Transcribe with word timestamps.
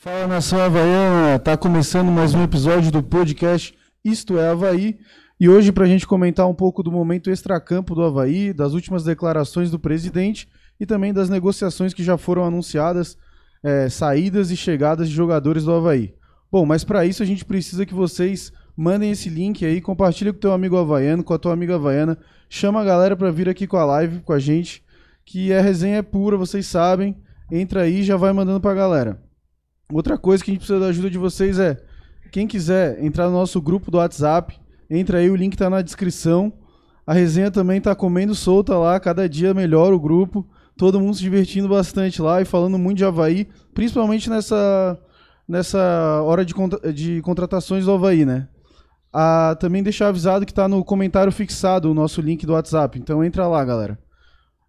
Fala 0.00 0.28
nação 0.28 0.60
Havaiana, 0.60 1.40
tá 1.40 1.56
começando 1.56 2.08
mais 2.08 2.32
um 2.32 2.44
episódio 2.44 2.92
do 2.92 3.02
podcast 3.02 3.76
Isto 4.04 4.38
é 4.38 4.48
Havaí. 4.48 4.96
E 5.40 5.48
hoje, 5.48 5.72
para 5.72 5.86
a 5.86 5.88
gente 5.88 6.06
comentar 6.06 6.48
um 6.48 6.54
pouco 6.54 6.84
do 6.84 6.92
momento 6.92 7.28
extracampo 7.28 7.96
do 7.96 8.04
Havaí, 8.04 8.52
das 8.52 8.74
últimas 8.74 9.02
declarações 9.02 9.72
do 9.72 9.78
presidente 9.78 10.48
e 10.78 10.86
também 10.86 11.12
das 11.12 11.28
negociações 11.28 11.92
que 11.92 12.04
já 12.04 12.16
foram 12.16 12.44
anunciadas, 12.44 13.18
é, 13.60 13.88
saídas 13.88 14.52
e 14.52 14.56
chegadas 14.56 15.08
de 15.08 15.14
jogadores 15.16 15.64
do 15.64 15.72
Havaí. 15.72 16.14
Bom, 16.50 16.64
mas 16.64 16.84
para 16.84 17.04
isso 17.04 17.20
a 17.24 17.26
gente 17.26 17.44
precisa 17.44 17.84
que 17.84 17.92
vocês 17.92 18.52
mandem 18.76 19.10
esse 19.10 19.28
link 19.28 19.66
aí, 19.66 19.80
compartilhe 19.80 20.32
com 20.32 20.38
teu 20.38 20.52
amigo 20.52 20.76
havaiano, 20.76 21.24
com 21.24 21.34
a 21.34 21.38
tua 21.38 21.52
amiga 21.52 21.74
havaiana, 21.74 22.16
chama 22.48 22.80
a 22.80 22.84
galera 22.84 23.16
para 23.16 23.32
vir 23.32 23.48
aqui 23.48 23.66
com 23.66 23.76
a 23.76 23.84
live 23.84 24.20
com 24.20 24.32
a 24.32 24.38
gente, 24.38 24.80
que 25.24 25.52
a 25.52 25.60
resenha 25.60 25.96
é 25.96 26.02
pura, 26.02 26.36
vocês 26.36 26.68
sabem. 26.68 27.16
Entra 27.50 27.82
aí 27.82 27.98
e 27.98 28.04
já 28.04 28.16
vai 28.16 28.32
mandando 28.32 28.60
pra 28.60 28.74
galera. 28.74 29.26
Outra 29.90 30.18
coisa 30.18 30.44
que 30.44 30.50
a 30.50 30.52
gente 30.52 30.60
precisa 30.60 30.78
da 30.78 30.86
ajuda 30.86 31.08
de 31.08 31.16
vocês 31.16 31.58
é, 31.58 31.82
quem 32.30 32.46
quiser 32.46 33.02
entrar 33.02 33.26
no 33.26 33.32
nosso 33.32 33.58
grupo 33.58 33.90
do 33.90 33.96
WhatsApp, 33.96 34.54
entra 34.90 35.16
aí, 35.16 35.30
o 35.30 35.36
link 35.36 35.56
tá 35.56 35.70
na 35.70 35.80
descrição. 35.80 36.52
A 37.06 37.14
resenha 37.14 37.50
também 37.50 37.80
tá 37.80 37.94
comendo 37.94 38.34
solta 38.34 38.76
lá, 38.76 39.00
cada 39.00 39.26
dia 39.26 39.54
melhor 39.54 39.94
o 39.94 39.98
grupo. 39.98 40.46
Todo 40.76 41.00
mundo 41.00 41.14
se 41.14 41.22
divertindo 41.22 41.68
bastante 41.68 42.20
lá 42.20 42.42
e 42.42 42.44
falando 42.44 42.78
muito 42.78 42.98
de 42.98 43.04
Havaí, 43.04 43.48
principalmente 43.72 44.28
nessa, 44.28 44.98
nessa 45.48 46.20
hora 46.22 46.44
de, 46.44 46.52
contra 46.52 46.92
de 46.92 47.22
contratações 47.22 47.86
do 47.86 47.92
Havaí, 47.92 48.26
né? 48.26 48.46
Ah, 49.10 49.56
também 49.58 49.82
deixar 49.82 50.08
avisado 50.08 50.44
que 50.44 50.52
tá 50.52 50.68
no 50.68 50.84
comentário 50.84 51.32
fixado 51.32 51.90
o 51.90 51.94
nosso 51.94 52.20
link 52.20 52.44
do 52.44 52.52
WhatsApp, 52.52 52.98
então 52.98 53.24
entra 53.24 53.48
lá, 53.48 53.64
galera. 53.64 53.98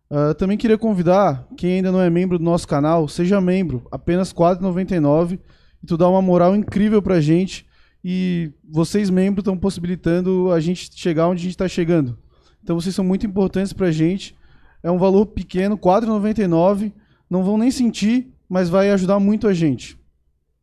Uh, 0.09 0.33
também 0.33 0.57
queria 0.57 0.77
convidar 0.77 1.47
quem 1.55 1.73
ainda 1.73 1.91
não 1.91 2.01
é 2.01 2.09
membro 2.09 2.39
do 2.39 2.43
nosso 2.43 2.67
canal, 2.67 3.07
seja 3.07 3.39
membro, 3.39 3.85
apenas 3.91 4.31
R$ 4.31 4.37
4,99 4.37 5.39
e 5.83 5.85
tu 5.85 5.95
dá 5.95 6.09
uma 6.09 6.21
moral 6.21 6.55
incrível 6.55 6.99
pra 6.99 7.21
gente 7.21 7.67
e 8.03 8.51
vocês 8.67 9.11
membros 9.11 9.43
estão 9.43 9.55
possibilitando 9.55 10.51
a 10.51 10.59
gente 10.59 10.89
chegar 10.95 11.27
onde 11.27 11.41
a 11.41 11.43
gente 11.43 11.51
está 11.51 11.67
chegando. 11.67 12.17
Então 12.63 12.79
vocês 12.79 12.95
são 12.95 13.05
muito 13.05 13.25
importantes 13.25 13.71
pra 13.71 13.91
gente. 13.91 14.35
É 14.81 14.89
um 14.89 14.97
valor 14.97 15.27
pequeno, 15.27 15.75
R$ 15.75 15.81
4,99, 15.81 16.91
não 17.29 17.43
vão 17.43 17.57
nem 17.57 17.69
sentir, 17.69 18.33
mas 18.47 18.67
vai 18.67 18.89
ajudar 18.89 19.19
muito 19.19 19.47
a 19.47 19.53
gente. 19.53 19.95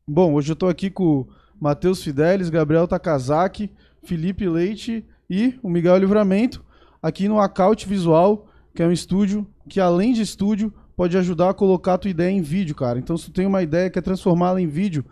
Bom, 0.09 0.35
hoje 0.35 0.51
eu 0.51 0.55
estou 0.55 0.69
aqui 0.69 0.91
com 0.91 1.05
o 1.05 1.29
Matheus 1.61 2.03
Fidelis, 2.03 2.51
Gabriel 2.51 2.89
Takazaki, 2.89 3.71
Felipe 4.03 4.49
Leite 4.49 5.05
e 5.29 5.59
o 5.63 5.69
Miguel 5.69 5.99
Livramento, 5.99 6.65
aqui 7.03 7.29
no 7.29 7.39
Acaute 7.39 7.89
Visual 7.89 8.46
que 8.77 8.83
é 8.83 8.87
um 8.87 8.93
estúdio 8.93 9.47
que, 9.69 9.81
além 9.81 10.13
de 10.13 10.21
estúdio, 10.21 10.73
pode 10.95 11.17
ajudar 11.17 11.51
a 11.51 11.55
colocar 11.55 11.95
a 11.95 11.99
tua 11.99 12.11
ideia 12.11 12.31
em 12.31 12.43
vídeo, 12.43 12.75
cara. 12.75 12.99
Então, 12.99 13.17
se 13.17 13.25
tu 13.25 13.33
tem 13.33 13.47
uma 13.47 13.63
ideia 13.63 13.89
quer 13.89 14.03
transformá-la 14.03 14.61
em 14.61 14.67
vídeo, 14.67 15.03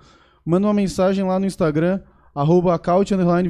manda 0.45 0.67
uma 0.67 0.75
mensagem 0.75 1.25
lá 1.25 1.41
no 1.41 1.47
Instagram, 1.47 2.01
arroba 2.35 2.79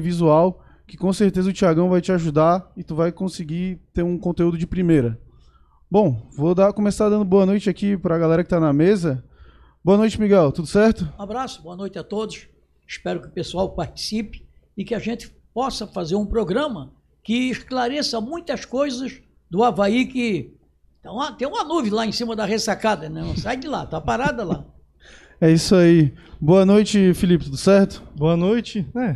visual, 0.01 0.63
que 0.87 0.95
com 0.95 1.11
certeza 1.11 1.49
o 1.49 1.53
Thiagão 1.53 1.89
vai 1.89 1.99
te 1.99 2.13
ajudar 2.13 2.71
e 2.77 2.83
tu 2.83 2.95
vai 2.95 3.11
conseguir 3.11 3.81
ter 3.93 4.03
um 4.03 4.17
conteúdo 4.17 4.57
de 4.57 4.65
primeira. 4.65 5.19
Bom, 5.91 6.29
vou 6.35 6.55
dar, 6.55 6.71
começar 6.71 7.09
dando 7.09 7.25
boa 7.25 7.45
noite 7.45 7.69
aqui 7.69 7.97
para 7.97 8.15
a 8.15 8.19
galera 8.19 8.41
que 8.41 8.47
está 8.47 8.59
na 8.59 8.71
mesa. 8.71 9.23
Boa 9.83 9.97
noite, 9.97 10.19
Miguel. 10.19 10.51
Tudo 10.51 10.67
certo? 10.67 11.11
Um 11.19 11.23
abraço, 11.23 11.61
boa 11.61 11.75
noite 11.75 11.99
a 11.99 12.03
todos. 12.03 12.47
Espero 12.87 13.21
que 13.21 13.27
o 13.27 13.31
pessoal 13.31 13.69
participe 13.75 14.47
e 14.77 14.85
que 14.85 14.95
a 14.95 14.99
gente 14.99 15.29
possa 15.53 15.85
fazer 15.85 16.15
um 16.15 16.25
programa 16.25 16.93
que 17.21 17.49
esclareça 17.49 18.21
muitas 18.21 18.63
coisas 18.63 19.21
do 19.49 19.63
Havaí 19.63 20.05
que 20.05 20.55
então, 21.05 21.35
tem 21.35 21.47
uma 21.47 21.63
nuvem 21.63 21.91
lá 21.91 22.03
em 22.03 22.11
cima 22.11 22.35
da 22.35 22.45
ressacada, 22.45 23.07
né? 23.07 23.21
Não 23.21 23.37
sai 23.37 23.57
de 23.57 23.67
lá, 23.67 23.85
tá 23.85 24.01
parada 24.01 24.43
lá. 24.43 24.65
É 25.39 25.51
isso 25.51 25.75
aí. 25.75 26.11
Boa 26.41 26.65
noite, 26.65 27.13
Felipe, 27.13 27.45
tudo 27.45 27.57
certo? 27.57 28.01
Boa 28.15 28.35
noite. 28.35 28.87
É, 28.97 29.15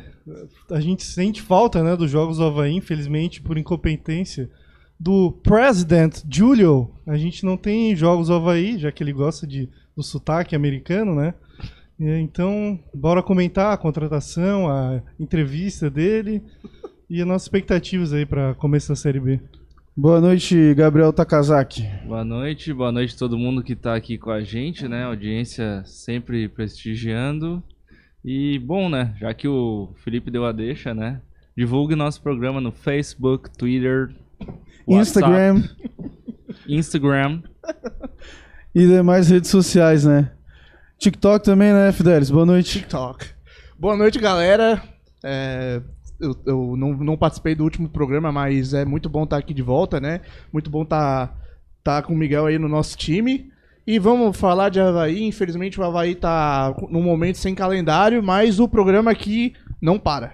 a 0.69 0.79
gente 0.79 1.03
sente 1.03 1.41
falta 1.41 1.81
né, 1.81 1.95
dos 1.95 2.11
jogos 2.11 2.37
do 2.37 2.43
Havaí, 2.43 2.75
infelizmente, 2.75 3.41
por 3.41 3.57
incompetência 3.57 4.51
do 4.99 5.31
President 5.31 6.21
Julio. 6.29 6.91
A 7.07 7.17
gente 7.17 7.43
não 7.43 7.57
tem 7.57 7.95
jogos 7.95 8.27
do 8.27 8.35
Havaí, 8.35 8.77
já 8.77 8.91
que 8.91 9.01
ele 9.01 9.11
gosta 9.11 9.47
de, 9.47 9.67
do 9.95 10.03
sotaque 10.03 10.55
americano, 10.55 11.15
né? 11.15 11.33
Então, 11.99 12.79
bora 12.93 13.23
comentar 13.23 13.73
a 13.73 13.77
contratação, 13.77 14.69
a 14.69 15.01
entrevista 15.19 15.89
dele 15.89 16.43
e 17.09 17.19
as 17.19 17.27
nossas 17.27 17.47
expectativas 17.47 18.13
aí 18.13 18.27
para 18.27 18.53
começo 18.53 18.89
da 18.89 18.95
Série 18.95 19.19
B. 19.19 19.39
Boa 20.01 20.21
noite, 20.21 20.73
Gabriel 20.75 21.11
Takazaki. 21.11 21.85
Boa 22.05 22.23
noite, 22.23 22.73
boa 22.73 22.89
noite 22.89 23.13
a 23.13 23.17
todo 23.17 23.37
mundo 23.37 23.61
que 23.61 23.73
está 23.73 23.95
aqui 23.95 24.17
com 24.17 24.31
a 24.31 24.41
gente, 24.41 24.87
né? 24.87 25.03
Audiência 25.03 25.83
sempre 25.85 26.47
prestigiando. 26.47 27.61
E 28.23 28.57
bom, 28.59 28.87
né? 28.87 29.13
Já 29.19 29.33
que 29.33 29.45
o 29.45 29.89
Felipe 30.01 30.31
deu 30.31 30.45
a 30.45 30.53
deixa, 30.53 30.93
né? 30.93 31.19
Divulgue 31.53 31.97
nosso 31.97 32.21
programa 32.21 32.61
no 32.61 32.71
Facebook, 32.71 33.49
Twitter, 33.57 34.09
Instagram, 34.87 35.65
Instagram 36.65 37.41
e 38.73 38.87
demais 38.87 39.29
redes 39.29 39.49
sociais, 39.49 40.05
né? 40.05 40.31
TikTok 40.97 41.43
também, 41.43 41.73
né, 41.73 41.91
Fidelis? 41.91 42.31
Boa 42.31 42.45
noite. 42.45 42.79
TikTok. 42.79 43.25
Boa 43.77 43.97
noite, 43.97 44.17
galera. 44.17 44.81
É, 45.21 45.81
eu, 46.19 46.35
eu 46.45 46.75
não, 46.77 46.93
não, 46.93 47.17
participei 47.17 47.55
do 47.55 47.63
último 47.63 47.89
programa, 47.89 48.31
mas 48.31 48.73
é 48.73 48.85
muito 48.85 49.09
bom 49.09 49.23
estar 49.23 49.37
aqui 49.37 49.53
de 49.53 49.61
volta, 49.61 49.99
né? 49.99 50.21
Muito 50.51 50.69
bom 50.69 50.83
estar, 50.83 51.35
estar 51.77 52.01
com 52.03 52.13
o 52.13 52.17
Miguel 52.17 52.45
aí 52.45 52.57
no 52.57 52.67
nosso 52.67 52.97
time. 52.97 53.51
E 53.87 53.97
vamos 53.97 54.37
falar 54.37 54.69
de 54.69 54.79
Havaí. 54.79 55.23
Infelizmente 55.23 55.79
o 55.79 55.83
Havaí 55.83 56.11
está 56.11 56.75
num 56.89 57.01
momento 57.01 57.37
sem 57.37 57.55
calendário, 57.55 58.21
mas 58.21 58.59
o 58.59 58.67
programa 58.67 59.11
aqui 59.11 59.53
não 59.81 59.97
para. 59.97 60.33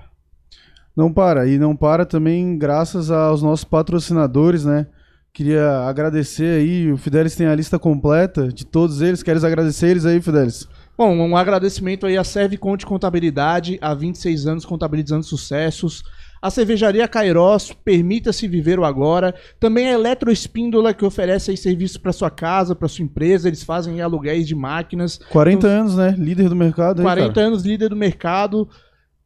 Não 0.95 1.11
para. 1.11 1.47
E 1.47 1.57
não 1.57 1.75
para 1.75 2.05
também 2.05 2.57
graças 2.57 3.11
aos 3.11 3.41
nossos 3.41 3.65
patrocinadores, 3.65 4.65
né? 4.65 4.87
Queria 5.31 5.81
agradecer 5.87 6.59
aí. 6.59 6.91
O 6.91 6.97
Fidelis 6.97 7.35
tem 7.35 7.47
a 7.47 7.55
lista 7.55 7.77
completa 7.77 8.47
de 8.47 8.65
todos 8.65 9.01
eles. 9.01 9.21
Queres 9.21 9.43
agradecer 9.43 9.89
eles 9.89 10.05
aí, 10.05 10.21
Fidelis? 10.21 10.67
Bom, 10.97 11.13
um 11.13 11.35
agradecimento 11.35 12.05
aí 12.05 12.17
à 12.17 12.23
Serve 12.23 12.55
Conte 12.55 12.85
Contabilidade, 12.85 13.77
há 13.81 13.93
26 13.93 14.47
anos 14.47 14.65
contabilizando 14.65 15.23
sucessos. 15.23 16.01
A 16.41 16.49
cervejaria 16.49 17.05
Cairós, 17.05 17.73
permita-se 17.83 18.47
viver 18.47 18.79
o 18.79 18.85
agora. 18.85 19.35
Também 19.59 19.89
a 19.89 19.91
Eletroespíndola, 19.91 20.93
que 20.93 21.03
oferece 21.03 21.51
aí 21.51 21.57
serviços 21.57 21.97
para 21.97 22.13
sua 22.13 22.29
casa, 22.29 22.73
para 22.73 22.87
sua 22.87 23.03
empresa. 23.03 23.49
Eles 23.49 23.61
fazem 23.61 23.99
aluguéis 23.99 24.47
de 24.47 24.55
máquinas. 24.55 25.19
40 25.31 25.57
então, 25.57 25.69
anos, 25.69 25.97
né? 25.97 26.15
Líder 26.17 26.47
do 26.47 26.55
mercado. 26.55 26.99
Aí, 26.99 27.03
40 27.03 27.33
cara. 27.33 27.47
anos, 27.47 27.63
líder 27.63 27.89
do 27.89 27.95
mercado. 27.95 28.69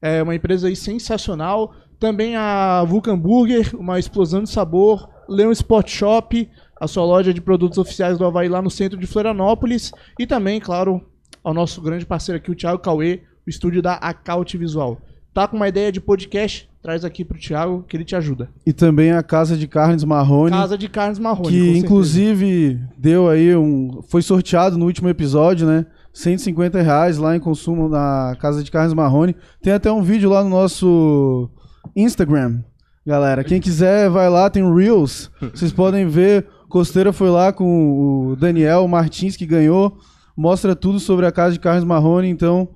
É 0.01 0.24
uma 0.24 0.34
empresa 0.34 0.69
aí 0.69 0.75
sensacional. 0.75 1.75
Também 2.00 2.36
a 2.36 2.84
Vulcan 2.84 3.19
Burger, 3.19 3.75
uma 3.78 4.00
explosão 4.00 4.41
de 4.41 4.50
sabor. 4.50 5.07
Leon 5.28 5.51
Sport 5.51 5.88
Shop, 5.88 6.50
a 6.81 6.88
sua 6.88 7.06
loja 7.06 7.31
de 7.31 7.41
produtos 7.41 7.78
oficiais 7.78 8.18
do 8.18 8.25
Havaí 8.25 8.50
lá 8.50 8.59
no 8.59 8.72
centro 8.72 8.97
de 8.97 9.06
Florianópolis. 9.06 9.91
E 10.18 10.25
também, 10.25 10.59
claro, 10.59 11.06
ao 11.44 11.53
nosso 11.53 11.81
grande 11.81 12.05
parceiro 12.05 12.38
aqui, 12.38 12.51
o 12.51 12.55
Thiago 12.55 12.79
Cauê, 12.79 13.22
o 13.45 13.50
estúdio 13.50 13.81
da 13.81 13.94
Acaute 13.94 14.57
Visual. 14.57 15.00
Tá 15.33 15.47
com 15.47 15.55
uma 15.55 15.67
ideia 15.67 15.91
de 15.91 16.01
podcast? 16.01 16.69
Traz 16.81 17.03
aqui 17.03 17.25
pro 17.25 17.38
Thiago 17.38 17.83
que 17.88 17.95
ele 17.95 18.05
te 18.05 18.16
ajuda. 18.16 18.50
E 18.66 18.72
também 18.72 19.11
a 19.11 19.22
Casa 19.22 19.57
de 19.57 19.67
Carnes 19.67 20.03
Marrone. 20.03 20.51
Casa 20.51 20.77
de 20.77 20.88
Carnes 20.88 21.19
Marrone. 21.19 21.50
Que 21.50 21.77
inclusive 21.77 22.79
deu 22.97 23.29
aí 23.29 23.55
um. 23.55 24.01
Foi 24.07 24.22
sorteado 24.22 24.77
no 24.77 24.85
último 24.85 25.09
episódio, 25.09 25.67
né? 25.67 25.85
150 26.13 26.81
reais 26.81 27.17
lá 27.17 27.35
em 27.35 27.39
consumo 27.39 27.88
na 27.88 28.35
Casa 28.39 28.63
de 28.63 28.71
Carnes 28.71 28.94
Marrone. 28.94 29.35
Tem 29.61 29.73
até 29.73 29.91
um 29.91 30.01
vídeo 30.01 30.29
lá 30.29 30.44
no 30.44 30.50
nosso 30.50 31.50
Instagram, 31.95 32.63
galera. 33.06 33.44
Quem 33.44 33.59
quiser, 33.59 34.09
vai 34.09 34.29
lá, 34.29 34.50
tem 34.50 34.63
Reels. 34.73 35.29
Vocês 35.53 35.71
podem 35.71 36.07
ver. 36.07 36.47
Costeira 36.69 37.11
foi 37.11 37.29
lá 37.29 37.51
com 37.51 38.31
o 38.31 38.35
Daniel 38.35 38.88
Martins, 38.88 39.35
que 39.35 39.45
ganhou 39.45 39.97
mostra 40.39 40.73
tudo 40.73 41.01
sobre 41.01 41.25
a 41.25 41.33
casa 41.33 41.51
de 41.51 41.59
Carlos 41.59 41.83
Marrone, 41.83 42.29
então 42.29 42.69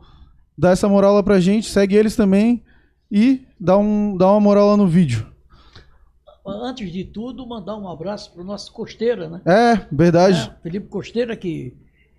dá 0.57 0.71
essa 0.71 0.89
moral 0.89 1.13
lá 1.13 1.23
pra 1.23 1.39
gente, 1.39 1.69
segue 1.69 1.95
eles 1.95 2.13
também 2.13 2.61
e 3.09 3.47
dá, 3.57 3.77
um, 3.77 4.17
dá 4.17 4.29
uma 4.29 4.41
moral 4.41 4.71
lá 4.71 4.75
no 4.75 4.85
vídeo. 4.85 5.31
Antes 6.45 6.91
de 6.91 7.05
tudo, 7.05 7.47
mandar 7.47 7.77
um 7.77 7.87
abraço 7.87 8.33
pro 8.33 8.43
nosso 8.43 8.69
Costeira, 8.73 9.29
né? 9.29 9.41
É, 9.45 9.87
verdade. 9.89 10.51
É, 10.53 10.61
Felipe 10.61 10.87
Costeira, 10.89 11.37
que 11.37 11.73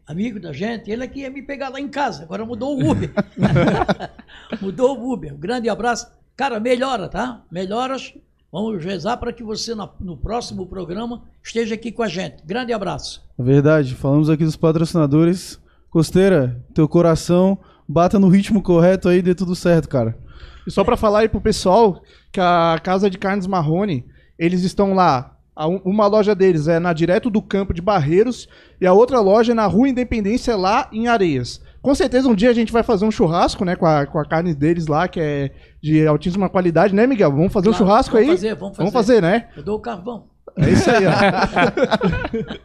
amigo 0.06 0.40
da 0.40 0.50
gente, 0.50 0.90
ele 0.90 1.04
aqui 1.04 1.20
ia 1.20 1.30
me 1.30 1.42
pegar 1.42 1.68
lá 1.68 1.78
em 1.78 1.88
casa, 1.88 2.22
agora 2.22 2.46
mudou 2.46 2.78
o 2.78 2.90
Uber. 2.90 3.12
mudou 4.62 4.98
o 4.98 5.12
Uber. 5.12 5.34
Um 5.34 5.38
grande 5.38 5.68
abraço. 5.68 6.10
Cara, 6.34 6.58
melhora, 6.58 7.06
tá? 7.06 7.42
Melhoras 7.50 8.14
Vamos 8.54 8.84
rezar 8.84 9.16
para 9.16 9.32
que 9.32 9.42
você 9.42 9.74
no 9.98 10.16
próximo 10.16 10.64
programa 10.64 11.24
esteja 11.42 11.74
aqui 11.74 11.90
com 11.90 12.04
a 12.04 12.06
gente. 12.06 12.36
Grande 12.46 12.72
abraço. 12.72 13.28
É 13.36 13.42
verdade. 13.42 13.96
Falamos 13.96 14.30
aqui 14.30 14.44
dos 14.44 14.54
patrocinadores. 14.54 15.60
Costeira, 15.90 16.64
teu 16.72 16.86
coração 16.86 17.58
bata 17.88 18.16
no 18.16 18.28
ritmo 18.28 18.62
correto 18.62 19.08
aí, 19.08 19.20
dê 19.20 19.34
tudo 19.34 19.56
certo, 19.56 19.88
cara. 19.88 20.16
E 20.64 20.70
só 20.70 20.84
para 20.84 20.96
falar 20.96 21.22
aí 21.22 21.28
pro 21.28 21.40
pessoal 21.40 22.00
que 22.30 22.40
a 22.40 22.78
Casa 22.80 23.10
de 23.10 23.18
Carnes 23.18 23.48
Marrone, 23.48 24.04
eles 24.38 24.62
estão 24.62 24.94
lá. 24.94 25.36
Uma 25.84 26.06
loja 26.06 26.32
deles 26.32 26.68
é 26.68 26.78
na 26.78 26.92
direto 26.92 27.30
do 27.30 27.42
campo 27.42 27.74
de 27.74 27.82
Barreiros 27.82 28.48
e 28.80 28.86
a 28.86 28.92
outra 28.92 29.18
loja 29.18 29.50
é 29.50 29.54
na 29.54 29.66
Rua 29.66 29.88
Independência 29.88 30.54
lá 30.54 30.88
em 30.92 31.08
Areias. 31.08 31.60
Com 31.82 31.94
certeza 31.94 32.28
um 32.28 32.34
dia 32.34 32.50
a 32.50 32.54
gente 32.54 32.72
vai 32.72 32.82
fazer 32.82 33.04
um 33.04 33.10
churrasco, 33.10 33.64
né? 33.64 33.76
Com 33.76 33.84
a, 33.84 34.06
com 34.06 34.18
a 34.18 34.24
carne 34.24 34.54
deles 34.54 34.86
lá, 34.86 35.06
que 35.06 35.20
é 35.20 35.50
de 35.84 36.06
altíssima 36.06 36.48
qualidade, 36.48 36.94
né, 36.94 37.06
Miguel? 37.06 37.30
Vamos 37.30 37.52
fazer 37.52 37.68
um 37.68 37.72
Claro, 37.72 37.84
churrasco 37.86 38.14
vamos 38.14 38.30
aí? 38.30 38.34
fazer, 38.36 38.54
vamos 38.54 38.76
Vamos 38.78 38.92
fazer. 38.92 39.20
fazer, 39.20 39.22
né? 39.22 39.48
Eu 39.54 39.62
dou 39.62 39.76
o 39.76 39.80
carvão. 39.80 40.24
É 40.56 40.70
isso 40.70 40.90
aí, 40.90 41.04
ó. 41.06 41.10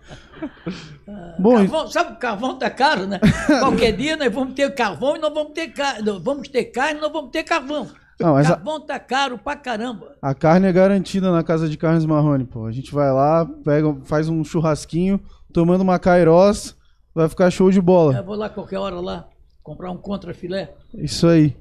Bom, 1.39 1.55
Carvão, 1.55 1.87
sabe, 1.87 2.13
o 2.13 2.15
carvão 2.17 2.57
tá 2.57 2.69
caro, 2.69 3.07
né? 3.07 3.19
Qualquer 3.59 3.91
dia 3.93 4.15
nós 4.15 4.31
vamos 4.33 4.53
ter 4.53 4.73
carvão 4.73 5.15
e 5.15 5.19
não 5.19 5.33
vamos 5.33 5.53
ter 5.53 5.67
carne. 5.69 6.19
Vamos 6.21 6.47
ter 6.47 6.65
carne 6.65 6.99
e 6.99 7.01
não 7.01 7.11
vamos 7.11 7.31
ter 7.31 7.43
carvão. 7.43 7.87
Não, 8.19 8.33
mas 8.33 8.47
a- 8.47 8.55
carvão 8.55 8.79
tá 8.79 8.99
caro 8.99 9.37
pra 9.37 9.55
caramba. 9.55 10.15
A 10.21 10.33
carne 10.33 10.67
é 10.67 10.71
garantida 10.71 11.31
na 11.31 11.43
casa 11.43 11.67
de 11.67 11.77
carnes 11.77 12.05
Marrone, 12.05 12.45
pô. 12.45 12.65
A 12.65 12.71
gente 12.71 12.93
vai 12.93 13.11
lá, 13.11 13.45
pega, 13.65 13.95
faz 14.05 14.29
um 14.29 14.43
churrasquinho, 14.43 15.19
tomando 15.51 15.81
uma 15.81 15.97
cairós, 15.99 16.75
vai 17.13 17.27
ficar 17.27 17.49
show 17.49 17.71
de 17.71 17.79
Eu 17.79 17.83
bola. 17.83 18.21
vou 18.21 18.35
lá 18.35 18.49
qualquer 18.49 18.77
hora 18.77 18.99
lá 18.99 19.27
comprar 19.63 19.91
um 19.91 19.97
contra 19.97 20.33
filé. 20.33 20.73
Isso 20.93 21.27
aí. 21.27 21.55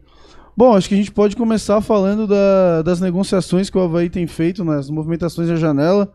Bom, 0.58 0.74
acho 0.74 0.88
que 0.88 0.94
a 0.96 0.98
gente 0.98 1.12
pode 1.12 1.36
começar 1.36 1.80
falando 1.80 2.26
da- 2.26 2.82
das 2.82 3.00
negociações 3.00 3.70
que 3.70 3.78
o 3.78 3.80
Havaí 3.80 4.10
tem 4.10 4.26
feito 4.26 4.64
nas 4.64 4.90
movimentações 4.90 5.46
da 5.46 5.54
janela. 5.54 6.12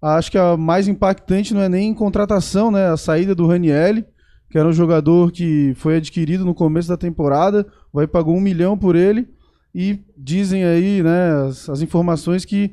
Acho 0.00 0.30
que 0.30 0.38
a 0.38 0.56
mais 0.56 0.86
impactante 0.86 1.52
não 1.52 1.60
é 1.60 1.68
nem 1.68 1.92
contratação, 1.92 2.70
né? 2.70 2.86
A 2.86 2.96
saída 2.96 3.34
do 3.34 3.48
Ranielli, 3.48 4.04
que 4.48 4.56
era 4.56 4.68
um 4.68 4.72
jogador 4.72 5.32
que 5.32 5.74
foi 5.74 5.96
adquirido 5.96 6.44
no 6.44 6.54
começo 6.54 6.88
da 6.88 6.96
temporada. 6.96 7.66
O 7.92 7.98
Havaí 7.98 8.06
pagou 8.06 8.36
um 8.36 8.40
milhão 8.40 8.78
por 8.78 8.94
ele. 8.94 9.26
E 9.74 9.98
dizem 10.16 10.64
aí, 10.64 11.02
né, 11.02 11.48
as, 11.48 11.68
as 11.68 11.82
informações 11.82 12.44
que 12.44 12.70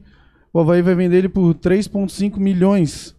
o 0.53 0.59
Havaí 0.59 0.83
vai 0.83 0.93
vender 0.93 1.17
ele 1.17 1.29
por 1.29 1.55
3,5 1.55 2.37
milhões. 2.39 3.15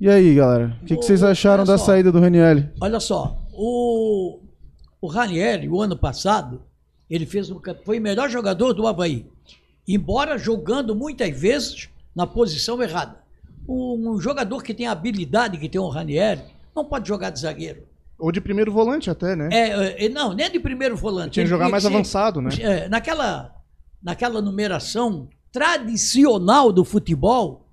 E 0.00 0.08
aí, 0.08 0.34
galera? 0.34 0.76
O 0.82 0.86
que, 0.86 0.96
que 0.96 1.04
vocês 1.04 1.22
acharam 1.22 1.64
da 1.64 1.78
só. 1.78 1.84
saída 1.86 2.10
do 2.10 2.18
Ranielli? 2.18 2.68
Olha 2.80 2.98
só, 2.98 3.40
o, 3.52 4.40
o 5.00 5.06
Ranieri, 5.06 5.68
o 5.68 5.80
ano 5.80 5.96
passado, 5.96 6.62
ele 7.14 7.26
fez 7.26 7.50
um, 7.50 7.60
foi 7.84 7.98
o 7.98 8.02
melhor 8.02 8.30
jogador 8.30 8.72
do 8.72 8.86
Havaí. 8.86 9.26
Embora 9.86 10.38
jogando 10.38 10.96
muitas 10.96 11.38
vezes 11.38 11.90
na 12.16 12.26
posição 12.26 12.82
errada. 12.82 13.20
Um, 13.68 14.12
um 14.12 14.20
jogador 14.20 14.62
que 14.62 14.72
tem 14.72 14.86
a 14.86 14.92
habilidade 14.92 15.58
que 15.58 15.68
tem 15.68 15.80
o 15.80 15.88
Ranieri 15.88 16.40
não 16.74 16.86
pode 16.86 17.06
jogar 17.06 17.28
de 17.30 17.40
zagueiro. 17.40 17.82
Ou 18.18 18.32
de 18.32 18.40
primeiro 18.40 18.72
volante 18.72 19.10
até, 19.10 19.36
né? 19.36 19.48
É, 19.52 20.06
é, 20.06 20.08
não, 20.08 20.32
nem 20.32 20.50
de 20.50 20.58
primeiro 20.58 20.96
volante. 20.96 21.32
Tinha 21.34 21.44
que 21.44 21.50
jogar 21.50 21.68
mais 21.68 21.82
ser- 21.82 21.90
avançado, 21.90 22.40
né? 22.40 22.50
é, 22.60 22.88
naquela, 22.88 23.54
naquela 24.02 24.40
numeração 24.40 25.28
tradicional 25.50 26.72
do 26.72 26.84
futebol, 26.84 27.66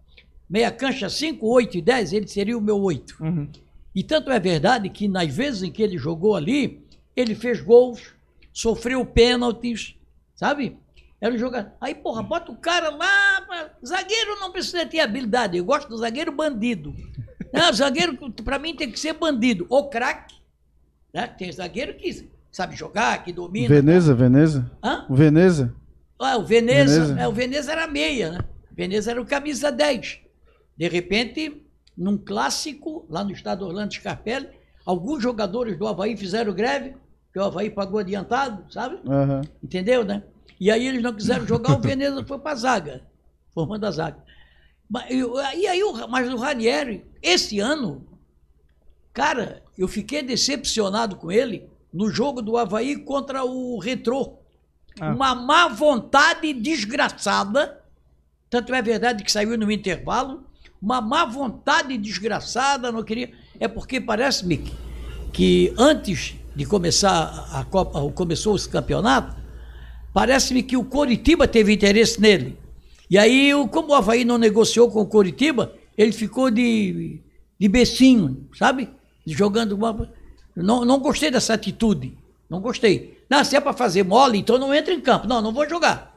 meia 0.50 0.71
cancha 0.71 1.09
5, 1.09 1.47
8 1.47 1.77
e 1.77 1.81
10, 1.81 2.13
ele 2.13 2.27
seria 2.27 2.57
o 2.57 2.62
meu 2.62 2.81
8. 2.81 3.15
Uhum. 3.21 3.47
E 3.95 4.03
tanto 4.03 4.31
é 4.31 4.39
verdade 4.39 4.89
que 4.89 5.07
nas 5.07 5.33
vezes 5.33 5.63
em 5.63 5.71
que 5.71 5.81
ele 5.81 5.97
jogou 5.97 6.36
ali, 6.36 6.83
ele 7.15 7.36
fez 7.36 7.62
gols, 7.62 8.13
sofreu 8.54 9.06
pênaltis, 9.06 9.96
sabe? 10.36 10.78
Era 11.22 11.34
um 11.34 11.38
jogador. 11.38 11.72
Aí, 11.81 11.94
porra, 11.96 12.24
bota 12.24 12.51
o 12.51 12.57
cara 12.57 12.90
lá. 12.90 13.42
pra- 13.42 13.72
Zagueiro 13.86 14.40
não 14.40 14.51
precisa 14.51 14.86
ter 14.86 15.00
habilidade. 15.01 15.57
Eu 15.57 15.66
gosto 15.66 15.90
do 15.90 15.98
zagueiro 15.98 16.31
bandido. 16.31 16.94
Não, 17.54 17.74
zagueiro, 17.74 18.16
pra 18.44 18.57
mim, 18.60 18.75
tem 18.75 18.90
que 18.92 19.00
ser 19.00 19.13
bandido. 19.13 19.66
Ou 19.69 19.90
craque. 19.90 20.36
Né? 21.13 21.28
Tem 21.28 21.51
zagueiro 21.51 21.96
que 21.96 22.30
sabe 22.51 22.75
jogar, 22.75 23.24
que 23.24 23.34
domina. 23.34 23.68
Veneza, 23.68 24.13
Veneza? 24.16 24.72
Hã? 24.84 25.06
O 25.10 25.16
Veneza? 25.16 25.75
Ah, 26.18 26.38
o 26.38 26.46
Veneza, 26.46 27.01
Veneza. 27.01 27.19
É, 27.22 27.28
o 27.28 27.31
Veneza 27.34 27.72
era 27.72 27.88
meia, 27.88 28.31
né? 28.31 28.40
O 28.72 28.75
Veneza 28.75 29.12
era 29.12 29.22
o 29.22 29.25
camisa 29.25 29.72
10. 29.72 30.19
De 30.78 30.88
repente, 30.88 31.62
num 31.98 32.18
clássico, 32.18 33.06
lá 33.10 33.24
no 33.25 33.31
estado 33.31 33.66
Orlando 33.66 33.94
Scarpelli, 33.94 34.48
alguns 34.86 35.22
jogadores 35.22 35.78
do 35.78 35.86
Havaí 35.88 36.16
fizeram 36.16 36.54
greve, 36.54 36.96
que 37.31 37.39
o 37.39 37.43
Havaí 37.43 37.69
pagou 37.69 37.99
adiantado, 37.99 38.71
sabe? 38.71 38.99
Aham. 39.07 39.41
Entendeu, 39.63 40.03
né? 40.03 40.23
E 40.59 40.69
aí 40.71 40.87
eles 40.87 41.01
não 41.01 41.13
quiseram 41.13 41.45
jogar, 41.47 41.75
o 41.77 41.79
Veneza 41.81 42.23
foi 42.25 42.39
para 42.39 42.51
a 42.51 42.55
zaga, 42.55 43.03
formando 43.53 43.85
a 43.85 43.91
zaga. 43.91 44.17
E 45.55 45.67
aí, 45.67 45.83
o- 45.83 46.07
mas 46.07 46.27
o 46.31 46.35
Ranieri, 46.37 47.05
esse 47.21 47.59
ano, 47.59 48.05
cara, 49.13 49.63
eu 49.77 49.87
fiquei 49.87 50.21
decepcionado 50.23 51.15
com 51.15 51.31
ele 51.31 51.69
no 51.93 52.09
jogo 52.09 52.41
do 52.41 52.57
Havaí 52.57 52.95
contra 52.97 53.43
o 53.43 53.77
Retrô. 53.79 54.37
Ah. 54.99 55.13
Uma 55.13 55.35
má 55.35 55.67
vontade 55.67 56.51
desgraçada, 56.53 57.79
tanto 58.49 58.73
é 58.73 58.81
verdade 58.81 59.23
que 59.23 59.31
saiu 59.31 59.57
no 59.57 59.71
intervalo, 59.71 60.43
uma 60.81 60.99
má 61.01 61.25
vontade 61.25 61.97
desgraçada, 61.97 62.91
não 62.91 63.03
queria. 63.03 63.31
É 63.59 63.67
porque 63.67 63.99
parece-me 64.01 64.71
que 65.31 65.73
antes 65.77 66.35
de 66.59 66.65
começar 66.65 67.47
a 67.53 67.63
Copa, 67.63 68.01
começou 68.11 68.53
esse 68.53 68.67
campeonato, 68.67 69.33
parece-me 70.13 70.61
que 70.61 70.75
o 70.75 70.83
Coritiba 70.83 71.47
teve 71.47 71.71
interesse 71.73 72.19
nele. 72.19 72.57
E 73.09 73.17
aí, 73.17 73.53
o- 73.56 73.65
como 73.65 73.89
o 73.89 73.95
Havaí 73.95 74.25
não 74.25 74.38
negociou 74.38 74.91
com 74.91 75.00
o 75.00 75.06
Coritiba, 75.06 75.71
ele 75.97 76.11
ficou 76.11 76.51
de, 76.51 77.21
de 77.57 77.67
becinho, 77.69 78.45
sabe? 78.57 78.89
Jogando 79.25 79.71
uma. 79.71 80.11
Não, 80.53 80.83
não 80.83 81.00
gostei 81.00 81.31
dessa 81.31 81.53
atitude. 81.53 82.17
Não 82.50 82.59
gostei. 82.59 83.17
Não, 83.29 83.41
se 83.45 83.55
é 83.55 83.62
para 83.62 83.71
fazer 83.71 84.03
mole, 84.03 84.38
então 84.38 84.57
não 84.57 84.73
entra 84.73 84.94
em 84.94 85.00
campo. 85.00 85.27
Não, 85.27 85.41
não 85.41 85.53
vou 85.53 85.67
jogar. 85.69 86.13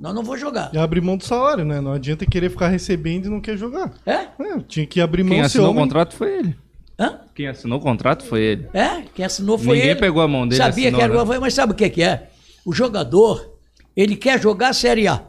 Não, 0.00 0.12
não 0.12 0.24
vou 0.24 0.36
jogar. 0.36 0.70
E 0.74 0.78
abrir 0.78 1.00
mão 1.00 1.16
do 1.16 1.22
salário, 1.24 1.64
né? 1.64 1.80
Não 1.80 1.92
adianta 1.92 2.26
querer 2.26 2.50
ficar 2.50 2.66
recebendo 2.68 3.26
e 3.26 3.28
não 3.28 3.40
quer 3.40 3.56
jogar. 3.56 3.92
É? 4.04 4.26
É, 4.40 4.58
tinha 4.66 4.86
que 4.86 5.00
abrir 5.00 5.22
mão 5.22 5.30
Quem 5.34 5.40
se 5.42 5.46
assinou 5.46 5.68
o 5.68 5.70
homem. 5.70 5.84
contrato 5.84 6.16
foi 6.16 6.36
ele. 6.38 6.56
Hã? 7.02 7.20
Quem 7.34 7.48
assinou 7.48 7.78
o 7.78 7.82
contrato 7.82 8.24
foi 8.24 8.40
ele. 8.42 8.68
É, 8.72 9.02
quem 9.14 9.24
assinou 9.24 9.58
foi 9.58 9.76
Ninguém 9.76 9.90
ele. 9.90 10.00
pegou 10.00 10.22
a 10.22 10.28
mão 10.28 10.46
dele 10.46 10.56
Sabia 10.62 10.84
assinou, 10.88 10.98
que 11.00 11.04
era 11.04 11.22
o 11.24 11.26
né? 11.32 11.38
Mas 11.40 11.54
sabe 11.54 11.72
o 11.72 11.74
que 11.76 11.88
que 11.90 12.02
é? 12.02 12.28
O 12.64 12.72
jogador, 12.72 13.58
ele 13.96 14.14
quer 14.16 14.40
jogar 14.40 14.68
a 14.68 14.72
Série 14.72 15.08
A. 15.08 15.22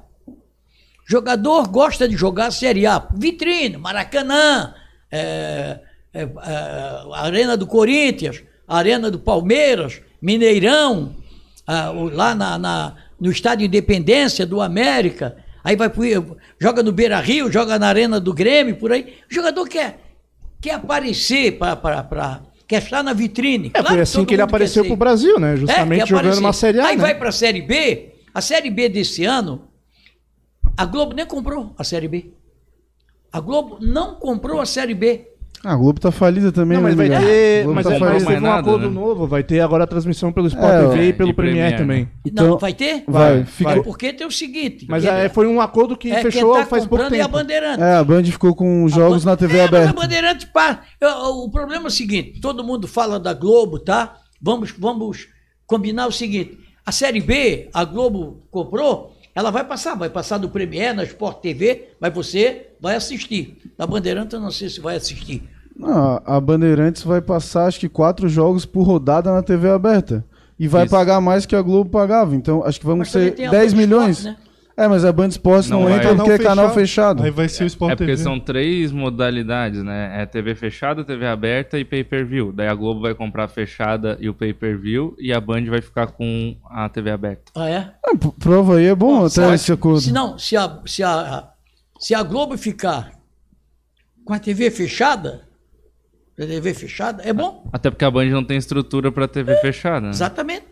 Jogador 1.06 1.68
gosta 1.68 2.08
de 2.08 2.16
jogar 2.16 2.48
a 2.48 2.52
Série 2.52 2.86
A. 2.86 3.08
Vitrine, 3.14 3.78
Maracanã, 3.78 4.74
é, 5.12 5.80
é, 6.14 6.22
é, 6.24 6.30
Arena 7.14 7.58
do 7.58 7.68
Corinthians, 7.68 8.42
Arena 8.68 9.12
do 9.12 9.20
Palmeiras, 9.20 10.02
Mineirão, 10.22 11.16
lá 12.14 12.34
na, 12.34 12.58
na- 12.58 12.96
no 13.20 13.30
Estádio 13.32 13.66
Independência 13.66 14.46
do 14.46 14.62
América. 14.62 15.36
Aí 15.64 15.76
vai 15.76 15.90
pro, 15.90 16.04
joga 16.60 16.82
no 16.84 16.92
Beira 16.92 17.20
Rio, 17.20 17.52
joga 17.52 17.78
na 17.80 17.88
Arena 17.88 18.20
do 18.20 18.34
Grêmio, 18.34 18.76
por 18.78 18.92
aí. 18.92 19.16
O 19.30 19.34
jogador 19.34 19.68
quer, 19.68 20.00
quer 20.64 20.76
aparecer, 20.76 21.58
pra- 21.58 22.42
quer 22.66 22.82
estar 22.82 23.04
na 23.04 23.12
vitrine. 23.12 23.70
É, 23.74 23.84
foi 23.84 24.00
assim 24.00 24.18
todo 24.20 24.28
que 24.28 24.34
ele 24.36 24.42
apareceu 24.42 24.84
ser. 24.84 24.88
pro 24.90 24.96
Brasil, 24.96 25.38
né? 25.38 25.54
É, 25.54 25.58
Justamente 25.58 26.00
quer 26.00 26.08
jogando 26.08 26.38
uma 26.40 26.54
Série 26.54 26.80
A, 26.80 26.88
Aí 26.88 26.96
né? 26.96 27.02
vai 27.02 27.16
pra 27.16 27.32
Série 27.34 27.62
B. 27.62 28.14
A 28.34 28.40
Série 28.42 28.70
B 28.70 28.88
desse 28.88 29.26
ano, 29.26 29.68
a 30.78 30.86
Globo 30.86 31.14
nem 31.14 31.26
comprou 31.26 31.76
a 31.78 31.84
Série 31.84 32.08
B. 32.08 32.32
A 33.32 33.40
Globo 33.42 33.78
não 33.82 34.16
comprou 34.16 34.62
a 34.62 34.66
Série 34.66 34.94
B. 34.94 35.28
Ah, 35.66 35.74
a 35.74 35.76
Globo 35.78 35.98
tá 35.98 36.12
falida 36.12 36.52
também, 36.52 36.78
Não, 36.78 36.84
né, 36.84 36.94
mas 36.94 37.10
vai 37.10 37.20
ter, 37.22 37.66
mas 37.68 37.86
tá 37.86 37.92
teve 37.94 38.36
um 38.36 38.40
nada, 38.42 38.60
acordo 38.60 38.90
né? 38.90 38.94
novo, 38.94 39.26
vai 39.26 39.44
ter 39.44 39.62
agora 39.62 39.86
a 39.86 39.88
transmissão 39.88 40.30
pelo 40.30 40.48
Sport 40.48 40.74
É, 40.74 40.80
TV 40.90 41.06
e 41.06 41.10
é, 41.10 41.14
pelo 41.14 41.30
e 41.30 41.34
Premier 41.34 41.56
Premier, 41.70 41.78
também. 41.80 42.04
né? 42.04 42.10
Então- 42.26 42.48
não, 42.50 42.58
vai 42.58 42.74
ter? 42.74 43.06
Vai, 43.08 43.34
Vai, 43.36 43.46
fica- 43.46 43.72
É 43.72 43.82
porque 43.82 44.12
tem 44.12 44.28
o 44.28 44.32
seguinte. 44.32 44.86
Mas 44.90 45.06
é, 45.06 45.30
foi 45.30 45.48
um 45.48 45.62
acordo 45.62 45.96
que 45.96 46.12
é, 46.12 46.22
fechou 46.22 46.54
tá 46.56 46.66
faz 46.66 46.84
pouco 46.86 46.98
comprando 47.04 47.14
é 47.18 47.22
a 47.22 47.26
tempo. 47.26 47.38
Bandeirante. 47.38 47.82
É, 47.82 47.94
a 47.96 48.04
Band 48.04 48.26
ficou 48.26 48.54
com 48.54 48.86
jogos 48.90 49.24
na 49.24 49.38
TV 49.38 49.54
é, 49.54 49.62
mas 49.62 49.74
a 49.74 49.78
aberta. 49.78 50.02
Bandeirante, 50.02 50.48
eu- 51.00 51.10
o 51.46 51.50
problema 51.50 51.86
é 51.86 51.88
o 51.88 51.92
seguinte, 51.92 52.42
todo 52.42 52.62
mundo 52.62 52.86
fala 52.86 53.18
da 53.18 53.34
Globo, 53.34 53.80
tá? 53.80 54.18
Vamos, 54.42 54.72
vamos 54.78 55.30
combinar 55.66 56.08
o 56.08 56.12
seguinte, 56.12 56.58
a 56.86 56.92
Série 56.92 57.22
B, 57.22 57.70
a 57.74 57.86
Globo 57.86 58.44
comprou, 58.52 59.16
ela 59.34 59.50
vai 59.50 59.64
passar, 59.64 59.96
vai 59.96 60.10
passar 60.10 60.38
no 60.40 60.50
Premier, 60.50 60.94
na 60.94 61.06
Sport 61.06 61.40
TV, 61.40 61.88
mas 62.02 62.14
você 62.14 62.68
vai 62.82 62.96
assistir. 62.98 63.58
Na 63.78 63.88
Bandeirante 63.88 64.34
eu 64.36 64.42
não 64.42 64.52
sei 64.52 64.68
se 64.70 64.82
vai 64.82 64.98
assistir. 64.98 65.42
Não, 65.76 66.22
a 66.26 66.40
Bandeirantes 66.40 67.04
vai 67.04 67.22
passar 67.22 67.66
acho 67.66 67.80
que 67.80 67.90
quatro 67.90 68.30
jogos 68.30 68.66
por 68.66 68.84
rodada 68.84 69.32
na 69.34 69.42
TV 69.42 69.70
aberta. 69.70 70.24
E 70.60 70.68
vai 70.68 70.84
Isso. 70.86 70.92
pagar 70.96 71.20
mais 71.20 71.46
que 71.46 71.56
a 71.56 71.62
Globo 71.62 71.90
pagava. 71.90 72.36
Então 72.36 72.64
acho 72.64 72.80
que 72.80 72.86
vamos 72.86 73.12
ser 73.12 73.34
tem 73.34 73.48
a 73.48 73.52
10 73.52 73.74
Band 73.74 73.78
milhões. 73.80 74.18
Esporte, 74.20 74.38
né? 74.40 74.44
É, 74.76 74.88
mas 74.88 75.06
a 75.06 75.12
Band 75.12 75.28
Esportes 75.28 75.70
não, 75.70 75.82
Não 75.82 75.88
vai. 75.90 75.98
entra 75.98 76.16
porque 76.16 76.32
é 76.32 76.38
canal 76.40 76.74
fechado. 76.74 77.22
Aí 77.24 77.30
vai 77.30 77.48
ser 77.48 77.64
o 77.64 77.68
Sport 77.68 77.92
É 77.92 77.96
porque 77.96 78.12
TV. 78.14 78.24
são 78.24 78.40
três 78.40 78.92
modalidades, 78.92 79.84
né? 79.84 80.22
É 80.22 80.26
TV 80.26 80.56
fechada, 80.56 81.04
TV 81.04 81.28
aberta 81.28 81.78
e 81.78 81.86
pay-per-view. 81.86 82.52
Daí 82.52 82.68
a 82.68 82.74
Globo 82.74 83.02
vai 83.02 83.14
comprar 83.14 83.44
a 83.44 83.48
fechada 83.48 84.18
e 84.20 84.28
o 84.30 84.34
pay-per-view 84.34 85.16
e 85.20 85.32
a 85.32 85.40
Band 85.40 85.66
vai 85.66 85.80
ficar 85.82 86.08
com 86.08 86.56
a 86.72 86.90
TV 86.90 87.12
aberta. 87.12 87.52
Ah, 87.56 87.70
é? 87.70 87.82
P- 88.18 88.32
prova 88.40 88.78
aí 88.78 88.86
é 88.88 88.96
bom 88.96 89.20
até 89.20 89.30
Sabe, 89.30 89.54
esse 89.56 89.72
acordo. 89.72 90.02
Se 90.02 90.12
não, 90.12 90.40
se 90.40 90.58
a, 90.58 90.80
se, 90.88 91.04
a, 91.04 91.50
se 92.00 92.16
a 92.16 92.24
Globo 92.24 92.58
ficar 92.58 93.12
com 94.26 94.34
a 94.34 94.40
TV 94.40 94.72
fechada, 94.72 95.42
TV 96.36 96.74
fechada, 96.74 97.22
é 97.24 97.32
bom. 97.32 97.70
Até 97.72 97.90
porque 97.90 98.04
a 98.06 98.12
Band 98.12 98.26
não 98.26 98.44
tem 98.44 98.58
estrutura 98.58 99.12
pra 99.12 99.28
TV 99.28 99.56
fechada. 99.58 100.02
né? 100.08 100.10
Exatamente. 100.10 100.66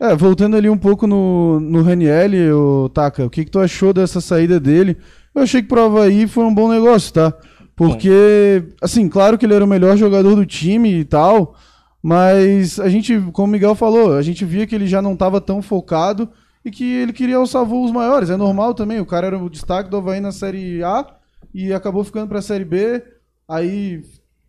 É, 0.00 0.16
voltando 0.16 0.56
ali 0.56 0.68
um 0.68 0.78
pouco 0.78 1.06
no, 1.06 1.60
no 1.60 1.82
Ranielli, 1.82 2.50
o 2.50 2.88
Taka, 2.88 3.24
o 3.24 3.30
que, 3.30 3.44
que 3.44 3.50
tu 3.50 3.60
achou 3.60 3.92
dessa 3.92 4.20
saída 4.20 4.58
dele? 4.58 4.96
Eu 5.34 5.42
achei 5.42 5.62
que 5.62 5.68
pro 5.68 5.84
Havaí 5.84 6.26
foi 6.26 6.44
um 6.44 6.54
bom 6.54 6.68
negócio, 6.68 7.12
tá? 7.12 7.32
Porque, 7.76 8.64
assim, 8.82 9.08
claro 9.08 9.38
que 9.38 9.46
ele 9.46 9.54
era 9.54 9.64
o 9.64 9.68
melhor 9.68 9.96
jogador 9.96 10.34
do 10.34 10.44
time 10.44 10.92
e 11.00 11.04
tal, 11.04 11.54
Mas 12.02 12.80
a 12.80 12.88
gente, 12.88 13.16
como 13.32 13.46
o 13.48 13.50
Miguel 13.52 13.74
falou, 13.76 14.14
a 14.16 14.22
gente 14.22 14.44
via 14.44 14.66
que 14.66 14.74
ele 14.74 14.88
já 14.88 15.00
não 15.00 15.12
estava 15.12 15.40
tão 15.40 15.62
focado 15.62 16.28
e 16.64 16.70
que 16.70 16.84
ele 16.84 17.12
queria 17.12 17.36
alçar 17.36 17.64
voos 17.64 17.92
maiores. 17.92 18.28
É 18.28 18.36
normal 18.36 18.74
também, 18.74 18.98
o 18.98 19.06
cara 19.06 19.28
era 19.28 19.38
o 19.38 19.48
destaque 19.48 19.88
do 19.88 19.98
Havaí 19.98 20.20
na 20.20 20.32
Série 20.32 20.82
A 20.82 21.06
e 21.54 21.72
acabou 21.72 22.02
ficando 22.02 22.26
para 22.28 22.40
a 22.40 22.42
Série 22.42 22.64
B. 22.64 23.02
Aí 23.48 24.02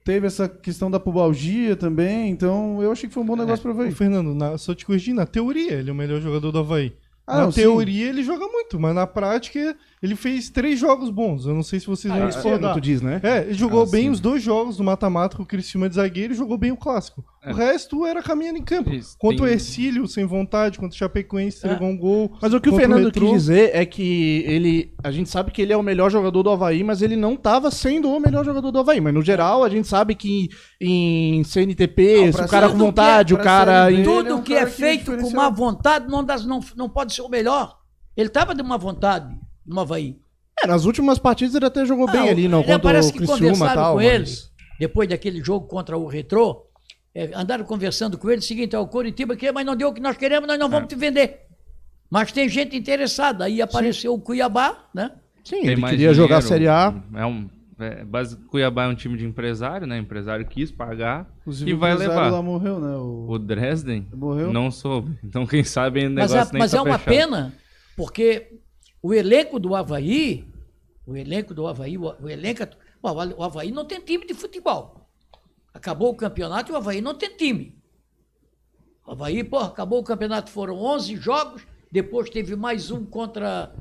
teve 0.03 0.27
essa 0.27 0.47
questão 0.47 0.91
da 0.91 0.99
pubalgia 0.99 1.75
também, 1.75 2.29
então 2.29 2.81
eu 2.81 2.91
achei 2.91 3.07
que 3.07 3.13
foi 3.13 3.23
um 3.23 3.25
bom 3.25 3.35
negócio 3.35 3.61
para 3.61 3.71
o 3.71 3.75
Ô, 3.75 3.79
Havaí. 3.79 3.91
Fernando, 3.91 4.35
na, 4.35 4.57
só 4.57 4.75
te 4.75 4.85
corrigir, 4.85 5.13
na 5.13 5.25
teoria 5.25 5.73
ele 5.73 5.89
é 5.89 5.93
o 5.93 5.95
melhor 5.95 6.21
jogador 6.21 6.51
do 6.51 6.59
Havaí. 6.59 6.93
Ah, 7.25 7.37
na 7.37 7.43
não, 7.45 7.51
sim. 7.51 7.61
teoria 7.61 8.09
ele 8.09 8.23
joga 8.23 8.45
muito, 8.47 8.79
mas 8.79 8.93
na 8.93 9.07
prática 9.07 9.75
ele 10.03 10.15
fez 10.17 10.49
três 10.49 10.77
jogos 10.77 11.09
bons. 11.09 11.45
Eu 11.45 11.55
não 11.55 11.63
sei 11.63 11.79
se 11.79 11.87
vocês 11.87 12.13
vão 12.13 12.27
Esse 12.27 12.37
ano, 12.37 12.43
discordar. 12.43 12.73
tu 12.73 12.81
diz, 12.81 13.01
né? 13.01 13.21
É, 13.23 13.37
ele 13.43 13.53
jogou 13.53 13.83
Ah, 13.83 13.89
bem 13.89 14.03
sim. 14.03 14.09
os 14.09 14.19
dois 14.19 14.43
jogos 14.43 14.75
do 14.77 14.83
mata-mata 14.83 15.37
com 15.37 15.43
o 15.43 15.45
Criciúma 15.45 15.87
de 15.87 15.95
zagueiro 15.95 16.33
e 16.33 16.35
jogou 16.35 16.57
bem 16.57 16.71
o 16.71 16.77
clássico. 16.77 17.23
É. 17.41 17.51
O 17.51 17.55
resto 17.55 18.05
era 18.05 18.21
caminhando 18.21 18.57
em 18.59 18.63
campo. 18.63 18.89
Isso, 18.93 19.17
Contra 19.17 19.43
o 19.43 19.45
tem- 19.45 19.53
Ercílio, 19.53 20.07
sem 20.07 20.25
vontade, 20.25 20.77
contra 20.77 20.93
o 20.95 20.97
Chapecoense, 20.97 21.65
É. 21.65 21.67
entregou 21.67 21.87
um 21.89 21.97
gol. 21.97 22.37
Mas 22.41 22.53
o 22.53 22.59
que 22.61 22.69
o 22.69 22.73
o 22.73 22.75
Fernando 22.75 23.05
Retrô. 23.05 23.31
quis 23.31 23.41
dizer 23.43 23.71
é 23.73 23.85
que 23.85 24.43
ele. 24.45 24.93
A 25.03 25.09
gente 25.11 25.29
sabe 25.29 25.51
que 25.51 25.61
ele 25.61 25.71
é 25.73 25.77
o 25.77 25.83
melhor 25.83 26.11
jogador 26.11 26.43
do 26.43 26.49
Havaí, 26.49 26.83
mas 26.83 27.01
ele 27.01 27.15
não 27.15 27.33
estava 27.33 27.71
sendo 27.71 28.09
o 28.09 28.19
melhor 28.19 28.43
jogador 28.45 28.71
do 28.71 28.79
Havaí. 28.79 28.99
Mas 29.01 29.13
no 29.13 29.21
geral, 29.21 29.63
a 29.63 29.69
gente 29.69 29.87
sabe 29.87 30.15
que 30.15 30.49
em 30.81 31.43
CNTP, 31.43 32.31
Não, 32.31 32.45
o 32.45 32.47
cara 32.49 32.67
tudo 32.67 32.71
com 32.73 32.77
que 32.77 32.83
é- 32.83 32.85
vontade, 32.87 33.33
o 33.33 33.37
pra 33.37 33.43
cara. 33.43 33.91
Em- 33.91 33.93
Ele 33.95 34.01
é 34.01 34.05
Tudo 34.05 34.35
um 34.35 34.41
que 34.41 34.53
cara 34.53 34.67
é 34.67 34.69
que 34.69 34.77
feito 34.77 35.17
com 35.17 35.29
má 35.31 35.49
vontade 35.49 36.07
não, 36.09 36.23
dá- 36.23 36.37
não, 36.39 36.59
não 36.75 36.89
pode 36.89 37.13
ser 37.13 37.21
o 37.21 37.29
melhor. 37.29 37.77
Ele 38.15 38.27
estava 38.27 38.53
de 38.53 38.61
uma 38.61 38.77
vontade 38.77 39.33
no 39.65 39.79
Havaí. 39.79 40.17
É, 40.61 40.67
nas 40.67 40.85
últimas 40.85 41.17
partidas 41.19 41.55
ele 41.55 41.65
até 41.65 41.85
jogou 41.85 42.05
bem 42.11 42.27
Ah, 42.27 42.31
ali, 42.31 42.47
não, 42.47 42.61
contra 42.63 42.79
parece 42.79 43.09
o 43.09 43.13
que 43.13 43.17
Criciúma 43.19 43.39
conversaram 43.51 43.73
tal. 43.81 43.91
com 43.95 44.01
mas- 44.03 44.13
ele, 44.13 44.29
depois 44.79 45.09
daquele 45.09 45.43
jogo 45.43 45.67
contra 45.67 45.97
o 45.97 46.05
Retrô, 46.07 46.65
é, 47.15 47.31
andaram 47.33 47.63
conversando 47.65 48.17
com 48.17 48.29
ele, 48.29 48.39
o 48.39 48.43
seguinte, 48.43 48.75
ó, 48.75 48.81
o 48.81 48.87
Coritiba 48.87 49.35
quer, 49.35 49.51
mas 49.51 49.65
não 49.65 49.75
deu 49.75 49.89
o 49.89 49.93
que 49.93 50.01
nós 50.01 50.15
queremos, 50.17 50.47
nós 50.47 50.57
não 50.59 50.67
É. 50.67 50.69
vamos 50.69 50.87
te 50.89 50.95
vender. 50.95 51.41
Mas 52.09 52.31
tem 52.31 52.47
gente 52.47 52.75
interessada. 52.77 53.45
Aí 53.45 53.61
apareceu 53.61 54.13
o 54.13 54.19
Cuiabá, 54.19 54.85
né? 54.93 55.11
Sim, 55.43 55.61
Tem 55.61 55.71
ele 55.71 55.81
queria 55.81 56.13
jogar 56.13 56.37
a 56.37 56.39
dinheiro, 56.39 56.47
Série 56.47 56.67
A. 56.67 56.93
É 57.15 57.25
um, 57.25 57.49
é, 57.79 58.03
basi- 58.05 58.37
Cuiabá 58.47 58.83
é 58.85 58.87
um 58.87 58.95
time 58.95 59.17
de 59.17 59.25
empresário, 59.25 59.87
né? 59.87 59.97
O 59.97 60.01
empresário 60.01 60.45
quis 60.45 60.71
pagar 60.71 61.27
Inclusive, 61.41 61.71
e 61.71 61.73
vai 61.73 61.95
levar. 61.95 62.29
lá 62.31 62.41
morreu, 62.41 62.79
né? 62.79 62.95
O... 62.95 63.25
O 63.31 63.39
Dresden 63.39 64.07
Morreu. 64.13 64.53
não 64.53 64.69
soube. 64.71 65.17
Então, 65.23 65.45
quem 65.47 65.63
sabe 65.63 66.01
ainda 66.01 66.11
o 66.11 66.23
Mas, 66.23 66.31
negócio 66.31 66.49
é, 66.51 66.53
nem 66.53 66.59
mas 66.61 66.71
tá 66.71 66.77
é 66.77 66.81
uma 66.81 66.97
fechado. 66.99 67.15
pena, 67.29 67.53
porque 67.97 68.59
o 69.03 69.13
elenco 69.13 69.59
do 69.59 69.75
Havaí, 69.75 70.47
o 71.05 71.15
elenco 71.15 71.53
do 71.53 71.67
Havaí, 71.67 71.97
o, 71.97 72.15
o 72.21 72.29
elenco. 72.29 72.63
O 73.01 73.43
Havaí 73.43 73.69
não 73.69 73.83
tem 73.83 73.99
time 73.99 74.25
de 74.25 74.33
futebol. 74.33 75.09
Acabou 75.73 76.09
o 76.09 76.15
campeonato 76.15 76.71
e 76.71 76.73
o 76.73 76.77
Havaí 76.77 77.01
não 77.01 77.13
tem 77.13 77.35
time. 77.35 77.77
O 79.05 79.11
Havaí, 79.11 79.43
pô, 79.43 79.57
acabou 79.57 79.99
o 79.99 80.03
campeonato, 80.03 80.49
foram 80.49 80.77
11 80.77 81.17
jogos, 81.17 81.67
depois 81.91 82.29
teve 82.29 82.55
mais 82.55 82.89
um 82.89 83.05
contra. 83.05 83.75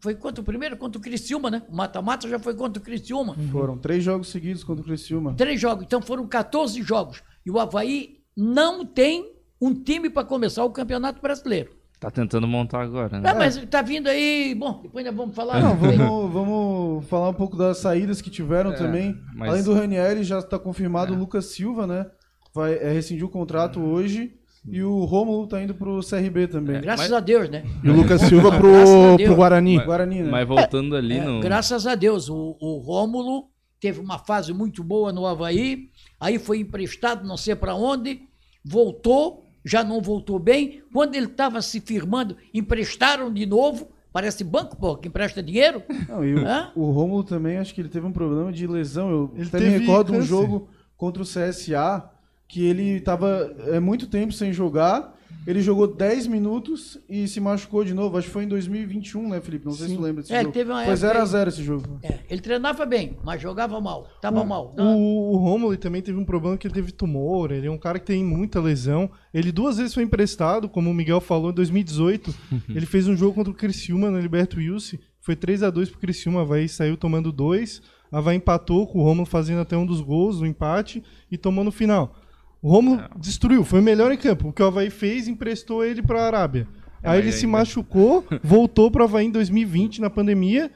Foi 0.00 0.14
contra 0.14 0.40
o 0.40 0.44
primeiro? 0.44 0.78
Contra 0.78 0.98
o 0.98 1.02
Criciúma, 1.02 1.50
né? 1.50 1.62
O 1.68 1.76
mata-mata 1.76 2.26
já 2.26 2.38
foi 2.38 2.54
contra 2.54 2.80
o 2.80 2.84
Criciúma. 2.84 3.36
Foram 3.52 3.76
três 3.76 4.02
jogos 4.02 4.28
seguidos 4.28 4.64
contra 4.64 4.82
o 4.82 4.86
Criciúma. 4.86 5.34
Três 5.34 5.60
jogos, 5.60 5.84
então 5.84 6.00
foram 6.00 6.26
14 6.26 6.82
jogos. 6.82 7.22
E 7.44 7.50
o 7.50 7.58
Havaí 7.58 8.22
não 8.34 8.86
tem 8.86 9.36
um 9.60 9.74
time 9.74 10.08
para 10.08 10.24
começar 10.24 10.64
o 10.64 10.70
Campeonato 10.70 11.20
Brasileiro. 11.20 11.77
Tá 12.00 12.10
tentando 12.12 12.46
montar 12.46 12.82
agora, 12.82 13.18
né? 13.18 13.28
Ah, 13.28 13.34
mas 13.34 13.56
tá 13.66 13.82
vindo 13.82 14.06
aí. 14.08 14.54
Bom, 14.54 14.80
depois 14.82 15.04
nós 15.04 15.14
vamos 15.14 15.34
falar. 15.34 15.60
Não, 15.60 15.74
vamos, 15.76 16.32
vamos 16.32 17.04
falar 17.08 17.30
um 17.30 17.34
pouco 17.34 17.56
das 17.56 17.78
saídas 17.78 18.20
que 18.22 18.30
tiveram 18.30 18.70
É, 18.70 18.74
também. 18.76 19.16
mas- 19.34 19.50
Além 19.50 19.62
do 19.64 19.74
Ranieri, 19.74 20.22
já 20.22 20.38
está 20.38 20.58
confirmado 20.60 21.12
o 21.12 21.18
Lucas 21.18 21.46
Silva, 21.46 21.86
né? 21.88 22.06
Vai 22.54 22.74
é, 22.74 22.92
rescindir 22.92 23.24
o 23.24 23.28
contrato 23.28 23.80
hoje. 23.80 24.32
E 24.70 24.82
o 24.82 25.04
Rômulo 25.04 25.46
tá 25.48 25.60
indo 25.62 25.74
pro 25.74 26.00
CRB 26.00 26.46
também. 26.46 26.80
Graças 26.80 27.08
mas- 27.08 27.12
a 27.12 27.20
Deus, 27.20 27.48
né? 27.48 27.64
E 27.82 27.88
o 27.90 27.94
Lucas 27.94 28.20
Silva 28.22 28.50
pro, 28.56 29.16
pro 29.24 29.34
Guarani. 29.34 29.76
Mas- 29.76 29.86
Guarani, 29.86 30.22
né? 30.22 30.30
Mas 30.30 30.46
voltando 30.46 30.94
ali 30.94 31.18
É, 31.18 31.24
no. 31.24 31.40
Graças 31.40 31.86
a 31.86 31.94
Deus. 31.96 32.28
O, 32.28 32.56
o 32.60 32.78
Rômulo 32.78 33.44
teve 33.80 33.98
uma 33.98 34.18
fase 34.18 34.52
muito 34.52 34.84
boa 34.84 35.12
no 35.12 35.26
Havaí. 35.26 35.88
Aí 36.20 36.38
foi 36.38 36.58
emprestado, 36.60 37.26
não 37.26 37.36
sei 37.36 37.56
para 37.56 37.74
onde. 37.74 38.20
Voltou, 38.64 39.44
já 39.64 39.82
não 39.84 40.00
voltou 40.00 40.38
bem. 40.38 40.82
Quando 40.92 41.14
ele 41.14 41.26
estava 41.26 41.60
se 41.62 41.80
firmando, 41.80 42.36
emprestaram 42.52 43.32
de 43.32 43.46
novo. 43.46 43.88
Parece 44.12 44.42
banco, 44.42 44.76
pô, 44.76 44.96
que 44.96 45.08
empresta 45.08 45.42
dinheiro. 45.42 45.82
Não, 46.08 46.24
e 46.24 46.34
o, 46.34 46.40
o 46.74 46.90
Rômulo 46.90 47.22
também, 47.22 47.58
acho 47.58 47.74
que 47.74 47.80
ele 47.80 47.88
teve 47.90 48.06
um 48.06 48.12
problema 48.12 48.50
de 48.50 48.66
lesão. 48.66 49.10
Eu 49.10 49.32
Ele 49.34 49.48
até 49.48 49.60
me 49.60 49.68
recordo 49.78 50.10
um 50.10 50.16
câncer. 50.16 50.28
jogo 50.28 50.68
contra 50.96 51.22
o 51.22 51.26
CSA 51.26 52.10
que 52.48 52.64
ele 52.64 52.96
estava 52.96 53.54
é, 53.66 53.78
muito 53.78 54.06
tempo 54.06 54.32
sem 54.32 54.52
jogar. 54.52 55.14
Ele 55.48 55.62
jogou 55.62 55.86
10 55.86 56.26
minutos 56.26 56.98
e 57.08 57.26
se 57.26 57.40
machucou 57.40 57.82
de 57.82 57.94
novo. 57.94 58.18
Acho 58.18 58.26
que 58.26 58.32
foi 58.34 58.44
em 58.44 58.48
2021, 58.48 59.30
né, 59.30 59.40
Felipe? 59.40 59.64
Não 59.64 59.72
sei 59.72 59.88
se 59.88 59.96
tu 59.96 60.02
lembra 60.02 60.20
desse 60.20 60.34
É, 60.34 60.42
jogo. 60.42 60.52
teve 60.52 60.70
uma 60.70 60.84
foi 60.84 60.92
época 60.92 61.24
0x0 61.24 61.48
esse 61.48 61.64
jogo. 61.64 61.98
É, 62.02 62.18
ele 62.28 62.42
treinava 62.42 62.84
bem, 62.84 63.16
mas 63.24 63.40
jogava 63.40 63.80
mal. 63.80 64.06
Tava 64.20 64.44
mal. 64.44 64.74
O, 64.76 65.32
o 65.32 65.36
Romulo 65.38 65.74
também 65.78 66.02
teve 66.02 66.18
um 66.18 66.24
problema 66.26 66.58
que 66.58 66.66
ele 66.66 66.74
teve 66.74 66.92
tumor. 66.92 67.50
Ele 67.50 67.66
é 67.66 67.70
um 67.70 67.78
cara 67.78 67.98
que 67.98 68.04
tem 68.04 68.22
muita 68.22 68.60
lesão. 68.60 69.10
Ele 69.32 69.50
duas 69.50 69.78
vezes 69.78 69.94
foi 69.94 70.02
emprestado, 70.02 70.68
como 70.68 70.90
o 70.90 70.94
Miguel 70.94 71.18
falou, 71.18 71.50
em 71.50 71.54
2018. 71.54 72.34
ele 72.68 72.84
fez 72.84 73.08
um 73.08 73.16
jogo 73.16 73.32
contra 73.32 73.50
o 73.50 73.56
Criciúma 73.56 74.10
no 74.10 74.20
Liberto 74.20 74.58
Wilson. 74.58 74.98
Foi 75.18 75.34
3 75.34 75.62
a 75.62 75.70
2 75.70 75.88
pro 75.88 75.98
Criciúma. 75.98 76.42
Havaí 76.42 76.68
saiu 76.68 76.94
tomando 76.94 77.32
dois. 77.32 77.80
Havaí 78.12 78.36
empatou 78.36 78.86
com 78.86 78.98
o 78.98 79.02
Romulo 79.02 79.24
fazendo 79.24 79.60
até 79.62 79.78
um 79.78 79.86
dos 79.86 80.02
gols, 80.02 80.42
o 80.42 80.46
empate, 80.46 81.02
e 81.30 81.38
tomou 81.38 81.64
no 81.64 81.72
final. 81.72 82.14
O 82.60 82.70
Romulo 82.70 83.02
destruiu, 83.16 83.64
foi 83.64 83.80
o 83.80 83.82
melhor 83.82 84.10
em 84.12 84.16
campo. 84.16 84.48
O 84.48 84.52
que 84.52 84.62
o 84.62 84.66
Havaí 84.66 84.90
fez, 84.90 85.28
emprestou 85.28 85.84
ele 85.84 86.02
para 86.02 86.22
a 86.22 86.26
Arábia. 86.26 86.66
É, 87.02 87.10
Aí 87.10 87.20
ele 87.20 87.30
se 87.32 87.46
machucou, 87.46 88.24
voltou 88.42 88.90
para 88.90 89.02
o 89.02 89.04
Havaí 89.04 89.26
em 89.26 89.30
2020, 89.30 90.00
na 90.00 90.10
pandemia. 90.10 90.70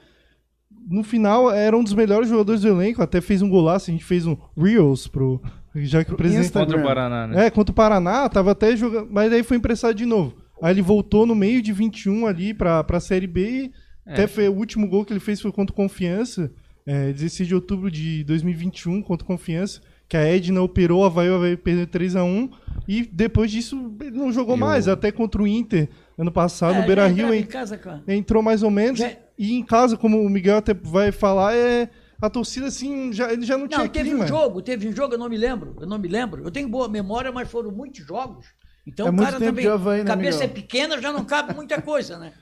No 0.88 1.02
final, 1.02 1.50
era 1.50 1.76
um 1.76 1.82
dos 1.82 1.94
melhores 1.94 2.28
jogadores 2.28 2.60
do 2.62 2.68
elenco. 2.68 3.02
Até 3.02 3.20
fez 3.20 3.42
um 3.42 3.48
golaço, 3.48 3.90
a 3.90 3.92
gente 3.92 4.04
fez 4.04 4.26
um 4.26 4.36
Reels 4.56 5.06
pro. 5.06 5.40
Já 5.74 6.04
que 6.04 6.12
o 6.12 6.16
presidente. 6.16 6.52
Contra 6.52 6.78
o. 6.78 6.82
Paraná, 6.82 7.26
né? 7.26 7.46
É, 7.46 7.50
contra 7.50 7.72
o 7.72 7.74
Paraná, 7.74 8.28
tava 8.28 8.50
até 8.52 8.76
jogando. 8.76 9.08
Mas 9.10 9.32
aí 9.32 9.42
foi 9.42 9.56
emprestado 9.56 9.94
de 9.94 10.04
novo. 10.06 10.36
Aí 10.62 10.72
ele 10.72 10.82
voltou 10.82 11.26
no 11.26 11.34
meio 11.34 11.60
de 11.62 11.72
21 11.72 12.26
ali 12.26 12.54
pra, 12.54 12.84
pra 12.84 13.00
Série 13.00 13.26
B 13.26 13.42
e 13.66 13.72
É. 14.06 14.12
até 14.12 14.26
foi, 14.28 14.48
o 14.48 14.54
último 14.54 14.86
gol 14.88 15.04
que 15.04 15.12
ele 15.12 15.18
fez 15.20 15.40
foi 15.40 15.50
contra 15.50 15.72
o 15.72 15.76
Confiança. 15.76 16.52
É, 16.86 17.12
16 17.12 17.48
de 17.48 17.54
outubro 17.54 17.90
de 17.90 18.22
2021, 18.24 19.02
contra 19.02 19.24
o 19.24 19.26
Confiança. 19.26 19.80
Que 20.12 20.16
a 20.18 20.20
Edna 20.26 20.60
operou, 20.60 21.04
a 21.04 21.06
Havaí, 21.06 21.30
o 21.30 21.36
Havaí 21.36 21.56
perdeu 21.56 21.86
3x1. 21.86 22.50
E 22.86 23.02
depois 23.02 23.50
disso 23.50 23.90
ele 23.98 24.10
não 24.10 24.30
jogou 24.30 24.56
E 24.56 24.60
mais. 24.60 24.86
Até 24.86 25.10
contra 25.10 25.40
o 25.42 25.46
Inter, 25.46 25.88
ano 26.18 26.30
passado, 26.30 26.74
É, 26.74 26.80
no 26.82 26.86
Beira 26.86 27.06
Rio. 27.06 27.32
em 27.32 27.38
hein? 27.38 27.44
casa. 27.46 27.80
Entrou 28.06 28.42
mais 28.42 28.62
ou 28.62 28.70
menos. 28.70 28.98
Já- 29.00 29.10
E 29.38 29.54
em 29.54 29.64
casa, 29.64 29.96
como 29.96 30.20
o 30.20 30.28
Miguel 30.28 30.58
até 30.58 30.74
vai 30.74 31.10
falar, 31.12 31.54
é. 31.54 31.88
A 32.20 32.28
torcida, 32.28 32.66
assim, 32.66 33.10
já, 33.10 33.32
ele 33.32 33.46
já 33.46 33.56
não, 33.56 33.66
tinha 33.66 33.78
Não, 33.80 33.88
teve 33.88 34.10
clima. 34.10 34.24
um 34.24 34.28
jogo, 34.28 34.60
teve 34.60 34.86
um 34.86 34.94
jogo, 34.94 35.14
eu 35.14 35.18
não 35.18 35.30
me 35.30 35.38
lembro. 35.38 35.76
Eu 35.80 35.86
não 35.86 35.98
me 35.98 36.08
lembro. 36.08 36.44
Eu 36.44 36.50
tenho 36.50 36.68
boa 36.68 36.88
memória, 36.90 37.32
mas 37.32 37.50
foram 37.50 37.70
muitos 37.72 38.04
jogos. 38.06 38.44
Então 38.86 39.06
É 39.06 39.10
o 39.10 39.16
cara 39.16 39.38
também. 39.40 39.66
Havaí, 39.66 40.00
né, 40.00 40.04
cabeça 40.04 40.40
Miguel? 40.40 40.50
é 40.50 40.54
pequena, 40.60 41.00
já 41.00 41.10
não 41.10 41.24
cabe 41.24 41.54
muita 41.54 41.80
coisa, 41.80 42.18
né? 42.18 42.34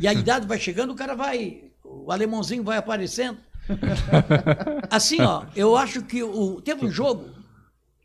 E 0.00 0.08
a 0.08 0.12
idade 0.12 0.48
vai 0.48 0.58
chegando, 0.58 0.90
o 0.92 0.96
cara 0.96 1.14
vai. 1.14 1.62
O 1.84 2.10
alemãozinho 2.10 2.64
vai 2.64 2.76
aparecendo. 2.76 3.38
Assim, 4.90 5.20
ó, 5.20 5.44
eu 5.54 5.76
acho 5.76 6.02
que 6.02 6.22
o, 6.22 6.60
teve 6.60 6.84
um 6.84 6.90
jogo 6.90 7.30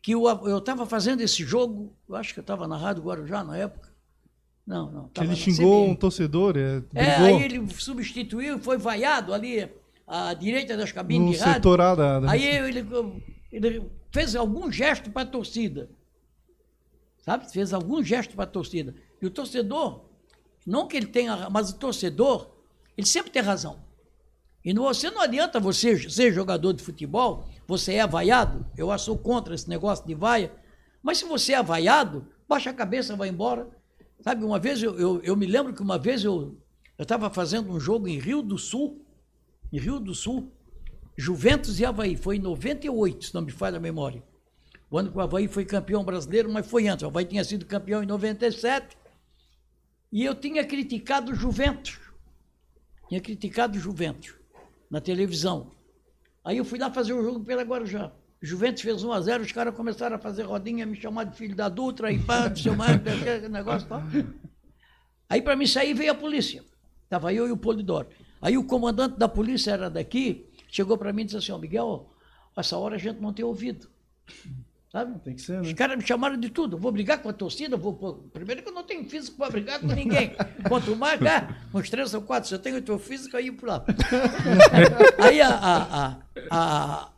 que 0.02 0.14
o, 0.14 0.28
eu 0.46 0.58
estava 0.58 0.84
fazendo 0.84 1.20
esse 1.20 1.44
jogo, 1.44 1.92
eu 2.08 2.16
acho 2.16 2.34
que 2.34 2.40
eu 2.40 2.42
estava 2.42 2.68
na 2.68 2.76
Rádio 2.76 3.02
Guarujá 3.02 3.42
na 3.42 3.56
época. 3.56 3.92
Não, 4.66 4.90
não. 4.90 5.10
Ele 5.20 5.36
xingou 5.36 5.88
um 5.88 5.94
torcedor, 5.94 6.56
é, 6.56 6.82
É, 6.94 7.16
aí 7.16 7.42
ele 7.42 7.68
substituiu, 7.74 8.58
foi 8.58 8.78
vaiado 8.78 9.34
ali 9.34 9.68
à 10.06 10.32
direita 10.32 10.76
das 10.76 10.90
cabines 10.90 11.26
no 11.26 11.32
de 11.32 11.38
rádio. 11.38 11.54
setor 11.54 11.80
A 11.80 11.94
da, 11.94 12.20
da 12.20 12.30
Aí 12.30 12.44
ele, 12.44 12.86
ele 13.52 13.90
fez 14.10 14.34
algum 14.34 14.70
gesto 14.72 15.10
para 15.10 15.22
a 15.22 15.26
torcida. 15.26 15.90
Sabe? 17.18 17.50
Fez 17.50 17.72
algum 17.72 18.02
gesto 18.02 18.34
para 18.34 18.44
a 18.44 18.46
torcida. 18.46 18.94
E 19.20 19.26
o 19.26 19.30
torcedor, 19.30 20.04
não 20.66 20.86
que 20.86 20.96
ele 20.96 21.06
tenha, 21.06 21.48
mas 21.50 21.70
o 21.70 21.76
torcedor, 21.76 22.50
ele 22.96 23.06
sempre 23.06 23.30
tem 23.30 23.42
razão. 23.42 23.83
E 24.64 24.72
não, 24.72 24.84
você 24.84 25.10
não 25.10 25.20
adianta 25.20 25.60
você 25.60 26.08
ser 26.08 26.32
jogador 26.32 26.72
de 26.72 26.82
futebol, 26.82 27.46
você 27.68 27.94
é 27.94 28.00
avaiado, 28.00 28.64
eu 28.78 28.96
sou 28.98 29.18
contra 29.18 29.54
esse 29.54 29.68
negócio 29.68 30.06
de 30.06 30.14
vaia, 30.14 30.50
mas 31.02 31.18
se 31.18 31.26
você 31.26 31.52
é 31.52 31.56
avaiado, 31.56 32.26
baixa 32.48 32.70
a 32.70 32.74
cabeça, 32.74 33.14
vai 33.14 33.28
embora. 33.28 33.68
Sabe, 34.20 34.42
uma 34.42 34.58
vez 34.58 34.82
eu, 34.82 34.98
eu, 34.98 35.22
eu 35.22 35.36
me 35.36 35.44
lembro 35.44 35.74
que 35.74 35.82
uma 35.82 35.98
vez 35.98 36.24
eu 36.24 36.56
estava 36.98 37.28
fazendo 37.28 37.70
um 37.70 37.78
jogo 37.78 38.08
em 38.08 38.18
Rio 38.18 38.40
do 38.40 38.56
Sul, 38.56 39.04
em 39.70 39.78
Rio 39.78 40.00
do 40.00 40.14
Sul, 40.14 40.50
Juventus 41.14 41.78
e 41.78 41.84
Havaí, 41.84 42.16
foi 42.16 42.36
em 42.36 42.40
98, 42.40 43.26
se 43.26 43.34
não 43.34 43.42
me 43.42 43.52
falha 43.52 43.76
a 43.76 43.80
memória. 43.80 44.22
O 44.90 44.96
ano 44.96 45.10
que 45.10 45.18
o 45.18 45.20
Havaí 45.20 45.46
foi 45.46 45.66
campeão 45.66 46.02
brasileiro, 46.02 46.50
mas 46.50 46.66
foi 46.66 46.88
antes. 46.88 47.02
O 47.02 47.08
Havaí 47.08 47.26
tinha 47.26 47.44
sido 47.44 47.66
campeão 47.66 48.02
em 48.02 48.06
97. 48.06 48.96
E 50.12 50.24
eu 50.24 50.34
tinha 50.34 50.64
criticado 50.64 51.32
o 51.32 51.34
Juventus. 51.34 51.98
Tinha 53.08 53.20
criticado 53.20 53.76
o 53.76 53.80
Juventus 53.80 54.34
na 54.94 55.00
televisão. 55.00 55.72
Aí 56.44 56.56
eu 56.56 56.64
fui 56.64 56.78
lá 56.78 56.88
fazer 56.88 57.12
o 57.14 57.22
jogo 57.22 57.44
pela 57.44 57.62
Guarujá. 57.62 58.12
Juventus 58.40 58.80
fez 58.80 59.02
1x0, 59.02 59.40
os 59.40 59.50
caras 59.50 59.74
começaram 59.74 60.14
a 60.14 60.18
fazer 60.20 60.44
rodinha, 60.44 60.86
me 60.86 60.94
chamar 60.94 61.24
de 61.24 61.36
filho 61.36 61.56
da 61.56 61.68
Dutra, 61.68 62.12
e 62.12 62.18
pá, 62.20 62.48
não 62.48 62.54
sei 62.54 62.70
mais, 62.72 63.02
negócio 63.50 63.88
tal. 63.88 64.02
Aí 65.28 65.42
para 65.42 65.56
mim 65.56 65.66
sair 65.66 65.94
veio 65.94 66.12
a 66.12 66.14
polícia. 66.14 66.62
Tava 67.08 67.34
eu 67.34 67.48
e 67.48 67.50
o 67.50 67.56
Polidoro. 67.56 68.06
Aí 68.40 68.56
o 68.56 68.62
comandante 68.62 69.18
da 69.18 69.28
polícia 69.28 69.72
era 69.72 69.90
daqui, 69.90 70.48
chegou 70.68 70.96
para 70.96 71.12
mim 71.12 71.22
e 71.22 71.24
disse 71.24 71.38
assim, 71.38 71.50
ó, 71.50 71.58
Miguel, 71.58 72.08
essa 72.56 72.78
hora 72.78 72.94
a 72.94 72.98
gente 72.98 73.20
não 73.20 73.32
tem 73.32 73.44
ouvido. 73.44 73.88
Sabe? 74.94 75.18
Tem 75.24 75.34
que 75.34 75.42
ser, 75.42 75.60
Os 75.60 75.66
né? 75.66 75.74
caras 75.74 75.96
me 75.96 76.06
chamaram 76.06 76.36
de 76.36 76.48
tudo. 76.48 76.76
Eu 76.76 76.80
Vou 76.80 76.92
brigar 76.92 77.20
com 77.20 77.28
a 77.28 77.32
torcida, 77.32 77.76
vou. 77.76 78.30
Primeiro 78.32 78.62
que 78.62 78.68
eu 78.68 78.72
não 78.72 78.84
tenho 78.84 79.04
físico 79.10 79.36
para 79.36 79.50
brigar 79.50 79.80
com 79.80 79.88
ninguém. 79.88 80.30
Quanto 80.68 80.94
mais, 80.94 81.20
ah, 81.22 81.52
uns 81.74 81.90
três 81.90 82.14
ou 82.14 82.22
quatro, 82.22 82.48
se 82.48 82.54
eu 82.54 82.60
tenho 82.60 82.76
o 82.76 82.80
teu 82.80 82.96
físico, 82.96 83.36
aí 83.36 83.50
por 83.50 83.70
lá. 83.70 83.84
aí 85.18 85.40
a, 85.40 85.48
a, 85.48 86.18
a, 86.48 87.10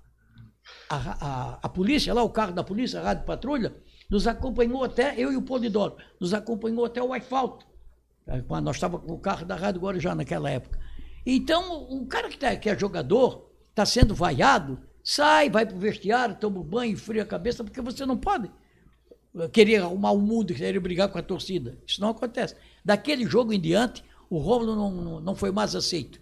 a, 0.89 1.59
a, 1.63 1.69
polícia, 1.69 2.15
lá, 2.15 2.23
o 2.23 2.31
carro 2.31 2.53
da 2.53 2.65
polícia, 2.65 2.99
a 2.99 3.03
rádio 3.03 3.27
patrulha, 3.27 3.77
nos 4.09 4.27
acompanhou 4.27 4.83
até, 4.83 5.15
eu 5.19 5.31
e 5.31 5.37
o 5.37 5.43
Polidoro, 5.43 5.99
nos 6.19 6.33
acompanhou 6.33 6.87
até 6.87 7.03
o 7.03 7.13
asfalto. 7.13 7.67
É, 8.27 8.43
Nós 8.63 8.77
estávamos 8.77 9.07
com 9.07 9.13
o 9.13 9.21
carro 9.21 9.45
da 9.45 9.55
Rádio 9.55 9.83
Guarujá 9.83 10.15
naquela 10.15 10.49
época. 10.49 10.79
Então, 11.27 11.83
o 11.91 12.07
cara 12.07 12.31
que, 12.31 12.39
tá, 12.39 12.57
que 12.57 12.71
é 12.71 12.79
jogador, 12.79 13.51
está 13.69 13.85
sendo 13.85 14.15
vaiado, 14.15 14.81
sai, 15.07 15.49
vai 15.49 15.65
para 15.65 15.77
o 15.77 15.79
vestiário, 15.79 16.35
toma 16.35 16.59
um 16.59 16.65
banho, 16.65 16.93
esfria 16.93 17.23
a 17.23 17.27
cabeça, 17.27 17.63
porque 17.63 17.81
você 17.81 18.05
não 18.05 18.17
pode 18.17 18.51
querer 19.53 19.77
arrumar 19.77 20.11
o 20.11 20.19
mundo, 20.19 20.53
querer 20.53 20.81
brigar 20.81 21.09
com 21.09 21.17
a 21.17 21.23
torcida. 21.23 21.79
Isso 21.87 22.01
não 22.01 22.09
acontece. 22.09 22.57
Daquele 22.85 23.25
jogo 23.25 23.53
em 23.53 23.61
diante, 23.61 24.03
o 24.29 24.39
Rômulo 24.39 24.75
não, 24.75 25.21
não, 25.21 25.35
foi 25.37 25.53
mais 25.53 25.77
aceito. 25.77 26.21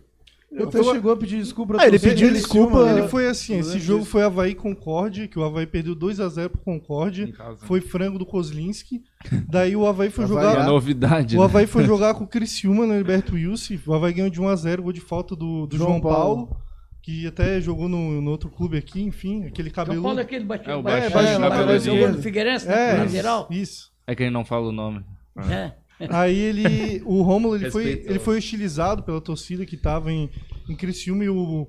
Ele 0.53 0.65
até 0.65 0.83
chegou 0.83 1.13
a 1.13 1.17
pedir 1.17 1.39
desculpa 1.39 1.75
pra 1.75 1.83
Ah, 1.83 1.89
ele 1.89 1.99
pediu 1.99 2.31
desculpa, 2.31 2.79
Ele 2.91 3.09
foi 3.09 3.27
assim, 3.27 3.59
esse 3.59 3.79
jogo 3.81 4.01
disso. 4.01 4.13
foi 4.13 4.23
Havaí 4.23 4.55
Concorde, 4.55 5.29
que 5.29 5.39
o 5.39 5.43
Havaí 5.43 5.67
perdeu 5.67 5.97
2x0 5.97 6.51
pro 6.51 6.61
Concorde. 6.61 7.35
Foi 7.61 7.81
frango 7.81 8.19
do 8.19 8.27
Kozlinski. 8.27 9.03
Daí 9.49 9.75
o 9.75 9.87
Havaí 9.87 10.11
foi 10.11 10.25
Havaí, 10.25 10.37
jogar. 10.37 10.57
Uma 10.59 10.67
novidade, 10.67 11.37
O 11.37 11.41
né? 11.41 11.45
Havaí 11.47 11.67
foi 11.67 11.85
jogar 11.87 12.15
com 12.15 12.25
o 12.25 12.29
Criciúma 12.29 12.87
no 12.87 12.95
Alberto 12.95 13.35
Wilson. 13.35 13.79
O 13.87 13.95
Havaí 13.95 14.13
ganhou 14.13 14.31
de 14.31 14.41
1x0, 14.41 14.83
gol 14.83 14.93
de 14.93 15.01
falta 15.01 15.35
do, 15.35 15.67
do 15.67 15.77
João 15.77 15.91
João, 15.93 16.01
Paulo. 16.03 16.47
Paulo. 16.47 16.65
Que 17.05 17.27
até 17.27 17.61
jogou 17.61 17.87
no, 17.87 18.23
no 18.23 18.31
outro 18.31 18.49
clube 18.49 18.79
aqui, 18.79 19.03
enfim, 19.03 19.45
aquele 19.45 19.69
São 19.69 19.85
cabelo. 19.85 20.19
É 20.19 20.23
aquele 20.23 20.45
baixinho, 20.47 20.71
É, 20.71 20.77
o 20.77 20.83
baixinho, 20.83 21.13
baixinho, 21.13 21.13
baixinho, 21.13 21.41
lateral 21.41 21.79
jogou 21.79 21.99
esquerdo. 21.99 22.17
no 22.17 22.23
Figueirense, 22.23 22.67
É, 22.67 22.93
né, 22.95 23.05
lateral. 23.05 23.49
isso. 23.51 23.93
É 24.07 24.15
que 24.15 24.23
ele 24.23 24.31
não 24.31 24.43
fala 24.43 24.69
o 24.69 24.73
nome. 24.73 25.05
É. 25.51 25.73
Aí 26.09 26.35
ele, 26.35 27.03
o 27.05 27.21
Rômulo, 27.21 27.57
ele 27.57 27.71
foi, 27.71 28.03
ele 28.07 28.19
foi 28.19 28.39
hostilizado 28.39 29.03
pela 29.03 29.21
torcida 29.21 29.67
que 29.67 29.77
tava 29.77 30.11
em, 30.11 30.31
em 30.67 30.75
Criciúma 30.75 31.25
e 31.25 31.29
o, 31.29 31.69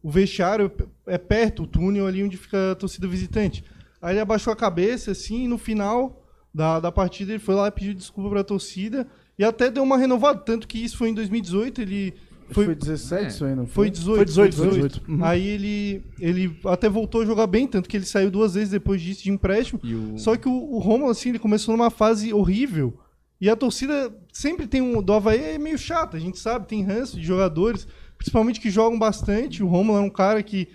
o 0.00 0.10
vestiário 0.12 0.70
é 1.08 1.18
perto, 1.18 1.64
o 1.64 1.66
túnel 1.66 2.06
ali 2.06 2.22
onde 2.22 2.36
fica 2.36 2.70
a 2.70 2.74
torcida 2.76 3.08
visitante. 3.08 3.64
Aí 4.00 4.12
ele 4.14 4.20
abaixou 4.20 4.52
a 4.52 4.56
cabeça, 4.56 5.10
assim, 5.10 5.42
e 5.44 5.48
no 5.48 5.58
final 5.58 6.24
da, 6.54 6.78
da 6.78 6.92
partida 6.92 7.32
ele 7.32 7.40
foi 7.40 7.56
lá 7.56 7.66
e 7.66 7.72
pediu 7.72 7.94
desculpa 7.94 8.30
pra 8.30 8.44
torcida 8.44 9.08
e 9.36 9.42
até 9.42 9.72
deu 9.72 9.82
uma 9.82 9.98
renovada, 9.98 10.38
tanto 10.38 10.68
que 10.68 10.78
isso 10.78 10.96
foi 10.96 11.08
em 11.08 11.14
2018, 11.14 11.82
ele 11.82 12.14
Foi, 12.50 12.64
foi, 12.66 12.74
17 12.74 13.24
É. 13.24 13.28
isso 13.28 13.44
aí, 13.44 13.54
não 13.54 13.66
foi 13.66 13.86
foi? 13.86 13.90
18. 13.90 14.16
Foi 14.16 14.24
18, 14.24 14.56
foi 14.56 14.66
18. 14.68 15.02
Uhum. 15.08 15.24
Aí 15.24 15.46
ele, 15.46 16.02
ele 16.18 16.58
até 16.64 16.88
voltou 16.88 17.22
a 17.22 17.26
jogar 17.26 17.46
bem, 17.46 17.66
tanto 17.66 17.88
que 17.88 17.96
ele 17.96 18.04
saiu 18.06 18.30
duas 18.30 18.54
vezes 18.54 18.70
depois 18.70 19.00
disso 19.00 19.22
de 19.24 19.30
empréstimo. 19.30 19.80
O... 19.84 20.18
Só 20.18 20.36
que 20.36 20.48
o, 20.48 20.52
o 20.52 20.78
Romulo, 20.78 21.10
assim, 21.10 21.28
ele 21.30 21.38
começou 21.38 21.76
numa 21.76 21.90
fase 21.90 22.32
horrível. 22.32 22.98
E 23.40 23.48
a 23.48 23.54
torcida 23.54 24.12
sempre 24.32 24.66
tem 24.66 24.80
um. 24.82 25.00
Do 25.00 25.12
Havaí 25.12 25.40
é 25.54 25.58
meio 25.58 25.78
chata, 25.78 26.16
a 26.16 26.20
gente 26.20 26.38
sabe, 26.38 26.66
tem 26.66 26.82
ranço 26.82 27.16
de 27.16 27.24
jogadores, 27.24 27.86
principalmente 28.16 28.60
que 28.60 28.68
jogam 28.70 28.98
bastante. 28.98 29.62
O 29.62 29.68
Romulo 29.68 29.98
é 29.98 30.00
um 30.02 30.10
cara 30.10 30.42
que. 30.42 30.66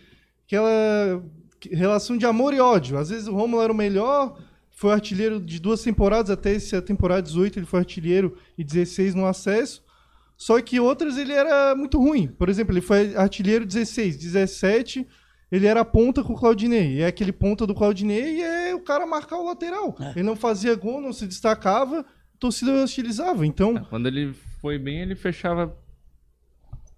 Aquela 0.48 1.24
que- 1.60 1.75
relação 1.75 2.18
de 2.18 2.25
amor 2.25 2.53
e 2.53 2.60
ódio. 2.60 2.98
Às 2.98 3.10
vezes 3.10 3.27
o 3.27 3.34
Romulo 3.34 3.62
era 3.62 3.72
o 3.72 3.75
melhor, 3.75 4.38
foi 4.70 4.92
artilheiro 4.94 5.39
de 5.39 5.60
duas 5.60 5.82
temporadas, 5.82 6.30
até 6.30 6.56
essa 6.56 6.82
temporada 6.82 7.22
18 7.22 7.60
ele 7.60 7.65
foi 7.65 7.80
artilheiro 7.80 8.36
e 8.58 8.63
16 8.63 9.15
no 9.15 9.25
acesso. 9.25 9.82
Só 10.43 10.62
que 10.62 10.77
outras 10.77 11.17
ele 11.17 11.32
era 11.32 11.73
muito 11.73 11.97
ruim. 11.97 12.27
Por 12.27 12.49
exemplo, 12.49 12.73
ele 12.73 12.82
foi 12.82 13.15
artilheiro 13.15 13.65
16, 13.65 14.17
17, 14.17 15.08
ele 15.49 15.65
era 15.65 15.86
ponta 15.86 16.21
com 16.21 16.34
o 16.34 16.38
Claudinei. 16.38 16.95
E 16.95 17.01
é 17.01 17.08
aquele 17.08 17.32
ponta 17.32 17.65
do 17.65 17.73
Claudinei 17.73 18.39
e 18.39 18.41
é 18.41 18.75
o 18.75 18.82
cara 18.82 19.06
marcar 19.06 19.38
o 19.38 19.45
lateral. 19.45 19.95
É. 20.01 20.10
Ele 20.10 20.23
não 20.23 20.36
fazia 20.36 20.75
gol, 20.75 20.99
não 20.99 21.13
se 21.13 21.25
destacava, 21.27 22.01
a 22.01 22.38
torcida 22.38 22.73
hostilizava. 22.84 23.45
Então, 23.47 23.86
Quando 23.89 24.08
ele 24.08 24.34
foi 24.60 24.77
bem, 24.77 24.99
ele 24.99 25.15
fechava 25.15 25.73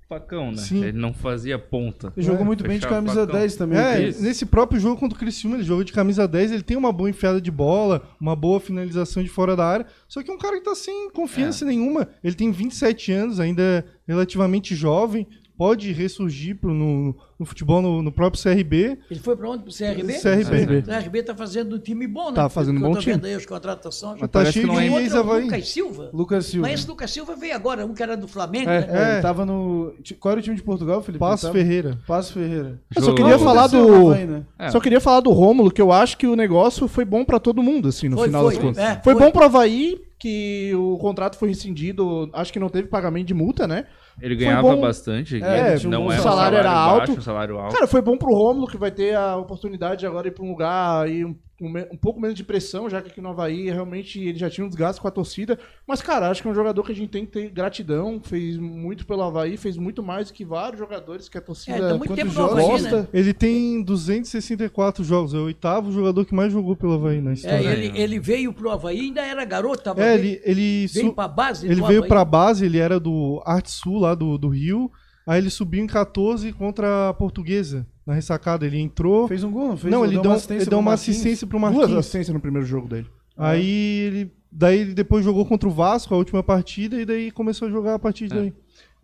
facão, 0.08 0.52
né? 0.52 0.58
Sim. 0.58 0.84
Ele 0.84 0.98
não 0.98 1.14
fazia 1.14 1.58
ponta. 1.58 2.14
Ele 2.16 2.26
jogou 2.26 2.42
É, 2.42 2.46
muito 2.46 2.64
bem 2.64 2.78
de 2.80 2.88
camisa 2.88 3.22
facão. 3.26 3.40
10 3.40 3.56
também. 3.56 3.80
é, 3.80 4.08
isso. 4.10 4.22
nesse 4.22 4.46
próprio 4.46 4.80
jogo 4.80 5.00
contra 5.00 5.16
o 5.16 5.20
Criciúma, 5.20 5.56
ele 5.58 5.64
jogou 5.64 5.84
de 5.84 5.92
camisa 5.92 6.28
10, 6.28 6.52
ele 6.52 6.64
tem 6.64 6.78
uma 6.78 6.92
boa 6.92 7.10
enfiada 7.10 7.42
de 7.42 7.50
bola, 7.52 8.04
uma 8.22 8.36
boa 8.36 8.60
finalização 8.60 9.24
de 9.24 9.30
fora 9.30 9.56
da 9.56 9.66
área, 9.66 9.86
só 10.08 10.22
que 10.22 10.30
é 10.30 10.34
um 10.34 10.38
cara 10.38 10.58
que 10.58 10.64
tá 10.66 10.76
sem 10.76 11.10
confiança 11.12 11.66
nenhuma. 11.66 12.08
Ele 12.24 12.36
tem 12.36 12.52
27 12.52 13.12
anos, 13.12 13.40
ainda 13.40 13.62
é 13.64 13.84
relativamente 14.08 14.76
jovem, 14.76 15.26
pode 15.58 15.92
ressurgir 15.92 16.58
pro, 16.58 16.74
no, 16.74 17.16
no 17.40 17.46
futebol 17.46 17.82
no, 17.82 18.02
no 18.02 18.12
próprio 18.12 18.42
CRB. 18.42 18.98
Ele 19.10 19.20
foi 19.20 19.36
para 19.36 19.50
onde? 19.50 19.64
Pro 19.64 19.72
CRB? 19.74 20.14
CRB. 20.20 20.78
O 20.80 20.84
CRB 20.84 21.24
tá 21.24 21.36
fazendo 21.36 21.76
um 21.76 21.80
time 21.80 22.08
bom, 22.08 22.30
né? 22.30 22.36
Tá 22.36 22.50
fazendo 22.50 22.78
um 22.78 22.82
Porque 22.82 22.94
bom 22.96 23.00
time. 23.00 23.14
vendo 23.16 23.26
aí 23.26 23.34
as 23.34 23.46
contratações. 23.46 24.20
Tá 24.20 24.28
parece 24.28 24.54
cheio 24.54 24.70
de 24.70 24.88
é- 24.88 24.92
Outro 24.92 25.32
é. 25.40 25.42
Lucas 25.44 25.70
Silva. 25.70 26.10
Lucas 26.14 26.46
Silva. 26.46 26.68
Mas 26.68 26.80
esse 26.80 26.88
Lucas 26.90 27.12
Silva 27.12 27.36
veio 27.36 27.56
agora, 27.56 27.86
um 27.86 27.94
que 27.94 28.04
era 28.04 28.16
do 28.18 28.28
Flamengo, 28.28 28.70
É, 28.70 28.82
né? 28.82 28.88
é, 28.90 29.14
ele 29.14 29.22
tava 29.22 29.46
no. 29.46 29.94
Qual 30.20 30.32
era 30.32 30.40
o 30.40 30.44
time 30.44 30.56
de 30.56 30.64
Portugal, 30.64 31.02
Felipe? 31.02 31.20
Passo 31.20 31.52
Ferreira. 31.52 32.00
Passo 32.08 32.34
Ferreira. 32.34 32.82
Eu 32.96 33.02
só 33.04 33.14
queria 33.14 33.40
falar 33.40 33.68
do- 33.68 34.12
Havaí, 34.12 34.26
né? 34.26 34.44
É. 34.60 34.70
Só 34.70 34.80
queria 34.80 35.00
falar 35.00 35.20
do 35.22 35.32
Rômulo, 35.32 35.72
que 35.72 35.82
eu 35.82 35.92
acho 35.92 36.18
que 36.18 36.28
o 36.28 36.36
negócio 36.36 36.88
foi 36.88 37.06
bom 37.06 37.24
pra 37.24 37.40
todo 37.40 37.64
mundo, 37.64 37.88
assim, 37.88 38.10
no 38.10 38.18
Foi, 38.18 38.28
final 38.28 38.44
foi, 38.46 38.54
das 38.54 38.64
contas. 38.64 38.84
é, 38.84 39.02
foi, 39.04 39.14
foi. 39.14 39.24
bom 39.24 39.32
pro 39.32 39.44
Havaí, 39.46 40.00
que 40.20 40.74
o 40.76 40.98
contrato 40.98 41.38
foi 41.38 41.50
rescindido, 41.50 42.30
acho 42.34 42.52
que 42.52 42.60
não 42.60 42.70
teve 42.70 42.88
pagamento 42.88 43.28
de 43.28 43.34
multa, 43.34 43.68
né? 43.68 43.86
Ele 44.22 44.36
ganhava 44.36 44.76
bastante. 44.78 45.44
É, 45.44 45.72
ele 45.72 45.80
tinha 45.80 45.90
um 45.90 45.92
não 45.92 46.04
bom 46.06 46.12
é 46.12 46.20
um 46.20 46.24
salário, 46.24 46.58
era 46.58 46.72
baixo, 46.72 47.02
alto. 47.02 47.12
um 47.12 47.22
salário 47.22 47.58
alto. 47.58 47.74
Cara, 47.74 47.88
foi 47.88 48.02
bom 48.02 48.18
pro 48.18 48.34
Rômulo, 48.34 48.68
que 48.68 48.78
vai 48.78 48.92
ter 48.92 49.16
a 49.16 49.36
oportunidade 49.36 50.00
de 50.00 50.08
agora 50.08 50.28
ir 50.28 50.32
pra 50.32 50.44
um 50.44 50.50
lugar 50.50 51.04
aí 51.04 51.26
um, 51.26 51.36
um 51.62 51.68
um 51.94 51.98
pouco 51.98 52.20
menos 52.20 52.36
de 52.36 52.44
pressão, 52.44 52.90
já 52.90 53.02
que 53.02 53.10
aqui 53.10 53.22
no 53.22 53.30
Havaí 53.30 53.70
realmente 53.70 54.20
ele 54.20 54.38
já 54.38 54.50
tinha 54.50 54.66
um 54.66 54.68
desgaste 54.68 55.02
com 55.02 55.08
a 55.08 55.12
torcida. 55.12 55.58
Mas, 55.88 56.02
cara, 56.02 56.30
acho 56.30 56.42
que 56.42 56.48
é 56.48 56.52
um 56.52 56.56
jogador 56.56 56.84
que 56.84 56.92
a 56.92 56.96
gente 56.96 57.10
tem 57.10 57.26
que 57.26 57.32
ter 57.32 57.50
gratidão, 57.50 58.20
fez 58.22 58.58
muito 58.58 59.06
pelo 59.06 59.22
Havaí, 59.22 59.56
fez 59.58 59.78
muito 59.78 60.04
mais 60.04 60.28
do 60.28 60.34
que 60.34 60.44
vários 60.44 60.80
jogadores 60.80 61.30
que 61.30 61.38
a 61.38 61.42
torcida 61.42 61.78
É, 61.78 61.90
tá 61.90 61.98
muito 61.98 62.14
tempo 62.14 62.32
jogos 62.32 62.52
Havaí, 62.54 62.66
gosta. 62.68 63.02
né? 63.04 63.08
Ele 63.14 63.34
tem 63.34 63.82
264 63.82 65.04
jogos, 65.04 65.34
é 65.34 65.38
o 65.38 65.44
oitavo 65.46 65.92
jogador 65.92 66.26
que 66.26 66.36
mais 66.36 66.52
jogou 66.52 66.76
pelo 66.76 66.94
Havaí 66.94 67.22
na 67.22 67.32
É, 67.32 67.34
história. 67.34 67.70
ele, 67.70 67.92
ele 68.00 68.20
veio 68.20 68.52
pro 68.54 68.70
Havaí, 68.70 69.00
ainda 69.02 69.22
era 69.22 69.44
garoto, 69.46 69.84
tava 69.84 70.02
É, 70.04 70.18
veio, 70.18 70.34
ele, 70.34 70.42
ele, 70.46 70.88
veio 70.88 71.08
su- 71.08 71.14
pra 71.14 71.28
base 71.28 71.66
ele 71.66 71.76
veio 71.76 72.00
Havaí. 72.00 72.08
pra 72.10 72.26
base, 72.26 72.66
ele 72.66 72.78
era 72.78 73.00
do 73.00 73.42
Arte 73.46 73.72
Sul, 73.72 74.00
lá 74.00 74.14
do, 74.16 74.38
do 74.38 74.50
Rio. 74.50 74.92
Aí 75.26 75.42
ele 75.42 75.50
subiu 75.50 75.84
em 75.84 75.88
14 75.88 76.52
contra 76.54 77.10
a 77.10 77.14
Portuguesa, 77.14 77.86
na 78.06 78.14
ressacada. 78.14 78.66
Ele 78.66 78.80
entrou. 78.80 79.28
Fez 79.28 79.44
um 79.44 79.52
gol, 79.52 79.70
não 79.70 79.78
fez? 79.78 79.92
não, 79.92 80.06
ele 80.06 80.20
deu, 80.20 80.32
uma 80.32 80.42
ele 80.50 80.66
deu 80.66 80.80
uma 80.80 80.94
assistência 80.94 81.48
pro 81.48 81.60
Duas 81.60 81.74
Marquinhos. 81.74 82.00
assistências 82.00 82.34
no 82.34 82.40
primeiro 82.40 82.66
jogo 82.66 82.88
dele. 82.88 83.08
Aí 83.36 84.00
ele. 84.02 84.32
Daí 84.58 84.80
ele 84.80 84.94
depois 84.94 85.26
jogou 85.26 85.46
contra 85.46 85.68
o 85.68 85.72
Vasco, 85.72 86.14
a 86.14 86.18
última 86.18 86.42
partida, 86.42 87.02
e 87.02 87.06
daí 87.06 87.30
começou 87.30 87.68
a 87.68 87.72
jogar 87.72 87.96
a 87.96 88.00
partir 88.00 88.30
daí. 88.30 88.54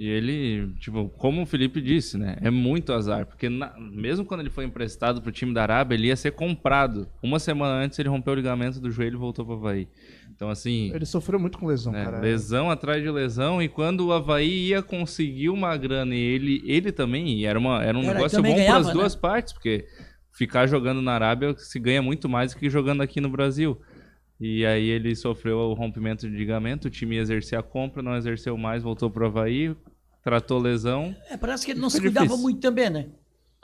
E 0.01 0.07
ele, 0.07 0.73
tipo, 0.79 1.09
como 1.09 1.43
o 1.43 1.45
Felipe 1.45 1.79
disse, 1.79 2.17
né? 2.17 2.35
É 2.41 2.49
muito 2.49 2.91
azar. 2.91 3.23
Porque 3.27 3.47
na- 3.49 3.71
mesmo 3.79 4.25
quando 4.25 4.39
ele 4.39 4.49
foi 4.49 4.65
emprestado 4.65 5.21
pro 5.21 5.31
time 5.31 5.53
da 5.53 5.61
Arábia, 5.61 5.93
ele 5.93 6.07
ia 6.07 6.15
ser 6.15 6.31
comprado. 6.31 7.07
Uma 7.21 7.37
semana 7.37 7.75
antes 7.85 7.99
ele 7.99 8.09
rompeu 8.09 8.33
o 8.33 8.35
ligamento 8.35 8.79
do 8.79 8.89
joelho 8.89 9.17
e 9.17 9.19
voltou 9.19 9.45
pro 9.45 9.53
Havaí. 9.53 9.87
Então, 10.35 10.49
assim, 10.49 10.91
Ele 10.91 11.05
sofreu 11.05 11.39
muito 11.39 11.59
com 11.59 11.67
lesão, 11.67 11.93
né, 11.93 12.03
cara. 12.03 12.19
lesão 12.19 12.71
atrás 12.71 13.03
de 13.03 13.11
lesão. 13.11 13.61
E 13.61 13.69
quando 13.69 14.07
o 14.07 14.11
Havaí 14.11 14.69
ia 14.69 14.81
conseguir 14.81 15.49
uma 15.49 15.77
grana 15.77 16.15
e 16.15 16.19
ele, 16.19 16.63
ele 16.65 16.91
também, 16.91 17.37
e 17.37 17.45
era, 17.45 17.59
uma, 17.59 17.83
era 17.83 17.95
um 17.95 18.01
Era, 18.01 18.15
negócio 18.15 18.41
bom 18.41 18.55
para 18.55 18.77
as 18.77 18.91
duas 18.91 19.13
né? 19.13 19.21
partes, 19.21 19.53
porque 19.53 19.85
ficar 20.31 20.65
jogando 20.65 20.99
na 20.99 21.11
Arábia 21.11 21.53
se 21.59 21.77
ganha 21.79 22.01
muito 22.01 22.27
mais 22.27 22.53
do 22.55 22.59
que 22.59 22.71
jogando 22.71 23.01
aqui 23.03 23.21
no 23.21 23.29
Brasil. 23.29 23.79
E 24.39 24.65
aí 24.65 24.89
ele 24.89 25.15
sofreu 25.15 25.59
o 25.59 25.73
rompimento 25.75 26.27
de 26.27 26.35
ligamento, 26.35 26.87
o 26.87 26.89
time 26.89 27.17
ia 27.17 27.21
exercer 27.21 27.59
a 27.59 27.61
compra, 27.61 28.01
não 28.01 28.15
exerceu 28.17 28.57
mais, 28.57 28.81
voltou 28.81 29.11
pro 29.11 29.27
Havaí, 29.27 29.75
tratou 30.23 30.59
lesão. 30.59 31.15
É, 31.29 31.37
parece 31.37 31.65
que 31.65 31.71
ele 31.71 31.79
não 31.79 31.89
se 31.89 31.99
cuidava 31.99 32.27
difícil. 32.27 32.43
muito 32.43 32.59
também, 32.59 32.89
né? 32.89 33.07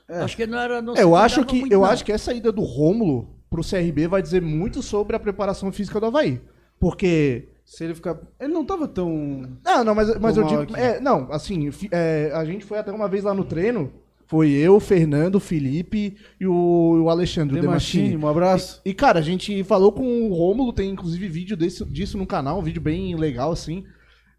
É. 0.07 0.21
Acho 0.21 0.35
que 0.35 0.43
ele 0.43 0.51
não 0.51 0.59
era. 0.59 0.81
Não 0.81 0.95
É, 0.95 1.03
eu 1.03 1.15
acho 1.15 1.45
que 1.45 1.61
eu 1.69 1.81
não. 1.81 1.85
acho 1.85 2.03
que 2.03 2.11
essa 2.11 2.33
ida 2.33 2.51
do 2.51 2.61
Rômulo 2.61 3.35
pro 3.49 3.63
CRB 3.63 4.07
vai 4.07 4.21
dizer 4.21 4.41
muito 4.41 4.81
sobre 4.81 5.15
a 5.15 5.19
preparação 5.19 5.71
física 5.71 5.99
do 5.99 6.05
Havaí. 6.05 6.41
Porque 6.79 7.49
Se 7.65 7.83
ele 7.83 7.95
ficar. 7.95 8.17
Ele 8.39 8.53
não 8.53 8.63
tava 8.63 8.87
tão. 8.87 9.57
Não, 9.63 9.83
não, 9.83 9.95
mas, 9.95 10.17
mas 10.19 10.37
eu 10.37 10.43
digo. 10.45 10.75
é, 10.75 10.99
não, 10.99 11.31
assim, 11.31 11.69
é, 11.91 12.31
a 12.33 12.45
gente 12.45 12.63
foi 12.63 12.77
até 12.77 12.91
uma 12.91 13.07
vez 13.07 13.23
lá 13.23 13.33
no 13.33 13.43
treino. 13.43 13.91
Foi 14.25 14.51
eu, 14.51 14.75
o 14.75 14.79
Fernando, 14.81 15.35
o 15.35 15.39
Felipe 15.39 16.17
e 16.37 16.45
o, 16.45 17.03
o 17.03 17.09
Alexandre, 17.09 17.57
o 17.57 17.61
Demachini, 17.61 18.17
um 18.17 18.27
abraço. 18.27 18.81
E, 18.83 18.93
cara, 18.93 19.19
a 19.19 19.21
gente 19.21 19.63
falou 19.63 19.89
com 19.93 20.29
o 20.29 20.33
Rômulo, 20.33 20.73
tem 20.73 20.89
inclusive 20.89 21.29
vídeo 21.29 21.55
desse, 21.55 21.85
disso 21.85 22.17
no 22.17 22.27
canal, 22.27 22.59
um 22.59 22.61
vídeo 22.61 22.81
bem 22.81 23.15
legal, 23.15 23.53
assim. 23.53 23.85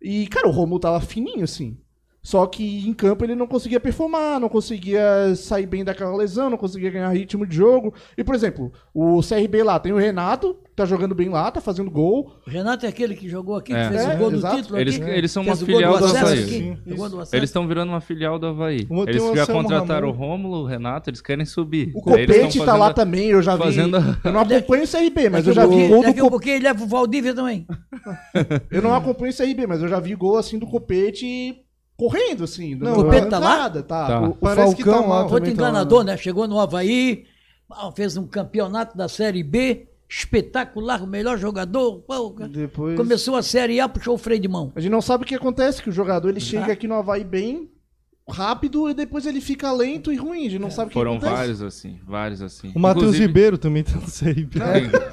E, 0.00 0.26
cara, 0.26 0.46
o 0.46 0.50
Rômulo 0.50 0.78
tava 0.78 1.00
fininho, 1.00 1.42
assim. 1.42 1.78
Só 2.28 2.44
que 2.46 2.86
em 2.86 2.92
campo 2.92 3.24
ele 3.24 3.34
não 3.34 3.46
conseguia 3.46 3.80
performar, 3.80 4.38
não 4.38 4.50
conseguia 4.50 5.34
sair 5.34 5.64
bem 5.64 5.82
daquela 5.82 6.14
lesão, 6.14 6.50
não 6.50 6.58
conseguia 6.58 6.90
ganhar 6.90 7.08
ritmo 7.08 7.46
de 7.46 7.56
jogo. 7.56 7.94
E, 8.18 8.22
por 8.22 8.34
exemplo, 8.34 8.70
o 8.92 9.22
CRB 9.22 9.62
lá 9.62 9.78
tem 9.78 9.92
o 9.94 9.96
Renato, 9.96 10.52
que 10.62 10.74
tá 10.76 10.84
jogando 10.84 11.14
bem 11.14 11.30
lá, 11.30 11.50
tá 11.50 11.58
fazendo 11.58 11.90
gol. 11.90 12.30
O 12.46 12.50
Renato 12.50 12.84
é 12.84 12.88
aquele 12.90 13.16
que 13.16 13.30
jogou 13.30 13.56
aqui, 13.56 13.72
É. 13.72 13.82
que 13.84 13.88
fez 13.94 14.02
É, 14.04 14.14
o 14.14 14.18
gol 14.18 14.30
exato. 14.30 14.56
do 14.56 14.60
título 14.60 14.78
Eles, 14.78 15.00
aqui. 15.00 15.10
eles 15.10 15.32
são 15.32 15.42
uma 15.42 15.56
filial 15.56 15.96
do 15.98 16.04
Havaí. 16.04 16.44
Sim, 16.46 16.76
do 16.84 17.04
acesso. 17.20 17.34
Eles 17.34 17.48
estão 17.48 17.66
virando 17.66 17.88
uma 17.92 18.00
filial 18.02 18.38
do 18.38 18.46
Havaí. 18.48 18.86
Uma- 18.90 19.04
Eles 19.04 19.22
já 19.34 19.46
contrataram 19.46 20.08
o 20.08 20.12
Rômulo, 20.12 20.64
o 20.64 20.66
Renato, 20.66 21.08
eles 21.08 21.22
querem 21.22 21.46
subir. 21.46 21.92
O 21.94 22.02
Copete 22.02 22.62
tá 22.62 22.76
lá 22.76 22.92
também, 22.92 23.28
eu 23.30 23.40
já 23.40 23.56
vi. 23.56 23.62
fazendo- 23.62 23.96
Eu 24.22 24.32
não 24.34 24.40
acompanho 24.40 24.84
o 24.84 24.86
CRB, 24.86 25.30
mas 25.30 25.46
eu 25.46 25.54
já 25.54 25.64
vi 25.64 25.88
gol 25.88 26.02
do 26.02 26.08
Copete. 26.08 26.28
pouquinho 26.28 26.54
ele 26.56 26.64
leva 26.64 26.84
o 26.84 26.86
Valdívia 26.86 27.34
também. 27.34 27.66
Eu 28.70 28.82
não 28.82 28.94
acompanho 28.94 29.32
o 29.32 29.34
CRB, 29.36 29.66
mas 29.66 29.82
eu 29.82 29.88
já 29.88 29.98
vi 29.98 30.14
gol 30.14 30.36
assim 30.36 30.58
do 30.58 30.66
Copete 30.66 31.56
correndo, 31.98 32.44
assim. 32.44 32.74
Não, 32.76 32.86
dando 32.92 33.00
o 33.00 33.04
Copete 33.04 33.26
tá 33.28 33.38
lá? 33.38 33.56
nada, 33.58 33.82
tá. 33.82 34.06
Tá. 34.06 34.20
O- 34.20 34.30
O 34.30 34.34
Parece 34.36 34.76
que 34.76 34.84
Falcão 34.84 35.02
tá 35.02 35.08
lá 35.08 35.22
Outro 35.22 35.38
tá 35.40 35.44
lá, 35.46 35.50
enganador, 35.50 36.04
né? 36.04 36.16
Chegou 36.16 36.46
no 36.46 36.58
Havaí, 36.60 37.24
ah, 37.70 37.90
fez 37.94 38.16
um 38.16 38.26
campeonato 38.26 38.96
da 38.96 39.08
Série 39.08 39.42
B, 39.42 39.88
espetacular, 40.08 41.02
o 41.02 41.06
melhor 41.06 41.36
jogador. 41.36 42.02
Depois... 42.50 42.96
Começou 42.96 43.34
a 43.36 43.42
Série 43.42 43.80
A, 43.80 43.88
puxou 43.88 44.14
o 44.14 44.18
freio 44.18 44.40
de 44.40 44.48
mão. 44.48 44.72
A 44.76 44.80
gente 44.80 44.92
não 44.92 45.02
sabe 45.02 45.24
o 45.24 45.26
que 45.26 45.34
acontece, 45.34 45.82
que 45.82 45.90
o 45.90 45.92
jogador 45.92 46.28
ele 46.28 46.38
Ah. 46.38 46.40
chega 46.40 46.72
aqui 46.72 46.86
no 46.86 46.94
Havaí 46.94 47.24
bem 47.24 47.68
rápido 48.30 48.88
e 48.90 48.94
depois 48.94 49.26
ele 49.26 49.40
fica 49.40 49.72
lento 49.72 50.12
e 50.12 50.16
ruim. 50.16 50.46
A 50.46 50.50
gente 50.50 50.60
não 50.60 50.70
sabe 50.70 50.86
o 50.86 50.88
que 50.90 50.94
Foram 50.94 51.12
acontece. 51.12 51.32
vários 51.34 51.62
assim, 51.62 51.98
vários 52.06 52.42
assim. 52.42 52.70
O 52.74 52.78
Matheus 52.78 53.04
Inclusive- 53.06 53.26
Ribeiro 53.26 53.58
também 53.58 53.82
tá 53.82 53.94
no 53.94 54.02
CRB. 54.02 54.60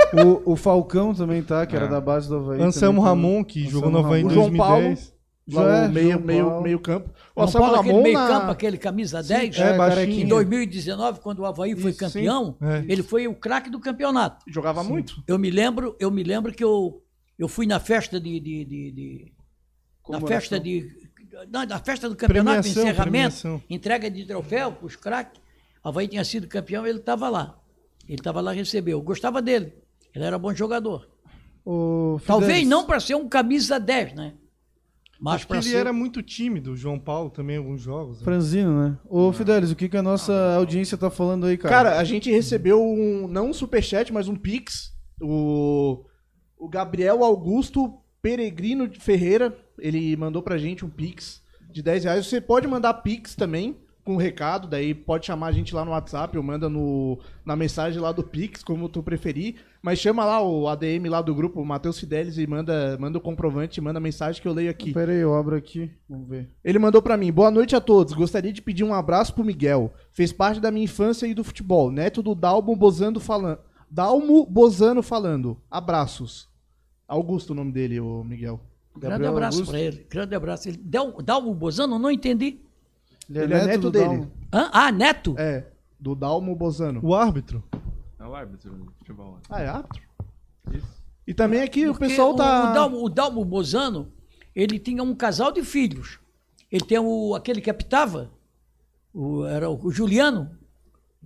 O, 0.45 0.53
o 0.53 0.55
Falcão 0.55 1.13
também 1.13 1.41
tá, 1.41 1.65
que 1.65 1.75
era 1.75 1.85
É. 1.85 1.89
da 1.89 1.99
base 1.99 2.29
do 2.29 2.35
Havaí. 2.35 2.61
Anselmo 2.61 2.99
também 2.99 3.03
tá- 3.03 3.09
Ramon, 3.09 3.43
que 3.43 3.59
Anselmo 3.61 3.71
jogou 3.71 3.89
no 3.91 3.97
Havaí 3.99 4.21
em 4.21 4.25
O 4.25 4.29
João 4.29 4.49
2010. 4.49 5.14
Lá 5.47 5.83
é, 5.83 5.87
no 5.87 5.93
meio, 5.93 6.11
João 6.13 6.21
meio, 6.25 6.45
Paulo. 6.45 6.63
meio 6.63 6.79
campo. 6.79 7.09
O 7.35 7.41
O 7.41 7.43
Anselmo 7.43 7.67
Paulo, 7.67 7.81
aquele 7.81 8.01
meio 8.01 8.17
na- 8.17 8.27
campo, 8.27 8.51
aquele 8.51 8.77
camisa 8.79 9.21
10, 9.21 9.55
É, 9.59 9.61
É, 9.73 9.77
baixinho. 9.77 10.21
em 10.21 10.27
2019, 10.27 11.19
quando 11.19 11.39
o 11.39 11.45
Havaí 11.45 11.75
foi 11.75 11.91
Isso, 11.91 11.99
campeão, 11.99 12.57
sim. 12.59 12.65
É. 12.67 12.85
ele 12.91 13.03
foi 13.03 13.27
o 13.27 13.35
craque 13.35 13.69
do 13.69 13.79
campeonato. 13.79 14.43
jogava 14.47 14.83
muito. 14.83 15.23
Eu 15.27 15.37
me 15.37 15.51
lembro, 15.51 15.95
eu 15.99 16.09
me 16.09 16.23
lembro 16.23 16.51
que 16.51 16.63
eu, 16.63 17.03
eu 17.37 17.47
fui 17.47 17.67
na 17.67 17.79
festa 17.79 18.19
de, 18.19 18.39
de, 18.39 18.65
de- 18.65 18.91
de- 18.91 19.33
na 20.09 20.19
festa 20.21 20.59
de 20.59 21.05
não, 21.51 21.65
na 21.65 21.79
festa 21.79 22.07
do 22.09 22.15
campeonato, 22.15 22.61
Premiação, 22.61 22.81
encerramento, 22.83 23.01
premiação. 23.41 23.61
entrega 23.69 24.09
de 24.09 24.25
troféu 24.25 24.71
para 24.71 24.85
os 24.87 24.95
craques. 24.95 25.39
O 25.83 25.89
Havaí 25.89 26.07
tinha 26.07 26.23
sido 26.23 26.47
campeão, 26.47 26.87
ele 26.87 26.99
estava 26.99 27.27
lá. 27.29 27.55
Ele 28.07 28.17
estava 28.19 28.39
lá 28.41 28.51
recebeu. 28.51 28.97
Eu 28.97 29.03
gostava 29.03 29.41
dele. 29.41 29.73
Ele 30.13 30.23
era 30.25 30.39
bom 30.39 30.53
jogador. 30.55 31.07
O 31.65 32.19
Talvez 32.25 32.65
não 32.67 32.85
para 32.85 32.99
ser 32.99 33.15
um 33.15 33.27
camisa 33.27 33.79
10, 33.79 34.13
né? 34.13 34.33
Mas 35.25 35.35
Acho 35.37 35.47
que 35.47 35.53
ele 35.53 35.63
ser 35.63 35.77
era 35.77 35.91
muito 35.91 36.21
tímido, 36.21 36.73
o 36.73 36.77
João 36.77 36.99
Paulo 36.99 37.31
também, 37.31 37.55
em 37.55 37.57
alguns 37.57 37.81
jogos. 37.81 38.19
né? 38.19 38.23
Franzino, 38.23 38.79
né? 38.79 38.95
Ô, 39.09 39.33
Fidelis, 39.33 39.71
o 39.71 39.75
que, 39.75 39.89
que 39.89 39.97
a 39.97 40.03
nossa 40.03 40.53
audiência 40.55 40.95
tá 40.95 41.09
falando 41.09 41.47
aí, 41.47 41.57
cara? 41.57 41.73
Cara, 41.75 41.99
a 41.99 42.03
gente 42.03 42.29
recebeu 42.29 42.79
um, 42.79 43.27
não 43.27 43.49
um 43.49 43.53
superchat, 43.53 44.13
mas 44.13 44.27
um 44.27 44.35
pix. 44.35 44.93
O, 45.19 46.05
o 46.55 46.69
Gabriel 46.69 47.23
Augusto 47.23 47.97
Peregrino 48.21 48.87
de 48.87 48.99
Ferreira, 48.99 49.57
ele 49.79 50.15
mandou 50.15 50.43
pra 50.43 50.59
gente 50.59 50.85
um 50.85 50.89
pix 50.91 51.41
de 51.71 51.81
10 51.81 52.03
reais. 52.03 52.27
Você 52.27 52.39
pode 52.39 52.67
mandar 52.67 52.93
pix 52.93 53.33
também, 53.33 53.77
com 54.05 54.15
recado, 54.17 54.67
daí 54.67 54.93
pode 54.93 55.25
chamar 55.25 55.47
a 55.47 55.51
gente 55.51 55.73
lá 55.73 55.83
no 55.83 55.89
WhatsApp 55.89 56.37
ou 56.37 56.43
manda 56.43 56.69
no, 56.69 57.17
na 57.43 57.55
mensagem 57.55 57.99
lá 57.99 58.11
do 58.11 58.23
pix, 58.23 58.63
como 58.63 58.87
tu 58.87 59.01
preferir. 59.01 59.55
Mas 59.81 59.97
chama 59.97 60.23
lá 60.23 60.41
o 60.41 60.67
ADM 60.67 61.09
lá 61.09 61.23
do 61.23 61.33
grupo, 61.33 61.59
o 61.59 61.65
Matheus 61.65 61.99
Fidelis, 61.99 62.37
e 62.37 62.45
manda, 62.45 62.95
manda 62.99 63.17
o 63.17 63.21
comprovante, 63.21 63.81
manda 63.81 63.97
a 63.97 64.01
mensagem 64.01 64.39
que 64.39 64.47
eu 64.47 64.53
leio 64.53 64.69
aqui. 64.69 64.93
Pera 64.93 65.11
aí, 65.11 65.19
eu 65.19 65.33
abro 65.35 65.55
aqui. 65.55 65.91
Vamos 66.07 66.29
ver. 66.29 66.47
Ele 66.63 66.77
mandou 66.77 67.01
pra 67.01 67.17
mim: 67.17 67.31
Boa 67.31 67.49
noite 67.49 67.75
a 67.75 67.81
todos. 67.81 68.13
Gostaria 68.13 68.53
de 68.53 68.61
pedir 68.61 68.83
um 68.83 68.93
abraço 68.93 69.33
pro 69.33 69.43
Miguel. 69.43 69.91
Fez 70.13 70.31
parte 70.31 70.59
da 70.61 70.69
minha 70.69 70.85
infância 70.85 71.25
e 71.25 71.33
do 71.33 71.43
futebol. 71.43 71.91
Neto 71.91 72.21
do 72.21 72.35
Dalmo 72.35 72.75
Bozano 72.75 73.19
falando. 73.19 73.59
Dalmo 73.89 74.45
Bozano 74.45 75.01
falando. 75.01 75.57
Abraços. 75.69 76.47
Augusto 77.07 77.51
o 77.51 77.55
nome 77.55 77.71
dele, 77.71 77.99
o 77.99 78.23
Miguel. 78.23 78.59
grande 78.95 79.13
Gabriel 79.13 79.31
abraço 79.31 79.57
Augusto. 79.57 79.71
para 79.71 79.81
ele. 79.81 80.05
Grande 80.09 80.35
abraço. 80.35 80.69
Ele 80.69 80.77
deu, 80.77 81.21
dá 81.23 81.37
o 81.37 81.53
Bozano, 81.55 81.97
não 81.97 82.11
entendi. 82.11 82.64
Ele 83.29 83.53
é 83.53 83.65
neto 83.65 83.81
do 83.81 83.91
dele. 83.91 84.05
Dalmo. 84.05 84.31
Hã? 84.53 84.69
Ah, 84.71 84.91
Neto? 84.91 85.35
É, 85.37 85.65
do 85.99 86.15
Dalmo 86.15 86.55
Bozano. 86.55 86.99
O 87.03 87.15
árbitro. 87.15 87.63
É 88.19 88.25
o 88.25 88.35
árbitro 88.35 88.71
do 88.71 88.91
futebol. 88.93 89.39
Ah, 89.49 89.61
é 89.61 89.67
árbitro? 89.67 90.01
E 91.27 91.33
também 91.33 91.61
aqui 91.61 91.85
Porque 91.85 92.05
o 92.05 92.07
pessoal 92.07 92.35
tá. 92.35 92.71
O 92.71 92.73
Dalmo, 92.73 93.03
o 93.03 93.09
Dalmo 93.09 93.43
Bozano, 93.43 94.11
ele 94.55 94.77
tinha 94.77 95.03
um 95.03 95.15
casal 95.15 95.51
de 95.51 95.63
filhos. 95.63 96.19
Ele 96.71 96.83
tem 96.83 96.99
o, 96.99 97.35
aquele 97.35 97.61
que 97.61 97.69
apitava, 97.69 98.31
o, 99.13 99.45
era 99.45 99.69
o 99.69 99.91
Juliano. 99.91 100.51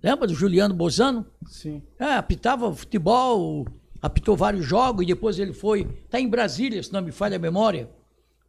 Lembra 0.01 0.27
do 0.27 0.33
Juliano 0.33 0.73
Bozano? 0.73 1.25
Sim. 1.45 1.81
É, 1.97 2.13
apitava 2.13 2.73
futebol, 2.73 3.65
apitou 4.01 4.35
vários 4.37 4.65
jogos 4.65 5.03
e 5.03 5.07
depois 5.07 5.37
ele 5.37 5.53
foi. 5.53 5.81
Está 6.05 6.19
em 6.19 6.29
Brasília, 6.29 6.81
se 6.81 6.93
não 6.93 7.01
me 7.01 7.11
falha 7.11 7.35
a 7.35 7.39
memória. 7.39 7.89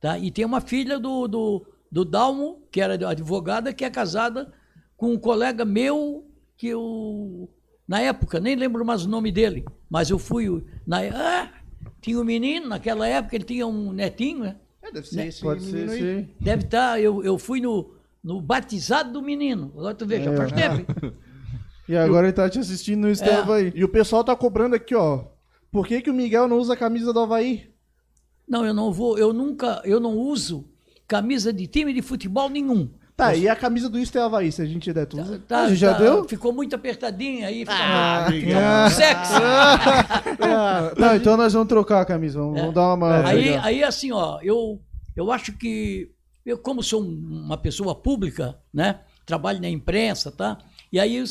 Tá? 0.00 0.18
E 0.18 0.30
tem 0.30 0.44
uma 0.44 0.60
filha 0.60 0.98
do, 0.98 1.26
do, 1.26 1.66
do 1.90 2.04
Dalmo, 2.04 2.62
que 2.70 2.80
era 2.80 2.94
advogada, 3.08 3.72
que 3.72 3.84
é 3.84 3.90
casada 3.90 4.52
com 4.96 5.12
um 5.12 5.18
colega 5.18 5.64
meu, 5.64 6.24
que 6.56 6.68
eu. 6.68 7.48
Na 7.88 8.00
época, 8.00 8.38
nem 8.38 8.54
lembro 8.54 8.84
mais 8.84 9.04
o 9.04 9.08
nome 9.08 9.32
dele, 9.32 9.64
mas 9.88 10.10
eu 10.10 10.18
fui. 10.18 10.48
o- 10.48 10.64
Na, 10.86 10.98
ah, 11.12 11.52
tinha 12.00 12.20
um 12.20 12.24
menino, 12.24 12.68
naquela 12.68 13.06
época 13.08 13.34
ele 13.36 13.44
tinha 13.44 13.66
um 13.66 13.92
netinho, 13.92 14.40
né? 14.40 14.56
É, 14.82 14.92
deve 14.92 15.06
ser 15.08 15.26
esse 15.26 15.40
Pode 15.40 15.62
ser 15.62 15.88
aí. 15.90 16.28
Deve 16.40 16.64
estar. 16.64 17.00
eu, 17.00 17.22
eu 17.24 17.36
fui 17.38 17.60
no, 17.60 17.94
no 18.22 18.40
batizado 18.40 19.12
do 19.12 19.20
menino. 19.22 19.72
Agora 19.76 19.94
tu 19.94 20.06
vê, 20.06 20.22
já 20.22 20.32
É. 20.32 20.36
faz 20.36 20.52
tempo. 20.52 20.92
E 21.88 21.96
agora 21.96 22.28
ele 22.28 22.32
tá 22.32 22.48
te 22.48 22.56
assistindo 22.56 23.00
no 23.00 23.08
Estava 23.10 23.56
aí. 23.56 23.72
E 23.74 23.82
o 23.82 23.88
pessoal 23.88 24.22
tá 24.22 24.36
cobrando 24.36 24.76
aqui, 24.76 24.94
ó. 24.94 25.24
Por 25.72 25.84
que, 25.88 26.00
que 26.00 26.08
o 26.08 26.14
Miguel 26.14 26.46
não 26.46 26.56
usa 26.58 26.74
a 26.74 26.76
camisa 26.76 27.12
do 27.12 27.18
Havaí? 27.18 27.68
Não, 28.46 28.64
eu 28.64 28.72
não 28.72 28.92
vou, 28.92 29.18
eu 29.18 29.32
nunca, 29.32 29.82
eu 29.84 29.98
não 29.98 30.16
uso 30.16 30.69
camisa 31.10 31.52
de 31.52 31.66
time 31.66 31.92
de 31.92 32.00
futebol 32.02 32.48
nenhum. 32.48 32.88
Tá, 33.16 33.34
e 33.34 33.48
a 33.48 33.56
camisa 33.56 33.88
do 33.90 33.98
Isto 33.98 34.16
é 34.16 34.22
Havaí, 34.22 34.50
se 34.52 34.62
a 34.62 34.64
gente 34.64 34.90
der, 34.92 35.04
tu 35.06 35.20
usa? 35.20 35.38
Tá, 35.40 35.64
Ah, 35.64 35.74
já 35.74 35.92
tá, 35.92 35.98
deu? 35.98 36.24
Ficou 36.26 36.52
muito 36.54 36.74
apertadinha 36.74 37.48
aí. 37.48 37.64
Ah, 37.68 38.28
muito 38.30 38.46
Miguel. 38.46 38.60
sexy. 38.90 39.34
Ah, 40.40 40.92
Não, 40.96 41.16
então 41.16 41.36
nós 41.36 41.52
vamos 41.52 41.68
trocar 41.68 42.00
a 42.00 42.04
camisa. 42.04 42.38
Vamos, 42.38 42.58
vamos 42.60 42.74
dar 42.74 42.86
uma 42.94 42.96
maior. 42.96 43.24
Aí, 43.26 43.56
aí 43.56 43.82
assim, 43.84 44.10
ó, 44.12 44.38
eu, 44.42 44.80
eu 45.14 45.30
acho 45.30 45.52
que 45.52 46.10
eu 46.46 46.56
como 46.56 46.82
sou 46.82 47.02
um- 47.02 47.42
uma 47.44 47.58
pessoa 47.58 47.94
pública, 47.94 48.58
né? 48.72 49.00
Trabalho 49.26 49.60
na 49.60 49.68
imprensa, 49.68 50.30
tá? 50.30 50.56
E 50.92 50.98
aí 50.98 51.22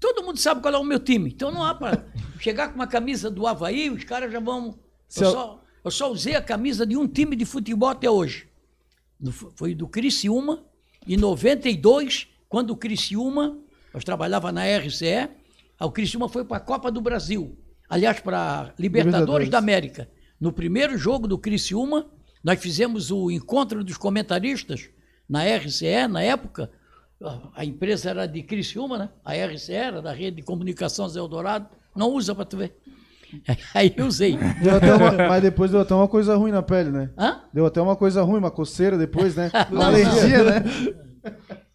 todo 0.00 0.22
mundo 0.24 0.38
sabe 0.38 0.62
qual 0.62 0.72
é 0.72 0.78
o 0.78 0.84
meu 0.84 0.98
time. 1.00 1.30
Então 1.30 1.50
não 1.52 1.62
há 1.64 1.74
para 1.74 2.04
chegar 2.38 2.68
com 2.68 2.76
uma 2.76 2.86
camisa 2.86 3.30
do 3.30 3.46
Havaí, 3.46 3.90
os 3.90 4.04
caras 4.04 4.32
já 4.32 4.40
vão. 4.40 4.78
Eu- 5.16 5.30
só, 5.30 5.60
eu 5.84 5.90
só 5.90 6.10
usei 6.10 6.34
a 6.34 6.40
camisa 6.42 6.86
de 6.86 6.96
um 6.96 7.06
time 7.06 7.36
de 7.36 7.44
futebol 7.44 7.90
até 7.90 8.08
hoje. 8.10 8.48
Foi 9.54 9.74
do 9.74 9.88
Criciúma, 9.88 10.64
em 11.06 11.16
92, 11.16 12.28
quando 12.48 12.70
o 12.70 12.76
Criciúma, 12.76 13.58
nós 13.94 14.04
trabalhava 14.04 14.50
na 14.52 14.64
RCE, 14.64 15.28
o 15.80 15.90
Criciúma 15.90 16.28
foi 16.28 16.44
para 16.44 16.56
a 16.56 16.60
Copa 16.60 16.90
do 16.90 17.00
Brasil. 17.00 17.56
Aliás, 17.88 18.20
para 18.20 18.74
Libertadores, 18.78 18.78
Libertadores. 18.78 19.48
da 19.48 19.58
América. 19.58 20.10
No 20.40 20.52
primeiro 20.52 20.98
jogo 20.98 21.28
do 21.28 21.38
Criciúma, 21.38 22.06
nós 22.42 22.60
fizemos 22.60 23.10
o 23.10 23.30
encontro 23.30 23.82
dos 23.84 23.96
comentaristas 23.96 24.88
na 25.28 25.44
RCE, 25.44 26.08
na 26.08 26.22
época. 26.22 26.70
A 27.54 27.64
empresa 27.64 28.10
era 28.10 28.26
de 28.26 28.42
Criciúma, 28.42 28.98
né? 28.98 29.08
A 29.24 29.34
RCE 29.34 29.72
era 29.72 30.02
da 30.02 30.12
Rede 30.12 30.36
de 30.36 30.42
Comunicações 30.42 31.16
Eldorado. 31.16 31.68
Não 31.94 32.10
usa 32.10 32.34
para 32.34 32.44
tu 32.44 32.56
ver. 32.58 32.76
Aí 33.74 33.92
eu 33.96 34.06
usei. 34.06 34.36
Deu 34.62 34.76
até 34.76 34.94
uma- 34.94 35.28
mas 35.28 35.42
depois 35.42 35.70
deu 35.70 35.80
até 35.80 35.94
uma 35.94 36.08
coisa 36.08 36.36
ruim 36.36 36.52
na 36.52 36.62
pele, 36.62 36.90
né? 36.90 37.10
Hã? 37.18 37.40
Deu 37.52 37.66
até 37.66 37.80
uma 37.80 37.96
coisa 37.96 38.22
ruim, 38.22 38.38
uma 38.38 38.50
coceira 38.50 38.96
depois, 38.98 39.34
né? 39.34 39.50
Uma 39.70 39.80
Não, 39.80 39.86
alergia, 39.86 40.44
né? 40.44 40.64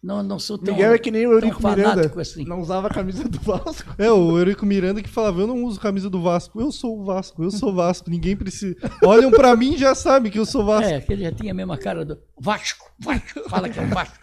Não, 0.02 0.20
não 0.22 0.38
sou 0.38 0.58
tão. 0.58 0.74
Miguel 0.74 0.94
é 0.94 0.98
que 0.98 1.10
nem 1.10 1.26
o 1.28 1.32
Eurico 1.32 1.64
Miranda. 1.64 2.10
assim. 2.20 2.44
Não 2.44 2.60
usava 2.60 2.88
a 2.88 2.90
camisa 2.90 3.22
do 3.28 3.38
Vasco. 3.38 3.94
É, 3.98 4.10
o 4.10 4.36
Eurico 4.36 4.66
Miranda 4.66 5.00
que 5.00 5.08
falava, 5.08 5.40
eu 5.40 5.46
não 5.46 5.62
uso 5.62 5.78
camisa 5.78 6.10
do 6.10 6.20
Vasco. 6.20 6.60
Eu 6.60 6.72
sou 6.72 7.00
o 7.00 7.04
Vasco, 7.04 7.44
eu 7.44 7.50
sou 7.52 7.70
o 7.70 7.74
Vasco. 7.74 8.10
Ninguém 8.10 8.34
precisa... 8.34 8.74
Olham 9.04 9.30
pra 9.30 9.54
mim 9.54 9.74
e 9.74 9.78
já 9.78 9.94
sabem 9.94 10.32
que 10.32 10.38
eu 10.38 10.46
sou 10.46 10.64
Vasco. 10.64 10.90
É, 10.90 11.00
que 11.00 11.12
ele 11.12 11.22
já 11.22 11.30
tinha 11.30 11.52
a 11.52 11.54
mesma 11.54 11.78
cara 11.78 12.04
do 12.04 12.18
Vasco. 12.40 12.84
Vasco. 12.98 13.48
Fala 13.48 13.68
que 13.68 13.78
é 13.78 13.82
o 13.82 13.86
Vasco. 13.88 14.16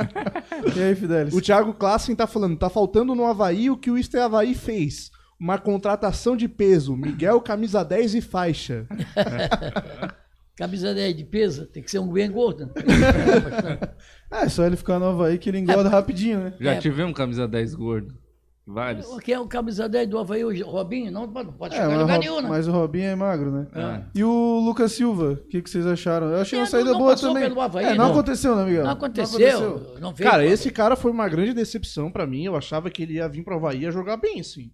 E 0.76 0.82
aí, 0.82 0.96
Fidelis? 0.96 1.34
O 1.34 1.40
Thiago 1.42 1.74
Klassen 1.74 2.14
tá 2.16 2.28
falando, 2.28 2.58
tá 2.58 2.70
faltando 2.70 3.16
no 3.16 3.24
Havaí 3.26 3.70
o 3.70 3.78
que 3.78 3.90
o 3.90 3.98
Isto 3.98 4.18
é 4.18 4.22
Havaí 4.22 4.54
fez. 4.56 5.12
Uma 5.40 5.58
contratação 5.58 6.36
de 6.36 6.48
peso. 6.50 6.96
Miguel, 6.98 7.40
camisa 7.42 7.84
10 7.84 8.16
e 8.16 8.22
faixa. 8.22 8.86
Camisa 10.58 10.94
10 10.94 11.16
de 11.16 11.24
peso, 11.24 11.66
tem 11.68 11.82
que 11.82 11.90
ser 11.90 12.00
um 12.00 12.12
bem 12.12 12.30
gordo. 12.30 12.70
É, 14.32 14.48
só 14.48 14.64
ele 14.64 14.76
ficar 14.76 15.00
no 15.00 15.06
Havaí 15.06 15.40
que 15.40 15.50
ele 15.50 15.58
engorda 15.58 15.90
rapidinho, 15.90 16.40
né? 16.40 16.54
Já 16.62 16.74
É. 16.74 16.80
tivemos 16.80 17.16
camisa 17.16 17.48
10 17.48 17.74
gordo. 17.74 18.14
Vários. 18.68 19.08
Quem 19.22 19.34
é 19.34 19.40
o 19.40 19.48
camisa 19.48 19.90
10 19.90 20.08
do 20.08 20.20
Havaí? 20.20 20.44
O 20.44 20.66
Robinho? 20.70 21.12
Não 21.12 21.28
pode, 21.28 21.48
não 21.48 21.54
pode 21.56 21.74
É, 21.74 21.78
chegar 21.80 21.88
em 21.88 21.96
mas, 21.96 22.02
lugar 22.04 22.18
o 22.18 22.20
nenhum, 22.22 22.42
né? 22.44 22.48
mas 22.50 22.68
o 22.68 22.72
Robinho 22.72 23.06
é 23.06 23.16
magro, 23.16 23.50
né? 23.52 23.68
É. 23.74 24.02
E 24.14 24.24
o 24.24 24.60
Lucas 24.64 24.92
Silva, 24.92 25.32
o 25.32 25.38
que, 25.48 25.64
que 25.64 25.68
vocês 25.70 25.84
acharam? 25.88 26.28
Eu 26.28 26.42
achei 26.42 26.60
É, 26.60 26.62
uma 26.62 26.66
não- 26.66 26.72
saída 26.72 26.92
não 26.92 27.00
boa 27.00 27.12
passou 27.12 27.34
também. 27.34 27.50
pelo 27.50 27.60
Havaí, 27.60 27.86
é, 27.86 27.90
não, 27.96 28.06
não. 28.06 28.12
aconteceu, 28.12 28.56
né, 28.56 28.66
Miguel? 28.66 28.84
Não 28.84 28.92
aconteceu. 28.92 29.98
Não 30.00 30.14
veio. 30.14 30.30
Cara, 30.30 30.46
esse 30.46 30.70
cara 30.70 30.96
foi 30.96 31.10
uma 31.10 31.28
grande 31.28 31.52
decepção 31.56 32.12
pra 32.12 32.28
mim. 32.28 32.44
Eu 32.44 32.56
achava 32.56 32.92
que 32.92 33.02
ele 33.02 33.14
ia 33.14 33.28
vir 33.28 33.44
pro 33.44 33.56
Havaí 33.56 33.80
e 33.80 33.82
ia 33.86 33.92
jogar 33.92 34.18
bem, 34.18 34.42
assim. 34.42 34.70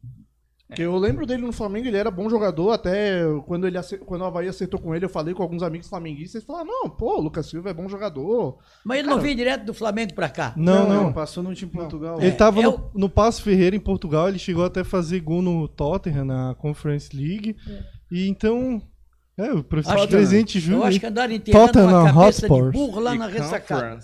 Porque 0.67 0.81
eu 0.81 0.97
lembro 0.97 1.27
dele 1.27 1.43
no 1.43 1.51
Flamengo, 1.51 1.87
ele 1.87 1.97
era 1.97 2.09
bom 2.09 2.27
jogador, 2.27 2.71
até 2.71 3.21
quando, 3.45 3.67
ele 3.67 3.77
quando 4.03 4.21
o 4.21 4.25
Havaí 4.25 4.47
acertou 4.47 4.79
com 4.79 4.95
ele, 4.95 5.05
eu 5.05 5.09
falei 5.09 5.33
com 5.33 5.43
alguns 5.43 5.61
amigos 5.61 5.87
flamenguistas, 5.87 6.35
eles 6.35 6.45
falaram, 6.45 6.65
não, 6.65 6.89
pô, 6.89 7.19
o 7.19 7.21
Lucas 7.21 7.45
Silva 7.45 7.69
é 7.69 7.73
bom 7.73 7.87
jogador. 7.87 8.57
Mas 8.83 8.99
ele 8.99 9.07
não 9.07 9.19
veio 9.19 9.35
direto 9.35 9.63
do 9.63 9.73
Flamengo 9.75 10.15
pra 10.15 10.27
cá. 10.27 10.53
Não, 10.57 10.89
não. 10.89 11.13
Passou 11.13 11.43
no 11.43 11.53
time 11.53 11.71
de 11.71 11.77
Portugal. 11.77 12.19
Ele 12.19 12.31
tava 12.31 12.61
é 12.61 12.63
no, 12.63 12.91
no 12.95 13.09
Passo 13.09 13.43
Ferreira 13.43 13.75
em 13.75 13.79
Portugal, 13.79 14.27
ele 14.27 14.39
chegou 14.39 14.65
até 14.65 14.81
a 14.81 14.85
fazer 14.85 15.19
gol 15.19 15.41
no 15.41 15.67
Tottenham 15.67 16.25
na 16.25 16.55
Conference 16.55 17.15
League. 17.15 17.55
E 18.11 18.27
então, 18.27 18.81
é, 19.37 19.51
o 19.53 19.63
professor 19.63 19.93
Acho 19.95 20.03
que- 20.07 20.13
presente 20.15 20.55
Eu 20.57 20.61
Júnior. 20.61 20.85
acho 20.87 20.99
que 20.99 21.05
andaram 21.05 21.33
enterrando 21.33 21.65
Tottenham 21.67 21.87
uma 21.89 22.13
cabeça 22.13 22.45
Hotspur. 22.45 22.71
de 22.71 22.77
burro 22.77 22.99
lá 22.99 23.15
E 23.15 23.17
na 23.17 23.27
ressacada. 23.27 23.99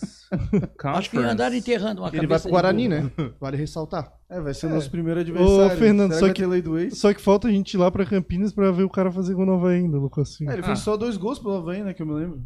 Acho 0.83 1.09
que 1.09 1.17
andaram 1.17 1.55
enterrando 1.55 2.01
uma 2.01 2.09
Ele 2.09 2.21
cabeça 2.21 2.29
vai 2.29 2.41
pro 2.41 2.51
Guarani, 2.51 2.87
né? 2.87 3.11
Vale 3.39 3.57
ressaltar. 3.57 4.11
É, 4.29 4.39
vai 4.39 4.53
ser 4.53 4.69
nosso 4.69 4.89
primeiro 4.89 5.19
adversário. 5.19 5.65
Ô, 5.65 5.69
Fernando, 5.77 6.13
Será 6.13 6.27
só 6.27 6.33
que- 6.33 6.43
ex? 6.43 6.97
Só 6.97 7.13
que 7.13 7.21
falta 7.21 7.47
a 7.47 7.51
gente 7.51 7.73
ir 7.73 7.77
lá 7.77 7.91
pra 7.91 8.05
Campinas 8.05 8.53
pra 8.53 8.71
ver 8.71 8.83
o 8.83 8.89
cara 8.89 9.11
fazer 9.11 9.33
gol 9.33 9.45
no 9.45 9.53
Havaí 9.55 9.77
ainda, 9.79 9.97
Lucas 9.97 10.29
Silva. 10.35 10.51
É, 10.51 10.55
ele 10.55 10.61
Ah. 10.63 10.67
fez 10.67 10.79
só 10.79 10.95
dois 10.97 11.17
gols 11.17 11.39
pelo 11.39 11.55
Havaí, 11.55 11.83
né, 11.83 11.93
que 11.93 12.01
eu 12.01 12.05
me 12.05 12.13
lembro. 12.13 12.41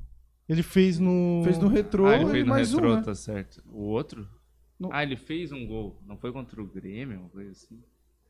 Ele 0.47 0.61
fez 0.63 0.99
no. 0.99 1.41
Fez 1.43 1.57
no 1.57 1.67
retrô 1.67 2.05
Ah, 2.05 2.15
ele 2.15 2.25
e 2.25 2.29
fez 2.31 2.43
no 2.43 2.49
mais 2.49 2.71
retrô, 2.71 2.91
um, 2.91 2.95
né? 2.97 3.01
tá 3.01 3.15
certo. 3.15 3.63
O 3.71 3.81
outro? 3.83 4.27
No- 4.79 4.89
Ah, 4.91 5.01
ele 5.03 5.15
fez 5.15 5.51
um 5.51 5.65
gol. 5.65 5.99
Não 6.05 6.17
foi 6.17 6.31
contra 6.31 6.61
o 6.61 6.65
Grêmio, 6.67 7.19
uma 7.19 7.29
coisa 7.29 7.51
assim. 7.51 7.79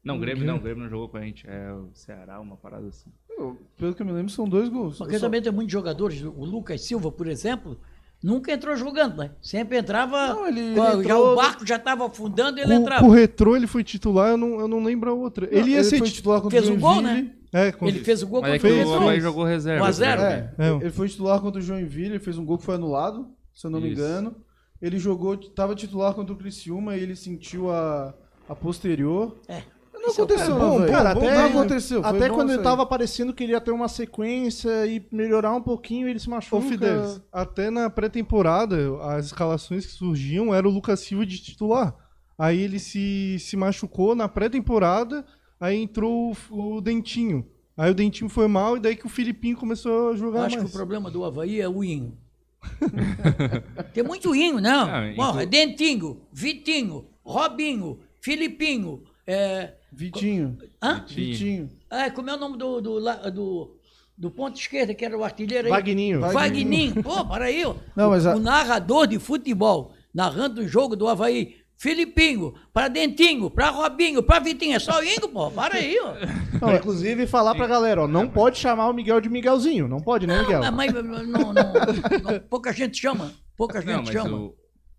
Não, 0.03 0.17
O 0.17 0.19
Grêmio 0.19 0.37
Grêmio? 0.43 0.53
não, 0.53 0.59
o 0.59 0.63
Grêmio 0.63 0.83
não 0.83 0.89
jogou 0.89 1.09
com 1.09 1.17
a 1.17 1.21
gente. 1.21 1.45
É 1.49 1.73
o 1.73 1.89
Ceará, 1.93 2.39
uma 2.39 2.55
parada 2.55 2.87
assim. 2.87 3.09
Eu- 3.37 3.57
Pelo 3.77 3.93
que 3.93 4.01
eu 4.01 4.05
me 4.05 4.11
lembro, 4.11 4.31
são 4.31 4.47
dois 4.47 4.69
gols. 4.69 4.97
Porque 4.97 5.15
Eu 5.15 5.19
só- 5.19 5.25
também 5.25 5.41
tem 5.41 5.51
muitos 5.51 5.71
jogadores, 5.73 6.21
o 6.23 6.45
Lucas 6.45 6.81
Silva, 6.81 7.11
por 7.11 7.27
exemplo, 7.27 7.77
nunca 8.23 8.51
entrou 8.53 8.75
jogando, 8.75 9.17
né? 9.17 9.31
Sempre 9.41 9.77
entrava. 9.77 10.27
Não, 10.29 10.47
ele- 10.47 10.61
com 10.61 10.67
ele 10.67 10.75
já 10.75 10.93
entrou- 10.99 11.33
o 11.33 11.35
barco 11.35 11.67
já 11.67 11.75
estava 11.75 12.05
afundando 12.07 12.57
e 12.57 12.61
ele 12.61 12.73
Com, 12.75 12.81
entrava. 12.81 13.01
com 13.03 13.09
o 13.09 13.13
retrô 13.13 13.55
ele 13.55 13.67
foi 13.67 13.83
titular, 13.83 14.29
eu 14.31 14.37
não, 14.37 14.59
eu 14.59 14.67
não 14.67 14.83
lembro 14.83 15.09
a 15.09 15.13
outra. 15.13 15.47
Não, 15.51 15.57
ele 15.57 15.71
ia 15.71 15.83
ser 15.83 15.97
foi 15.99 16.07
ti- 16.07 16.13
titular 16.15 16.41
contra 16.41 16.57
fez 16.57 16.69
o 16.69 16.73
um 16.73 16.79
gol, 16.79 16.93
Joinville. 16.95 17.21
né? 17.23 17.31
É, 17.53 17.73
Ele 17.83 17.99
fez 18.03 18.21
o 18.21 18.27
gol 18.27 18.41
Mas 18.41 18.51
é 18.51 18.53
contra 18.55 18.67
que 18.69 18.73
o 18.73 18.77
fez, 18.77 18.87
o 18.87 18.91
Retrô. 18.91 19.03
Havaí 19.07 19.21
jogou 19.21 19.43
reserva. 19.45 19.85
1 19.85 19.87
a 19.87 19.91
0. 19.91 20.21
né? 20.21 20.53
É, 20.57 20.67
É. 20.67 20.71
ele 20.75 20.91
foi 20.91 21.07
titular 21.07 21.39
contra 21.39 21.61
o 21.61 21.63
Joinville, 21.63 22.07
ele 22.15 22.19
fez 22.19 22.37
um 22.37 22.43
gol 22.43 22.57
que 22.57 22.65
foi 22.65 22.75
anulado, 22.75 23.27
se 23.53 23.65
eu 23.65 23.71
não 23.71 23.79
me 23.79 23.91
Isso. 23.91 24.01
engano. 24.01 24.35
Ele 24.81 24.99
jogou, 24.99 25.37
tava 25.37 25.73
titular 25.73 26.13
contra 26.13 26.33
o 26.33 26.37
Criciúma 26.37 26.97
e 26.97 27.01
ele 27.01 27.15
sentiu 27.15 27.71
a, 27.71 28.13
a 28.49 28.53
posterior. 28.55 29.37
É. 29.47 29.61
Não 30.05 30.11
Isso 30.11 30.21
é 30.21 30.23
aconteceu, 30.23 30.47
cara. 30.53 30.59
não, 30.59 30.69
Bom, 30.69 30.79
velho. 30.79 30.91
cara, 30.91 31.13
Bom, 31.15 31.19
até- 31.27 31.35
não 31.37 31.45
aconteceu. 31.47 32.03
foi 32.03 32.11
Até 32.17 32.29
quando 32.29 32.51
ele 32.53 32.61
tava 32.61 32.85
parecendo 32.85 33.33
que 33.33 33.43
ele 33.43 33.53
ia 33.53 33.61
ter 33.61 33.71
uma 33.71 33.87
sequência 33.87 34.85
e 34.85 35.03
melhorar 35.11 35.53
um 35.55 35.61
pouquinho, 35.61 36.07
ele 36.07 36.19
se 36.19 36.27
Ô, 36.27 36.31
machuca. 36.31 36.61
Fidelis, 36.67 37.21
até 37.33 37.69
na 37.71 37.89
pré-temporada, 37.89 38.77
as 39.01 39.25
escalações 39.27 39.85
que 39.85 39.91
surgiam 39.93 40.53
era 40.53 40.67
o 40.67 40.71
Lucas 40.71 40.99
Silva 40.99 41.25
de 41.25 41.39
titular. 41.41 41.95
Aí 42.37 42.59
ele 42.61 42.77
se, 42.79 43.37
se 43.39 43.57
machucou 43.57 44.13
na 44.13 44.27
pré-temporada, 44.29 45.25
aí 45.59 45.81
entrou 45.81 46.35
o, 46.51 46.75
o 46.77 46.81
Dentinho. 46.81 47.45
Aí 47.77 47.89
o 47.89 47.95
Dentinho 47.95 48.29
foi 48.29 48.47
mal 48.47 48.77
e 48.77 48.79
daí 48.79 48.95
que 48.95 49.05
o 49.05 49.09
Filipinho 49.09 49.57
começou 49.57 50.09
a 50.09 50.11
Eu 50.11 50.17
jogar 50.17 50.45
acho 50.45 50.55
que 50.55 50.61
o 50.61 50.63
mais. 50.65 50.73
problema 50.75 51.09
do 51.09 51.23
Havaí 51.25 51.59
é 51.59 51.67
o 51.67 51.83
Inho. 51.83 52.17
Tem 53.93 54.03
muito 54.03 54.33
Inho, 54.35 54.59
não. 54.61 54.87
Ah, 54.89 55.01
Bom, 55.15 55.29
inclu- 55.29 55.39
é 55.41 55.45
Dentinho, 55.45 56.21
Vitinho, 56.31 57.05
Robinho, 57.23 57.99
Filipinho. 58.21 59.03
É... 59.27 59.73
Vitinho. 59.91 60.57
Hã? 60.81 61.03
Vitinho. 61.07 61.69
Ah, 61.89 62.09
como 62.11 62.29
é 62.29 62.33
o 62.35 62.39
nome 62.39 62.57
do, 62.57 62.81
do, 62.81 62.99
do, 63.31 63.77
do 64.17 64.31
ponto 64.31 64.59
esquerda, 64.59 64.93
que 64.93 65.03
era 65.05 65.17
o 65.17 65.23
artilheiro 65.23 65.67
aí? 65.67 65.71
Vagninho. 65.73 66.19
Vagninho. 66.21 67.03
Pô, 67.03 67.25
para 67.25 67.45
aí. 67.45 67.65
ó. 67.65 67.75
Não, 67.95 68.09
mas 68.09 68.25
a- 68.25 68.35
O 68.35 68.39
narrador 68.39 69.07
de 69.07 69.17
futebol, 69.19 69.93
narrando 70.13 70.61
o 70.61 70.67
jogo 70.67 70.95
do 70.95 71.07
Havaí, 71.07 71.55
Filipinho, 71.77 72.53
para 72.73 72.87
Dentinho, 72.87 73.49
para 73.49 73.69
Robinho, 73.69 74.23
para 74.23 74.39
Vitinho. 74.39 74.75
É 74.75 74.79
só 74.79 75.03
Ingo, 75.03 75.27
pô. 75.27 75.49
Para 75.51 75.75
aí, 75.75 75.97
ó. 75.99 76.13
Não, 76.61 76.75
inclusive, 76.75 77.27
falar 77.27 77.53
pra 77.55 77.67
galera, 77.67 78.03
ó, 78.03 78.07
não 78.07 78.29
pode 78.29 78.57
chamar 78.57 78.87
o 78.89 78.93
Miguel 78.93 79.19
de 79.19 79.27
Miguelzinho. 79.29 79.87
Não 79.87 79.99
pode, 79.99 80.25
né, 80.27 80.39
Miguel? 80.41 80.61
Não, 80.61 80.71
mas 80.71 80.93
não, 80.93 81.01
não, 81.03 81.53
não, 81.53 82.39
pouca 82.49 82.71
gente 82.71 82.97
chama. 82.97 83.33
Pouca 83.57 83.81
gente 83.81 83.89
Não, 83.91 84.03
mas 84.03 84.11
chama. 84.11 84.37
o, 84.37 84.55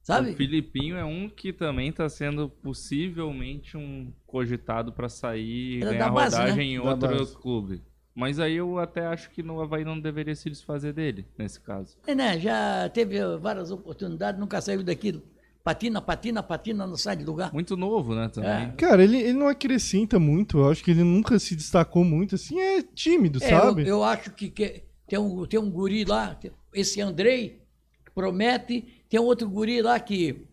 sabe? 0.07 0.31
o 0.31 0.37
Filipinho 0.37 0.97
é 0.97 1.05
um 1.05 1.29
que 1.29 1.53
também 1.53 1.90
tá 1.92 2.09
sendo 2.09 2.49
possivelmente 2.49 3.77
um 3.77 4.12
cogitado 4.27 4.92
pra 4.92 5.09
sair 5.09 5.79
e 5.79 5.83
Era 5.83 5.92
ganhar 5.92 6.11
base, 6.11 6.37
rodagem 6.37 6.75
em 6.75 6.83
Da 6.83 6.90
outro 6.90 7.09
base. 7.19 7.37
clube. 7.37 7.83
Mas 8.14 8.40
aí 8.40 8.57
eu 8.57 8.79
até 8.79 9.07
acho 9.07 9.31
que 9.31 9.42
no 9.42 9.61
Havaí 9.61 9.85
não 9.85 10.01
deveria 10.01 10.35
se 10.35 10.49
desfazer 10.49 10.95
dele, 10.95 11.27
nesse 11.38 11.61
caso. 11.61 11.99
É, 12.07 12.14
né? 12.14 12.38
Já 12.38 12.88
teve 12.88 13.19
várias 13.37 13.71
oportunidades, 13.71 14.40
nunca 14.40 14.59
saiu 14.61 14.83
daquilo. 14.83 15.23
Patina, 15.62 16.01
patina, 16.01 16.42
patina, 16.42 16.87
não 16.87 16.97
sai 16.97 17.16
de 17.16 17.25
lugar. 17.25 17.53
Muito 17.53 17.77
novo, 17.77 18.14
né, 18.14 18.29
também. 18.29 18.51
É. 18.51 18.73
Cara, 18.79 19.03
ele, 19.03 19.19
ele 19.19 19.33
não 19.33 19.49
acrescenta 19.49 20.19
muito. 20.19 20.59
Eu 20.59 20.71
acho 20.71 20.83
que 20.83 20.92
ele 20.92 21.03
nunca 21.03 21.38
se 21.38 21.55
destacou 21.57 22.05
muito. 22.05 22.37
Assim, 22.37 22.59
é 22.59 22.83
tímido, 22.83 23.38
É, 23.42 23.53
eu, 23.53 23.61
sabe? 23.61 23.87
eu 23.87 24.05
acho 24.05 24.31
que, 24.31 24.49
que 24.49 24.85
tem, 25.09 25.19
um, 25.19 25.45
tem 25.45 25.59
um 25.61 25.69
guri 25.71 26.05
lá, 26.05 26.38
esse 26.73 27.01
Andrei, 27.03 27.61
que 28.05 28.12
promete. 28.14 28.95
Tem 29.09 29.21
um 29.21 29.25
outro 29.25 29.49
guri 29.49 29.83
lá 29.83 29.99
que. 29.99 30.47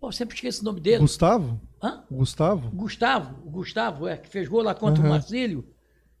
Pô, 0.00 0.10
sempre 0.10 0.34
esqueço 0.34 0.62
o 0.62 0.64
nome 0.64 0.80
dele. 0.80 0.98
Gustavo? 0.98 1.60
Hã? 1.82 2.04
Gustavo? 2.10 2.70
Gustavo, 2.70 3.46
o 3.46 3.50
Gustavo, 3.50 4.08
é, 4.08 4.16
que 4.16 4.28
fez 4.28 4.48
gol 4.48 4.62
lá 4.62 4.74
contra 4.74 5.02
o 5.02 5.06
Aham. 5.06 5.14
Marcílio. 5.14 5.66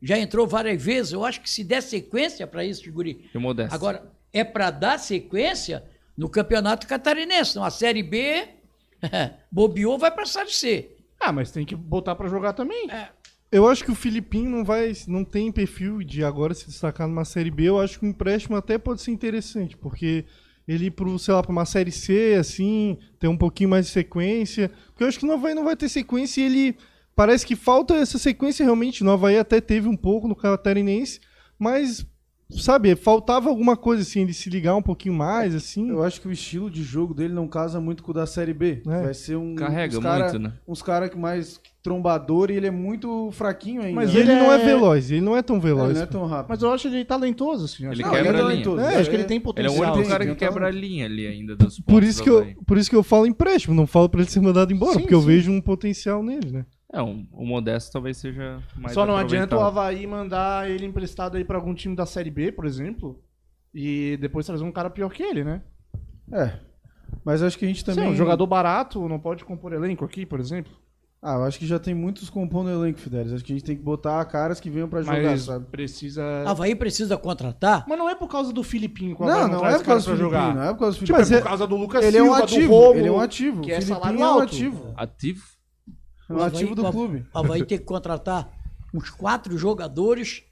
Já 0.02 0.18
entrou 0.18 0.46
várias 0.46 0.82
vezes. 0.82 1.12
Eu 1.12 1.24
acho 1.24 1.40
que 1.40 1.48
se 1.50 1.62
der 1.64 1.82
sequência 1.82 2.46
para 2.46 2.64
esse 2.64 2.90
guri. 2.90 3.28
E 3.32 3.36
o 3.36 3.40
Modesto. 3.40 3.74
Agora, 3.74 4.10
é 4.32 4.44
para 4.44 4.70
dar 4.70 4.98
sequência 4.98 5.84
no 6.16 6.28
Campeonato 6.28 6.86
Catarinense. 6.86 7.52
Então, 7.52 7.64
a 7.64 7.70
Série 7.70 8.02
B, 8.02 8.48
bobeou, 9.50 9.98
vai 9.98 10.10
para 10.10 10.24
a 10.24 10.26
Série 10.26 10.52
C. 10.52 10.96
Ah, 11.18 11.32
mas 11.32 11.50
tem 11.50 11.66
que 11.66 11.76
botar 11.76 12.14
pra 12.14 12.28
jogar 12.28 12.54
também. 12.54 12.88
Eu 13.52 13.68
acho 13.68 13.84
que 13.84 13.90
o 13.90 13.94
Filipinho 13.94 14.48
não 14.48 14.64
vai, 14.64 14.92
não 15.06 15.24
tem 15.24 15.50
perfil 15.52 16.02
de 16.02 16.24
agora 16.24 16.54
se 16.54 16.66
destacar 16.66 17.06
numa 17.06 17.24
série 17.24 17.50
B. 17.50 17.64
Eu 17.64 17.80
acho 17.80 17.98
que 17.98 18.06
o 18.06 18.08
empréstimo 18.08 18.56
até 18.56 18.78
pode 18.78 19.02
ser 19.02 19.10
interessante, 19.10 19.76
porque 19.76 20.24
ele 20.70 20.86
ir 20.86 20.90
pro, 20.92 21.18
sei 21.18 21.34
lá, 21.34 21.42
pra 21.42 21.50
uma 21.50 21.64
série 21.64 21.90
C, 21.90 22.36
assim, 22.38 22.96
ter 23.18 23.26
um 23.26 23.36
pouquinho 23.36 23.70
mais 23.70 23.86
de 23.86 23.92
sequência. 23.92 24.70
Porque 24.86 25.02
eu 25.02 25.08
acho 25.08 25.18
que 25.18 25.26
no 25.26 25.32
Havaí 25.32 25.52
não 25.52 25.64
vai 25.64 25.74
ter 25.74 25.88
sequência 25.88 26.40
e 26.40 26.44
ele. 26.44 26.76
Parece 27.16 27.44
que 27.44 27.56
falta 27.56 27.94
essa 27.96 28.18
sequência 28.18 28.64
realmente. 28.64 29.02
No 29.02 29.10
Havaí 29.10 29.36
até 29.36 29.60
teve 29.60 29.88
um 29.88 29.96
pouco 29.96 30.28
no 30.28 30.36
Catarinense, 30.36 31.20
mas, 31.58 32.06
sabe, 32.50 32.94
faltava 32.96 33.48
alguma 33.48 33.76
coisa 33.76 34.02
assim, 34.02 34.22
ele 34.22 34.32
se 34.32 34.48
ligar 34.50 34.74
um 34.76 34.82
pouquinho 34.82 35.14
mais, 35.14 35.54
assim. 35.54 35.90
Eu 35.90 36.02
acho 36.02 36.20
que 36.20 36.28
o 36.28 36.32
estilo 36.32 36.70
de 36.70 36.82
jogo 36.82 37.14
dele 37.14 37.32
não 37.34 37.46
casa 37.48 37.80
muito 37.80 38.02
com 38.02 38.10
o 38.10 38.14
da 38.14 38.26
Série 38.26 38.52
B. 38.54 38.82
É. 38.86 39.02
Vai 39.02 39.14
ser 39.14 39.36
um. 39.36 39.54
Carrega 39.54 39.96
uns 39.98 40.02
cara, 40.02 40.24
muito, 40.24 40.38
né? 40.38 40.52
Uns 40.66 40.82
caras 40.82 41.14
mais 41.14 41.60
trombador 41.82 42.50
e 42.50 42.56
ele 42.56 42.66
é 42.66 42.70
muito 42.70 43.30
fraquinho 43.32 43.80
ainda. 43.80 43.94
Mas 43.94 44.10
ele, 44.14 44.30
ele 44.30 44.38
não 44.40 44.52
é 44.52 44.60
é- 44.60 44.64
veloz, 44.64 45.10
ele 45.10 45.20
não 45.22 45.36
é 45.36 45.42
tão 45.42 45.56
É, 45.56 45.60
veloz. 45.60 45.84
ele 45.90 45.94
não 45.98 46.02
é 46.02 46.06
tão 46.06 46.26
rápido. 46.26 46.48
Mas 46.50 46.62
eu 46.62 46.70
acho 46.72 46.88
ele 46.88 47.04
talentoso, 47.04 47.64
assim. 47.64 47.86
acho 47.86 47.94
Ele 47.94 48.02
que- 48.02 48.08
Não, 48.08 48.10
quebra 48.10 48.28
ele 48.28 48.38
é 48.38 48.40
talentoso. 48.42 48.80
É, 48.82 48.96
acho 48.96 49.08
que 49.10 49.16
ele 49.16 49.24
tem 49.24 49.36
Ele 49.36 49.42
é 49.42 49.44
potencial. 49.44 49.74
o 49.74 49.80
único 49.82 49.98
tem, 49.98 50.08
cara 50.08 50.26
que 50.26 50.34
quebra 50.34 50.66
a 50.66 50.70
linha 50.70 51.06
ali 51.06 51.26
ainda 51.26 51.56
dos 51.56 51.80
Por 51.80 52.02
isso, 52.02 52.22
que 52.22 52.28
eu, 52.28 52.46
por 52.66 52.76
isso 52.76 52.90
que 52.90 52.96
eu 52.96 53.02
falo 53.02 53.26
empréstimo, 53.26 53.74
não 53.74 53.86
falo 53.86 54.08
pra 54.10 54.20
ele 54.20 54.30
ser 54.30 54.40
mandado 54.40 54.72
embora, 54.72 54.92
Sim, 54.94 55.00
porque 55.00 55.14
eu 55.14 55.20
sim. 55.20 55.26
vejo 55.26 55.50
um 55.50 55.60
potencial 55.60 56.22
nele, 56.22 56.50
né? 56.50 56.66
É, 56.92 57.00
um, 57.00 57.26
o 57.32 57.46
Modesto 57.46 57.92
talvez 57.92 58.16
seja 58.16 58.60
mais 58.76 58.94
Só 58.94 59.06
não 59.06 59.16
adianta 59.16 59.56
o. 59.56 59.60
Havaí 59.60 60.06
mandar 60.06 60.68
ele 60.68 60.84
emprestado 60.84 61.36
aí 61.36 61.44
pra 61.44 61.56
algum 61.56 61.72
time 61.74 61.94
da 61.94 62.04
Série 62.04 62.30
B, 62.30 62.50
por 62.50 62.66
exemplo, 62.66 63.22
e 63.72 64.18
depois 64.20 64.44
trazer 64.44 64.64
um 64.64 64.72
cara 64.72 64.90
pior 64.90 65.08
que 65.10 65.22
ele, 65.22 65.44
né? 65.44 65.62
É. 66.32 66.58
Mas 67.24 67.42
acho 67.42 67.56
que 67.58 67.64
a 67.64 67.68
gente 67.68 67.84
também. 67.84 68.04
Sim, 68.06 68.10
um 68.10 68.16
jogador 68.16 68.46
barato 68.46 69.08
não 69.08 69.20
pode 69.20 69.44
compor 69.44 69.72
elenco 69.72 70.04
aqui, 70.04 70.26
por 70.26 70.40
exemplo. 70.40 70.72
Ah, 71.22 71.34
eu 71.34 71.44
acho 71.44 71.58
que 71.58 71.66
já 71.66 71.78
tem 71.78 71.94
muitos 71.94 72.30
compondo 72.30 72.70
elenco, 72.70 72.98
Fidelis. 72.98 73.32
Acho 73.34 73.44
que 73.44 73.52
a 73.52 73.54
gente 73.56 73.64
tem 73.64 73.76
que 73.76 73.82
botar 73.82 74.24
caras 74.24 74.58
que 74.58 74.70
venham 74.70 74.88
pra 74.88 75.02
jogar, 75.02 75.22
Mas 75.22 75.42
sabe? 75.42 75.66
precisa... 75.66 76.22
Havaí 76.46 76.74
precisa 76.74 77.16
contratar. 77.18 77.84
Mas 77.86 77.98
não 77.98 78.08
é 78.08 78.14
por 78.14 78.26
causa 78.26 78.52
do 78.54 78.62
Filipinho 78.62 79.14
que 79.14 79.22
o 79.22 79.26
Não, 79.26 79.34
Havaí 79.34 79.50
não 79.50 79.66
é 79.66 79.78
por 79.78 79.84
causa 79.84 80.00
do 80.00 80.16
pra 80.16 80.16
Filipinho, 80.16 80.40
jogar. 80.40 80.54
não 80.54 80.62
é 80.64 80.72
por 80.72 80.78
causa 80.80 80.98
do 80.98 81.04
Tipo, 81.04 81.16
Filipinho. 81.18 81.34
é 81.34 81.36
Mas 81.36 81.42
por 81.42 81.48
causa 81.48 81.66
do 81.66 81.76
Lucas 81.76 82.04
ele 82.06 82.16
é 82.16 82.22
um 82.22 82.26
Silva, 82.26 82.44
ativo, 82.44 82.60
do 82.68 82.74
Romo, 82.74 82.98
ele 82.98 83.08
é 83.08 83.12
um 83.12 83.20
ativo. 83.20 83.60
que 83.60 83.70
é 83.72 83.80
salário 83.82 84.18
é 84.18 84.22
um 84.22 84.24
alto. 84.24 84.42
ativo. 84.44 84.94
Ativo? 84.96 85.42
É 86.30 86.32
um 86.32 86.36
O 86.36 86.42
Havaí- 86.42 86.56
ativo 86.62 86.74
do 86.74 86.90
clube. 86.90 87.26
O 87.34 87.38
Havaí 87.38 87.64
tem 87.64 87.76
que 87.78 87.84
contratar 87.84 88.50
uns 88.94 89.10
quatro 89.10 89.58
jogadores 89.58 90.42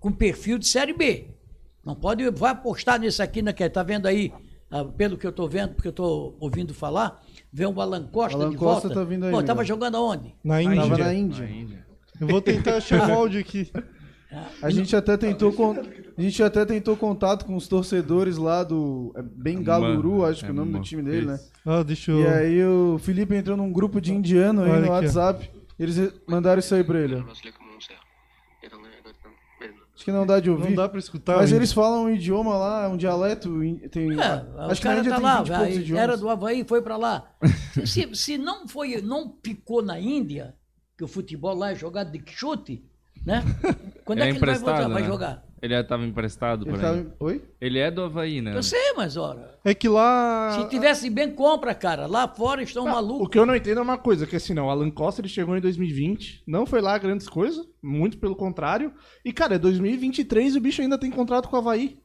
com 0.00 0.10
perfil 0.10 0.58
de 0.58 0.66
Série 0.66 0.92
B. 0.92 1.28
Não 1.84 1.94
pode, 1.94 2.28
vai 2.30 2.50
apostar 2.52 2.98
nesse 2.98 3.22
aqui, 3.22 3.42
né, 3.42 3.52
que 3.52 3.68
tá 3.70 3.82
vendo 3.82 4.06
aí, 4.06 4.32
ah, 4.70 4.84
pelo 4.84 5.16
que 5.16 5.26
eu 5.26 5.32
tô 5.32 5.46
vendo, 5.46 5.74
porque 5.74 5.88
eu 5.88 5.92
tô 5.92 6.34
ouvindo 6.40 6.74
falar, 6.74 7.22
vê 7.52 7.64
o 7.66 7.80
Alan 7.80 8.04
Costa 8.08 8.36
Alan 8.36 8.50
de 8.50 8.56
Costa 8.56 8.88
volta. 8.88 8.94
tá 9.02 9.04
vindo 9.04 9.24
aí, 9.26 9.30
Pô, 9.30 9.40
né? 9.40 9.46
tava 9.46 9.64
jogando 9.64 9.96
aonde? 9.96 10.34
Na 10.42 10.60
Índia. 10.62 10.76
Tava 10.82 10.98
na 10.98 11.04
Na 11.04 11.14
Índia. 11.14 11.44
Índia. 11.44 11.86
Eu 12.20 12.26
vou 12.28 12.40
tentar 12.40 12.76
achar 12.78 13.08
o 13.08 13.12
áudio 13.12 13.38
aqui. 13.40 13.70
A 14.62 14.70
gente 14.70 14.94
até 14.96 15.16
tentou 15.16 15.52
con- 15.52 15.76
a 16.16 16.20
gente 16.22 16.42
até 16.42 16.64
tentou 16.64 16.96
contato 16.96 17.44
com 17.44 17.56
os 17.56 17.68
torcedores 17.68 18.36
lá 18.36 18.62
do 18.62 19.12
é 19.16 19.22
Bengaluru, 19.22 20.24
acho 20.24 20.40
que 20.40 20.46
é 20.46 20.50
o 20.50 20.52
é 20.52 20.56
nome 20.56 20.72
do 20.72 20.80
time 20.80 21.02
dele, 21.02 21.26
né? 21.26 21.40
Ah, 21.64 21.82
deixa 21.82 22.12
eu. 22.12 22.20
E 22.22 22.26
aí 22.26 22.64
o 22.64 22.98
Felipe 22.98 23.34
entrou 23.34 23.56
num 23.56 23.72
grupo 23.72 24.00
de 24.00 24.12
indiano 24.12 24.62
aí 24.62 24.80
no. 24.80 24.90
WhatsApp. 24.90 25.50
Eles 25.78 26.12
mandaram 26.26 26.58
isso 26.58 26.74
aí 26.74 26.82
pra 26.82 26.98
ele. 27.00 27.22
Acho 29.94 30.04
que 30.04 30.12
não 30.12 30.26
dá 30.26 30.38
de 30.40 30.50
ouvir. 30.50 30.64
Não 30.68 30.74
dá 30.74 30.88
pra 30.88 30.98
escutar. 30.98 31.36
Mas 31.36 31.50
hein? 31.50 31.56
eles 31.56 31.72
falam 31.72 32.04
um 32.04 32.10
idioma 32.10 32.54
lá, 32.56 32.88
um 32.88 32.96
dialeto. 32.98 33.48
Tem, 33.90 34.12
É, 34.12 34.44
acho 34.70 34.80
que 34.80 34.86
na 34.88 34.98
Índia 34.98 35.10
tá 35.10 35.16
tem 35.16 35.24
lá, 35.24 35.38
20 35.42 35.46
e 35.46 35.50
poucos 35.50 35.68
vai, 35.74 35.76
idiomas. 35.82 36.02
era 36.04 36.16
do 36.18 36.28
Havaí, 36.28 36.64
foi 36.64 36.82
pra 36.82 36.96
lá. 36.98 37.30
Se, 37.86 38.14
se 38.14 38.38
não 38.38 38.68
foi, 38.68 39.00
não 39.00 39.36
ficou 39.42 39.82
na 39.82 39.98
Índia, 39.98 40.54
que 40.98 41.04
o 41.04 41.08
futebol 41.08 41.54
lá 41.54 41.72
é 41.72 41.74
jogado 41.74 42.10
de 42.10 42.22
chute, 42.26 42.84
né? 43.26 43.42
Quando 44.04 44.20
é, 44.20 44.28
é 44.28 44.32
que 44.32 44.36
ele 44.38 44.46
vai 44.46 44.54
voltar? 44.54 44.70
emprestado, 44.72 44.92
Vai 44.92 45.02
né? 45.02 45.08
jogar? 45.08 45.42
Ele 45.60 45.74
estava 45.74 46.04
emprestado 46.04 46.64
por 46.66 46.74
Ele 46.74 46.86
aí. 46.86 47.02
tava... 47.02 47.14
Oi? 47.18 47.42
Ele 47.60 47.78
é 47.78 47.90
do 47.90 48.02
Havaí, 48.02 48.40
né? 48.40 48.54
Eu 48.54 48.62
sei, 48.62 48.92
mas 48.94 49.16
ora, 49.16 49.58
É 49.64 49.74
que 49.74 49.88
lá. 49.88 50.52
se 50.52 50.68
tivesse 50.68 51.08
bem, 51.10 51.32
compra, 51.32 51.74
cara. 51.74 52.06
Lá 52.06 52.28
fora 52.28 52.62
estão 52.62 52.86
Ah, 52.86 52.92
malucos. 52.92 53.26
O 53.26 53.28
que 53.28 53.38
eu 53.38 53.46
não 53.46 53.56
entendo 53.56 53.78
é 53.80 53.82
uma 53.82 53.98
coisa, 53.98 54.26
que 54.26 54.36
assim, 54.36 54.54
não, 54.54 54.66
o 54.66 54.70
Alan 54.70 54.90
Costa 54.90 55.20
ele 55.22 55.28
chegou 55.28 55.56
em 55.56 55.60
2020, 55.60 56.44
não 56.46 56.66
foi 56.66 56.80
lá 56.80 56.96
grandes 56.98 57.28
coisas, 57.28 57.66
muito 57.82 58.18
pelo 58.18 58.36
contrário. 58.36 58.92
E, 59.24 59.32
cara, 59.32 59.54
é 59.56 59.58
2023 59.58 60.54
e 60.54 60.58
o 60.58 60.60
bicho 60.60 60.82
ainda 60.82 60.98
tem 60.98 61.10
contrato 61.10 61.48
com 61.48 61.56
o 61.56 61.58
Havaí. 61.58 61.98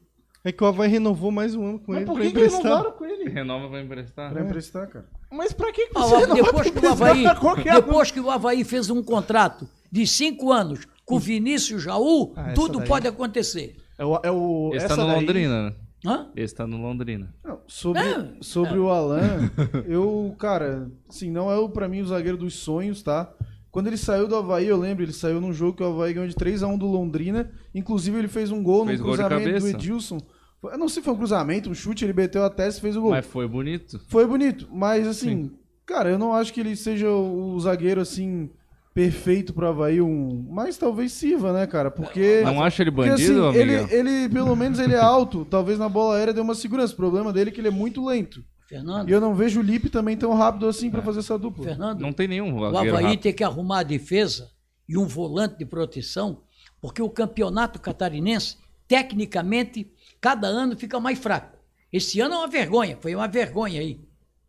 É 0.44 0.52
que 0.52 0.64
o 0.64 0.68
Havaí 0.68 0.90
renovou 0.90 1.30
mais 1.30 1.54
um 1.54 1.64
ano 1.64 1.80
com 1.80 1.92
Mas 1.92 1.98
ele 1.98 2.06
por 2.08 2.16
pra 2.16 2.24
que, 2.24 2.32
que 2.32 2.40
renovaram 2.40 2.92
com 2.94 3.06
ele? 3.06 3.30
Renova 3.30 3.68
vai 3.68 3.82
emprestar. 3.84 4.32
Pra 4.32 4.42
emprestar, 4.42 4.88
cara. 4.88 5.06
Mas 5.32 5.54
pra 5.54 5.72
que, 5.72 5.86
que 5.88 5.92
Ah, 5.96 6.02
você 6.02 6.26
não 6.26 6.36
depois 6.36 6.54
vai 6.54 6.64
que 6.64 6.70
o 6.70 6.78
emprestar 6.80 6.92
Havaí, 6.94 7.24
pra 7.38 7.52
um? 7.52 7.56
depois 7.76 8.12
que 8.12 8.20
o 8.20 8.32
Havaí 8.32 8.64
fez 8.64 8.90
um 8.90 9.04
contrato 9.04 9.70
de 9.92 10.08
cinco 10.08 10.52
anos 10.52 10.88
com 11.06 11.16
o 11.16 11.20
Vinícius 11.20 11.84
Jaú, 11.84 12.34
Ah, 12.36 12.54
tudo 12.54 12.80
daí. 12.80 12.88
pode 12.88 13.08
acontecer. 13.08 13.76
É 13.98 14.06
o, 14.06 14.20
é 14.24 14.32
o, 14.32 14.72
Esse 14.74 14.88
tá 14.88 14.96
no 14.96 15.06
daí- 15.08 15.16
Londrina, 15.16 15.70
né? 15.70 15.76
Hã? 16.06 16.28
Esse 16.36 16.56
tá 16.56 16.66
no 16.66 16.82
Londrina. 16.82 17.34
Não, 17.44 17.60
sobre 17.68 18.02
É, 18.02 18.32
sobre 18.42 18.80
o 18.80 18.90
Alan, 18.90 19.52
eu, 19.88 20.34
cara, 20.40 20.90
assim, 21.08 21.30
não 21.30 21.52
é 21.52 21.58
o 21.58 21.70
para 21.70 21.88
mim 21.88 22.02
o 22.02 22.08
zagueiro 22.08 22.38
dos 22.38 22.56
sonhos, 22.56 23.04
tá? 23.04 23.32
Quando 23.70 23.88
ele 23.88 23.98
saiu 23.98 24.28
do 24.28 24.36
Havaí, 24.36 24.68
eu 24.68 24.78
lembro, 24.78 25.04
ele 25.04 25.14
saiu 25.14 25.40
num 25.40 25.54
jogo 25.54 25.78
que 25.78 25.84
o 25.84 25.86
Havaí 25.88 26.14
ganhou 26.14 26.28
de 26.28 26.36
3x1 26.36 26.78
do 26.78 26.88
Londrina. 26.88 27.52
Inclusive, 27.74 28.18
ele 28.18 28.28
fez 28.28 28.52
um 28.52 28.62
gol 28.62 28.86
Fez 28.86 29.00
no 29.00 29.06
gol 29.06 29.16
de 29.16 29.20
cruzamento 29.24 29.48
do 29.50 29.54
cabeça. 29.54 29.70
Edilson. 29.78 30.18
Eu 30.64 30.78
não 30.78 30.90
sei 30.90 31.02
se 31.02 31.06
foi 31.06 31.14
um 31.14 31.18
cruzamento, 31.18 31.70
um 31.70 31.74
chute, 31.74 32.04
ele 32.04 32.12
meteu 32.14 32.44
a 32.44 32.50
testa 32.50 32.80
e 32.80 32.82
fez 32.82 32.98
o 32.98 33.02
gol. 33.02 33.12
Mas 33.12 33.26
foi 33.26 33.48
bonito. 33.48 34.00
Foi 34.10 34.26
bonito, 34.28 34.68
mas 34.72 35.08
assim, 35.08 35.52
cara, 35.86 36.10
eu 36.10 36.20
não 36.20 36.34
acho 36.34 36.52
que 36.54 36.60
ele 36.60 36.76
seja 36.76 37.10
o 37.10 37.58
zagueiro 37.62 38.02
assim 38.02 38.50
perfeito 38.94 39.54
pro 39.54 39.68
Havaí, 39.68 40.02
um, 40.02 40.46
mas 40.50 40.78
talvez 40.78 41.14
sirva, 41.14 41.54
né, 41.54 41.66
cara? 41.66 41.90
Porque 41.90 42.42
Não 42.44 42.62
acha 42.62 42.84
ele 42.84 42.92
porque, 42.92 43.10
bandido, 43.10 43.48
assim, 43.48 43.60
ele, 43.60 43.82
Miguel? 43.82 44.00
ele, 44.00 44.30
pelo 44.30 44.56
menos 44.56 44.80
ele 44.80 44.94
é 44.94 45.00
alto, 45.00 45.46
talvez 45.46 45.80
na 45.80 45.88
bola 45.88 46.18
aérea 46.18 46.34
dê 46.34 46.42
uma 46.42 46.56
segurança. 46.56 46.94
O 46.94 46.98
problema 46.98 47.32
dele 47.32 47.50
é 47.50 47.54
que 47.54 47.62
ele 47.62 47.70
é 47.70 47.72
muito 47.72 48.06
lento. 48.06 48.44
Fernando, 48.68 49.10
E 49.10 49.12
eu 49.12 49.20
não 49.20 49.36
vejo 49.36 49.60
o 49.60 49.64
Lipe 49.64 49.90
também 49.90 50.16
tão 50.16 50.34
rápido 50.34 50.66
assim 50.66 50.90
pra 50.90 51.02
fazer 51.02 51.20
essa 51.20 51.38
dupla. 51.38 51.66
Fernando, 51.66 52.00
Não 52.00 52.14
tem 52.14 52.28
nenhum 52.28 52.58
O 52.58 52.66
Havaí 52.66 52.92
rápido. 53.04 53.22
tem 53.22 53.34
que 53.34 53.44
arrumar 53.44 53.80
a 53.80 53.84
defesa 53.84 54.50
e 54.88 54.98
um 54.98 55.06
volante 55.06 55.58
de 55.58 55.66
proteção, 55.66 56.42
porque 56.82 57.02
o 57.02 57.10
campeonato 57.10 57.80
catarinense, 57.80 58.58
tecnicamente, 58.88 59.92
cada 60.20 60.48
ano 60.48 60.78
fica 60.78 61.00
mais 61.00 61.20
fraco. 61.20 61.58
Esse 61.92 62.22
ano 62.22 62.36
é 62.36 62.38
uma 62.38 62.48
vergonha, 62.48 62.98
foi 63.02 63.14
uma 63.14 63.28
vergonha 63.28 63.82
aí. 63.82 64.00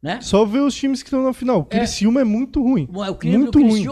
Né? 0.00 0.20
Só 0.20 0.44
ver 0.44 0.61
os 0.61 0.74
times 0.74 1.00
que 1.02 1.09
estão 1.09 1.22
na 1.22 1.33
final. 1.33 1.61
O 1.61 1.64
Criciúma 1.64 2.20
é, 2.20 2.24
muito 2.24 2.61
ruim. 2.61 2.88
O 2.92 3.14
crime 3.14 3.38
muito 3.38 3.59
do 3.59 3.64
ruim. 3.64 3.87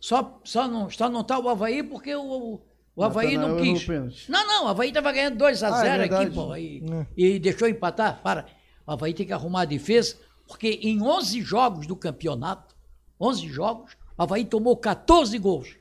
Só, 0.00 0.40
só, 0.44 0.66
não, 0.66 0.88
só 0.90 1.08
não 1.08 1.22
tá 1.22 1.38
o 1.38 1.48
Havaí 1.48 1.82
porque 1.82 2.14
o, 2.14 2.60
o 2.96 3.04
Havaí 3.04 3.36
não 3.36 3.58
quis. 3.58 3.84
pênalti. 3.84 4.30
Não, 4.30 4.46
não, 4.46 4.64
o 4.64 4.68
Havaí 4.68 4.90
tava 4.92 5.12
ganhando 5.12 5.36
2 5.36 5.62
a 5.62 5.76
Ah, 5.76 5.86
é 5.86 6.06
0 6.06 6.14
aqui, 6.14 6.30
pô, 6.34 6.56
e, 6.56 6.82
É. 6.90 7.06
e 7.16 7.38
deixou 7.38 7.68
empatar. 7.68 8.20
Para. 8.22 8.46
O 8.86 8.92
Havaí 8.92 9.12
tem 9.12 9.26
que 9.26 9.32
arrumar 9.32 9.62
a 9.62 9.66
defesa, 9.66 10.16
porque 10.48 10.80
em 10.82 11.02
11 11.02 11.42
jogos 11.42 11.86
do 11.86 11.94
campeonato, 11.94 12.74
11 13.20 13.46
jogos, 13.48 13.92
o 14.16 14.22
Havaí 14.22 14.44
tomou 14.44 14.76
14 14.76 15.36
gols. 15.38 15.76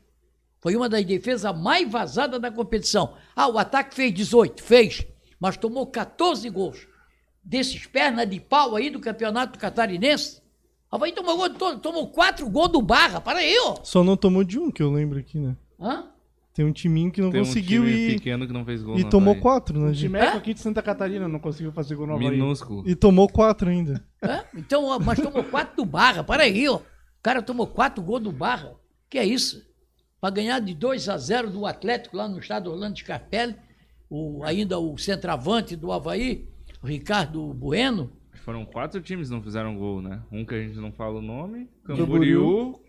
Foi 0.62 0.76
uma 0.76 0.90
das 0.90 1.06
defesas 1.06 1.58
mais 1.58 1.90
vazadas 1.90 2.42
da 2.42 2.52
competição. 2.52 3.16
Ah, 3.34 3.48
o 3.48 3.58
ataque 3.58 3.96
fez 3.96 4.14
18, 4.14 4.62
fez, 4.62 5.08
mas 5.40 5.56
tomou 5.56 5.88
14 5.88 6.50
gols. 6.50 6.86
Desses 7.42 7.86
pernas 7.88 8.30
de 8.30 8.40
pau 8.42 8.76
aí 8.76 8.90
do 8.90 9.00
campeonato 9.00 9.58
catarinense, 9.58 10.42
Havaí 10.92 11.12
tomou, 11.12 11.38
gol, 11.38 11.50
to- 11.52 11.78
tomou 11.80 12.08
4 12.08 12.50
gols 12.50 12.70
do 12.72 12.82
Barra. 12.82 13.22
Para 13.22 13.40
aí, 13.40 13.56
ó. 13.66 13.78
Só 13.84 14.04
não 14.04 14.18
tomou 14.18 14.44
de 14.44 14.58
um, 14.60 14.72
que 14.72 14.82
eu 14.82 14.92
lembro 14.92 15.20
aqui, 15.20 15.40
né? 15.40 15.56
Hã? 15.80 16.06
Tem 16.54 16.66
um 16.66 16.74
timinho 16.74 17.12
que 17.12 17.22
não 17.22 17.30
Tem 17.30 17.42
um 17.42 17.46
conseguiu 17.46 17.84
time 17.86 17.96
e, 17.98 18.14
pequeno 18.16 18.46
que 18.48 18.52
não 18.52 18.66
fez 18.66 18.82
gol 18.82 18.98
e 19.00 19.04
no 19.04 19.10
tomou 19.10 19.32
Havaí. 19.32 19.42
quatro, 19.42 19.80
né? 19.80 19.86
O 19.86 19.94
gente? 19.94 20.12
Timeco 20.12 20.38
aqui 20.38 20.54
de 20.54 20.60
Santa 20.60 20.82
Catarina 20.82 21.28
não 21.28 21.40
conseguiu 21.40 21.72
fazer 21.72 21.96
gol 21.96 22.08
no 22.08 22.16
Havaí. 22.16 22.32
Minúsculo. 22.32 22.84
E 22.90 22.96
tomou 22.96 23.30
quatro 23.30 23.70
ainda. 23.70 24.04
Hã? 24.22 24.44
Então, 24.56 24.86
ó, 24.86 25.00
mas 25.00 25.20
tomou 25.20 25.44
quatro 25.44 25.76
do 25.78 25.86
Barra. 25.86 26.24
Para 26.24 26.44
aí, 26.44 26.68
ó. 26.68 26.78
O 26.78 26.82
cara 27.22 27.42
tomou 27.42 27.68
quatro 27.68 28.04
gols 28.04 28.24
do 28.24 28.32
Barra. 28.32 28.74
Que 29.10 29.20
é 29.20 29.26
isso? 29.26 29.64
Para 30.20 30.32
ganhar 30.32 30.60
de 30.60 30.74
2 30.74 31.08
a 31.08 31.18
0 31.18 31.50
do 31.50 31.66
Atlético 31.66 32.18
lá 32.18 32.28
no 32.28 32.40
estado 32.40 32.70
Orlando 32.70 32.98
Scarpelli, 33.00 33.56
o, 34.10 34.44
ainda 34.44 34.78
o 34.80 34.98
centroavante 34.98 35.76
do 35.78 35.92
Havaí, 35.94 36.50
o 36.84 36.88
Ricardo 36.88 37.54
Bueno. 37.54 38.12
Foram 38.40 38.66
quatro 38.66 39.00
times 39.02 39.28
que 39.30 39.34
não 39.36 39.42
fizeram 39.44 39.78
gol, 39.78 40.02
né? 40.02 40.22
Um 40.32 40.46
que 40.46 40.56
a 40.56 40.62
gente 40.62 40.78
não 40.78 40.92
fala 40.92 41.20
o 41.20 41.22
nome. 41.22 41.70
Camboriú. 41.84 42.80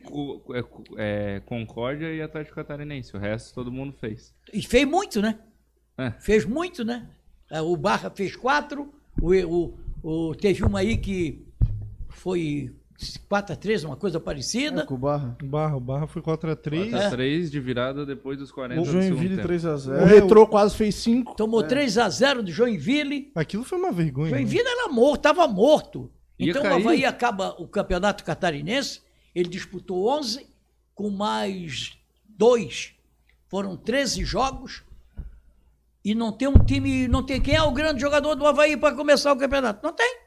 É, 0.54 1.36
é, 1.36 1.40
Concórdia 1.40 2.12
e 2.12 2.22
Atlético 2.22 2.56
Catarinense. 2.56 3.14
O 3.16 3.18
resto 3.20 3.54
todo 3.54 3.70
mundo 3.70 3.92
fez. 3.92 4.34
E 4.52 4.62
fez 4.62 4.86
muito, 4.86 5.20
né? 5.20 5.38
É. 5.98 6.10
Fez 6.12 6.44
muito, 6.44 6.84
né? 6.84 7.08
É, 7.50 7.60
O 7.60 7.76
Barra 7.76 8.10
fez 8.10 8.34
quatro. 8.36 8.92
O, 9.20 9.34
o, 9.34 9.78
o- 10.02 10.34
teve 10.34 10.64
uma 10.64 10.78
aí 10.80 10.96
que 10.96 11.44
foi 12.08 12.74
4 13.28 13.52
a 13.54 13.56
3 13.56 13.84
uma 13.84 13.96
coisa 13.96 14.20
parecida. 14.20 14.82
É, 14.82 14.86
com 14.86 14.94
o 14.94 14.98
Barra. 14.98 15.36
Barra, 15.42 15.76
o 15.76 15.80
Barra 15.80 16.06
foi 16.06 16.20
4x3. 16.22 16.90
4x3 16.90 17.48
de 17.50 17.60
virada 17.60 18.04
depois 18.04 18.38
dos 18.38 18.50
40 18.52 18.80
O 18.80 18.84
Joinville 18.84 19.36
tempo. 19.36 19.48
3x0. 19.48 20.02
O 20.02 20.04
Retrô 20.06 20.46
quase 20.46 20.76
fez 20.76 20.94
5. 20.96 21.34
Tomou 21.36 21.62
3 21.62 21.98
a 21.98 22.08
0 22.08 22.42
do 22.42 22.50
Joinville. 22.50 23.30
Aquilo 23.34 23.64
foi 23.64 23.78
uma 23.78 23.92
vergonha. 23.92 24.30
né? 24.32 24.38
Joinville 24.38 24.66
era 24.68 24.88
morto, 24.88 25.16
estava 25.20 25.46
morto. 25.48 26.10
Ia 26.38 26.50
Então 26.50 26.62
cair. 26.62 26.72
o 26.72 26.76
Havaí 26.76 27.04
acaba 27.04 27.54
o 27.58 27.66
campeonato 27.68 28.24
catarinense, 28.24 29.02
ele 29.34 29.48
disputou 29.48 30.08
11, 30.08 30.46
com 30.94 31.10
mais 31.10 31.98
dois. 32.28 32.92
Foram 33.48 33.76
13 33.76 34.24
jogos. 34.24 34.82
E 36.04 36.14
não 36.14 36.32
tem 36.32 36.48
um 36.48 36.58
time. 36.64 37.06
Não 37.08 37.22
tem, 37.22 37.40
quem 37.40 37.54
é 37.54 37.62
o 37.62 37.72
grande 37.72 38.00
jogador 38.00 38.34
do 38.34 38.46
Havaí 38.46 38.76
para 38.76 38.94
começar 38.96 39.32
o 39.32 39.36
campeonato? 39.36 39.80
Não 39.86 39.92
tem. 39.92 40.18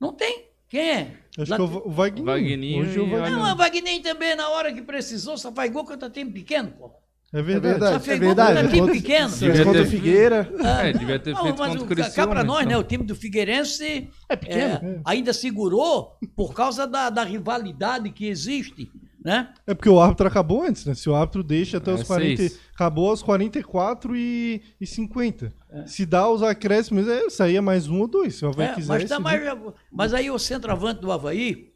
Não 0.00 0.12
tem. 0.12 0.46
Quem 0.68 0.90
é? 0.90 1.16
Acho 1.38 1.50
Lá- 1.52 1.56
que 1.56 1.62
é 1.62 1.66
o 1.66 1.82
o 1.86 1.90
Wagner. 1.90 2.24
Wagninho 2.24 2.82
Hoje 2.82 2.98
é 2.98 3.00
o 3.02 3.10
Wagner. 3.10 3.30
Não, 3.30 3.44
a 3.44 3.54
Wagner 3.54 4.02
também, 4.02 4.34
na 4.34 4.48
hora 4.50 4.72
que 4.72 4.82
precisou, 4.82 5.38
só 5.38 5.52
faz 5.52 5.70
gol 5.70 5.84
contra 5.84 6.10
time 6.10 6.30
pequeno, 6.32 6.70
pô. 6.72 6.90
É 7.32 7.40
É 7.40 7.42
verdade. 7.42 7.72
verdade. 7.72 7.92
Só 7.94 8.00
fez 8.00 8.16
é 8.16 8.18
gol 8.24 8.34
verdade. 8.34 8.54
contra 8.62 8.72
time 8.72 8.92
pequeno. 9.00 9.28
Devia 9.36 9.64
Contra 9.64 9.82
o 9.82 9.86
Figueira. 9.86 10.52
É, 10.82 10.92
devia 10.94 11.18
ter 11.18 11.34
Não, 11.34 11.42
feito 11.42 11.58
mas 11.58 11.68
contra 11.68 11.82
o 11.82 11.84
o- 11.84 11.86
Criciúma. 11.88 12.14
cá 12.14 12.26
pra 12.26 12.42
nós, 12.42 12.60
então. 12.60 12.70
né? 12.70 12.76
O 12.78 12.82
time 12.82 13.04
do 13.04 13.14
Figueirense 13.14 14.08
É 14.28 14.34
pequeno. 14.36 14.74
é, 14.74 15.00
ainda 15.04 15.32
segurou 15.32 16.16
por 16.34 16.54
causa 16.54 16.86
da, 16.86 17.10
da 17.10 17.22
rivalidade 17.24 18.10
que 18.10 18.26
existe, 18.26 18.90
né? 19.28 19.52
É 19.66 19.74
porque 19.74 19.90
o 19.90 20.00
árbitro 20.00 20.26
acabou 20.26 20.62
antes, 20.62 20.86
né? 20.86 20.94
Se 20.94 21.08
o 21.08 21.14
árbitro 21.14 21.42
deixa 21.42 21.76
até 21.76 21.90
É, 21.90 21.94
os 21.94 22.02
40. 22.02 22.36
seis. 22.38 22.58
Acabou 22.74 23.10
aos 23.10 23.22
44 23.22 24.16
e, 24.16 24.62
e 24.80 24.86
50. 24.86 25.52
É. 25.70 25.86
Se 25.86 26.06
dá 26.06 26.26
os 26.30 26.42
acréscimos, 26.42 27.06
é, 27.06 27.28
saía 27.28 27.60
mais 27.60 27.88
um 27.88 28.00
ou 28.00 28.08
dois. 28.08 28.36
Se 28.36 28.44
o 28.46 28.48
Havaí 28.48 28.68
É, 28.68 28.74
quisesse. 28.74 29.10
mas, 29.20 29.42
mais, 29.42 29.58
mas 29.92 30.14
aí 30.14 30.30
o 30.30 30.38
centroavante 30.38 31.02
do 31.02 31.12
Havaí, 31.12 31.72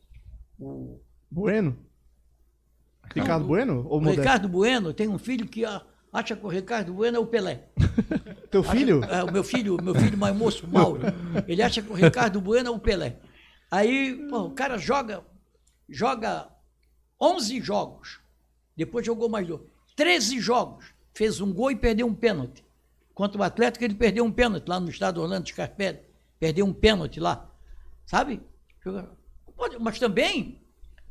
o, 0.58 0.98
Bueno. 1.30 1.76
Ricardo 3.14 3.44
Bueno? 3.46 3.84
Ou 3.86 4.00
o? 4.00 4.10
Ricardo 4.10 4.48
Bueno, 4.48 4.94
tem 4.94 5.06
um 5.08 5.18
filho 5.18 5.46
que 5.46 5.62
acha 6.10 6.34
que 6.34 6.46
o 6.46 6.48
Ricardo 6.48 6.94
Bueno 6.94 7.18
é 7.18 7.20
o 7.20 7.26
Pelé. 7.26 7.68
Teu 8.50 8.62
filho? 8.62 9.04
É, 9.04 9.22
o 9.22 9.30
meu 9.30 9.44
filho, 9.44 9.76
meu 9.82 9.94
filho 9.94 10.16
mais 10.16 10.34
moço, 10.34 10.66
Mauro. 10.66 11.00
Ele 11.46 11.62
acha 11.62 11.82
que 11.82 11.90
o 11.92 11.94
Ricardo 11.94 12.40
Bueno 12.40 12.68
é 12.68 12.70
o 12.70 12.78
Pelé. 12.78 13.18
Aí, 13.70 14.26
pô, 14.30 14.44
o 14.44 14.50
cara 14.52 14.78
joga, 14.78 15.22
joga 15.88 16.48
11 17.22 17.60
jogos. 17.60 18.20
Depois 18.76 19.06
jogou 19.06 19.28
mais 19.28 19.46
dois. 19.46 19.62
13 19.94 20.40
jogos. 20.40 20.86
Fez 21.14 21.40
um 21.40 21.52
gol 21.52 21.70
e 21.70 21.76
perdeu 21.76 22.06
um 22.06 22.14
pênalti. 22.14 22.64
Contra 23.14 23.40
o 23.40 23.44
Atlético, 23.44 23.84
ele 23.84 23.94
perdeu 23.94 24.24
um 24.24 24.32
pênalti 24.32 24.66
lá 24.68 24.80
no 24.80 24.88
estado 24.88 25.20
Orlando 25.20 25.48
Scarpelli. 25.48 26.00
Perdeu 26.40 26.66
um 26.66 26.72
pênalti 26.72 27.20
lá. 27.20 27.48
Sabe? 28.04 28.40
Mas 29.78 29.98
também, 29.98 30.60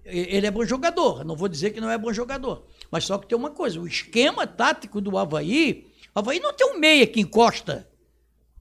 ele 0.03 0.45
é 0.45 0.51
bom 0.51 0.65
jogador. 0.65 1.23
Não 1.23 1.35
vou 1.35 1.47
dizer 1.47 1.71
que 1.71 1.79
não 1.79 1.89
é 1.89 1.97
bom 1.97 2.11
jogador. 2.11 2.67
Mas 2.89 3.05
só 3.05 3.17
que 3.17 3.27
tem 3.27 3.37
uma 3.37 3.51
coisa: 3.51 3.79
o 3.79 3.87
esquema 3.87 4.45
tático 4.45 4.99
do 4.99 5.17
Havaí. 5.17 5.87
O 6.13 6.19
Havaí 6.19 6.39
não 6.39 6.53
tem 6.53 6.67
um 6.67 6.77
meia 6.77 7.07
que 7.07 7.21
encosta, 7.21 7.87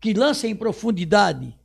que 0.00 0.14
lança 0.14 0.46
em 0.46 0.54
profundidade. 0.54 1.58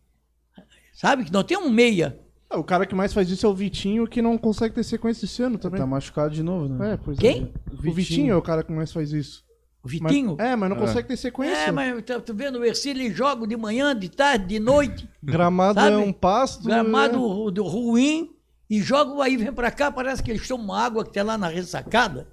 Sabe? 0.94 1.26
Que 1.26 1.32
não 1.32 1.44
tem 1.44 1.58
um 1.58 1.70
meia. 1.70 2.20
Ah, 2.50 2.58
O 2.60 2.64
cara 2.64 2.86
que 2.86 2.94
mais 2.96 3.14
faz 3.14 3.30
isso 3.30 3.46
é 3.46 3.50
o 3.50 3.54
Vitinho, 3.54 4.08
que 4.08 4.22
não 4.22 4.38
consegue 4.38 4.76
ter 4.76 4.84
sequência 4.84 5.26
esse 5.26 5.42
ano 5.42 5.58
também. 5.58 5.80
Tá 5.80 5.88
machucado 5.88 6.34
de 6.34 6.44
novo, 6.44 6.68
né? 6.74 6.94
É, 6.94 6.98
pois 6.98 7.18
Quem? 7.18 7.52
é. 7.74 7.90
O 7.90 7.92
Vitinho 7.92 8.34
é 8.34 8.36
o 8.36 8.42
cara 8.42 8.64
que 8.64 8.72
mais 8.72 8.92
faz 8.92 9.12
isso. 9.12 9.44
O 9.84 9.88
Mas- 9.88 10.12
Vitinho. 10.14 10.36
é, 10.40 10.56
mas 10.56 10.70
não 10.70 10.78
É. 10.78 10.80
consegue 10.80 11.08
ter 11.08 11.18
sequência. 11.18 11.56
É, 11.68 11.72
mas 11.72 12.02
tu, 12.04 12.20
tu 12.22 12.34
vendo 12.34 12.58
o 12.60 12.66
Ercílio, 12.66 13.04
ele 13.04 13.14
joga 13.14 13.46
de 13.46 13.56
manhã, 13.56 13.96
de 13.96 14.10
tarde, 14.10 14.46
de 14.48 14.60
noite. 14.60 15.08
Gramado 15.22 15.80
Sabe? 15.80 15.94
é 15.96 15.98
um 15.98 16.12
pasto. 16.14 16.64
Gramado 16.66 17.52
do 17.52 17.64
ruim 17.64 18.32
e 18.70 18.82
jogam 18.82 19.22
aí, 19.22 19.38
vem 19.38 19.54
pra 19.54 19.70
cá, 19.70 19.92
parece 19.92 20.24
que 20.24 20.32
eles 20.32 20.48
tomam 20.48 20.76
água 20.76 21.04
que 21.04 21.12
tem 21.14 21.22
lá 21.24 21.38
na 21.38 21.48
ressacada. 21.48 22.28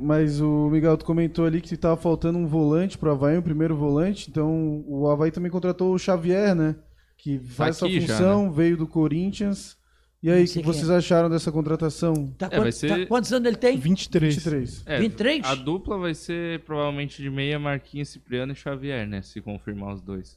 Mas 0.00 0.40
o 0.40 0.68
Miguel 0.70 0.96
tu 0.96 1.04
comentou 1.04 1.44
ali 1.44 1.60
que 1.60 1.76
tava 1.76 1.96
faltando 1.96 2.38
um 2.38 2.46
volante 2.46 2.96
pro 2.98 3.10
Havaí, 3.10 3.36
um 3.38 3.42
primeiro 3.42 3.76
volante. 3.76 4.28
Então 4.30 4.84
o 4.86 5.08
Havaí 5.08 5.30
também 5.30 5.50
contratou 5.50 5.92
o 5.94 5.98
Xavier, 5.98 6.54
né? 6.54 6.76
Que 7.18 7.38
faz 7.40 7.82
aqui 7.82 7.98
essa 7.98 8.06
já, 8.06 8.14
função, 8.16 8.50
veio 8.52 8.76
do 8.76 8.86
Corinthians. 8.86 9.76
E 10.22 10.30
aí, 10.30 10.38
Não 10.38 10.44
o 10.44 10.46
que 10.46 10.52
quem 10.54 10.62
vocês 10.62 10.88
é. 10.90 10.96
acharam 10.96 11.28
dessa 11.28 11.52
contratação? 11.52 12.32
Tá, 12.38 12.46
É, 12.46 12.48
quant- 12.50 12.62
vai 12.62 12.72
ser- 12.72 12.88
tá- 12.88 13.06
quantos 13.06 13.32
anos 13.32 13.46
ele 13.46 13.56
tem? 13.56 13.76
23. 13.78 14.34
23. 14.34 14.82
É, 14.86 14.98
23? 14.98 15.44
A 15.46 15.54
dupla 15.54 15.98
vai 15.98 16.14
ser 16.14 16.60
provavelmente 16.64 17.22
de 17.22 17.28
meia 17.30 17.58
Marquinhos 17.58 18.08
Cipriano 18.08 18.52
e 18.52 18.56
Xavier, 18.56 19.06
né? 19.06 19.20
Se 19.22 19.40
confirmar 19.40 19.94
os 19.94 20.00
dois. 20.00 20.36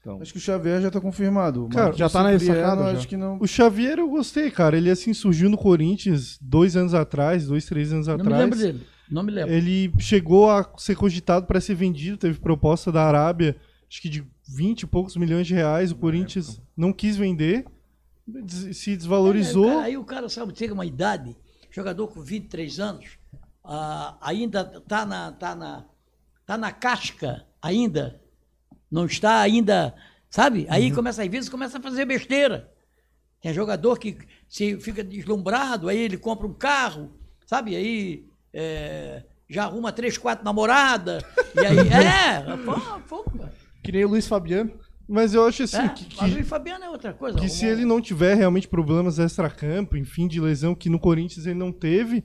Então, 0.00 0.20
Acho 0.22 0.32
que 0.32 0.38
o 0.38 0.40
Xavier 0.40 0.80
já 0.80 0.90
tá 0.90 1.00
confirmado. 1.00 1.66
O 1.66 1.68
Cara, 1.68 1.92
já 1.92 2.08
tá 2.08 2.22
na 2.22 2.38
Cipriano, 2.38 2.60
ressacada, 2.60 2.92
já. 2.92 2.98
Acho 2.98 3.08
que 3.08 3.16
não. 3.16 3.36
O 3.40 3.46
Xavier 3.46 3.98
eu 3.98 4.08
gostei, 4.08 4.50
cara. 4.50 4.76
Ele 4.78 4.90
assim 4.90 5.12
surgiu 5.12 5.50
no 5.50 5.58
Corinthians 5.58 6.38
dois 6.40 6.76
anos 6.76 6.94
atrás, 6.94 7.46
dois, 7.48 7.66
três 7.66 7.92
anos 7.92 8.06
Não 8.06 8.16
me 8.16 8.22
atrás. 8.22 8.42
lembro 8.42 8.58
dele. 8.58 8.86
Não 9.10 9.22
me 9.22 9.32
lembro. 9.32 9.52
Ele 9.52 9.92
chegou 9.98 10.48
a 10.50 10.70
ser 10.78 10.94
cogitado 10.94 11.46
para 11.46 11.60
ser 11.60 11.74
vendido, 11.74 12.16
teve 12.16 12.38
proposta 12.38 12.90
da 12.92 13.02
Arábia, 13.04 13.56
acho 13.90 14.00
que 14.00 14.08
de 14.08 14.24
20 14.48 14.82
e 14.82 14.86
poucos 14.86 15.16
milhões 15.16 15.46
de 15.46 15.54
reais. 15.54 15.92
O 15.92 15.96
Corinthians 15.96 16.60
não 16.76 16.92
quis 16.92 17.16
vender, 17.16 17.66
se 18.72 18.96
desvalorizou. 18.96 19.70
É, 19.70 19.84
aí 19.84 19.96
o 19.96 20.04
cara, 20.04 20.28
sabe, 20.28 20.56
chega 20.56 20.72
uma 20.72 20.86
idade, 20.86 21.36
jogador 21.70 22.08
com 22.08 22.20
23 22.20 22.80
anos, 22.80 23.18
ah, 23.62 24.16
ainda 24.20 24.64
tá 24.64 25.04
na, 25.04 25.32
tá, 25.32 25.54
na, 25.54 25.84
tá 26.46 26.56
na 26.56 26.72
casca, 26.72 27.46
ainda. 27.60 28.20
Não 28.90 29.04
está 29.04 29.40
ainda, 29.40 29.94
sabe? 30.30 30.66
Aí 30.70 30.90
começa, 30.90 31.22
às 31.22 31.28
vezes, 31.28 31.50
começa 31.50 31.76
a 31.78 31.82
fazer 31.82 32.06
besteira. 32.06 32.72
Tem 33.40 33.52
jogador 33.52 33.98
que 33.98 34.18
se 34.48 34.80
fica 34.80 35.04
deslumbrado, 35.04 35.88
aí 35.88 35.98
ele 35.98 36.16
compra 36.16 36.46
um 36.46 36.54
carro, 36.54 37.12
sabe? 37.46 37.76
Aí 37.76 38.26
é, 38.52 39.22
já 39.48 39.64
arruma 39.64 39.92
três, 39.92 40.16
quatro 40.16 40.44
namoradas. 40.44 41.22
E 41.54 41.60
aí, 41.60 41.78
é, 41.92 42.56
pô, 42.64 43.22
pô, 43.22 43.30
cara. 43.30 43.57
Que 43.88 43.92
nem 43.92 44.04
o 44.04 44.08
Luiz 44.08 44.28
Fabiano. 44.28 44.70
Mas 45.08 45.32
eu 45.32 45.46
acho 45.46 45.62
assim 45.62 45.78
É, 45.78 45.88
que, 45.88 46.04
que- 46.04 46.20
mas 46.20 46.36
o 46.36 46.44
Fabiano 46.44 46.84
é 46.84 46.90
outra 46.90 47.14
coisa. 47.14 47.38
que 47.38 47.48
se 47.48 47.64
ele 47.64 47.86
não 47.86 48.02
tiver 48.02 48.34
realmente 48.34 48.68
problemas 48.68 49.18
extra-campo, 49.18 49.96
enfim, 49.96 50.28
de 50.28 50.38
lesão 50.38 50.74
que 50.74 50.90
no 50.90 50.98
Corinthians 50.98 51.46
ele 51.46 51.58
não 51.58 51.72
teve, 51.72 52.22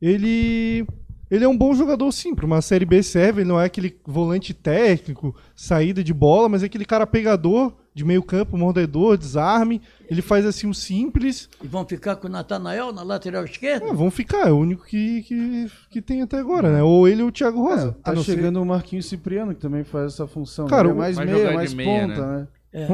ele 0.00 0.86
ele 1.30 1.44
é 1.44 1.48
um 1.48 1.56
bom 1.56 1.74
jogador 1.74 2.10
sim, 2.12 2.34
para 2.34 2.46
uma 2.46 2.60
série 2.62 2.84
B 2.86 3.02
serve, 3.02 3.42
ele 3.42 3.48
não 3.48 3.60
é 3.60 3.64
aquele 3.66 3.98
volante 4.06 4.52
técnico, 4.54 5.34
saída 5.54 6.02
de 6.02 6.12
bola, 6.14 6.48
mas 6.48 6.62
é 6.62 6.66
aquele 6.66 6.84
cara 6.86 7.06
pegador 7.06 7.74
de 7.94 8.04
meio-campo, 8.04 8.56
mordedor, 8.56 9.16
desarme, 9.18 9.80
ele 10.08 10.22
faz 10.22 10.46
assim 10.46 10.66
o 10.66 10.72
simples. 10.74 11.48
E 11.62 11.66
vão 11.66 11.86
ficar 11.86 12.16
com 12.16 12.26
o 12.26 12.30
Natanael 12.30 12.92
na 12.92 13.02
lateral 13.02 13.44
esquerda? 13.44 13.86
É, 13.86 13.92
vão 13.92 14.10
ficar, 14.10 14.48
é 14.48 14.52
o 14.52 14.56
único 14.58 14.84
que, 14.86 15.22
que, 15.22 15.66
que 15.90 16.00
tem 16.02 16.22
até 16.22 16.38
agora, 16.38 16.72
né? 16.72 16.82
Ou 16.82 17.06
ele 17.06 17.22
ou 17.22 17.28
o 17.28 17.32
Thiago 17.32 17.58
É, 17.58 17.70
Rosa. 17.70 17.96
tá 18.02 18.14
não 18.14 18.22
ser- 18.24 18.34
chegando 18.36 18.60
o 18.62 18.64
Marquinhos 18.66 19.06
Cipriano, 19.06 19.54
que 19.54 19.60
também 19.60 19.84
faz 19.84 20.14
essa 20.14 20.26
função. 20.26 20.66
Cara, 20.66 20.88
Ele 20.88 20.90
é 20.90 20.94
o- 20.94 20.98
mais 20.98 21.18
meia, 21.18 21.52
mais 21.54 21.74
meia, 21.74 22.08
ponta, 22.08 22.26
né? 22.26 22.48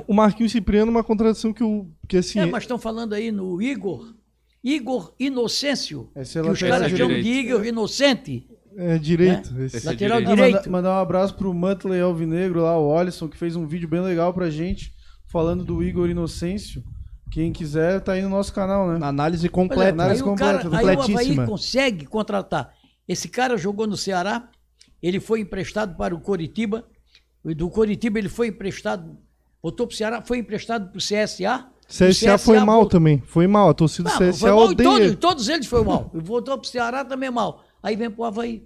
O 0.08 0.12
Marquinhos 0.14 0.50
Cipriano 0.50 0.90
é 0.90 0.94
uma 0.94 1.04
contratação 1.04 1.52
que, 1.52 1.62
eu, 1.62 1.88
que 2.08 2.16
assim, 2.16 2.40
É, 2.40 2.46
mas 2.46 2.64
estão 2.64 2.78
falando 2.78 3.12
aí 3.12 3.30
no 3.30 3.62
Igor. 3.62 4.12
Igor 4.64 5.14
Inocêncio. 5.20 6.10
Esse 6.16 6.36
é 6.38 6.42
que 6.42 6.48
os 6.50 6.60
caras 6.60 6.90
chamam 6.90 7.20
de. 7.22 7.28
Igor 7.28 7.64
Inocente. 7.64 8.48
É 8.78 8.98
direito. 8.98 9.48
esse- 9.62 9.76
Esse 9.78 9.86
é 9.88 9.90
Lateral 9.90 10.18
direito. 10.20 10.36
Direito. 10.36 10.54
manda- 10.56 10.70
mandar 10.70 10.90
um 10.98 11.02
abraço 11.02 11.34
pro 11.34 11.52
Mantley 11.52 12.00
Alvinegro 12.00 12.62
lá, 12.62 12.78
o 12.78 12.88
Olisson, 12.88 13.28
que 13.28 13.36
fez 13.36 13.56
um 13.56 13.66
vídeo 13.66 13.88
bem 13.88 14.00
legal 14.00 14.32
pra 14.32 14.48
gente, 14.50 14.94
falando 15.26 15.64
do 15.64 15.82
Igor 15.82 16.08
Inocêncio. 16.08 16.82
Quem 17.30 17.52
quiser, 17.52 18.00
tá 18.00 18.12
aí 18.12 18.22
no 18.22 18.28
nosso 18.30 18.52
canal, 18.54 18.88
né? 18.88 18.98
Análise 19.06 19.46
é, 19.46 19.50
completa. 19.50 19.90
análise 19.90 20.22
aí, 20.22 20.28
o 20.28 20.34
cara, 20.34 20.58
completa, 20.62 20.76
aí 20.78 20.84
o 20.84 20.88
Havaí 20.88 21.06
completíssima. 21.06 21.46
consegue 21.46 22.06
contratar. 22.06 22.72
Esse 23.06 23.28
cara 23.28 23.56
jogou 23.58 23.86
no 23.86 23.96
Ceará, 23.96 24.48
ele 25.02 25.20
foi 25.20 25.40
emprestado 25.40 25.96
para 25.96 26.14
o 26.14 26.20
Coritiba. 26.20 26.84
e 27.44 27.54
Do 27.54 27.68
Coritiba 27.70 28.18
ele 28.18 28.28
foi 28.28 28.48
emprestado, 28.48 29.16
voltou 29.62 29.86
para 29.86 29.94
o 29.94 29.96
Ceará, 29.96 30.22
foi 30.22 30.38
emprestado 30.38 30.88
para 30.90 30.98
o 30.98 31.00
CSA. 31.00 31.66
CSA, 31.86 32.34
O 32.34 32.38
foi 32.38 32.58
mal 32.60 32.66
voltou- 32.80 32.90
também. 32.90 33.22
Foi 33.26 33.46
mal. 33.46 33.70
A 33.70 33.74
torcida 33.74 34.10
do 34.10 34.16
CSA 34.18 34.48
mal 34.48 34.58
odeia. 34.64 34.88
todos, 34.90 35.16
todos 35.16 35.48
eles 35.48 35.66
foi 35.66 35.82
mal. 35.84 36.10
Voltou 36.12 36.58
para 36.58 36.66
o 36.66 36.68
Ceará 36.70 37.04
também 37.04 37.30
mal. 37.30 37.64
Aí 37.82 37.96
vem 37.96 38.10
para 38.10 38.20
o 38.22 38.24
Havaí. 38.24 38.62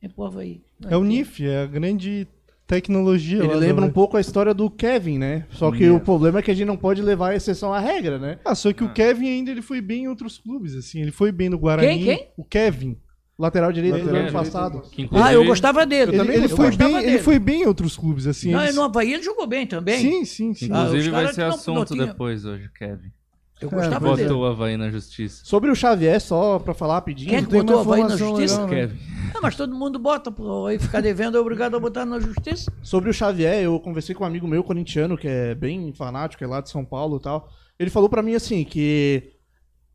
Vem 0.00 0.10
para 0.10 0.22
o 0.22 0.26
Havaí. 0.26 0.60
É 0.88 0.96
o 0.96 1.04
NIF, 1.04 1.46
é 1.46 1.62
a 1.62 1.66
grande 1.66 2.26
tecnologia. 2.66 3.38
Ele 3.38 3.46
lá 3.48 3.54
do 3.54 3.58
lembra 3.60 3.84
um 3.84 3.90
pouco 3.90 4.16
a 4.16 4.20
história 4.20 4.52
do 4.54 4.70
Kevin, 4.70 5.18
né? 5.18 5.46
Só 5.50 5.70
que 5.72 5.88
o 5.88 5.98
problema 6.00 6.38
é 6.38 6.42
que 6.42 6.50
a 6.50 6.54
gente 6.54 6.66
não 6.66 6.76
pode 6.76 7.00
levar 7.02 7.30
a 7.30 7.36
exceção 7.36 7.72
à 7.72 7.80
regra, 7.80 8.18
né? 8.18 8.38
Ah, 8.44 8.54
só 8.54 8.72
que 8.72 8.84
o 8.84 8.92
Kevin 8.92 9.28
ainda 9.28 9.50
ele 9.50 9.62
foi 9.62 9.80
bem 9.80 10.04
em 10.04 10.08
outros 10.08 10.38
clubes, 10.38 10.74
assim. 10.74 11.00
Ele 11.00 11.10
foi 11.10 11.32
bem 11.32 11.48
no 11.48 11.58
Guarani. 11.58 11.88
Quem, 11.88 12.04
quem? 12.16 12.28
O 12.36 12.44
Kevin. 12.44 12.96
Lateral 13.38 13.72
direito 13.72 13.94
do 13.94 13.98
Lateral 14.00 14.20
ano 14.22 14.28
direito. 14.30 14.52
passado. 14.52 14.82
Ah, 15.12 15.32
eu 15.32 15.44
gostava 15.44 15.86
dele. 15.86 16.16
Ele, 16.16 16.32
ele 16.34 16.48
foi 16.48 16.66
gostava 16.66 16.90
bem, 16.92 17.00
dele. 17.00 17.12
ele 17.14 17.22
foi 17.22 17.38
bem 17.38 17.62
em 17.62 17.66
outros 17.66 17.96
clubes, 17.96 18.26
assim. 18.26 18.50
Não, 18.50 18.62
eles- 18.64 18.74
no 18.74 18.82
Havaí 18.82 19.14
ele 19.14 19.22
jogou 19.22 19.46
bem 19.46 19.64
também. 19.64 20.00
Sim, 20.00 20.24
sim, 20.24 20.54
sim. 20.54 20.68
Ah, 20.72 20.86
Inclusive 20.86 20.98
os 21.06 21.08
vai 21.08 21.32
ser 21.32 21.40
não- 21.42 21.48
não 21.50 21.54
assunto 21.54 21.94
tinha- 21.94 22.06
depois 22.06 22.44
hoje, 22.44 22.68
Kevin. 22.76 23.12
Eu 23.60 23.70
gostava 23.70 24.14
dele. 24.14 24.28
Botou 24.28 24.42
o 24.42 24.46
Havaí 24.46 24.76
na 24.76 24.90
justiça. 24.90 25.44
Sobre 25.44 25.70
o 25.70 25.74
Xavier, 25.74 26.20
só 26.20 26.58
pra 26.58 26.74
falar 26.74 26.94
rapidinho. 26.94 27.30
Quem 27.30 27.38
é 27.38 27.42
botou 27.42 27.76
o 27.76 27.80
Havaí 27.80 28.02
na 28.02 28.16
justiça? 28.16 28.64
legal, 28.64 28.68
né? 28.68 28.74
Kevin. 28.76 28.98
Ah, 29.34 29.40
mas 29.42 29.56
todo 29.56 29.74
mundo 29.74 29.98
bota, 29.98 30.30
pô. 30.30 30.66
Aí 30.66 30.78
ficar 30.78 31.00
devendo 31.00 31.36
é 31.36 31.40
obrigado 31.40 31.76
a 31.76 31.80
botar 31.80 32.04
na 32.04 32.20
justiça. 32.20 32.72
Sobre 32.82 33.10
o 33.10 33.14
Xavier, 33.14 33.62
eu 33.62 33.78
conversei 33.80 34.14
com 34.14 34.24
um 34.24 34.26
amigo 34.26 34.46
meu 34.46 34.62
corintiano, 34.62 35.18
que 35.18 35.28
é 35.28 35.54
bem 35.54 35.92
fanático, 35.92 36.42
é 36.42 36.46
lá 36.46 36.60
de 36.60 36.70
São 36.70 36.84
Paulo 36.84 37.16
e 37.16 37.20
tal. 37.20 37.48
Ele 37.78 37.90
falou 37.90 38.08
pra 38.08 38.22
mim 38.22 38.34
assim, 38.34 38.64
que. 38.64 39.32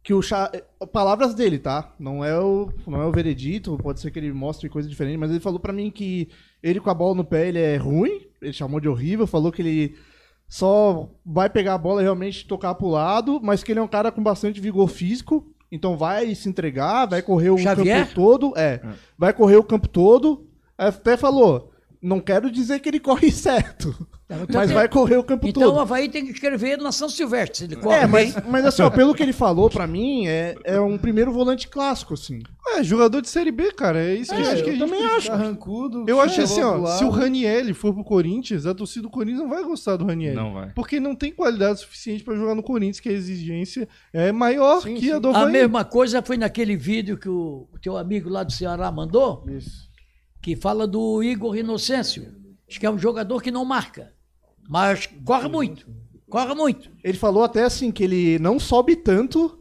Que 0.02 0.14
o 0.14 0.22
Xa... 0.22 0.52
Palavras 0.92 1.34
dele, 1.34 1.58
tá? 1.58 1.94
Não 1.98 2.26
é, 2.26 2.38
o, 2.38 2.70
não 2.86 3.02
é 3.02 3.06
o 3.06 3.12
veredito, 3.12 3.78
pode 3.82 4.02
ser 4.02 4.12
que 4.12 4.20
ele 4.20 4.34
mostre 4.34 4.68
coisa 4.68 4.90
diferente, 4.90 5.16
mas 5.16 5.32
ele 5.32 5.40
falou 5.40 5.62
pra 5.62 5.72
mim 5.72 5.90
que 5.90 6.28
ele 6.62 6.82
com 6.82 6.90
a 6.90 6.94
bola 6.94 7.16
no 7.16 7.24
pé 7.24 7.48
ele 7.48 7.60
é 7.60 7.78
ruim, 7.78 8.20
ele 8.42 8.52
chamou 8.52 8.82
de 8.82 8.90
horrível, 8.90 9.26
falou 9.26 9.50
que 9.50 9.62
ele 9.62 9.96
só 10.54 11.10
vai 11.26 11.50
pegar 11.50 11.74
a 11.74 11.78
bola 11.80 12.00
e 12.00 12.04
realmente 12.04 12.46
tocar 12.46 12.76
pro 12.76 12.88
lado, 12.88 13.40
mas 13.42 13.64
que 13.64 13.72
ele 13.72 13.80
é 13.80 13.82
um 13.82 13.88
cara 13.88 14.12
com 14.12 14.22
bastante 14.22 14.62
vigor 14.62 14.88
físico, 14.88 15.52
então 15.72 15.98
vai 15.98 16.36
se 16.36 16.48
entregar, 16.48 17.08
vai 17.08 17.24
correr 17.24 17.50
o 17.50 17.58
Xavier? 17.58 18.04
campo 18.04 18.14
todo, 18.14 18.54
é, 18.56 18.80
vai 19.18 19.34
correr 19.34 19.56
o 19.56 19.64
campo 19.64 19.88
todo. 19.88 20.46
Até 20.78 21.18
falou, 21.18 21.72
não 22.00 22.20
quero 22.20 22.52
dizer 22.52 22.80
que 22.82 22.88
ele 22.88 23.00
corre 23.00 23.32
certo, 23.34 24.08
mas 24.54 24.72
vai 24.72 24.88
correr 24.88 25.18
o 25.18 25.24
campo 25.24 25.48
Então 25.48 25.64
todo. 25.64 25.76
o 25.76 25.80
Havaí 25.80 26.10
tem 26.10 26.26
que 26.26 26.32
escrever 26.32 26.78
na 26.78 26.92
São 26.92 27.08
Silvestre, 27.10 27.58
se 27.60 27.64
ele 27.66 27.76
corre 27.76 27.96
É, 27.98 28.08
mas, 28.08 28.36
mas 28.48 28.66
assim, 28.66 28.82
ó, 28.82 28.90
pelo 28.90 29.14
que 29.14 29.22
ele 29.22 29.34
falou 29.34 29.70
pra 29.70 29.86
mim, 29.86 30.26
é, 30.28 30.56
é 30.64 30.80
um 30.80 30.98
primeiro 30.98 31.32
volante 31.32 31.68
clássico, 31.68 32.14
assim. 32.14 32.40
É, 32.70 32.84
jogador 32.84 33.22
de 33.22 33.30
Série 33.30 33.52
B, 33.52 33.72
cara. 33.74 34.02
É 34.04 34.16
isso 34.16 34.34
que 34.34 34.42
É, 34.42 34.46
eu 34.46 34.52
acho 34.52 34.64
que 34.64 34.70
a 34.70 34.74
eu 34.74 34.78
gente 34.80 34.90
também 34.90 35.06
acho. 35.06 35.28
Carrancudo. 35.28 36.06
Eu 36.08 36.20
acho 36.22 36.42
assim, 36.42 36.62
ó, 36.62 36.86
se 36.98 37.04
o 37.04 37.10
Raniel 37.10 37.76
for 37.76 37.94
pro 37.94 38.04
Corinthians, 38.04 38.66
a 38.66 38.74
torcida 38.74 39.04
do 39.04 39.10
Corinthians 39.10 39.40
não 39.42 39.50
vai 39.50 39.64
gostar 39.64 39.98
do 39.98 40.06
Raniel. 40.06 40.34
Não 40.36 40.54
vai. 40.54 40.70
Porque 40.74 41.00
não 41.00 41.16
tem 41.16 41.32
qualidade 41.32 41.82
suficiente 41.82 42.24
pra 42.24 42.36
jogar 42.36 42.56
no 42.56 42.64
Corinthians, 42.64 43.00
que 43.00 43.10
a 43.10 43.14
exigência 43.14 43.88
é 44.12 44.32
maior 44.32 44.82
Sim, 44.82 44.96
que 44.96 45.12
a 45.12 45.16
sim. 45.16 45.22
do 45.22 45.30
A 45.30 45.42
Havaí. 45.42 45.52
mesma 45.52 45.84
coisa 45.84 46.22
foi 46.24 46.38
naquele 46.38 46.76
vídeo 46.76 47.18
que 47.18 47.30
o, 47.30 47.68
o 47.74 47.80
teu 47.80 47.98
amigo 47.98 48.30
lá 48.30 48.44
do 48.44 48.52
Ceará 48.52 48.92
mandou, 48.92 49.44
Isso. 49.50 49.90
que 50.42 50.56
fala 50.56 50.88
do 50.88 51.22
Igor 51.22 51.56
Inocêncio. 51.58 52.42
Acho 52.74 52.80
que 52.80 52.88
é 52.88 52.90
um 52.90 52.98
jogador 52.98 53.40
que 53.40 53.52
não 53.52 53.64
marca, 53.64 54.12
mas 54.68 55.08
corre 55.24 55.48
muito. 55.48 55.86
Corre 56.28 56.56
muito. 56.56 56.90
Ele 57.04 57.16
falou 57.20 57.44
até 57.44 57.64
assim 57.64 57.92
que 57.92 58.04
ele 58.04 58.40
não 58.40 58.60
sobe 58.60 58.96
tanto 58.96 59.60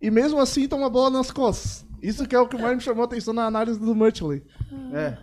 e 0.00 0.10
mesmo 0.10 0.40
assim 0.40 0.66
toma 0.66 0.88
bola 0.88 1.10
nas 1.10 1.30
costas. 1.30 1.84
Isso 2.02 2.26
que 2.26 2.34
é 2.34 2.40
o 2.40 2.48
que 2.48 2.56
mais 2.56 2.74
me 2.74 2.80
chamou 2.82 3.02
a 3.02 3.04
atenção 3.04 3.34
na 3.34 3.44
análise 3.44 3.78
do 3.78 3.94
Mutley. 3.94 4.42
É. 4.94 5.18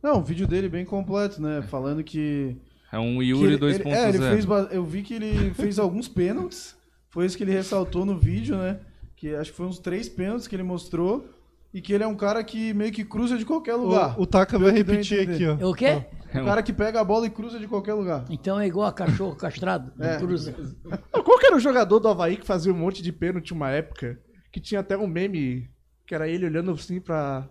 Não, 0.00 0.18
o 0.20 0.22
vídeo 0.22 0.46
dele 0.46 0.68
bem 0.68 0.84
completo, 0.84 1.42
né? 1.42 1.62
Falando 1.62 2.04
que. 2.04 2.56
É 2.92 2.98
um 3.00 3.20
Yuri 3.20 3.54
ele- 3.54 3.54
ele- 3.54 3.58
2.0. 3.58 3.92
É, 3.92 4.08
ele 4.10 4.18
fez. 4.18 4.46
Eu 4.70 4.84
vi 4.84 5.02
que 5.02 5.14
ele 5.14 5.52
fez 5.54 5.80
alguns 5.80 6.06
pênaltis. 6.06 6.76
Foi 7.08 7.26
isso 7.26 7.36
que 7.36 7.42
ele 7.42 7.50
ressaltou 7.50 8.04
no 8.06 8.16
vídeo, 8.16 8.56
né? 8.56 8.78
Que 9.16 9.34
acho 9.34 9.50
que 9.50 9.56
foi 9.56 9.66
uns 9.66 9.80
três 9.80 10.08
pênaltis 10.08 10.46
que 10.46 10.54
ele 10.54 10.62
mostrou. 10.62 11.26
E 11.72 11.80
que 11.82 11.92
ele 11.92 12.02
é 12.02 12.06
um 12.06 12.16
cara 12.16 12.42
que 12.42 12.72
meio 12.72 12.90
que 12.90 13.04
cruza 13.04 13.36
de 13.36 13.44
qualquer 13.44 13.74
lugar. 13.74 14.18
O, 14.18 14.22
o 14.22 14.26
Taka 14.26 14.58
vai 14.58 14.70
repetir 14.70 15.20
aqui, 15.28 15.46
ó. 15.46 15.56
É 15.60 15.66
o 15.66 15.74
quê? 15.74 16.04
Um 16.34 16.44
cara 16.44 16.62
que 16.62 16.72
pega 16.72 17.00
a 17.00 17.04
bola 17.04 17.26
e 17.26 17.30
cruza 17.30 17.58
de 17.58 17.66
qualquer 17.68 17.94
lugar. 17.94 18.24
Então 18.30 18.58
é 18.58 18.66
igual 18.66 18.86
a 18.86 18.92
cachorro 18.92 19.34
castrado, 19.36 19.92
É. 20.02 20.16
cruza. 20.18 20.54
Qual 21.12 21.38
que 21.38 21.46
era 21.46 21.56
o 21.56 21.60
jogador 21.60 21.98
do 21.98 22.08
Havaí 22.08 22.36
que 22.36 22.46
fazia 22.46 22.72
um 22.72 22.76
monte 22.76 23.02
de 23.02 23.12
pênalti 23.12 23.52
uma 23.52 23.70
época? 23.70 24.18
Que 24.52 24.60
tinha 24.60 24.80
até 24.80 24.96
um 24.96 25.06
meme 25.06 25.68
que 26.06 26.14
era 26.14 26.26
ele 26.28 26.46
olhando 26.46 26.70
assim 26.70 27.00
pra, 27.00 27.48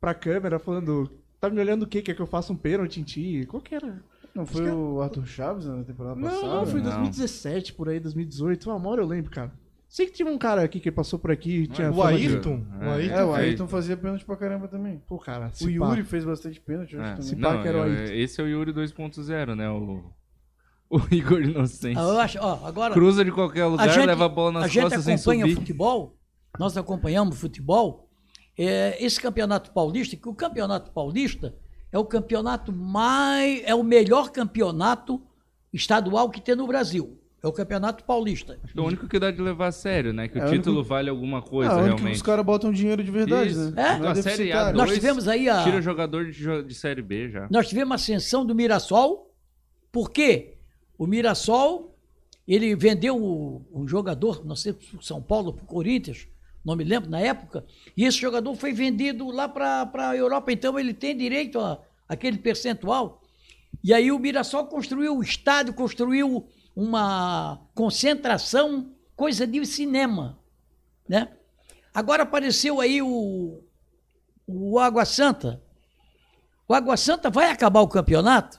pra 0.00 0.14
câmera, 0.14 0.58
falando: 0.58 1.10
Tá 1.40 1.48
me 1.50 1.60
olhando 1.60 1.82
o 1.82 1.86
quê? 1.86 2.02
Quer 2.02 2.14
que 2.14 2.22
eu 2.22 2.26
faça 2.26 2.52
um 2.52 2.56
pênalti 2.56 3.00
em 3.00 3.04
ti? 3.04 3.46
Qual 3.48 3.60
que 3.62 3.74
era? 3.74 4.02
Não 4.34 4.46
foi 4.46 4.70
o 4.70 5.02
Arthur 5.02 5.26
Chaves 5.26 5.66
na 5.66 5.82
temporada 5.82 6.14
Não, 6.20 6.28
passada? 6.30 6.46
não, 6.54 6.66
foi 6.66 6.80
em 6.80 6.82
Não. 6.84 6.90
2017, 6.90 7.72
por 7.74 7.88
aí, 7.88 7.98
2018. 7.98 8.70
Uma 8.70 8.88
hora 8.90 9.02
eu 9.02 9.06
lembro, 9.06 9.30
cara. 9.30 9.52
Sei 9.92 10.06
que 10.06 10.12
tinha 10.12 10.30
um 10.30 10.38
cara 10.38 10.62
aqui 10.62 10.78
que 10.78 10.90
passou 10.92 11.18
por 11.18 11.32
aqui. 11.32 11.66
Tinha 11.66 11.90
O 11.90 11.94
fama 11.96 12.16
de- 12.16 12.26
Ayrton. 12.28 12.64
O 12.80 12.84
É, 12.84 12.90
Ayrton 12.94 13.14
É, 13.16 13.24
o 13.24 13.34
fez. 13.34 13.44
Ayrton 13.48 13.66
fazia 13.66 13.96
pênalti 13.96 14.24
pra 14.24 14.36
caramba 14.36 14.68
também. 14.68 15.02
Pô, 15.08 15.18
cara, 15.18 15.50
O. 15.60 15.68
Yuri 15.68 16.04
fez 16.04 16.24
bastante 16.24 16.60
pênalti, 16.60 16.96
É, 16.96 17.16
também. 17.16 17.34
não, 17.34 17.60
que 17.60 17.66
era 17.68 17.78
o 17.78 17.82
Ayrton. 17.82 18.12
esse 18.14 18.40
é 18.40 18.44
o 18.44 18.46
Yuri 18.46 18.72
2.0, 18.72 19.56
né? 19.56 19.68
O, 19.68 20.04
O 20.90 21.00
Igor 21.12 21.40
Inocente. 21.42 21.98
Ah, 21.98 22.02
Eu 22.02 22.18
acho, 22.20 22.38
ó, 22.40 22.66
agora 22.66 22.94
Cruza 22.94 23.24
de 23.24 23.30
qualquer 23.32 23.64
lugar, 23.66 23.88
a 23.88 23.92
gente, 23.92 24.06
leva 24.06 24.24
a 24.26 24.28
bola 24.28 24.52
nas 24.52 24.64
a 24.64 24.68
gente 24.68 24.82
costas 24.84 25.04
sem 25.04 25.14
acompanha 25.14 25.42
subir. 25.44 25.54
futebol, 25.56 26.16
nós 26.58 26.76
acompanhamos 26.76 27.38
futebol. 27.40 28.08
É, 28.58 28.96
esse 29.04 29.20
campeonato 29.20 29.72
paulista, 29.72 30.16
que 30.16 30.28
o 30.28 30.34
campeonato 30.34 30.90
paulista 30.92 31.54
é 31.92 31.98
o 31.98 32.04
campeonato 32.04 32.72
mais, 32.72 33.62
é 33.64 33.74
o 33.74 33.82
melhor 33.84 34.30
campeonato 34.30 35.20
estadual 35.72 36.28
que 36.30 36.40
tem 36.40 36.54
no 36.56 36.66
Brasil. 36.66 37.19
É 37.42 37.48
o 37.48 37.52
campeonato 37.52 38.04
paulista. 38.04 38.58
Acho 38.62 38.74
que 38.74 38.78
é 38.78 38.82
o 38.82 38.86
único 38.86 39.08
que 39.08 39.18
dá 39.18 39.30
de 39.30 39.40
levar 39.40 39.68
a 39.68 39.72
sério, 39.72 40.12
né? 40.12 40.28
Que 40.28 40.38
É, 40.38 40.44
o 40.46 40.50
título 40.50 40.76
único- 40.76 40.88
vale 40.90 41.08
alguma 41.08 41.38
Ah, 41.38 41.42
coisa, 41.42 41.72
onde 41.72 41.80
que 41.82 41.86
realmente. 41.96 42.16
os 42.16 42.22
caras 42.22 42.44
botam 42.44 42.70
dinheiro 42.70 43.02
de 43.02 43.10
verdade, 43.10 43.50
Isso. 43.52 43.70
né? 43.70 43.82
É? 43.94 43.98
Não 43.98 44.08
a 44.08 44.14
Série 44.14 44.36
deficitário. 44.36 44.76
Nós 44.76 44.90
A2 44.90 44.94
tivemos 44.94 45.26
aí 45.28 45.48
a- 45.48 45.64
tira 45.64 45.80
jogador 45.80 46.30
de, 46.30 46.62
de 46.62 46.74
Série 46.74 47.00
B 47.00 47.30
já. 47.30 47.48
Nós 47.50 47.66
tivemos 47.68 47.92
a 47.92 47.94
ascensão 47.94 48.44
do 48.44 48.54
Mirassol, 48.54 49.32
porque 49.90 50.54
o 50.98 51.06
Mirassol, 51.06 51.96
ele 52.46 52.74
vendeu 52.76 53.16
um 53.72 53.88
jogador, 53.88 54.44
não 54.44 54.54
sei, 54.56 54.72
pro 54.74 55.02
São 55.02 55.22
Paulo, 55.22 55.52
para 55.54 55.64
o 55.64 55.66
Corinthians, 55.66 56.26
não 56.62 56.76
me 56.76 56.84
lembro 56.84 57.08
na 57.08 57.20
época, 57.20 57.64
e 57.96 58.04
esse 58.04 58.18
jogador 58.18 58.54
foi 58.54 58.72
vendido 58.72 59.30
lá 59.30 59.48
para 59.48 59.90
a 59.94 60.14
Europa, 60.16 60.52
então 60.52 60.78
ele 60.78 60.92
tem 60.92 61.16
direito 61.16 61.58
a 61.58 61.80
aquele 62.06 62.36
percentual. 62.38 63.22
E 63.82 63.94
aí 63.94 64.12
o 64.12 64.18
Mirassol 64.18 64.66
construiu 64.66 65.16
o 65.16 65.22
estádio, 65.22 65.72
construiu 65.72 66.46
uma 66.80 67.60
concentração, 67.74 68.90
coisa 69.14 69.46
de 69.46 69.66
cinema, 69.66 70.38
né? 71.06 71.30
Agora 71.92 72.22
apareceu 72.22 72.80
aí 72.80 73.02
o, 73.02 73.62
o 74.46 74.78
Água 74.78 75.04
Santa, 75.04 75.62
o 76.66 76.72
Água 76.72 76.96
Santa 76.96 77.28
vai 77.28 77.50
acabar 77.50 77.80
o 77.82 77.88
campeonato. 77.88 78.58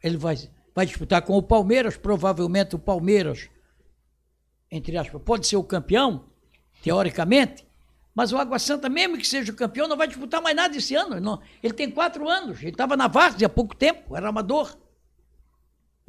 Ele 0.00 0.16
vai, 0.16 0.36
vai 0.72 0.86
disputar 0.86 1.22
com 1.22 1.36
o 1.36 1.42
Palmeiras. 1.42 1.96
Provavelmente 1.96 2.76
o 2.76 2.78
Palmeiras, 2.78 3.48
entre 4.70 4.96
aspas, 4.96 5.20
pode 5.22 5.46
ser 5.46 5.56
o 5.56 5.64
campeão, 5.64 6.26
teoricamente. 6.82 7.66
Mas 8.14 8.30
o 8.30 8.38
Água 8.38 8.60
Santa, 8.60 8.88
mesmo 8.88 9.18
que 9.18 9.26
seja 9.26 9.50
o 9.50 9.56
campeão, 9.56 9.88
não 9.88 9.96
vai 9.96 10.06
disputar 10.06 10.40
mais 10.40 10.54
nada 10.54 10.76
esse 10.76 10.94
ano. 10.94 11.18
Não- 11.18 11.40
ele 11.62 11.74
tem 11.74 11.90
quatro 11.90 12.28
anos. 12.28 12.60
Ele 12.60 12.70
estava 12.70 12.96
na 12.96 13.08
Várzea 13.08 13.46
há 13.46 13.50
pouco 13.50 13.74
tempo, 13.74 14.16
era 14.16 14.28
amador. 14.28 14.76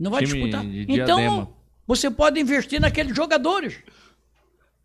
Não 0.02 0.12
vai 0.12 0.24
Time 0.26 0.34
disputar. 0.40 0.66
de 0.66 0.82
Então, 0.90 1.18
Diadema. 1.18 1.50
você 1.88 2.10
pode 2.10 2.40
investir 2.40 2.82
naqueles 2.82 3.16
jogadores. 3.16 3.76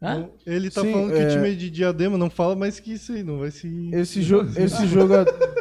Hã? 0.02 0.28
Ele 0.46 0.70
tá 0.70 0.82
Sim, 0.82 0.92
falando 0.92 1.12
que 1.12 1.18
é- 1.18 1.26
o 1.26 1.30
time 1.32 1.50
é 1.50 1.54
de 1.54 1.70
diadema 1.70 2.18
não 2.18 2.28
fala 2.28 2.54
mais 2.54 2.78
que 2.78 2.92
isso 2.92 3.12
aí, 3.12 3.22
não 3.22 3.38
vai 3.38 3.50
se. 3.50 3.66
Esse, 3.92 4.22
jo 4.22 4.42
esse 4.56 4.86
jogo, 4.86 5.14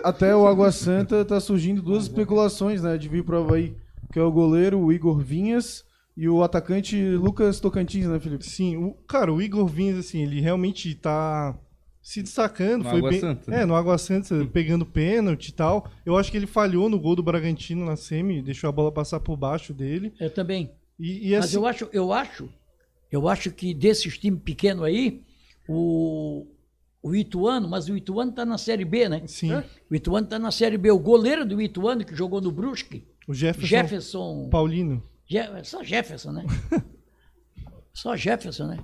até 0.04 0.36
o 0.36 0.46
Água 0.46 0.72
Santa, 0.74 1.24
tá 1.24 1.40
surgindo 1.40 1.82
duas 1.82 2.04
especulações, 2.04 2.82
né? 2.84 2.98
De 2.98 3.08
vir 3.08 3.24
pro 3.24 3.38
Havaí, 3.38 3.74
que 4.12 4.20
é 4.20 4.22
o 4.22 4.32
goleiro 4.32 4.78
o 4.78 4.92
Igor 4.92 5.20
Vinhas 5.20 5.86
e 6.18 6.28
o 6.28 6.44
atacante 6.44 6.98
Lucas 7.16 7.62
Tocantins, 7.62 8.08
né, 8.08 8.20
Felipe? 8.20 8.46
Sim, 8.46 8.76
o, 8.76 8.92
cara, 9.08 9.32
o 9.34 9.42
Igor 9.42 9.66
Vinhas, 9.68 9.98
assim, 10.00 10.24
ele 10.24 10.42
realmente 10.42 10.94
tá 10.96 11.58
se 12.06 12.22
destacando. 12.22 12.84
No 12.84 12.90
foi 12.92 13.00
Água 13.00 13.10
bem, 13.10 13.20
Santa. 13.20 13.52
É, 13.52 13.66
no 13.66 13.76
Água 13.76 13.98
Santa, 13.98 14.46
pegando 14.54 14.86
pênalti 14.86 15.48
e 15.48 15.52
tal. 15.54 15.90
Eu 16.06 16.16
acho 16.16 16.30
que 16.30 16.38
ele 16.38 16.46
falhou 16.46 16.88
no 16.88 17.00
gol 17.00 17.16
do 17.16 17.24
Bragantino 17.24 17.84
na 17.84 17.96
semi, 17.96 18.44
deixou 18.44 18.68
a 18.70 18.72
bola 18.72 18.92
passar 18.92 19.20
por 19.20 19.36
baixo 19.36 19.74
dele. 19.74 20.14
Eu 20.20 20.30
também. 20.30 20.72
E, 21.00 21.30
e 21.30 21.36
Mas 21.36 21.46
assim, 21.46 21.56
eu 21.56 21.66
acho, 21.66 21.90
eu 21.92 22.14
acho, 22.14 22.50
eu 23.12 23.28
acho 23.28 23.50
que 23.50 23.74
desses 23.74 24.20
times 24.20 24.40
pequenos 24.44 24.84
aí, 24.84 25.24
o, 25.68 26.46
o 27.02 27.16
Ituano, 27.16 27.68
mas 27.68 27.90
o 27.90 27.98
Ituano 27.98 28.30
está 28.30 28.46
na 28.46 28.60
Série 28.60 28.86
B, 28.86 29.10
né? 29.10 29.24
Sim. 29.26 29.56
O 29.90 29.96
Ituano 29.96 30.28
está 30.28 30.38
na 30.38 30.52
Série 30.52 30.78
B. 30.78 30.92
O 30.92 31.00
goleiro 31.00 31.44
do 31.44 31.60
Ituano, 31.60 32.06
que 32.06 32.16
jogou 32.16 32.40
no 32.40 32.52
Brusque, 32.52 33.04
o 33.28 33.34
Jefferson, 33.34 33.68
Jefferson. 33.68 34.50
Paulino. 34.52 35.02
Je- 35.26 35.64
só 35.64 35.84
Jefferson, 35.84 36.34
né? 36.34 36.46
só 37.92 38.16
Jefferson, 38.16 38.68
né? 38.68 38.78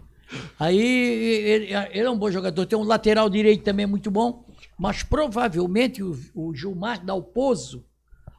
Aí 0.59 0.77
ele, 0.79 1.65
ele 1.73 2.07
é 2.07 2.09
um 2.09 2.17
bom 2.17 2.31
jogador, 2.31 2.65
tem 2.65 2.77
um 2.77 2.83
lateral 2.83 3.29
direito 3.29 3.63
também 3.63 3.85
muito 3.85 4.09
bom, 4.11 4.45
mas 4.77 5.03
provavelmente 5.03 6.01
o, 6.03 6.17
o 6.33 6.53
Gilmar 6.55 7.03
Dalpozo 7.05 7.83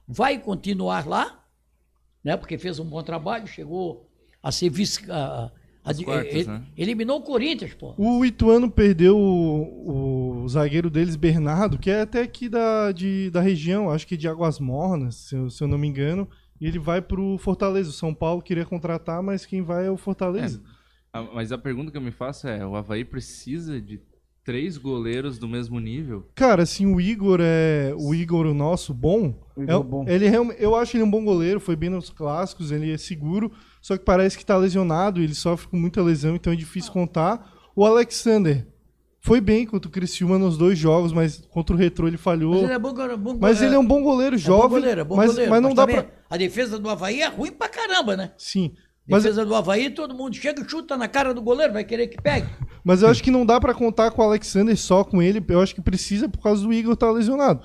vai 0.07 0.39
continuar 0.39 1.07
lá, 1.07 1.45
né? 2.25 2.37
Porque 2.37 2.57
fez 2.59 2.79
um 2.79 2.85
bom 2.85 3.03
trabalho, 3.03 3.47
chegou 3.47 4.09
a 4.43 4.51
ser 4.53 4.71
vice. 4.71 5.11
A, 5.11 5.51
a- 5.85 5.95
quartas, 6.05 6.33
ele- 6.33 6.45
né? 6.47 6.63
Eliminou 6.77 7.19
o 7.19 7.23
Corinthians, 7.23 7.75
pô. 7.75 7.93
O 7.99 8.25
Ituano 8.25 8.71
perdeu 8.71 9.19
o, 9.19 10.43
o 10.45 10.49
zagueiro 10.49 10.89
deles, 10.89 11.17
Bernardo, 11.17 11.77
que 11.79 11.91
é 11.91 12.03
até 12.03 12.23
aqui 12.23 12.49
da, 12.49 12.93
de, 12.93 13.31
da 13.31 13.41
região, 13.41 13.91
acho 13.91 14.07
que 14.07 14.17
de 14.17 14.29
Águas 14.29 14.61
Mornas, 14.61 15.17
se 15.17 15.35
eu, 15.35 15.51
se 15.51 15.63
eu 15.63 15.67
não 15.69 15.77
me 15.79 15.89
engano. 15.89 16.29
E 16.61 16.67
ele 16.69 16.79
vai 16.79 17.03
pro 17.03 17.37
Fortaleza. 17.39 17.91
O 17.91 17.93
São 17.93 18.15
Paulo 18.15 18.41
queria 18.41 18.65
contratar, 18.65 19.21
mas 19.25 19.45
quem 19.45 19.61
vai 19.63 19.87
é 19.87 19.91
o 19.91 19.97
Fortaleza. 19.97 20.63
Ah, 21.13 21.23
Mas 21.35 21.53
a 21.53 21.59
pergunta 21.59 21.91
que 21.91 21.97
eu 21.97 22.03
me 22.03 22.11
faço 22.11 22.49
é: 22.49 22.65
o 22.67 22.75
Havaí 22.75 23.05
precisa 23.05 23.81
de 23.81 24.01
três 24.45 24.77
goleiros 24.77 25.39
do 25.39 25.47
mesmo 25.47 25.79
nível? 25.79 26.27
Cara, 26.35 26.63
assim, 26.63 26.87
o 26.87 27.01
Igor 27.01 27.39
é. 27.43 27.93
O 27.97 28.15
Igor, 28.15 28.47
o 28.47 28.55
nosso, 28.55 28.93
bom. 28.95 29.35
O 29.57 29.63
Igor 29.63 29.75
é, 29.75 29.79
é 29.79 29.83
bom. 29.83 30.05
Ele 30.09 30.29
realme- 30.29 30.55
eu 30.59 30.75
acho 30.75 30.97
ele 30.97 31.05
um 31.05 31.11
bom 31.11 31.25
goleiro, 31.25 31.61
foi 31.61 31.77
bem 31.77 31.91
nos 31.91 32.11
clássicos, 32.11 32.73
ele 32.73 32.93
é 32.93 32.97
seguro, 32.99 33.53
só 33.81 33.97
que 33.97 34.05
parece 34.05 34.37
que 34.39 34.45
tá 34.47 34.57
lesionado, 34.57 35.21
ele 35.21 35.35
sofre 35.35 35.69
com 35.69 35.77
muita 35.77 36.03
lesão, 36.03 36.35
então 36.35 36.53
é 36.53 36.57
difícil 36.57 36.93
contar. 36.93 37.53
O 37.77 37.85
Alexander 37.87 38.67
foi 39.21 39.41
bem 39.41 39.65
contra 39.65 39.89
o 39.89 39.93
Criciúma 39.93 40.37
nos 40.39 40.59
dois 40.59 40.77
jogos, 40.77 41.13
mas 41.13 41.47
contra 41.51 41.77
o 41.77 41.79
Retrô 41.79 42.09
ele 42.09 42.17
falhou. 42.17 42.55
Mas 42.55 42.63
ele 42.65 42.73
é 42.73 42.79
bom, 42.79 42.93
bom 43.19 43.39
Mas 43.41 43.63
ele 43.63 43.75
é 43.75 43.79
um 43.79 43.87
bom 43.87 44.03
goleiro, 44.03 44.35
é 44.35 44.39
jovem. 44.39 44.63
bom 44.63 44.69
goleiro, 44.71 45.01
é 45.01 45.05
bom 45.05 45.17
mas, 45.17 45.31
goleiro. 45.31 45.51
mas 45.51 45.63
não 45.63 45.73
dá 45.75 45.87
também 45.87 46.03
pra. 46.03 46.11
A 46.29 46.37
defesa 46.37 46.79
do 46.79 46.89
Havaí 46.91 47.21
é 47.23 47.29
ruim 47.29 47.53
pra 47.53 47.69
caramba, 47.69 48.17
né? 48.17 48.33
Sim. 48.37 48.73
Mas, 49.09 49.25
Defesa 49.25 49.45
do 49.45 49.55
Havaí, 49.55 49.91
todo 49.91 50.15
mundo 50.15 50.35
chega 50.37 50.63
e 50.63 50.69
chuta 50.69 50.97
na 50.97 51.09
cara 51.09 51.35
do 51.35 51.43
goleiro, 51.43 51.73
vai 51.73 51.85
querer 51.85 52.07
que 52.07 52.21
pegue. 52.23 52.49
mas 52.85 53.03
eu 53.03 53.09
acho 53.09 53.23
que 53.23 53.31
não 53.33 53.45
dá 53.45 53.61
pra 53.61 53.75
contar 53.75 54.11
com 54.13 54.23
o 54.23 54.25
Alexander 54.25 54.77
só 54.77 55.03
com 55.05 55.21
ele. 55.21 55.45
Eu 55.49 55.61
acho 55.61 55.75
que 55.75 55.81
precisa 55.81 56.29
por 56.29 56.41
causa 56.41 56.63
do 56.63 56.73
Igor 56.73 56.95
estar 56.95 57.11
lesionado. 57.11 57.61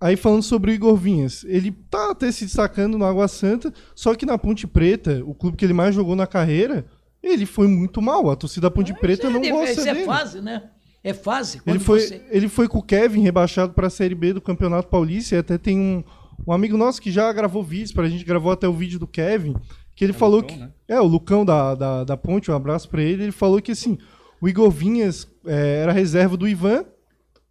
Aí 0.00 0.16
falando 0.16 0.42
sobre 0.42 0.70
o 0.70 0.74
Igor 0.74 0.96
Vinhas, 0.96 1.44
ele 1.46 1.70
tá 1.90 2.10
até 2.10 2.30
se 2.32 2.44
destacando 2.46 2.96
no 2.98 3.04
Água 3.04 3.28
Santa, 3.28 3.72
só 3.94 4.14
que 4.14 4.24
na 4.26 4.36
Ponte 4.38 4.66
Preta, 4.66 5.22
o 5.24 5.34
clube 5.34 5.56
que 5.56 5.64
ele 5.64 5.72
mais 5.74 5.94
jogou 5.94 6.16
na 6.16 6.26
carreira, 6.26 6.86
ele 7.22 7.46
foi 7.46 7.66
muito 7.68 8.00
mal. 8.02 8.30
A 8.30 8.36
torcida 8.36 8.62
da 8.68 8.70
Ponte 8.70 8.92
Preta 8.94 9.28
não 9.30 9.40
Isso 9.42 9.50
é- 9.50 9.52
gosta 9.52 9.72
Isso 9.72 9.84
dele. 9.84 10.00
é 10.00 10.04
fase, 10.06 10.40
né? 10.40 10.62
É 11.02 11.12
fase. 11.12 11.60
Ele 11.66 11.78
foi, 11.78 12.00
você- 12.00 12.24
ele 12.30 12.48
foi 12.48 12.66
com 12.68 12.78
o 12.78 12.82
Kevin 12.82 13.20
rebaixado 13.20 13.74
para 13.74 13.86
a 13.88 13.90
Série 13.90 14.14
B 14.14 14.32
do 14.32 14.40
Campeonato 14.40 14.88
Paulista. 14.88 15.34
E 15.34 15.38
até 15.38 15.58
tem 15.58 15.78
um, 15.78 16.02
um 16.46 16.52
amigo 16.52 16.76
nosso 16.78 17.00
que 17.00 17.10
já 17.10 17.30
gravou 17.32 17.62
vídeos 17.62 17.92
pra 17.92 18.08
gente, 18.08 18.24
gravou 18.24 18.50
até 18.50 18.66
o 18.66 18.72
vídeo 18.72 18.98
do 18.98 19.06
Kevin, 19.06 19.54
que 19.94 20.04
ele 20.04 20.12
É 20.12 20.16
o 20.16 20.18
falou 20.18 20.40
Lucão, 20.40 20.56
que. 20.56 20.62
né? 20.62 20.70
É, 20.88 21.00
o 21.00 21.04
Lucão 21.06 21.44
da, 21.44 21.74
da, 21.74 22.04
da 22.04 22.16
Ponte, 22.16 22.50
um 22.50 22.54
abraço 22.54 22.88
pra 22.88 23.02
ele. 23.02 23.22
Ele 23.24 23.32
falou 23.32 23.60
que 23.62 23.72
assim, 23.72 23.96
o 24.40 24.48
Igor 24.48 24.70
Vinhas 24.70 25.26
é, 25.46 25.80
era 25.82 25.92
reserva 25.92 26.36
do 26.36 26.46
Ivan, 26.48 26.84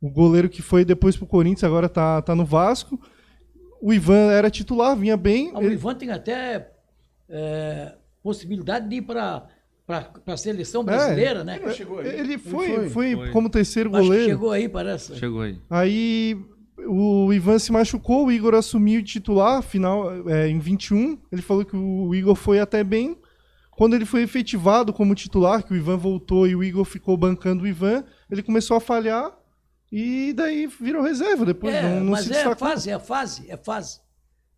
o 0.01 0.09
goleiro 0.09 0.49
que 0.49 0.61
foi 0.61 0.83
depois 0.83 1.15
pro 1.15 1.25
Corinthians, 1.25 1.63
agora 1.63 1.87
tá, 1.87 2.21
tá 2.21 2.35
no 2.35 2.45
Vasco. 2.45 2.99
O 3.81 3.93
Ivan 3.93 4.31
era 4.31 4.49
titular, 4.49 4.95
vinha 4.95 5.15
bem. 5.17 5.51
Ah, 5.53 5.59
o 5.59 5.63
ele- 5.63 5.73
Ivan 5.75 5.95
tem 5.95 6.09
até 6.11 6.69
é, 7.29 7.93
possibilidade 8.21 8.87
de 8.89 8.97
ir 8.97 9.01
para 9.01 9.47
a 10.27 10.37
seleção 10.37 10.81
É, 10.81 10.85
brasileira, 10.85 11.43
né? 11.43 11.59
chegou 11.73 11.99
aí. 11.99 12.07
Ele 12.07 12.37
foi, 12.37 12.67
foi. 12.67 12.89
foi, 12.89 13.15
Foi. 13.15 13.31
como 13.31 13.49
terceiro 13.49 13.89
Acho 13.89 13.99
que 14.01 14.05
goleiro. 14.07 14.29
chegou 14.29 14.51
aí, 14.51 14.69
parece. 14.69 15.15
Chegou 15.15 15.41
aí. 15.41 15.57
Aí 15.69 16.37
o 16.77 17.31
Ivan 17.33 17.59
se 17.59 17.71
machucou, 17.71 18.25
o 18.27 18.31
Igor 18.31 18.53
assumiu 18.55 18.99
o 19.01 19.03
titular 19.03 19.61
final 19.61 20.27
é, 20.29 20.47
em 20.49 20.59
21. 20.59 21.17
Ele 21.31 21.41
falou 21.41 21.63
que 21.65 21.75
o 21.75 22.13
Igor 22.15 22.35
foi 22.35 22.59
até 22.59 22.83
bem. 22.83 23.17
Quando 23.71 23.95
ele 23.95 24.05
foi 24.05 24.21
efetivado 24.21 24.93
como 24.93 25.15
titular, 25.15 25.63
que 25.63 25.73
o 25.73 25.75
Ivan 25.75 25.97
voltou 25.97 26.47
e 26.47 26.55
o 26.55 26.63
Igor 26.63 26.85
ficou 26.85 27.17
bancando 27.17 27.63
o 27.63 27.67
Ivan, 27.67 28.03
ele 28.29 28.43
começou 28.43 28.77
a 28.77 28.79
falhar 28.79 29.31
e 29.91 30.31
daí 30.33 30.67
virou 30.67 31.01
reserva. 31.01 31.45
Depois 31.45 31.73
É, 31.73 31.81
não, 31.81 31.99
não 32.03 32.11
mas 32.11 32.25
se 32.25 32.31
é 32.33 32.35
a 32.41 32.43
destacou. 32.49 32.67
fase, 32.67 32.89
é 32.89 32.93
a 32.93 32.99
fase, 32.99 33.49
é 33.49 33.53
a 33.53 33.57
fase. 33.57 33.99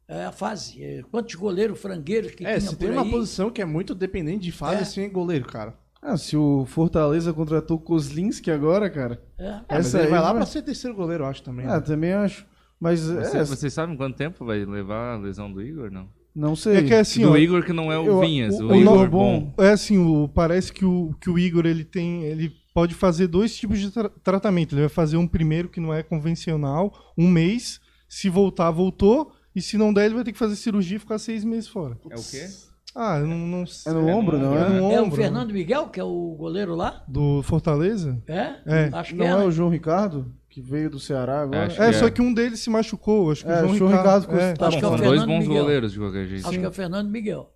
É 0.08 0.26
a 0.26 0.32
fase. 0.32 0.84
É, 0.84 1.02
Quantos 1.10 1.34
goleiros 1.36 1.80
frangueiros 1.80 2.32
que 2.36 2.46
É, 2.46 2.60
tinha 2.60 2.70
se 2.72 2.76
tem 2.76 2.92
uma 2.92 3.10
posição 3.10 3.50
que 3.50 3.62
é 3.62 3.66
muito 3.66 3.96
dependente 3.96 4.44
de 4.44 4.52
fase, 4.52 4.76
É. 4.78 4.82
assim, 4.82 5.02
é 5.04 5.10
goleiro, 5.10 5.46
cara. 5.46 5.74
Ah, 6.02 6.18
se 6.18 6.38
o 6.38 6.66
Fortaleza 6.66 7.34
contratou 7.34 7.78
o 7.78 7.80
Kozlinski 7.80 8.52
agora, 8.52 8.90
cara. 8.90 9.22
É. 9.38 9.48
É, 9.48 9.62
mas 9.70 9.88
Essa 9.88 9.98
ele 9.98 10.06
aí 10.06 10.12
vai 10.12 10.20
lá 10.20 10.28
vai- 10.28 10.36
pra 10.38 10.46
ser 10.46 10.62
terceiro 10.62 10.96
goleiro, 10.96 11.24
eu 11.24 11.28
acho 11.28 11.42
também. 11.44 11.66
Ah, 11.66 11.76
né? 11.76 11.80
também 11.82 12.14
acho. 12.14 12.46
Mas 12.80 13.02
Você- 13.08 13.38
é, 13.38 13.44
vocês 13.44 13.74
sabem 13.74 13.96
quanto 13.98 14.16
tempo 14.16 14.46
vai 14.46 14.64
levar 14.66 15.16
a 15.16 15.18
lesão 15.18 15.52
do 15.52 15.62
Igor? 15.62 15.90
Não. 15.90 16.08
não 16.36 16.56
sei. 16.56 16.78
É 16.78 16.84
que 16.84 16.94
é 16.94 17.00
assim, 17.00 17.22
do 17.24 17.32
ó, 17.32 17.38
Igor 17.38 17.64
que 17.64 17.74
não 17.74 17.92
é 17.92 17.98
o 17.98 18.06
eu- 18.06 18.20
Vinhas, 18.20 18.60
o- 18.60 18.66
o, 18.68 18.72
o 18.72 18.76
Igor 18.76 19.10
bom. 19.10 19.54
É 19.58 19.70
assim, 19.70 19.98
o, 19.98 20.28
parece 20.28 20.72
que 20.74 20.86
o, 20.86 21.16
que 21.20 21.30
o 21.30 21.40
Igor 21.40 21.66
ele 21.66 21.84
tem, 21.86 22.24
ele 22.24 22.52
pode 22.74 22.94
fazer 22.94 23.28
dois 23.28 23.56
tipos 23.56 23.80
de 23.80 23.90
tra- 23.90 24.10
tratamento. 24.24 24.74
Ele 24.76 24.82
vai 24.82 24.90
fazer 24.90 25.16
um 25.18 25.26
primeiro 25.28 25.70
que 25.70 25.80
não 25.80 25.94
é 25.94 26.04
convencional, 26.04 26.94
um 27.18 27.28
mês. 27.28 27.80
Se 28.08 28.30
voltar, 28.30 28.70
voltou. 28.70 29.32
E 29.56 29.62
se 29.62 29.78
não 29.78 29.94
der, 29.94 30.06
ele 30.06 30.16
vai 30.16 30.24
ter 30.26 30.34
que 30.34 30.38
fazer 30.38 30.58
cirurgia 30.58 30.98
e 30.98 31.00
ficar 31.00 31.18
seis 31.18 31.44
meses 31.46 31.68
fora. 31.70 31.98
É 32.12 32.16
o 32.16 32.22
quê? 32.22 32.46
Ah, 32.96 33.18
eu 33.20 33.28
não, 33.28 33.38
não 33.38 33.66
sei. 33.66 33.92
É 33.92 33.96
no 33.96 34.08
ombro, 34.08 34.38
não 34.40 34.56
É 34.58 34.62
é? 34.62 34.70
no 34.70 34.92
É 34.92 35.02
o 35.02 35.04
ombro. 35.04 35.16
Fernando 35.18 35.52
Miguel, 35.52 35.90
que 35.90 36.00
é 36.00 36.04
o 36.04 36.36
goleiro 36.38 36.76
lá? 36.76 37.04
Do 37.08 37.42
Fortaleza? 37.44 38.22
É? 38.28 38.56
É. 38.66 38.90
Acho 38.94 39.12
que 39.12 39.18
Não 39.20 39.26
é. 39.26 39.30
é 39.30 39.38
né? 39.38 39.44
o 39.44 39.52
João 39.52 39.70
Ricardo? 39.70 40.32
que 40.50 40.62
veio 40.62 40.90
do 40.90 41.02
Ceará 41.02 41.42
agora. 41.42 41.66
Acho 41.66 41.84
É, 41.84 41.88
que 41.92 41.94
só 41.98 42.08
é. 42.08 42.12
que 42.12 42.22
um 42.22 42.34
deles 42.34 42.62
se 42.62 42.70
machucou. 42.70 43.30
Acho 43.30 43.44
que 43.44 43.52
É, 43.52 43.56
o 43.56 43.60
João 43.64 43.72
o 43.72 43.76
João 43.76 43.92
Ricardo. 43.92 44.22
Ricardo 44.22 44.40
é. 44.42 44.54
Tá 44.54 44.68
Acho 44.70 44.78
que 44.80 44.86
é 44.86 44.88
São 44.88 44.94
o 44.94 44.98
dois 44.98 45.10
Fernando 45.10 45.28
bons 45.28 45.48
Miguel. 45.48 45.62
goleiros 45.64 45.92
de 45.92 46.00
qualquer 46.00 46.26
jeito. 46.28 46.48
Acho 46.48 46.60
que 46.60 46.66
é 46.66 46.70
o 46.70 46.72
Fernando 46.72 47.10
Miguel. 47.10 47.52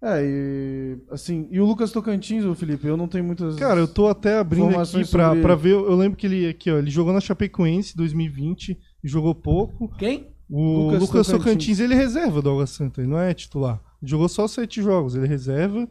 É, 0.00 0.22
e 0.24 0.96
assim, 1.10 1.48
e 1.50 1.60
o 1.60 1.66
Lucas 1.66 1.90
Tocantins, 1.92 2.44
ô 2.44 2.54
Felipe, 2.54 2.86
eu 2.86 2.96
não 2.96 3.08
tenho 3.08 3.24
muitas 3.24 3.56
Cara, 3.56 3.80
eu 3.80 3.88
tô 3.88 4.06
até 4.08 4.38
abrindo 4.38 4.68
aqui 4.68 5.04
pra, 5.10 5.26
sobre 5.28 5.42
pra 5.42 5.54
ver. 5.56 5.72
Eu 5.72 5.94
lembro 5.96 6.16
que 6.16 6.26
ele 6.26 6.48
aqui, 6.48 6.70
ó, 6.70 6.78
ele 6.78 6.88
jogou 6.90 7.12
na 7.12 7.20
Chapecoense 7.20 7.94
2020 7.96 8.78
e 9.04 9.08
jogou 9.08 9.34
pouco. 9.34 9.88
Quem? 9.98 10.28
O 10.48 10.84
Lucas 10.86 11.00
Lucas, 11.02 11.26
Tocantins. 11.26 11.44
Tocantins, 11.44 11.80
ele 11.80 11.92
é 11.92 11.96
reserva 11.96 12.40
do 12.40 12.48
Água 12.48 12.66
Santa, 12.66 13.02
ele 13.02 13.10
não 13.10 13.18
é 13.18 13.34
titular. 13.34 13.80
Jogou 14.02 14.28
só 14.28 14.46
sete 14.46 14.82
jogos, 14.82 15.14
ele 15.14 15.26
é 15.26 15.28
reserva. 15.28 15.88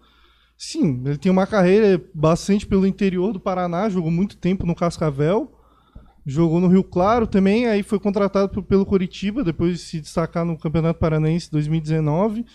Sim, 0.57 1.03
ele 1.05 1.17
tem 1.17 1.31
uma 1.31 1.45
carreira 1.45 2.03
bastante 2.13 2.65
pelo 2.65 2.87
interior 2.87 3.31
do 3.31 3.39
Paraná, 3.39 3.89
jogou 3.89 4.09
muito 4.09 4.37
tempo 4.37 4.65
no 4.65 4.73
Cascavel. 4.75 5.53
Jogou 6.25 6.59
no 6.59 6.67
Rio 6.67 6.83
Claro 6.83 7.25
também, 7.25 7.67
aí 7.67 7.81
foi 7.83 7.99
contratado 7.99 8.61
pelo 8.61 8.85
Coritiba, 8.85 9.45
depois 9.45 9.73
de 9.73 9.77
se 9.79 10.01
destacar 10.01 10.43
no 10.43 10.57
Campeonato 10.57 10.99
Paranaense 10.99 11.49
2019. 11.49 12.45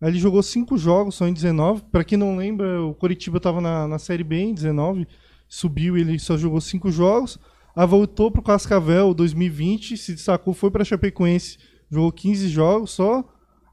Aí 0.00 0.08
ele 0.08 0.18
jogou 0.18 0.42
cinco 0.42 0.78
jogos 0.78 1.16
só 1.16 1.28
em 1.28 1.32
19. 1.34 1.82
Pra 1.92 2.02
quem 2.02 2.16
não 2.16 2.36
lembra, 2.36 2.82
o 2.82 2.94
Coritiba 2.94 3.36
estava 3.36 3.60
na, 3.60 3.86
na 3.86 3.98
Série 3.98 4.24
B 4.24 4.38
em 4.38 4.54
19, 4.54 5.06
subiu 5.46 5.98
ele 5.98 6.18
só 6.18 6.38
jogou 6.38 6.60
cinco 6.62 6.90
jogos. 6.90 7.38
Aí 7.76 7.86
voltou 7.86 8.30
pro 8.30 8.40
Cascavel 8.40 9.12
2020, 9.12 9.98
se 9.98 10.14
destacou, 10.14 10.54
foi 10.54 10.70
pra 10.70 10.84
Chapecoense, 10.84 11.58
jogou 11.90 12.10
15 12.10 12.48
jogos 12.48 12.92
só. 12.92 13.22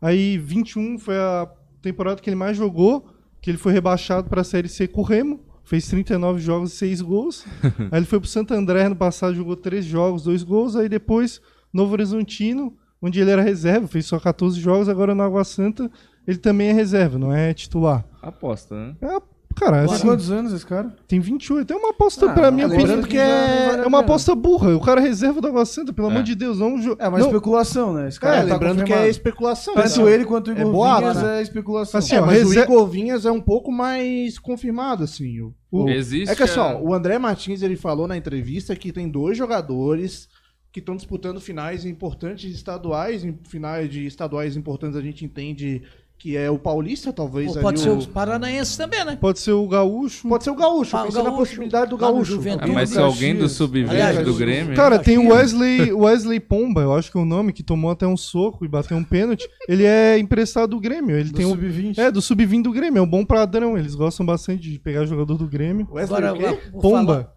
Aí 0.01 0.37
21 0.37 0.99
foi 0.99 1.17
a 1.17 1.49
temporada 1.81 2.21
que 2.21 2.29
ele 2.29 2.35
mais 2.35 2.57
jogou, 2.57 3.07
que 3.41 3.49
ele 3.49 3.57
foi 3.57 3.73
rebaixado 3.73 4.29
pra 4.29 4.43
Série 4.43 4.69
C 4.69 4.87
com 4.87 5.01
o 5.01 5.03
Remo, 5.03 5.39
fez 5.63 5.87
39 5.87 6.39
jogos 6.39 6.73
e 6.73 6.77
6 6.77 7.01
gols. 7.01 7.45
aí 7.91 7.99
ele 7.99 8.05
foi 8.05 8.19
pro 8.19 8.29
Santo 8.29 8.53
André 8.53 8.87
no 8.87 8.95
passado, 8.95 9.35
jogou 9.35 9.55
3 9.55 9.83
jogos, 9.85 10.23
2 10.23 10.43
gols. 10.43 10.75
Aí 10.75 10.87
depois, 10.87 11.41
Novo 11.73 11.93
Horizontino, 11.93 12.75
onde 13.01 13.19
ele 13.19 13.31
era 13.31 13.41
reserva, 13.41 13.87
fez 13.87 14.05
só 14.05 14.19
14 14.19 14.59
jogos. 14.59 14.89
Agora 14.89 15.13
no 15.13 15.23
Água 15.23 15.43
Santa, 15.43 15.89
ele 16.27 16.37
também 16.37 16.69
é 16.69 16.73
reserva, 16.73 17.17
não 17.17 17.33
é 17.33 17.53
titular. 17.53 18.05
Aposta, 18.21 18.75
né? 18.75 18.95
É, 19.01 19.21
cara, 19.59 19.85
Tem 19.85 19.93
assim, 19.95 20.05
quantos 20.07 20.31
anos 20.31 20.53
esse 20.53 20.65
cara? 20.65 20.95
tem 21.07 21.19
28. 21.19 21.71
É 21.73 21.75
uma 21.75 21.89
aposta, 21.89 22.29
Ah, 22.29 22.33
pra 22.33 22.51
mim, 22.51 22.61
lembrando 22.63 23.01
opinião, 23.01 23.03
que 23.03 23.17
é, 23.17 23.81
é 23.83 23.87
uma 23.87 23.99
aposta 23.99 24.33
burra. 24.35 24.75
O 24.75 24.79
cara 24.81 25.01
é 25.01 25.03
reserva 25.03 25.41
do 25.41 25.47
Água 25.47 25.65
Santa, 25.65 25.91
pelo 25.91 26.07
É. 26.07 26.11
amor 26.11 26.23
de 26.23 26.35
Deus. 26.35 26.59
Não, 26.59 26.79
jo- 26.79 26.95
É 26.99 27.07
uma 27.07 27.19
não, 27.19 27.27
especulação, 27.27 27.93
né? 27.93 28.07
Esse 28.07 28.19
cara 28.19 28.37
É, 28.37 28.45
tá 28.45 28.53
lembrando 28.53 28.77
que 28.77 28.81
é 28.83 28.95
confirmado. 28.95 29.09
especulação. 29.09 29.73
Tanto 29.73 30.03
né? 30.05 30.11
ele 30.13 30.25
quanto 30.25 30.47
o 30.47 30.51
Igor 30.51 30.61
É 30.67 30.71
boato, 30.71 31.01
Vinhas 31.01 31.23
né? 31.23 31.39
é 31.39 31.41
especulação. 31.41 31.97
Assim, 31.99 32.15
É, 32.15 32.21
ó, 32.21 32.25
mas 32.25 32.47
o 32.47 32.53
Igor 32.53 32.87
Vinhas 32.87 33.25
é 33.25 33.31
um 33.31 33.41
pouco 33.41 33.71
mais 33.71 34.37
confirmado, 34.39 35.03
assim. 35.03 35.41
O, 35.41 35.53
o- 35.71 35.89
Existe. 35.89 36.31
É 36.31 36.35
que 36.35 36.43
assim, 36.43 36.59
ó, 36.59 36.79
o 36.79 36.93
André 36.93 37.17
Martins 37.17 37.61
ele 37.61 37.75
falou 37.75 38.07
na 38.07 38.15
entrevista 38.17 38.75
que 38.75 38.91
tem 38.91 39.09
dois 39.09 39.37
jogadores 39.37 40.27
que 40.71 40.79
estão 40.79 40.95
disputando 40.95 41.41
finais 41.41 41.85
importantes 41.85 42.53
estaduais. 42.53 43.25
Finais 43.47 43.89
de 43.89 44.05
estaduais 44.05 44.55
importantes 44.55 44.95
a 44.95 45.01
gente 45.01 45.25
entende 45.25 45.81
que 46.17 46.35
é 46.35 46.49
o 46.49 46.57
Paulista, 46.57 47.13
talvez. 47.13 47.49
Ou 47.49 47.53
ali 47.55 47.61
pode 47.61 47.79
ser 47.79 47.89
o... 47.89 47.97
os 47.97 48.07
paranaenses 48.07 48.75
também, 48.75 49.05
né? 49.05 49.15
Pode 49.15 49.39
ser 49.39 49.51
o 49.51 49.67
Gaúcho. 49.67 50.27
Pode 50.27 50.43
ser 50.43 50.49
o 50.49 50.55
Gaúcho, 50.55 50.97
Ah, 50.97 51.03
o 51.03 51.05
pensando 51.05 51.25
na 51.25 51.31
possibilidade 51.31 51.89
do 51.89 51.95
no 51.95 51.97
Gaúcho. 51.97 52.41
Ah, 52.59 52.67
mas 52.67 52.89
se 52.89 52.97
alguém 52.99 53.35
do 53.35 53.47
sub-20 53.47 53.89
Aliás, 53.89 54.25
do 54.25 54.33
Grêmio. 54.33 54.75
Cara, 54.75 54.97
tem 54.97 55.17
o 55.19 55.29
Caxias. 55.29 55.53
Wesley, 55.53 55.93
Wesley 55.93 56.39
Pomba, 56.39 56.81
eu 56.81 56.93
acho 56.93 57.11
que 57.11 57.17
é 57.17 57.21
o 57.21 57.25
nome, 57.25 57.53
que 57.53 57.61
tomou 57.61 57.91
até 57.91 58.07
um 58.07 58.17
soco 58.17 58.65
e 58.65 58.67
bateu 58.67 58.97
um 58.97 59.03
pênalti. 59.03 59.47
Ele 59.69 59.85
é 59.85 60.17
emprestado 60.17 60.71
do 60.71 60.79
Grêmio. 60.79 61.15
Ele 61.15 61.29
Do 61.29 61.35
tem 61.37 61.45
um. 61.45 61.51
sub-20. 61.51 61.97
É, 61.99 62.09
do 62.11 62.21
sub-20 62.21 62.63
do 62.63 62.71
Grêmio. 62.71 62.99
É 62.99 63.01
um 63.03 63.07
bom 63.07 63.23
padrão. 63.23 63.77
Eles 63.77 63.93
gostam 63.93 64.25
bastante 64.25 64.69
de 64.71 64.79
pegar 64.79 65.05
jogador 65.05 65.37
do 65.37 65.47
Grêmio. 65.47 65.87
Wesley 65.91 66.23
Agora, 66.23 66.51
o 66.53 66.57
quê? 66.57 66.61
por 66.71 66.81
Pomba. 66.81 67.05
falar, 67.05 67.33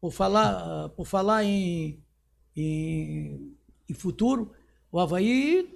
por 0.00 0.10
falar, 0.12 0.50
ah, 0.50 0.88
por 0.96 1.06
falar 1.06 1.44
em, 1.44 1.98
em, 2.56 3.52
em 3.90 3.94
futuro, 3.94 4.50
o 4.90 4.98
Havaí 4.98 5.68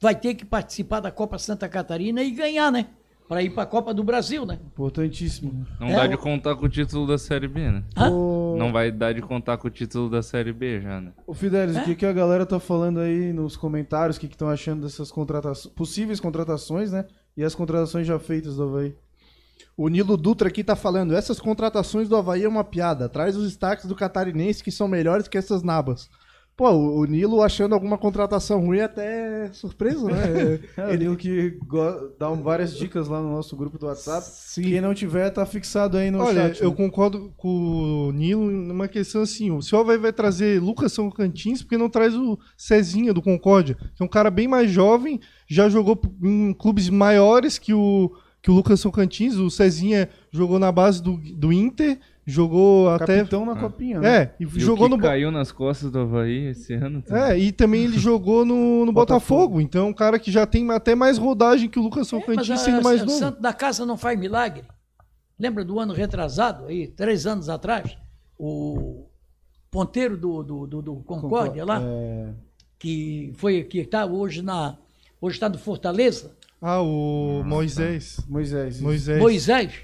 vai 0.00 0.14
ter 0.14 0.34
que 0.34 0.44
participar 0.44 1.00
da 1.00 1.10
Copa 1.10 1.38
Santa 1.38 1.68
Catarina 1.68 2.22
e 2.22 2.30
ganhar, 2.30 2.70
né? 2.72 2.86
Para 3.28 3.42
ir 3.42 3.50
para 3.50 3.64
a 3.64 3.66
Copa 3.66 3.92
do 3.92 4.04
Brasil, 4.04 4.46
né? 4.46 4.56
Importantíssimo. 4.66 5.66
Não 5.80 5.88
É, 5.88 5.96
dá 5.96 6.04
o- 6.04 6.08
de 6.08 6.16
contar 6.16 6.54
com 6.54 6.66
o 6.66 6.68
título 6.68 7.08
da 7.08 7.18
Série 7.18 7.48
B, 7.48 7.70
né? 7.72 7.82
Ô, 8.08 8.54
Não 8.56 8.72
vai 8.72 8.92
dar 8.92 9.12
de 9.12 9.20
contar 9.20 9.56
com 9.58 9.66
o 9.66 9.70
título 9.70 10.08
da 10.08 10.22
Série 10.22 10.52
B 10.52 10.80
já, 10.80 11.00
né? 11.00 11.12
ô 11.26 11.34
Fidelis, 11.34 11.76
É? 11.76 11.80
o 11.80 11.84
que, 11.84 11.94
que 11.96 12.06
a 12.06 12.12
galera 12.12 12.46
tá 12.46 12.60
falando 12.60 13.00
aí 13.00 13.32
nos 13.32 13.56
comentários? 13.56 14.16
O 14.16 14.20
que 14.20 14.26
estão 14.26 14.48
achando 14.48 14.82
dessas 14.82 15.10
contratações, 15.10 15.74
possíveis 15.74 16.20
contratações, 16.20 16.92
né? 16.92 17.04
E 17.36 17.42
as 17.42 17.54
contratações 17.54 18.06
já 18.06 18.16
feitas 18.18 18.56
do 18.56 18.62
Havaí? 18.62 18.94
O 19.76 19.88
Nilo 19.88 20.16
Dutra 20.16 20.48
aqui 20.48 20.62
tá 20.64 20.74
falando, 20.76 21.14
essas 21.14 21.38
contratações 21.40 22.08
do 22.08 22.16
Havaí 22.16 22.44
é 22.44 22.48
uma 22.48 22.64
piada. 22.64 23.08
Traz 23.08 23.36
os 23.36 23.44
destaques 23.44 23.86
do 23.86 23.94
catarinense 23.96 24.62
que 24.64 24.70
são 24.70 24.86
melhores 24.88 25.26
que 25.28 25.36
essas 25.36 25.62
nabas. 25.64 26.08
Pô, 26.56 26.70
o, 26.70 27.00
o 27.00 27.04
Nilo 27.04 27.42
achando 27.42 27.74
alguma 27.74 27.98
contratação 27.98 28.64
ruim 28.64 28.78
é 28.78 28.84
até 28.84 29.50
surpreso, 29.52 30.06
né? 30.06 30.16
É, 30.78 30.92
ele 30.94 31.14
que 31.16 31.50
go- 31.66 32.12
dá 32.18 32.30
um- 32.30 32.42
várias 32.42 32.74
dicas 32.74 33.08
lá 33.08 33.20
no 33.20 33.30
nosso 33.30 33.54
grupo 33.54 33.78
do 33.78 33.84
WhatsApp. 33.86 34.26
Quem 34.54 34.80
não 34.80 34.94
tiver, 34.94 35.28
tá 35.30 35.44
fixado 35.44 35.98
aí 35.98 36.10
no 36.10 36.18
Olha, 36.20 36.48
chat. 36.54 36.62
eu 36.62 36.70
né? 36.70 36.76
concordo 36.76 37.30
com 37.36 38.08
o 38.08 38.12
Nilo 38.12 38.50
numa 38.50 38.88
questão 38.88 39.20
assim: 39.20 39.50
o 39.50 39.60
senhor 39.60 39.84
vai, 39.84 39.98
vai 39.98 40.12
trazer 40.14 40.58
Lucas 40.62 40.92
São 40.94 41.10
Cantins, 41.10 41.60
porque 41.62 41.76
não 41.76 41.90
traz 41.90 42.14
o 42.14 42.38
Cezinha 42.56 43.12
do 43.12 43.20
Concórdia, 43.20 43.74
que 43.94 44.02
é 44.02 44.04
um 44.04 44.08
cara 44.08 44.30
bem 44.30 44.48
mais 44.48 44.70
jovem, 44.70 45.20
já 45.46 45.68
jogou 45.68 46.00
em 46.22 46.54
clubes 46.54 46.88
maiores 46.88 47.58
que 47.58 47.74
o, 47.74 48.10
que 48.40 48.50
o 48.50 48.54
Lucas 48.54 48.80
São 48.80 48.90
Cantins. 48.90 49.34
O 49.36 49.50
Cezinha 49.50 50.08
jogou 50.32 50.58
na 50.58 50.72
base 50.72 51.02
do, 51.02 51.18
do 51.18 51.52
Inter, 51.52 51.98
jogou 52.26 52.88
até. 52.90 53.18
Capitão 53.18 53.46
na 53.46 53.54
copinha, 53.56 54.00
né? 54.00 54.16
É, 54.22 54.34
e, 54.40 54.44
E 54.44 54.60
jogou 54.60 54.86
o 54.86 54.90
que 54.90 54.96
no. 54.96 55.02
Caiu 55.02 55.30
nas 55.30 55.52
costas 55.52 55.90
do 55.90 56.00
Havaí 56.00 56.46
esse 56.48 56.74
ano. 56.74 57.00
também. 57.02 57.22
É, 57.22 57.38
e 57.38 57.52
também 57.52 57.84
ele 57.84 57.96
jogou 57.98 58.44
no, 58.44 58.84
no 58.84 58.92
Botafogo. 58.92 59.60
Então, 59.60 59.88
um 59.88 59.92
cara 59.94 60.18
que 60.18 60.30
já 60.32 60.44
tem 60.46 60.68
até 60.70 60.94
mais 60.94 61.18
rodagem 61.18 61.68
que 61.70 61.78
o 61.78 61.82
Lucas 61.82 62.08
São 62.08 62.18
É, 62.18 62.22
a- 62.54 62.56
sendo 62.56 62.82
mais 62.82 63.02
a- 63.02 63.04
novo. 63.06 63.18
Santo 63.18 63.40
da 63.40 63.52
Casa 63.52 63.86
não 63.86 63.96
faz 63.96 64.18
milagre. 64.18 64.64
Lembra 65.38 65.64
do 65.64 65.78
ano 65.78 65.92
retrasado, 65.92 66.66
aí, 66.66 66.88
três 66.88 67.26
anos 67.26 67.48
atrás, 67.48 67.96
o 68.38 69.04
ponteiro 69.70 70.16
do, 70.16 70.42
do, 70.42 70.66
do, 70.66 70.82
do 70.82 70.96
Concórdia 70.96 71.64
lá, 71.64 71.80
É, 71.82 72.32
que 72.78 73.32
foi 73.36 73.62
que 73.62 73.78
está 73.80 74.04
hoje 74.06 74.40
na 74.42 74.76
hoje 75.20 75.36
está 75.36 75.48
no 75.48 75.58
Fortaleza, 75.58 76.32
Ah, 76.60 76.80
o 76.80 77.42
Moisés. 77.44 78.18
Moisés. 78.28 78.76
isso. 78.76 78.84
Moisés. 78.84 79.18
Moisés, 79.20 79.74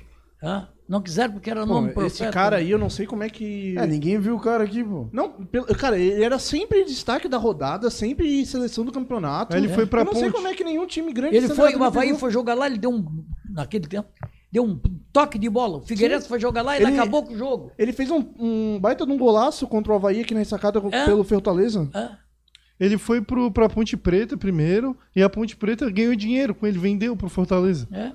hã? 0.43 0.69
Não 0.89 1.01
quiseram 1.01 1.33
porque 1.35 1.51
era 1.51 1.61
Pô, 1.67 1.75
nome 1.75 1.87
esse 1.89 1.95
profeta. 1.95 2.31
cara 2.31 2.57
aí, 2.57 2.71
eu 2.71 2.79
não 2.79 2.91
sei 2.91 3.07
como 3.07 3.23
é 3.23 3.31
que... 3.31 3.77
É, 3.79 3.87
ninguém 3.87 4.19
viu 4.19 4.37
o 4.37 4.41
cara 4.41 4.65
aqui, 4.65 4.83
pô. 4.85 5.09
Não, 5.13 5.31
pelo- 5.31 5.67
cara, 5.67 5.99
ele 5.99 6.23
era 6.23 6.39
sempre 6.39 6.85
destaque 6.85 7.29
da 7.29 7.39
rodada, 7.39 7.89
sempre 7.89 8.45
seleção 8.45 8.85
do 8.85 8.93
campeonato. 8.93 9.55
Aí 9.57 9.63
ele 9.63 9.73
foi 9.73 9.87
pra 9.87 10.01
Eu 10.03 10.05
não 10.07 10.13
sei 10.15 10.25
Ponte. 10.25 10.33
como 10.35 10.49
é 10.49 10.55
que 10.55 10.65
nenhum 10.65 10.87
time 10.87 11.13
grande... 11.13 11.37
Ele 11.37 11.49
foi, 11.49 11.75
o 11.77 11.85
Havaí 11.85 12.17
foi 12.19 12.31
jogar 12.31 12.55
lá, 12.55 12.67
ele 12.67 12.79
deu 12.79 12.91
um 12.91 13.25
naquele 13.49 13.87
tempo, 13.87 14.09
deu 14.51 14.65
um 14.65 14.79
toque 15.13 15.39
de 15.39 15.49
bola. 15.49 15.79
O 15.79 15.83
Figueiredo 15.83 16.25
foi 16.25 16.39
jogar 16.41 16.63
lá 16.63 16.75
e 16.77 16.83
ele 16.83 16.91
Ele- 16.91 16.99
acabou 16.99 17.23
com 17.23 17.33
o 17.33 17.39
jogo. 17.39 17.73
Ele 17.79 17.93
fez 17.93 18.11
um, 18.11 18.25
um 18.39 18.79
baita 18.81 19.07
de 19.07 19.13
um 19.13 19.17
golaço 19.19 19.67
contra 19.67 19.93
o 19.93 19.97
Havaí 19.97 20.21
aqui 20.21 20.35
na 20.35 20.41
ressacada 20.41 20.83
É. 20.91 21.05
pelo 21.07 21.25
Fortaleza. 21.25 21.89
hã? 21.95 22.19
Ele 22.81 22.99
foi 22.99 23.23
pro, 23.23 23.51
pra 23.53 23.69
Ponte 23.69 23.97
Preta 23.97 24.37
primeiro, 24.37 24.97
e 25.15 25.23
a 25.23 25.31
Ponte 25.31 25.57
Preta 25.57 25.89
ganhou 25.89 26.17
dinheiro 26.17 26.53
com 26.55 26.67
ele, 26.67 26.79
vendeu 26.79 27.17
pro 27.17 27.29
Fortaleza. 27.29 27.87
É. 27.93 28.11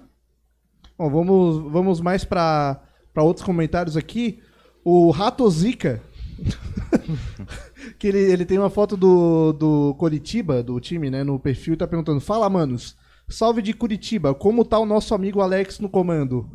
Bom, 0.98 1.10
vamos, 1.10 1.72
vamos 1.72 2.02
mais 2.02 2.24
para 2.24 2.80
outros 3.18 3.46
comentários 3.46 3.96
aqui. 3.98 4.40
O 4.84 5.12
Rato 5.12 5.50
Zica, 5.50 6.02
que 8.00 8.08
ele, 8.08 8.20
ele 8.20 8.46
tem 8.46 8.58
uma 8.58 8.70
foto 8.70 8.96
do, 8.98 9.54
do 9.54 9.96
Curitiba, 9.96 10.64
do 10.64 10.80
time, 10.80 11.10
né, 11.10 11.24
no 11.24 11.40
perfil, 11.40 11.74
e 11.74 11.78
tá 11.78 11.88
perguntando: 11.88 12.20
Fala, 12.22 12.50
manos, 12.50 12.96
salve 13.28 13.62
de 13.62 13.74
Curitiba, 13.74 14.34
como 14.34 14.66
tá 14.66 14.80
o 14.80 14.86
nosso 14.86 15.14
amigo 15.14 15.42
Alex 15.42 15.80
no 15.80 15.90
comando? 15.90 16.50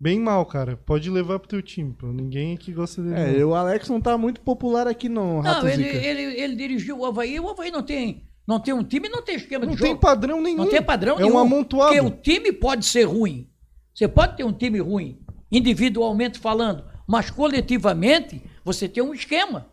Bem 0.00 0.20
mal, 0.20 0.46
cara. 0.46 0.76
Pode 0.76 1.10
levar 1.10 1.40
pro 1.40 1.48
teu 1.48 1.60
time, 1.60 1.92
pô. 1.92 2.06
Ninguém 2.12 2.54
aqui 2.54 2.72
gosta 2.72 3.02
dele. 3.02 3.16
É, 3.36 3.40
não. 3.40 3.48
o 3.48 3.54
Alex 3.54 3.88
não 3.88 4.00
tá 4.00 4.16
muito 4.16 4.40
popular 4.42 4.86
aqui, 4.86 5.08
não, 5.08 5.40
Rato 5.40 5.62
Não, 5.64 5.68
ele, 5.72 5.82
Zica. 5.84 5.96
ele, 6.06 6.22
ele 6.40 6.56
dirigiu 6.56 6.98
o 6.98 7.06
Havaí, 7.06 7.40
o 7.40 7.48
Havaí 7.48 7.70
não 7.72 7.82
tem, 7.82 8.22
não 8.46 8.60
tem 8.60 8.72
um 8.72 8.84
time, 8.84 9.08
não 9.08 9.22
tem 9.22 9.34
esquema 9.34 9.66
Não 9.66 9.72
de 9.74 9.80
tem 9.80 9.90
jogo. 9.90 10.00
padrão 10.00 10.40
nenhum. 10.40 10.58
Não 10.58 10.68
tem 10.70 10.80
padrão 10.82 11.16
É 11.18 11.22
nenhum. 11.22 11.34
um 11.34 11.38
amontoado. 11.38 11.92
Porque 11.94 12.06
o 12.06 12.10
time 12.22 12.52
pode 12.52 12.86
ser 12.86 13.04
ruim. 13.04 13.48
Você 13.98 14.06
pode 14.06 14.36
ter 14.36 14.44
um 14.44 14.52
time 14.52 14.78
ruim, 14.78 15.18
individualmente 15.50 16.38
falando, 16.38 16.84
mas 17.04 17.30
coletivamente 17.30 18.40
você 18.64 18.88
tem 18.88 19.02
um 19.02 19.12
esquema. 19.12 19.66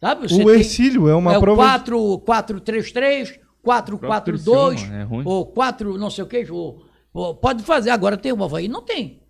Sabe? 0.00 0.28
Você 0.28 0.40
O 0.40 0.46
tem- 0.46 0.54
Ercílio 0.58 1.08
é 1.08 1.14
uma 1.16 1.34
é 1.34 1.38
o 1.38 1.40
prova. 1.40 1.62
4, 1.62 2.18
4, 2.20 2.60
3, 2.60 2.92
3, 2.92 3.40
4, 3.60 3.98
4, 3.98 4.38
2, 4.38 4.80
Criciúma, 4.80 4.96
é 4.96 5.28
ou 5.28 5.46
4, 5.46 5.98
não 5.98 6.08
sei 6.08 6.22
o 6.22 6.28
que, 6.28 6.48
ou, 6.52 6.84
ou 7.12 7.34
pode 7.34 7.64
fazer. 7.64 7.90
Agora 7.90 8.16
tem 8.16 8.32
o 8.32 8.44
Havaí? 8.44 8.68
Não 8.68 8.80
tem. 8.80 9.24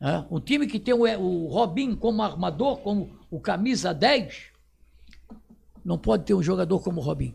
É, 0.00 0.24
um 0.30 0.40
time 0.40 0.66
que 0.66 0.80
tem 0.80 0.94
o, 0.94 1.02
o 1.02 1.46
Robinho 1.48 1.98
como 1.98 2.22
armador, 2.22 2.78
como 2.78 3.10
o 3.30 3.38
camisa 3.38 3.92
10, 3.92 4.52
não 5.84 5.98
pode 5.98 6.24
ter 6.24 6.32
um 6.32 6.42
jogador 6.42 6.80
como 6.80 6.98
o 6.98 7.04
Robinho. 7.04 7.34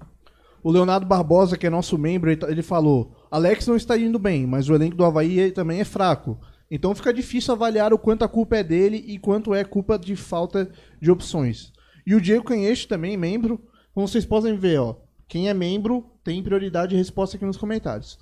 O 0.64 0.72
Leonardo 0.72 1.06
Barbosa, 1.06 1.56
que 1.56 1.68
é 1.68 1.70
nosso 1.70 2.00
membro, 2.00 2.32
ele 2.32 2.64
falou: 2.64 3.21
Alex 3.32 3.66
não 3.66 3.76
está 3.78 3.98
indo 3.98 4.20
bem, 4.20 4.46
mas 4.46 4.68
o 4.70 4.76
elenco 4.76 4.96
do 4.96 5.06
Havaí 5.06 5.52
também 5.52 5.80
é 5.80 5.86
fraco. 5.86 6.38
Então 6.70 6.94
fica 6.94 7.14
difícil 7.14 7.54
avaliar 7.54 7.94
o 7.94 7.98
quanto 7.98 8.24
a 8.24 8.28
culpa 8.30 8.58
é 8.58 8.64
dele 8.64 9.04
e 9.08 9.18
quanto 9.18 9.54
é 9.54 9.64
culpa 9.64 9.98
de 9.98 10.16
falta 10.16 10.70
de 11.02 11.10
opções. 11.10 11.72
E 12.06 12.14
o 12.14 12.22
Diego 12.22 12.44
Canhete 12.44 12.88
também, 12.88 13.16
membro. 13.18 13.60
Como 13.94 14.08
vocês 14.08 14.26
podem 14.26 14.56
ver, 14.58 14.80
ó. 14.80 14.96
Quem 15.28 15.50
é 15.50 15.54
membro 15.54 16.06
tem 16.24 16.44
prioridade 16.44 16.92
de 16.92 16.98
resposta 16.98 17.36
aqui 17.38 17.46
nos 17.46 17.58
comentários. 17.58 18.20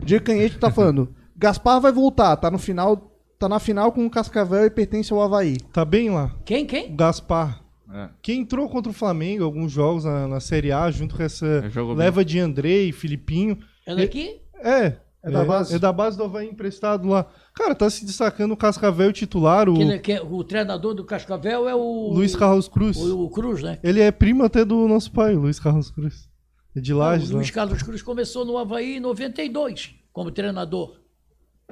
O 0.00 0.04
Diego 0.04 0.24
Canhete 0.24 0.58
tá 0.58 0.70
falando. 0.70 1.14
Gaspar 1.36 1.80
vai 1.80 1.92
voltar, 1.92 2.36
tá 2.36 2.50
no 2.50 2.58
final. 2.58 3.12
Tá 3.38 3.50
na 3.50 3.58
final 3.58 3.92
com 3.92 4.06
o 4.06 4.10
Cascavel 4.10 4.64
e 4.64 4.70
pertence 4.70 5.12
ao 5.12 5.20
Havaí. 5.20 5.58
Tá 5.70 5.84
bem 5.84 6.08
lá. 6.08 6.34
Quem, 6.46 6.64
O 6.64 6.66
quem? 6.66 6.96
Gaspar. 6.96 7.62
É. 7.92 8.08
Que 8.22 8.32
entrou 8.32 8.66
contra 8.70 8.90
o 8.90 8.94
Flamengo 8.94 9.44
alguns 9.44 9.70
jogos 9.70 10.04
na, 10.04 10.26
na 10.26 10.40
Série 10.40 10.72
A, 10.72 10.90
junto 10.90 11.14
com 11.14 11.22
essa 11.22 11.46
É, 11.66 11.68
jogou 11.68 11.94
bem. 11.94 12.04
leva 12.04 12.24
de 12.24 12.38
Andrei, 12.38 12.90
Filipinho. 12.92 13.58
É 13.84 13.94
daqui? 13.94 14.40
É. 14.60 14.96
É 15.22 15.30
da 15.30 15.44
base? 15.44 15.74
É 15.74 15.78
da 15.78 15.92
base 15.92 16.16
do 16.16 16.22
Havaí 16.22 16.48
emprestado 16.48 17.08
lá. 17.08 17.26
Cara, 17.52 17.74
tá 17.74 17.90
se 17.90 18.04
destacando 18.06 18.52
o 18.52 18.56
Cascavel 18.56 19.12
titular, 19.12 19.68
o 19.68 19.74
Que, 19.74 19.98
que- 19.98 20.20
o 20.20 20.44
treinador 20.44 20.94
do 20.94 21.04
Cascavel 21.04 21.68
é 21.68 21.74
o. 21.74 22.12
Luiz 22.12 22.36
Carlos 22.36 22.68
Cruz. 22.68 22.96
O, 22.96 23.24
o 23.24 23.30
Cruz, 23.30 23.60
né? 23.62 23.80
Ele 23.82 24.00
é 24.00 24.12
primo 24.12 24.44
até 24.44 24.64
do 24.64 24.86
nosso 24.86 25.10
pai, 25.10 25.34
o 25.34 25.40
Luiz 25.40 25.58
Carlos 25.58 25.90
Cruz. 25.90 26.28
É 26.76 26.80
de 26.80 26.94
Lages, 26.94 27.30
o 27.30 27.32
né? 27.32 27.36
Luiz 27.38 27.50
Carlos 27.50 27.82
Cruz 27.82 28.02
começou 28.02 28.44
no 28.44 28.56
Havaí 28.56 28.98
em 28.98 29.00
92 29.00 29.94
como 30.12 30.30
treinador. 30.30 30.96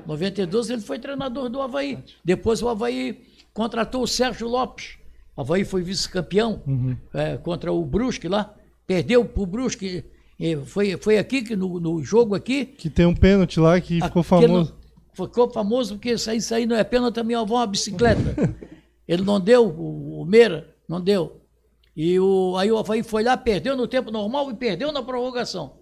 92 0.07 0.71
ele 0.71 0.81
foi 0.81 0.99
treinador 0.99 1.49
do 1.49 1.61
Havaí. 1.63 1.99
Depois 2.25 2.61
o 2.63 2.69
Havaí 2.69 3.23
contratou 3.53 4.03
o 4.03 4.07
Sérgio 4.09 4.49
Lopes. 4.49 4.97
O 5.37 5.41
Havaí 5.43 5.65
foi 5.65 5.83
vice-campeão 5.83 6.63
Uhum. 6.67 6.97
é, 7.13 7.37
contra 7.37 7.73
o 7.73 7.85
Brusque 7.85 8.29
lá. 8.29 8.53
Perdeu 8.87 9.25
pro 9.25 9.47
Brusque. 9.47 10.05
E 10.39 10.57
Foi, 10.57 10.97
foi 10.97 11.19
aqui, 11.19 11.43
que 11.43 11.57
no, 11.57 11.79
no 11.81 12.03
jogo 12.03 12.35
aqui. 12.35 12.65
Que 12.65 12.91
tem 12.91 13.07
um 13.07 13.15
pênalti 13.15 13.61
lá 13.61 13.81
que 13.81 14.01
ficou 14.01 14.23
famoso. 14.23 14.75
Ficou 15.13 15.51
famoso 15.51 15.95
porque 15.95 16.13
isso 16.13 16.29
aí, 16.31 16.39
isso 16.39 16.55
aí 16.55 16.67
não 16.67 16.77
é 16.77 16.83
pênalti, 16.83 17.15
também 17.15 17.37
avó 17.37 17.57
uma 17.57 17.67
bicicleta. 17.67 18.57
Ele 19.07 19.23
não 19.23 19.39
deu, 19.39 19.67
o, 19.67 20.23
o 20.23 20.25
Meira 20.25 20.75
não 20.89 21.01
deu. 21.01 21.41
E 21.97 22.19
o, 22.19 22.57
aí 22.57 22.73
o 22.73 22.79
Havaí 22.79 23.03
foi 23.03 23.23
lá, 23.23 23.37
perdeu 23.37 23.77
no 23.77 23.87
tempo 23.87 24.11
normal 24.11 24.51
e 24.51 24.55
perdeu 24.55 24.91
na 24.91 25.03
prorrogação. 25.03 25.79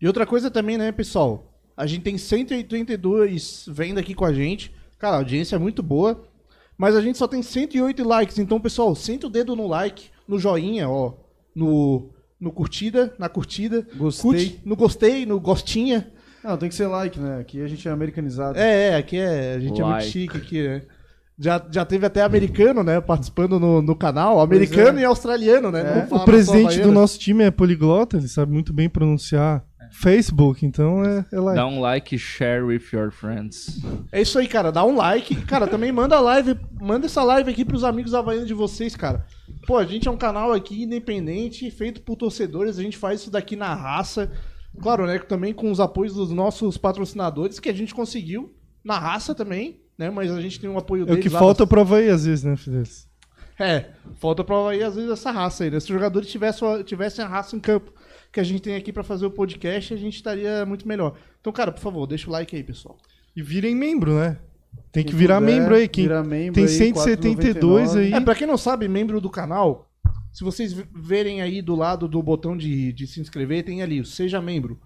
E 0.00 0.06
outra 0.06 0.24
coisa 0.24 0.50
também, 0.50 0.78
né, 0.78 0.92
pessoal? 0.92 1.52
A 1.76 1.86
gente 1.86 2.02
tem 2.02 2.16
182 2.18 3.64
vendo 3.68 3.98
aqui 3.98 4.14
com 4.14 4.24
a 4.24 4.32
gente. 4.32 4.72
Cara, 4.98 5.16
a 5.16 5.18
audiência 5.18 5.56
é 5.56 5.58
muito 5.58 5.82
boa. 5.82 6.24
Mas 6.76 6.94
a 6.96 7.00
gente 7.00 7.18
só 7.18 7.26
tem 7.26 7.42
108 7.42 8.04
likes. 8.04 8.38
Então, 8.38 8.60
pessoal, 8.60 8.94
senta 8.94 9.26
o 9.26 9.30
dedo 9.30 9.56
no 9.56 9.66
like, 9.66 10.10
no 10.26 10.38
joinha, 10.38 10.88
ó. 10.88 11.14
No, 11.54 12.10
no 12.42 12.50
curtida, 12.50 13.14
na 13.20 13.28
curtida. 13.28 13.86
Gostei. 13.96 14.22
Curte, 14.22 14.60
no 14.64 14.74
gostei, 14.74 15.24
no 15.24 15.38
gostinha. 15.38 16.08
Não, 16.42 16.56
tem 16.56 16.68
que 16.68 16.74
ser 16.74 16.88
like, 16.88 17.20
né? 17.20 17.38
Aqui 17.38 17.62
a 17.62 17.68
gente 17.68 17.86
é 17.86 17.90
americanizado. 17.92 18.58
É, 18.58 18.88
é, 18.88 18.96
aqui 18.96 19.16
é. 19.16 19.54
A 19.54 19.60
gente 19.60 19.80
é 19.80 19.84
muito 19.84 19.94
Like. 19.94 20.08
chique 20.08 20.36
aqui, 20.36 20.66
né? 20.66 20.82
Já, 21.38 21.64
já 21.70 21.84
teve 21.84 22.04
até 22.04 22.20
americano, 22.22 22.82
né? 22.82 23.00
Participando 23.00 23.60
no, 23.60 23.80
no 23.80 23.94
canal. 23.94 24.40
Americano 24.40 24.98
é. 24.98 25.02
e 25.02 25.04
australiano, 25.04 25.70
né? 25.70 26.08
É. 26.10 26.14
O 26.14 26.24
presidente 26.24 26.80
do 26.80 26.90
nosso 26.90 27.16
time 27.16 27.44
é 27.44 27.50
poliglota, 27.50 28.16
ele 28.16 28.26
sabe 28.26 28.52
muito 28.52 28.72
bem 28.72 28.88
pronunciar 28.88 29.64
Facebook, 29.92 30.64
então 30.64 31.04
é, 31.04 31.24
é 31.30 31.38
lá. 31.38 31.54
Dá 31.54 31.66
um 31.66 31.80
like, 31.80 32.18
share 32.18 32.62
with 32.64 32.82
your 32.92 33.10
friends. 33.12 33.78
É 34.10 34.20
isso 34.22 34.38
aí, 34.38 34.48
cara. 34.48 34.72
Dá 34.72 34.84
um 34.84 34.96
like. 34.96 35.36
Cara, 35.44 35.66
também 35.66 35.92
manda 35.92 36.18
live, 36.18 36.58
manda 36.80 37.06
essa 37.06 37.22
live 37.22 37.50
aqui 37.50 37.64
pros 37.64 37.84
amigos 37.84 38.14
havaianos 38.14 38.48
de 38.48 38.54
vocês, 38.54 38.96
cara. 38.96 39.26
Pô, 39.66 39.76
a 39.76 39.84
gente 39.84 40.08
é 40.08 40.10
um 40.10 40.16
canal 40.16 40.52
aqui 40.52 40.82
independente, 40.82 41.70
feito 41.70 42.00
por 42.02 42.16
torcedores. 42.16 42.78
A 42.78 42.82
gente 42.82 42.96
faz 42.96 43.20
isso 43.20 43.30
daqui 43.30 43.54
na 43.54 43.74
raça. 43.74 44.30
Claro, 44.80 45.06
né? 45.06 45.18
Também 45.18 45.52
com 45.52 45.70
os 45.70 45.78
apoios 45.78 46.14
dos 46.14 46.30
nossos 46.30 46.76
patrocinadores, 46.78 47.60
que 47.60 47.68
a 47.68 47.74
gente 47.74 47.94
conseguiu 47.94 48.54
na 48.82 48.98
raça 48.98 49.34
também, 49.34 49.80
né? 49.98 50.10
Mas 50.10 50.30
a 50.32 50.40
gente 50.40 50.58
tem 50.58 50.68
um 50.70 50.78
apoio 50.78 51.02
É 51.02 51.04
o 51.04 51.06
deles 51.08 51.22
que 51.22 51.28
lá 51.28 51.38
falta 51.38 51.60
das- 51.64 51.68
pro 51.68 51.80
Havaí 51.82 52.08
às 52.08 52.24
vezes, 52.24 52.42
né, 52.42 52.56
Fidelis? 52.56 53.06
É, 53.60 53.90
falta 54.18 54.42
prova 54.42 54.70
aí, 54.70 54.82
às 54.82 54.94
vezes, 54.96 55.10
essa 55.10 55.30
raça 55.30 55.62
aí, 55.62 55.70
né? 55.70 55.78
Se 55.78 55.86
os 55.86 55.92
jogadores 55.92 56.28
tivessem, 56.28 56.82
tivessem 56.84 57.22
a 57.24 57.28
raça 57.28 57.54
em 57.54 57.60
campo 57.60 57.92
que 58.32 58.40
a 58.40 58.44
gente 58.44 58.62
tem 58.62 58.74
aqui 58.74 58.92
pra 58.92 59.02
fazer 59.02 59.26
o 59.26 59.30
podcast, 59.30 59.92
a 59.92 59.96
gente 59.96 60.14
estaria 60.16 60.64
muito 60.64 60.88
melhor. 60.88 61.16
Então, 61.40 61.52
cara, 61.52 61.70
por 61.70 61.80
favor, 61.80 62.06
deixa 62.06 62.28
o 62.28 62.32
like 62.32 62.56
aí, 62.56 62.64
pessoal. 62.64 62.96
E 63.36 63.42
virem 63.42 63.74
membro, 63.74 64.18
né? 64.18 64.38
Tem 64.90 65.04
que 65.04 65.10
Quem 65.10 65.18
virar 65.18 65.40
puder, 65.40 65.54
membro 65.54 65.74
aí. 65.74 65.86
Quem 65.86 66.04
vira 66.04 66.24
membro 66.24 66.54
tem 66.54 66.64
aí, 66.64 66.70
172 66.70 67.90
4,99. 67.90 67.98
aí. 67.98 68.12
É, 68.14 68.20
pra 68.20 68.34
quem 68.34 68.46
não 68.46 68.56
sabe, 68.56 68.88
membro 68.88 69.20
do 69.20 69.28
canal, 69.28 69.90
se 70.32 70.42
vocês 70.42 70.72
verem 70.72 71.42
aí 71.42 71.60
do 71.60 71.74
lado 71.74 72.08
do 72.08 72.22
botão 72.22 72.56
de, 72.56 72.92
de 72.92 73.06
se 73.06 73.20
inscrever, 73.20 73.64
tem 73.64 73.82
ali 73.82 74.00
o 74.00 74.04
Seja 74.04 74.40
Membro. 74.40 74.80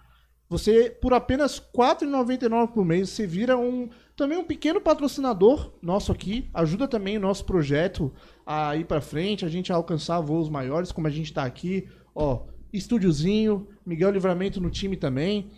Você, 0.49 0.90
por 0.90 1.12
apenas 1.12 1.59
R$ 1.59 1.64
4,99 1.76 2.72
por 2.72 2.84
mês, 2.84 3.11
você 3.11 3.26
vira 3.26 3.57
um 3.57 3.88
também 4.16 4.38
um 4.38 4.44
pequeno 4.44 4.80
patrocinador 4.80 5.72
nosso 5.82 6.11
aqui. 6.11 6.49
Ajuda 6.55 6.88
também 6.88 7.16
o 7.16 7.20
nosso 7.20 7.44
projeto 7.44 8.12
a 8.44 8.76
ir 8.76 8.84
pra 8.84 9.01
frente, 9.01 9.44
a 9.44 9.49
gente 9.49 9.72
a 9.72 9.76
alcançar 9.76 10.20
voos 10.20 10.49
maiores, 10.49 10.90
como 10.90 11.07
a 11.07 11.11
gente 11.11 11.32
tá 11.32 11.44
aqui. 11.44 11.86
Ó, 12.14 12.44
estúdiozinho, 12.77 13.66
Miguel 13.85 14.11
Livramento 14.11 14.61
no 14.61 14.70
time 14.70 14.97
também. 14.97 15.51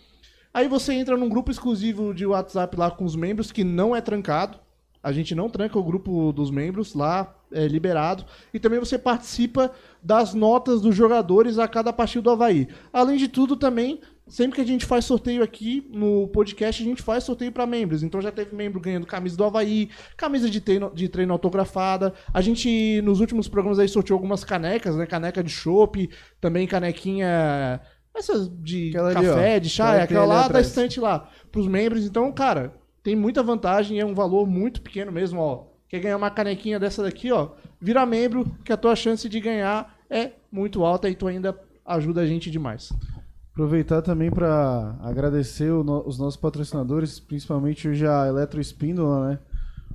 Aí 0.52 0.66
você 0.66 0.92
entra 0.94 1.16
num 1.16 1.28
grupo 1.28 1.50
exclusivo 1.50 2.14
de 2.14 2.26
WhatsApp 2.26 2.76
lá 2.76 2.90
com 2.90 3.04
os 3.04 3.14
membros, 3.14 3.52
que 3.52 3.62
não 3.62 3.94
é 3.94 4.00
trancado. 4.00 4.58
A 5.02 5.12
gente 5.12 5.34
não 5.34 5.48
tranca 5.48 5.78
o 5.78 5.84
grupo 5.84 6.32
dos 6.32 6.50
membros 6.50 6.94
lá, 6.94 7.37
é 7.52 7.66
liberado. 7.66 8.24
E 8.52 8.58
também 8.58 8.78
você 8.78 8.98
participa 8.98 9.72
das 10.02 10.34
notas 10.34 10.80
dos 10.80 10.94
jogadores 10.94 11.58
a 11.58 11.66
cada 11.66 11.92
partida 11.92 12.22
do 12.22 12.30
Havaí. 12.30 12.68
Além 12.92 13.16
de 13.16 13.28
tudo, 13.28 13.56
também, 13.56 14.00
sempre 14.26 14.56
que 14.56 14.60
a 14.60 14.66
gente 14.66 14.84
faz 14.84 15.04
sorteio 15.04 15.42
aqui 15.42 15.88
no 15.92 16.28
podcast, 16.28 16.82
a 16.82 16.86
gente 16.86 17.02
faz 17.02 17.24
sorteio 17.24 17.50
para 17.50 17.66
membros. 17.66 18.02
Então 18.02 18.20
já 18.20 18.30
teve 18.30 18.54
membro 18.54 18.80
ganhando 18.80 19.06
camisa 19.06 19.36
do 19.36 19.44
Havaí, 19.44 19.90
camisa 20.16 20.48
de 20.48 20.60
treino, 20.60 20.92
de 20.94 21.08
treino 21.08 21.32
autografada. 21.32 22.14
A 22.32 22.40
gente, 22.40 23.00
nos 23.02 23.20
últimos 23.20 23.48
programas 23.48 23.78
aí, 23.78 23.88
sorteou 23.88 24.16
algumas 24.16 24.44
canecas, 24.44 24.96
né? 24.96 25.06
Caneca 25.06 25.42
de 25.42 25.50
chopp, 25.50 26.08
também 26.40 26.66
canequinha. 26.66 27.80
Essas 28.14 28.48
de 28.62 28.88
Aquela 28.88 29.10
ali, 29.10 29.26
café, 29.26 29.56
ó. 29.56 29.58
de 29.58 29.70
chá, 29.70 29.84
Aquela 29.84 30.00
é 30.00 30.04
aquela 30.04 30.22
ali 30.22 30.32
lá 30.32 30.48
da 30.48 30.60
estante 30.60 31.00
lá, 31.00 31.30
pros 31.52 31.68
membros. 31.68 32.04
Então, 32.04 32.32
cara, 32.32 32.74
tem 33.02 33.14
muita 33.14 33.42
vantagem, 33.42 33.98
é 34.00 34.04
um 34.04 34.14
valor 34.14 34.46
muito 34.46 34.82
pequeno 34.82 35.12
mesmo, 35.12 35.40
ó. 35.40 35.67
Quer 35.88 36.00
ganhar 36.00 36.16
uma 36.16 36.30
canequinha 36.30 36.78
dessa 36.78 37.02
daqui, 37.02 37.32
ó? 37.32 37.50
Vira 37.80 38.04
membro, 38.04 38.44
que 38.64 38.72
a 38.72 38.76
tua 38.76 38.94
chance 38.94 39.28
de 39.28 39.40
ganhar 39.40 39.94
é 40.10 40.32
muito 40.52 40.84
alta 40.84 41.08
e 41.08 41.14
tu 41.14 41.26
ainda 41.26 41.58
ajuda 41.84 42.20
a 42.20 42.26
gente 42.26 42.50
demais. 42.50 42.92
Aproveitar 43.52 44.02
também 44.02 44.30
para 44.30 44.96
agradecer 45.02 45.70
no- 45.72 46.06
os 46.06 46.18
nossos 46.18 46.36
patrocinadores, 46.38 47.18
principalmente 47.18 47.88
hoje 47.88 48.06
a 48.06 48.26
Eletro 48.28 48.60
Espíndola, 48.60 49.30
né? 49.30 49.38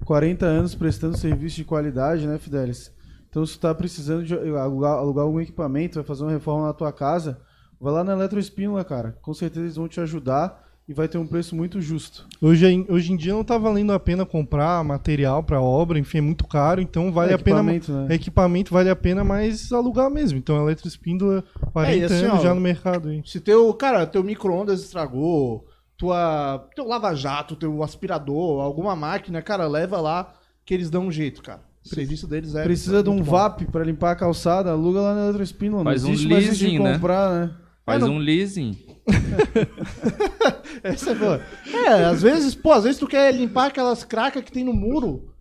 40 0.04 0.46
anos 0.46 0.76
prestando 0.76 1.18
serviço 1.18 1.58
de 1.58 1.64
qualidade, 1.64 2.28
né, 2.28 2.38
Fidelis? 2.38 2.92
Então, 3.30 3.46
se 3.46 3.54
tu 3.58 3.62
tá 3.62 3.74
precisando 3.74 4.24
de 4.24 4.34
alugar, 4.34 4.94
alugar 4.98 5.24
algum 5.26 5.40
equipamento, 5.40 5.96
vai 5.96 6.04
fazer 6.04 6.24
uma 6.24 6.32
reforma 6.32 6.68
na 6.68 6.74
tua 6.74 6.92
casa, 6.92 7.40
vai 7.80 7.94
lá 7.94 8.04
na 8.04 8.14
Eletro 8.14 8.40
Espíndola, 8.40 8.84
cara. 8.84 9.18
Com 9.22 9.34
certeza 9.34 9.62
eles 9.66 9.76
vão 9.76 9.88
te 9.88 10.00
ajudar 10.02 10.63
e 10.88 10.94
vai 10.94 11.08
ter 11.08 11.18
um 11.18 11.26
preço 11.26 11.56
muito 11.56 11.80
justo. 11.80 12.28
Hoje, 12.42 12.66
em- 12.68 12.86
hoje 12.90 13.14
em 13.14 13.16
dia 13.16 13.34
não 13.34 13.44
tá 13.44 13.58
valendo 13.58 13.94
a 13.94 14.00
pena 14.00 14.26
comprar 14.26 14.84
material 14.84 15.42
pra 15.44 15.62
obra, 15.62 15.98
enfim, 15.98 16.18
é 16.18 16.22
muito 16.22 16.46
caro, 16.46 16.82
então 16.82 17.12
vale 17.12 17.32
É, 17.32 17.36
a 17.36 17.38
pena. 17.40 17.60
equipamento, 17.60 17.92
né? 17.94 18.16
Equipamento 18.16 18.74
vale 18.74 18.90
a 18.90 18.96
pena, 18.96 19.24
mas 19.24 19.72
alugar 19.72 20.10
mesmo. 20.10 20.38
Então, 20.38 20.62
Eletroespíndola, 20.62 21.44
40 21.72 22.06
assim, 22.06 22.26
anos 22.26 22.40
ó, 22.40 22.44
já 22.44 22.54
no 22.54 22.60
mercado 22.62 23.10
aí. 23.10 23.22
Se 23.26 23.40
teu, 23.40 23.74
cara, 23.74 24.06
teu 24.06 24.24
micro-ondas 24.24 24.82
estragou, 24.84 25.66
tua, 25.98 26.68
teu 26.76 26.86
lava-jato, 26.86 27.56
teu 27.56 27.82
aspirador, 27.84 28.62
alguma 28.62 28.96
máquina, 28.96 29.42
cara, 29.42 29.68
leva 29.68 30.02
lá 30.02 30.34
que 30.66 30.74
eles 30.74 30.90
dão 30.90 31.08
um 31.08 31.12
jeito, 31.12 31.42
cara. 31.42 31.62
O 31.86 31.90
serviço 31.90 32.28
deles 32.28 32.56
é. 32.56 32.64
Precisa 32.64 33.04
de 33.04 33.10
um 33.10 33.18
bom. 33.18 33.24
VAP 33.24 33.66
para 33.72 33.84
limpar 33.84 34.12
a 34.12 34.16
calçada, 34.16 34.72
aluga 34.72 35.02
lá 35.02 35.14
na 35.16 35.24
Eletro 35.26 35.44
Espíndola. 35.44 35.84
Não 35.84 35.92
Faz 35.92 36.04
um 36.06 36.12
existe 36.12 36.30
mais 36.30 36.44
de 36.44 36.50
leasing, 36.50 36.80
né? 36.80 36.94
comprar, 36.94 37.30
né? 37.48 37.52
Faz 37.86 38.02
não- 38.02 38.14
um 38.14 38.18
leasing. 38.18 38.78
Essa 40.84 41.12
é 41.12 41.16
boa. 41.16 41.42
É, 41.72 42.06
às 42.06 42.22
vezes, 42.22 42.56
pô, 42.56 42.72
às 42.72 42.84
vezes 42.84 43.00
tu 43.00 43.08
quer 43.08 43.34
limpar 43.34 43.68
aquelas 43.68 44.04
cracas 44.04 44.44
que 44.44 44.52
tem 44.52 44.64
no 44.64 44.74
muro. 44.74 45.34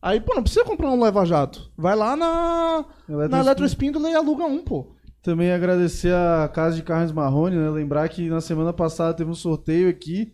Aí, 0.00 0.20
pô, 0.20 0.34
não 0.34 0.42
precisa 0.42 0.64
comprar 0.64 0.90
um 0.90 1.02
leva-jato. 1.02 1.70
Vai 1.76 1.96
lá 1.96 2.16
na, 2.16 2.84
Eletro 3.08 3.30
na 3.30 3.40
Eletroespíndola 3.40 4.10
e 4.10 4.14
aluga 4.14 4.44
um, 4.44 4.62
pô. 4.62 4.94
Também 5.22 5.52
agradecer 5.52 6.14
a 6.14 6.48
Casa 6.48 6.76
de 6.76 6.82
Carnes 6.82 7.12
Marrone, 7.12 7.56
né? 7.56 7.68
Lembrar 7.68 8.08
que 8.08 8.30
na 8.30 8.40
semana 8.40 8.72
passada 8.72 9.14
teve 9.14 9.30
um 9.30 9.34
sorteio 9.34 9.88
aqui 9.88 10.32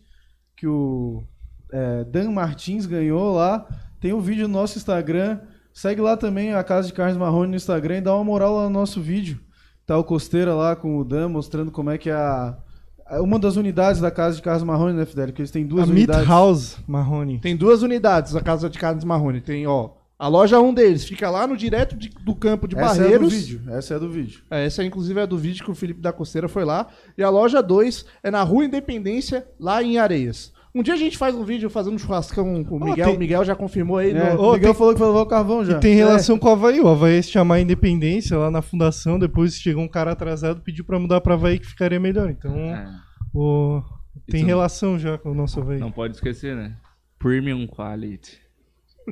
que 0.55 0.67
o 0.67 1.23
é, 1.71 2.03
Dan 2.03 2.31
Martins 2.31 2.85
ganhou 2.85 3.33
lá. 3.33 3.67
Tem 3.99 4.13
um 4.13 4.21
vídeo 4.21 4.47
no 4.47 4.53
nosso 4.53 4.77
Instagram. 4.77 5.39
Segue 5.73 5.99
lá 5.99 6.15
também 6.15 6.53
a 6.53 6.63
Casa 6.63 6.87
de 6.87 6.93
Carnes 6.93 7.17
Marrone 7.17 7.49
no 7.49 7.57
Instagram 7.57 7.97
e 7.97 8.01
dá 8.01 8.15
uma 8.15 8.23
moral 8.23 8.55
lá 8.55 8.63
no 8.65 8.69
nosso 8.69 9.01
vídeo. 9.01 9.39
Tá 9.85 9.97
o 9.97 10.03
Costeira 10.03 10.53
lá 10.53 10.75
com 10.75 10.97
o 10.97 11.03
Dan 11.03 11.29
mostrando 11.29 11.71
como 11.71 11.89
é 11.89 11.97
que 11.97 12.09
é 12.09 12.13
a. 12.13 12.57
a- 13.05 13.21
Uma 13.21 13.37
das 13.39 13.55
unidades 13.55 14.01
da 14.01 14.09
Casa 14.11 14.35
de 14.37 14.41
Carnes 14.41 14.63
Marrone, 14.63 14.93
né, 14.97 15.05
Fidel? 15.05 15.31
Que 15.33 15.41
eles 15.41 15.51
têm 15.51 15.65
duas 15.65 15.83
a 15.83 15.87
Meat 15.93 16.07
unidades. 16.09 16.27
House 16.27 16.77
Marrone. 16.87 17.39
Tem 17.39 17.55
duas 17.55 17.81
unidades 17.83 18.35
a 18.35 18.41
Casa 18.41 18.69
de 18.69 18.77
Carnes 18.79 19.03
Marrone. 19.03 19.41
Tem, 19.41 19.65
ó, 19.67 19.89
a 20.17 20.27
loja 20.27 20.59
1 20.59 20.73
deles 20.73 21.03
fica 21.05 21.29
lá 21.29 21.45
no 21.45 21.55
direto 21.57 21.95
de- 21.95 22.09
do 22.09 22.33
campo 22.35 22.67
de 22.67 22.75
Essa 22.75 22.85
é 22.85 22.89
a 22.89 22.93
do 22.93 22.99
Barreiros. 23.03 23.33
vídeo. 23.33 23.61
Essa 23.69 23.93
é 23.95 23.99
do 23.99 24.09
vídeo. 24.09 24.41
É, 24.49 24.65
essa 24.65 24.83
inclusive 24.83 25.19
é 25.19 25.27
do 25.27 25.37
vídeo 25.37 25.63
que 25.63 25.71
o 25.71 25.75
Felipe 25.75 26.01
da 26.01 26.13
Costeira 26.13 26.47
foi 26.47 26.63
lá. 26.65 26.87
E 27.17 27.23
a 27.23 27.29
loja 27.29 27.61
2 27.61 28.05
é 28.23 28.31
na 28.31 28.41
Rua 28.43 28.65
Independência, 28.65 29.45
lá 29.59 29.83
em 29.83 29.97
Areias. 29.97 30.53
Um 30.75 30.83
dia 30.83 30.93
a 30.93 30.97
gente 30.97 31.17
faz 31.17 31.33
um 31.33 31.45
vídeo 31.45 31.69
fazendo 31.69 31.95
um 31.95 31.97
churrascão 31.97 32.61
com 32.65 32.75
o 32.75 32.83
Miguel. 32.83 33.05
tem- 33.07 33.15
O 33.15 33.19
Miguel 33.19 33.45
já 33.45 33.55
confirmou 33.55 33.97
aí. 33.97 34.11
É, 34.11 34.33
no- 34.33 34.41
o 34.41 34.43
Ô, 34.49 34.53
Miguel 34.53 34.71
tem- 34.71 34.77
falou 34.77 34.93
que 34.93 34.99
vai 34.99 35.07
levar 35.07 35.21
o 35.21 35.25
carvão 35.25 35.63
já. 35.63 35.77
E 35.77 35.79
tem 35.79 35.95
relação 35.95 36.37
com 36.37 36.49
o 36.49 36.51
Havaí. 36.51 36.81
O 36.81 36.87
Havaí 36.89 37.23
se 37.23 37.29
chamar 37.31 37.61
Independência 37.61 38.37
lá 38.37 38.51
na 38.51 38.61
fundação, 38.61 39.17
depois 39.17 39.55
chegou 39.55 39.81
um 39.83 39.87
cara 39.87 40.11
atrasado 40.11 40.59
pediu 40.61 40.83
pra 40.83 40.99
mudar 40.99 41.21
pra 41.21 41.35
Havaí 41.35 41.59
que 41.59 41.65
ficaria 41.65 41.99
melhor. 41.99 42.29
Então, 42.29 42.53
É, 42.53 42.87
o- 43.33 43.81
tem 44.27 44.41
Isso- 44.41 44.47
relação 44.47 44.99
já 44.99 45.17
com 45.17 45.31
o 45.31 45.33
nosso 45.33 45.61
Havaí. 45.61 45.79
não 45.79 45.91
pode 45.91 46.15
esquecer, 46.15 46.53
né? 46.55 46.75
Premium 47.17 47.65
Quality. 47.67 48.37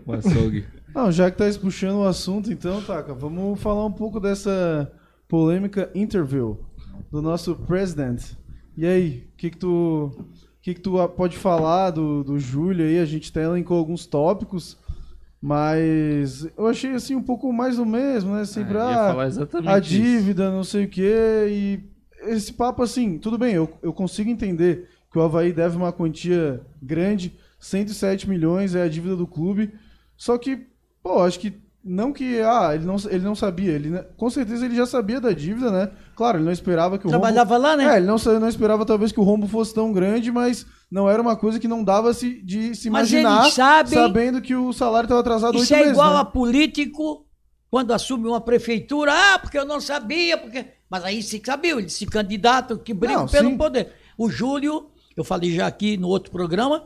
O 0.05 0.11
açougue. 0.13 0.65
Não, 0.93 1.11
já 1.11 1.29
que 1.31 1.37
tá 1.37 1.45
puxando 1.61 1.97
o 1.99 2.03
assunto, 2.07 2.51
então, 2.51 2.81
Taka, 2.81 3.13
vamos 3.13 3.59
falar 3.61 3.85
um 3.85 3.91
pouco 3.91 4.19
dessa 4.19 4.91
polêmica 5.27 5.89
interview 5.95 6.59
do 7.11 7.21
nosso 7.21 7.55
president. 7.55 8.21
E 8.75 8.85
aí, 8.85 9.27
o 9.33 9.37
que 9.37 9.49
que 9.51 9.57
tu, 9.57 10.11
que 10.63 10.73
que 10.73 10.79
tu 10.79 10.93
pode 11.09 11.37
falar 11.37 11.91
do, 11.91 12.23
do 12.23 12.39
Júlio 12.39 12.85
aí? 12.85 12.97
A 12.97 13.05
gente 13.05 13.29
até 13.29 13.43
elencou 13.43 13.77
alguns 13.77 14.05
tópicos, 14.05 14.77
mas 15.41 16.47
eu 16.57 16.67
achei 16.67 16.91
assim 16.91 17.15
um 17.15 17.21
pouco 17.21 17.51
mais 17.51 17.75
do 17.75 17.85
mesmo, 17.85 18.33
né? 18.33 18.45
Sempre, 18.45 18.77
É, 18.77 18.81
ah, 18.81 19.13
a 19.67 19.77
isso. 19.77 19.89
dívida, 19.89 20.49
não 20.49 20.63
sei 20.63 20.85
o 20.85 20.89
quê, 20.89 21.47
e 21.49 21.79
esse 22.29 22.53
papo 22.53 22.81
assim, 22.81 23.17
tudo 23.17 23.37
bem, 23.37 23.53
eu, 23.53 23.69
eu 23.83 23.91
consigo 23.91 24.29
entender 24.29 24.87
que 25.11 25.19
o 25.19 25.21
Havaí 25.21 25.51
deve 25.51 25.75
uma 25.75 25.91
quantia 25.91 26.61
grande, 26.81 27.37
107 27.59 28.29
milhões 28.29 28.73
é 28.73 28.83
a 28.83 28.87
dívida 28.87 29.17
do 29.17 29.27
clube, 29.27 29.73
só 30.15 30.37
que, 30.37 30.65
pô, 31.03 31.21
acho 31.23 31.41
que 31.41 31.53
não 31.83 32.13
que, 32.13 32.39
ah, 32.39 32.71
ele 32.73 32.85
não, 32.85 32.95
ele 33.09 33.23
não 33.25 33.35
sabia, 33.35 33.73
ele, 33.73 33.89
né, 33.89 34.05
com 34.15 34.29
certeza 34.29 34.65
ele 34.65 34.75
já 34.75 34.85
sabia 34.85 35.19
da 35.19 35.33
dívida, 35.33 35.69
né? 35.69 35.91
Claro, 36.15 36.37
ele 36.37 36.45
não 36.45 36.51
esperava 36.51 36.97
que 36.97 37.07
o 37.07 37.09
Trabalhava 37.09 37.57
lá, 37.57 37.71
rombo... 37.71 37.83
né? 37.83 37.93
É, 37.93 37.97
ele 37.97 38.05
não, 38.05 38.17
não 38.39 38.47
esperava 38.47 38.85
talvez 38.85 39.11
que 39.11 39.19
o 39.19 39.23
rombo 39.23 39.47
fosse 39.47 39.73
tão 39.73 39.91
grande, 39.91 40.31
mas 40.31 40.65
não 40.91 41.09
era 41.09 41.21
uma 41.21 41.35
coisa 41.35 41.59
que 41.59 41.67
não 41.67 41.83
dava 41.83 42.13
se, 42.13 42.41
de 42.43 42.75
se 42.75 42.89
Mas 42.89 43.11
imaginar, 43.11 43.49
sabem- 43.51 43.93
sabendo 43.93 44.41
que 44.41 44.55
o 44.55 44.71
salário 44.71 45.05
estava 45.07 45.21
atrasado 45.21 45.57
Isso 45.57 45.73
é 45.73 45.77
meses, 45.77 45.93
igual 45.93 46.13
né? 46.13 46.19
a 46.19 46.25
político 46.25 47.25
quando 47.69 47.91
assume 47.91 48.27
uma 48.27 48.39
prefeitura, 48.39 49.11
ah, 49.11 49.39
porque 49.39 49.57
eu 49.57 49.65
não 49.65 49.81
sabia, 49.81 50.37
porque. 50.37 50.65
Mas 50.89 51.03
aí 51.03 51.23
se 51.23 51.41
sabia, 51.43 51.71
ele 51.71 51.89
se 51.89 52.05
candidata, 52.05 52.77
que 52.77 52.93
briga 52.93 53.17
Não, 53.21 53.27
pelo 53.27 53.49
sim. 53.49 53.57
poder. 53.57 53.91
O 54.15 54.29
Júlio, 54.29 54.91
eu 55.17 55.23
falei 55.23 55.51
já 55.51 55.65
aqui 55.65 55.97
no 55.97 56.07
outro 56.07 56.31
programa, 56.31 56.83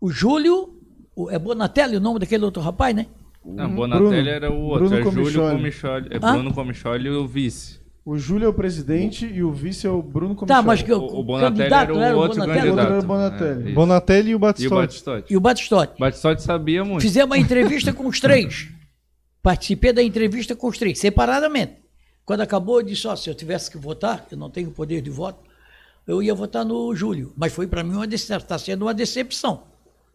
o 0.00 0.08
Júlio, 0.10 0.78
o- 1.14 1.30
é 1.30 1.38
Bonatelli 1.38 1.96
o 1.96 2.00
nome 2.00 2.18
daquele 2.18 2.44
outro 2.46 2.62
rapaz, 2.62 2.96
né? 2.96 3.06
Não, 3.44 3.68
Bonatelli 3.74 4.10
Bruno. 4.10 4.28
era 4.30 4.50
o 4.50 4.60
outro. 4.62 4.88
Bruno 4.88 4.96
é 5.00 5.02
Júlio 5.02 5.22
Comicholi. 5.22 5.56
Comicholi. 5.56 6.08
É 6.10 6.16
Hã? 6.22 6.32
Bruno 6.32 6.54
Comicholi 6.54 7.10
o 7.10 7.26
vice. 7.26 7.77
O 8.08 8.16
Júlio 8.16 8.46
é 8.46 8.48
o 8.48 8.54
presidente 8.54 9.26
e 9.26 9.42
o 9.42 9.52
vice 9.52 9.86
é 9.86 9.90
o 9.90 10.00
Bruno 10.00 10.34
Tá, 10.34 10.38
Comicholi. 10.40 10.66
mas 10.66 10.82
que 10.82 10.90
o, 10.94 10.96
O, 10.96 11.22
Bonatelli 11.22 11.58
candidato 11.58 11.82
era 11.82 11.92
o 11.92 11.96
não 11.96 12.02
era 12.02 12.16
o 12.16 12.20
outro 12.20 12.38
Bonatelli? 12.38 12.64
Candidato. 12.64 12.88
era 12.90 12.98
o 12.98 13.02
Bonatelli. 13.06 13.60
É, 13.60 13.66
isso. 13.66 13.74
Bonatelli 13.74 14.30
e 14.30 14.32
o 14.32 14.32
E 14.32 14.34
o 14.34 14.38
Batistotti. 14.38 14.74
Batistotti. 14.80 15.32
E 15.34 15.36
o 15.36 15.40
Batistotti. 15.40 16.00
Batistotti 16.00 16.42
sabia 16.42 16.84
muito. 16.86 17.02
Fizemos 17.02 17.28
uma 17.36 17.38
entrevista 17.38 17.92
com 17.92 18.06
os 18.06 18.18
três. 18.18 18.68
Participei 19.42 19.92
da 19.92 20.02
entrevista 20.02 20.56
com 20.56 20.68
os 20.68 20.78
três, 20.78 20.98
separadamente. 20.98 21.74
Quando 22.24 22.40
acabou, 22.40 22.80
eu 22.80 22.86
disse: 22.86 23.06
ó, 23.06 23.14
se 23.14 23.28
eu 23.28 23.34
tivesse 23.34 23.70
que 23.70 23.76
votar, 23.76 24.26
eu 24.32 24.38
não 24.38 24.48
tenho 24.48 24.70
poder 24.70 25.02
de 25.02 25.10
voto, 25.10 25.40
eu 26.06 26.22
ia 26.22 26.34
votar 26.34 26.64
no 26.64 26.94
Júlio. 26.94 27.34
Mas 27.36 27.52
foi 27.52 27.66
para 27.66 27.84
mim 27.84 27.92
uma 27.94 28.06
decepção, 28.06 28.38
está 28.38 28.58
sendo 28.58 28.86
uma 28.86 28.94
decepção. 28.94 29.64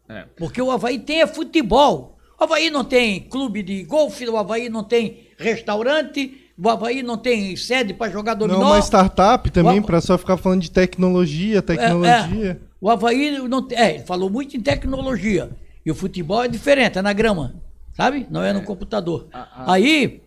É. 0.10 0.26
Porque 0.36 0.60
o 0.60 0.72
Havaí 0.72 0.98
tem 0.98 1.22
é 1.22 1.28
futebol. 1.28 2.18
O 2.40 2.44
Havaí 2.44 2.72
não 2.72 2.84
tem 2.84 3.20
clube 3.20 3.62
de 3.62 3.84
golfe, 3.84 4.28
o 4.28 4.36
Havaí 4.36 4.68
não 4.68 4.84
tem 4.84 5.28
restaurante, 5.38 6.43
o 6.58 6.70
Havaí 6.70 7.02
não 7.02 7.18
tem 7.18 7.56
sede 7.56 7.94
para 7.94 8.12
jogar 8.12 8.36
dominó. 8.36 8.60
Não, 8.60 8.68
uma 8.68 8.80
startup 8.80 9.50
também, 9.52 9.82
pra 9.82 10.00
só 10.00 10.18
ficar 10.18 10.38
falando 10.38 10.62
de 10.62 10.72
tecnologia, 10.72 11.62
tecnologia. 11.62 12.52
É, 12.52 12.58
o 12.80 12.90
Havaí 12.90 13.38
não 13.48 13.62
tem. 13.62 13.78
É, 13.78 13.96
ele 13.96 14.04
falou 14.04 14.30
muito 14.30 14.56
em 14.56 14.62
tecnologia. 14.62 15.50
E 15.86 15.92
o 15.92 15.96
futebol 15.96 16.44
é 16.44 16.48
diferente, 16.48 16.98
é 16.98 17.02
na 17.02 17.12
grama. 17.12 17.56
Sabe? 17.96 18.26
Não 18.30 18.42
é 18.42 18.54
no 18.54 18.64
computador. 18.64 19.28
Aí, 19.68 20.22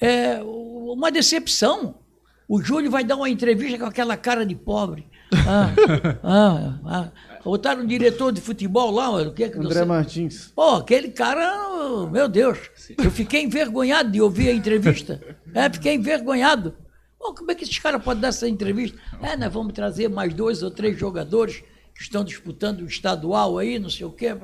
é 0.00 0.40
uma 0.42 1.10
decepção. 1.10 1.94
O 2.48 2.60
Júlio 2.60 2.90
vai 2.90 3.04
dar 3.04 3.16
uma 3.16 3.30
entrevista 3.30 3.78
com 3.78 3.84
aquela 3.84 4.16
cara 4.16 4.44
de 4.44 4.54
pobre. 4.54 5.06
Ah, 5.46 5.70
ah, 6.22 6.78
ah. 6.84 7.08
Botaram 7.44 7.82
um 7.82 7.86
diretor 7.86 8.32
de 8.32 8.40
futebol 8.40 8.90
lá, 8.90 9.10
o 9.10 9.32
que 9.32 9.44
é 9.44 9.48
que 9.48 9.58
André 9.58 9.84
Martins. 9.84 10.52
Pô, 10.54 10.76
aquele 10.76 11.08
cara, 11.10 12.06
meu 12.10 12.28
Deus, 12.28 12.58
eu 13.02 13.10
fiquei 13.10 13.42
envergonhado 13.42 14.10
de 14.10 14.20
ouvir 14.20 14.48
a 14.48 14.52
entrevista. 14.52 15.20
É, 15.54 15.68
fiquei 15.70 15.92
envergonhado. 15.94 16.74
Pô, 17.18 17.34
como 17.34 17.50
é 17.50 17.54
que 17.54 17.62
esses 17.64 17.78
caras 17.78 18.02
podem 18.02 18.22
dar 18.22 18.28
essa 18.28 18.48
entrevista? 18.48 18.98
É, 19.22 19.36
nós 19.36 19.52
vamos 19.52 19.74
trazer 19.74 20.08
mais 20.08 20.32
dois 20.32 20.62
ou 20.62 20.70
três 20.70 20.98
jogadores 20.98 21.62
que 21.94 22.00
estão 22.00 22.24
disputando 22.24 22.80
o 22.80 22.86
estadual 22.86 23.58
aí, 23.58 23.78
não 23.78 23.90
sei 23.90 24.06
o 24.06 24.10
quê. 24.10 24.34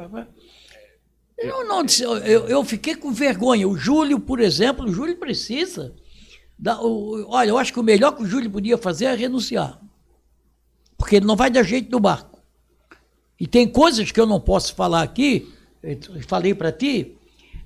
Eu, 1.39 1.67
não, 1.67 1.83
disse- 1.83 2.03
eu, 2.03 2.17
eu 2.17 2.63
fiquei 2.63 2.95
com 2.95 3.11
vergonha. 3.11 3.67
O 3.67 3.75
Júlio, 3.75 4.21
por 4.21 4.39
exemplo, 4.39 4.85
o 4.85 4.93
Júlio 4.93 5.17
precisa. 5.17 5.95
dar 6.59 6.79
o- 6.85 7.27
olha, 7.31 7.49
eu 7.49 7.57
acho 7.59 7.73
que 7.73 7.81
o 7.81 7.83
melhor 7.85 8.13
que 8.13 8.23
o 8.23 8.27
Júlio 8.27 8.51
podia 8.51 8.77
fazer 8.77 9.07
é 9.07 9.15
renunciar. 9.15 9.81
Porque 10.99 11.17
ele 11.17 11.25
não 11.27 11.37
vai 11.37 11.49
dar 11.51 11.63
jeito 11.63 11.91
no 11.91 12.01
barco. 12.01 12.28
E 13.41 13.47
tem 13.47 13.69
coisas 13.69 14.11
que 14.11 14.21
eu 14.21 14.27
não 14.27 14.41
posso 14.41 14.75
falar 14.75 15.03
aqui, 15.03 15.53
falei 16.27 16.55
para 16.55 16.73
ti, 16.73 17.17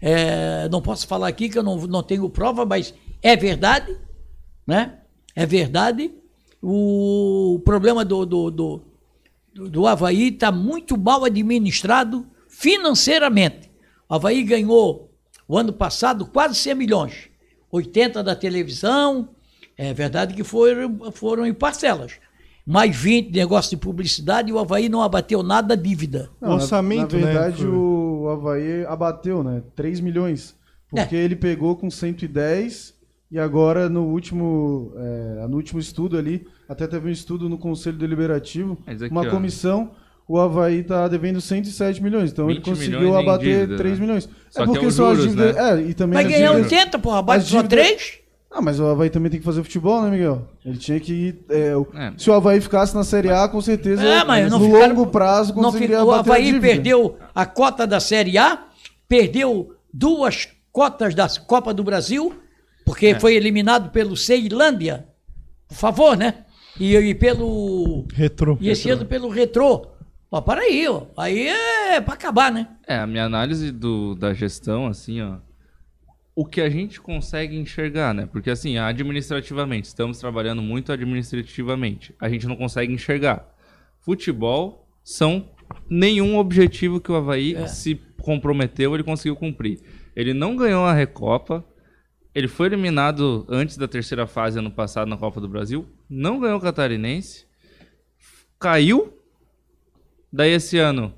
é, 0.00 0.68
não 0.68 0.82
posso 0.82 1.06
falar 1.06 1.28
aqui 1.28 1.48
que 1.48 1.58
eu 1.58 1.62
não, 1.62 1.86
não 1.86 2.02
tenho 2.02 2.28
prova, 2.28 2.66
mas 2.66 2.92
é 3.22 3.36
verdade, 3.36 3.96
né? 4.66 4.98
É 5.34 5.46
verdade. 5.46 6.12
O 6.60 7.60
problema 7.64 8.04
do, 8.04 8.26
do, 8.26 8.50
do, 8.50 8.82
do, 9.54 9.70
do 9.70 9.86
Havaí 9.86 10.28
está 10.28 10.52
muito 10.52 10.98
mal 10.98 11.24
administrado 11.24 12.26
financeiramente. 12.48 13.70
O 14.08 14.14
Havaí 14.14 14.42
ganhou 14.42 15.10
o 15.48 15.56
ano 15.56 15.72
passado 15.72 16.26
quase 16.26 16.56
100 16.56 16.74
milhões. 16.74 17.30
80 17.70 18.22
da 18.22 18.36
televisão, 18.36 19.30
é 19.76 19.94
verdade 19.94 20.34
que 20.34 20.44
foram, 20.44 21.10
foram 21.12 21.46
em 21.46 21.54
parcelas. 21.54 22.12
Mais 22.64 22.94
20 22.94 23.30
de 23.32 23.38
negócio 23.40 23.70
de 23.70 23.76
publicidade 23.76 24.50
e 24.50 24.52
o 24.52 24.58
Havaí 24.58 24.88
não 24.88 25.02
abateu 25.02 25.42
nada 25.42 25.74
da 25.74 25.82
dívida. 25.82 26.30
O 26.40 26.50
orçamento, 26.50 27.16
na, 27.16 27.26
né, 27.26 27.32
na 27.32 27.40
verdade, 27.40 27.62
foi- 27.62 27.68
o 27.70 28.28
Havaí 28.28 28.84
abateu, 28.86 29.42
né? 29.42 29.62
3 29.74 29.98
milhões. 30.00 30.54
Porque 30.88 31.16
ele 31.16 31.34
pegou 31.34 31.74
com 31.74 31.90
110 31.90 32.94
e 33.30 33.38
agora 33.38 33.88
no 33.88 34.02
último, 34.04 34.92
é, 34.96 35.46
no 35.48 35.56
último 35.56 35.80
estudo 35.80 36.16
ali, 36.16 36.46
até 36.68 36.86
teve 36.86 37.08
um 37.08 37.12
estudo 37.12 37.48
no 37.48 37.58
Conselho 37.58 37.96
Deliberativo, 37.98 38.78
aqui, 38.86 39.08
uma 39.10 39.22
ó. 39.22 39.30
comissão, 39.30 39.90
o 40.28 40.38
Havaí 40.38 40.84
tá 40.84 41.08
devendo 41.08 41.40
107 41.40 42.00
milhões. 42.02 42.30
Então 42.30 42.48
ele 42.48 42.58
20 42.60 42.64
conseguiu 42.66 43.16
abater 43.16 43.60
dívida, 43.62 43.76
3 43.76 43.98
né? 43.98 44.04
milhões. 44.06 44.28
Só 44.50 44.62
é 44.62 44.66
porque 44.66 44.86
é 44.86 44.90
são 44.90 45.06
as 45.06 45.16
juros, 45.18 45.32
dívidas. 45.34 45.56
né? 45.56 45.80
É, 45.84 45.90
e 45.90 45.94
também 45.94 46.14
Vai 46.22 46.24
ganhar 46.32 46.50
dívidas- 46.52 46.72
80, 46.72 46.98
porra, 47.00 47.18
abate 47.18 47.44
só 47.44 47.62
dívidas- 47.62 47.68
3? 47.86 48.21
Ah, 48.54 48.60
mas 48.60 48.78
o 48.78 48.86
Havaí 48.86 49.08
também 49.08 49.30
tem 49.30 49.40
que 49.40 49.46
fazer 49.46 49.62
futebol, 49.62 50.02
né, 50.02 50.10
Miguel? 50.10 50.46
Ele 50.64 50.76
tinha 50.76 51.00
que 51.00 51.12
ir. 51.12 51.44
é, 51.48 51.74
o- 51.76 51.86
É. 51.94 52.12
Se 52.18 52.28
o 52.30 52.34
Havaí 52.34 52.60
ficasse 52.60 52.94
na 52.94 53.02
Série 53.02 53.30
A, 53.30 53.48
com 53.48 53.60
certeza, 53.62 54.02
É, 54.04 54.22
mas 54.24 54.50
não 54.50 54.58
no 54.58 54.66
ficaram- 54.66 54.88
longo 54.94 55.06
prazo, 55.06 55.54
não 55.54 55.62
conseguiria 55.64 55.98
fica- 56.00 56.04
O 56.08 56.12
a 56.12 56.18
Havaí 56.20 56.44
dívida. 56.46 56.60
perdeu 56.66 57.16
a 57.34 57.46
cota 57.46 57.86
da 57.86 57.98
Série 57.98 58.36
A, 58.36 58.64
perdeu 59.08 59.74
duas 59.92 60.48
cotas 60.70 61.14
da 61.14 61.26
Copa 61.46 61.72
do 61.72 61.82
Brasil, 61.82 62.34
porque 62.84 63.06
É. 63.06 63.20
foi 63.20 63.34
eliminado 63.36 63.90
pelo 63.90 64.16
Ceilândia. 64.16 65.06
Por 65.68 65.76
favor, 65.76 66.16
né? 66.16 66.44
E, 66.78 66.94
e 66.94 67.14
pelo. 67.14 68.06
Retrô. 68.12 68.58
E 68.60 68.68
esse 68.68 68.90
ano 68.90 69.06
pelo 69.06 69.28
Retrô. 69.30 69.86
Ó, 70.30 70.40
para 70.40 70.62
aí, 70.62 70.86
ó. 70.88 71.02
Aí 71.16 71.48
é 71.48 72.00
pra 72.00 72.14
acabar, 72.14 72.50
né? 72.50 72.68
É, 72.86 72.96
a 72.98 73.06
minha 73.06 73.24
análise 73.24 73.70
do, 73.70 74.14
da 74.14 74.32
gestão, 74.34 74.86
assim, 74.86 75.20
ó. 75.22 75.36
O 76.34 76.46
que 76.46 76.60
a 76.62 76.70
gente 76.70 77.00
consegue 77.00 77.56
enxergar, 77.56 78.14
né? 78.14 78.26
Porque, 78.26 78.48
assim, 78.50 78.78
administrativamente, 78.78 79.88
estamos 79.88 80.18
trabalhando 80.18 80.62
muito 80.62 80.90
administrativamente. 80.90 82.14
A 82.18 82.28
gente 82.28 82.46
não 82.46 82.56
consegue 82.56 82.92
enxergar. 82.92 83.46
Futebol 84.00 84.88
são 85.04 85.50
nenhum 85.90 86.38
objetivo 86.38 87.00
que 87.00 87.12
o 87.12 87.16
Havaí 87.16 87.54
É. 87.54 87.66
se 87.66 88.00
comprometeu, 88.22 88.94
ele 88.94 89.02
conseguiu 89.04 89.36
cumprir. 89.36 89.80
Ele 90.16 90.32
não 90.32 90.56
ganhou 90.56 90.84
a 90.84 90.92
Recopa. 90.94 91.64
Ele 92.34 92.48
foi 92.48 92.66
eliminado 92.68 93.44
antes 93.48 93.76
da 93.76 93.86
terceira 93.86 94.26
fase 94.26 94.58
ano 94.58 94.70
passado 94.70 95.08
na 95.08 95.18
Copa 95.18 95.38
do 95.38 95.48
Brasil. 95.48 95.86
Não 96.08 96.40
ganhou 96.40 96.56
o 96.56 96.60
Catarinense. 96.62 97.44
Caiu. 98.58 99.12
Daí 100.32 100.52
esse 100.52 100.78
ano 100.78 101.12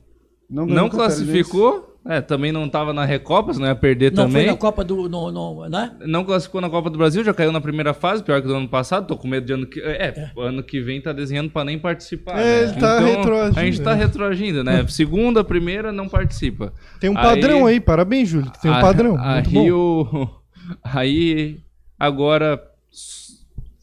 Não, 0.51 0.67
não 0.67 0.89
classificou. 0.89 1.94
É, 2.07 2.21
também 2.21 2.53
não 2.53 2.69
tava 2.69 2.93
na 2.93 3.03
Recopa, 3.05 3.55
não 3.55 3.67
ia 3.67 3.75
perder 3.75 4.13
Não 4.13 4.25
também. 4.27 4.43
foi 4.45 4.53
na 4.53 4.59
Copa 4.59 4.85
do. 4.85 5.09
No, 5.09 5.33
no- 5.33 5.69
né? 5.71 5.91
Não 6.01 6.23
classificou 6.23 6.61
na 6.61 6.69
Copa 6.69 6.91
do 6.91 6.99
Brasil, 6.99 7.25
já 7.25 7.33
caiu 7.33 7.51
na 7.51 7.63
primeira 7.63 7.95
fase, 7.95 8.23
pior 8.23 8.43
que 8.43 8.47
do 8.47 8.55
ano 8.55 8.69
passado. 8.69 9.07
Tô 9.07 9.17
com 9.17 9.27
medo 9.27 9.47
de 9.47 9.53
ano 9.55 9.67
que. 9.67 9.81
É, 9.81 10.31
ano 10.37 10.63
que 10.63 10.83
vem 10.83 11.01
tá 11.01 11.15
desenhando 11.15 11.49
pra 11.51 11.65
nem 11.65 11.79
participar. 11.79 12.39
É, 12.39 12.45
né? 12.45 12.63
ele 12.65 12.73
tá 12.81 12.99
retroagindo, 13.01 13.59
A 13.61 13.65
gente 13.65 13.81
tá 13.81 13.95
né? 13.97 14.05
retroagindo, 14.05 14.63
né? 14.63 14.85
Segunda, 14.89 15.43
primeira, 15.43 15.91
não 15.93 16.07
participa. 16.07 16.75
Tem 17.01 17.09
um 17.09 17.15
padrão 17.15 17.65
aí, 17.65 17.81
parabéns, 17.81 18.29
Júlio. 18.29 18.53
Tem 18.61 18.71
um 18.71 18.75
a- 18.75 18.81
padrão. 18.83 19.17
Aí, 19.19 19.43
muito 19.49 19.51
bom. 19.53 20.23
o, 20.25 20.29
aí 20.85 21.59
agora 21.99 22.63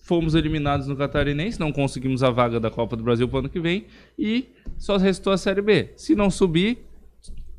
fomos 0.04 0.36
eliminados 0.36 0.88
no 0.88 0.96
Catarinense, 0.96 1.60
não 1.60 1.72
conseguimos 1.72 2.22
a 2.22 2.30
vaga 2.30 2.60
da 2.60 2.70
Copa 2.70 2.96
do 2.98 3.04
Brasil 3.04 3.28
para 3.28 3.38
o 3.38 3.40
ano 3.40 3.50
que 3.50 3.60
vem 3.60 3.86
e 4.20 4.50
só 4.78 4.98
restou 4.98 5.32
a 5.32 5.38
Série 5.38 5.62
B. 5.62 5.92
Se 5.96 6.16
não 6.16 6.30
subir, 6.30 6.86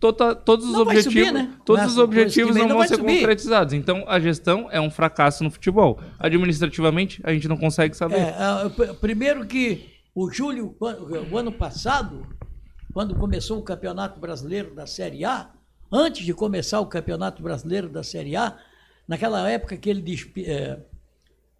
tota- 0.03 0.35
todos 0.35 0.67
os 0.67 0.73
Não 0.73 0.81
objetivos, 0.83 1.13
subir, 1.15 1.33
né? 1.33 1.55
todos 1.65 1.81
Não 1.83 1.89
é 1.89 1.93
os 1.93 1.99
objetivos 1.99 2.57
não 2.57 2.69
vão 2.69 2.83
ser 2.89 2.97
subir. 2.97 3.19
concretizados. 3.21 3.73
Então 3.73 4.05
a 4.09 4.19
gestão 4.19 4.69
é 4.71 4.81
um 4.81 4.91
fracasso 4.91 5.45
no 5.45 5.51
futebol. 5.51 6.01
Administrativamente, 6.19 7.21
a 7.25 7.33
gente 7.33 7.47
não 7.47 7.57
consegue 7.57 7.97
saber. 7.97 8.17
É, 8.19 8.69
p- 8.69 8.95
primeiro 8.95 9.47
que 9.47 9.89
o 10.13 10.29
Júlio, 10.29 10.77
o 11.31 11.39
ano 11.39 11.53
passado, 11.53 12.27
quando 12.93 13.15
começou 13.15 13.61
o 13.61 13.63
Campeonato 13.63 14.19
Brasileiro 14.19 14.75
da 14.75 14.87
Série 14.89 15.25
A, 15.25 15.51
antes 15.91 16.27
de 16.27 16.35
começar 16.35 16.81
o 16.81 16.87
Campeonato 16.87 17.41
Brasileiro 17.41 17.89
da 17.89 18.03
Série 18.03 18.35
A, 18.35 18.59
naquela 19.07 19.49
época 19.49 19.77
que 19.77 19.89
ele 19.89 20.03
dispe- 20.03 20.45
eh, 20.47 20.81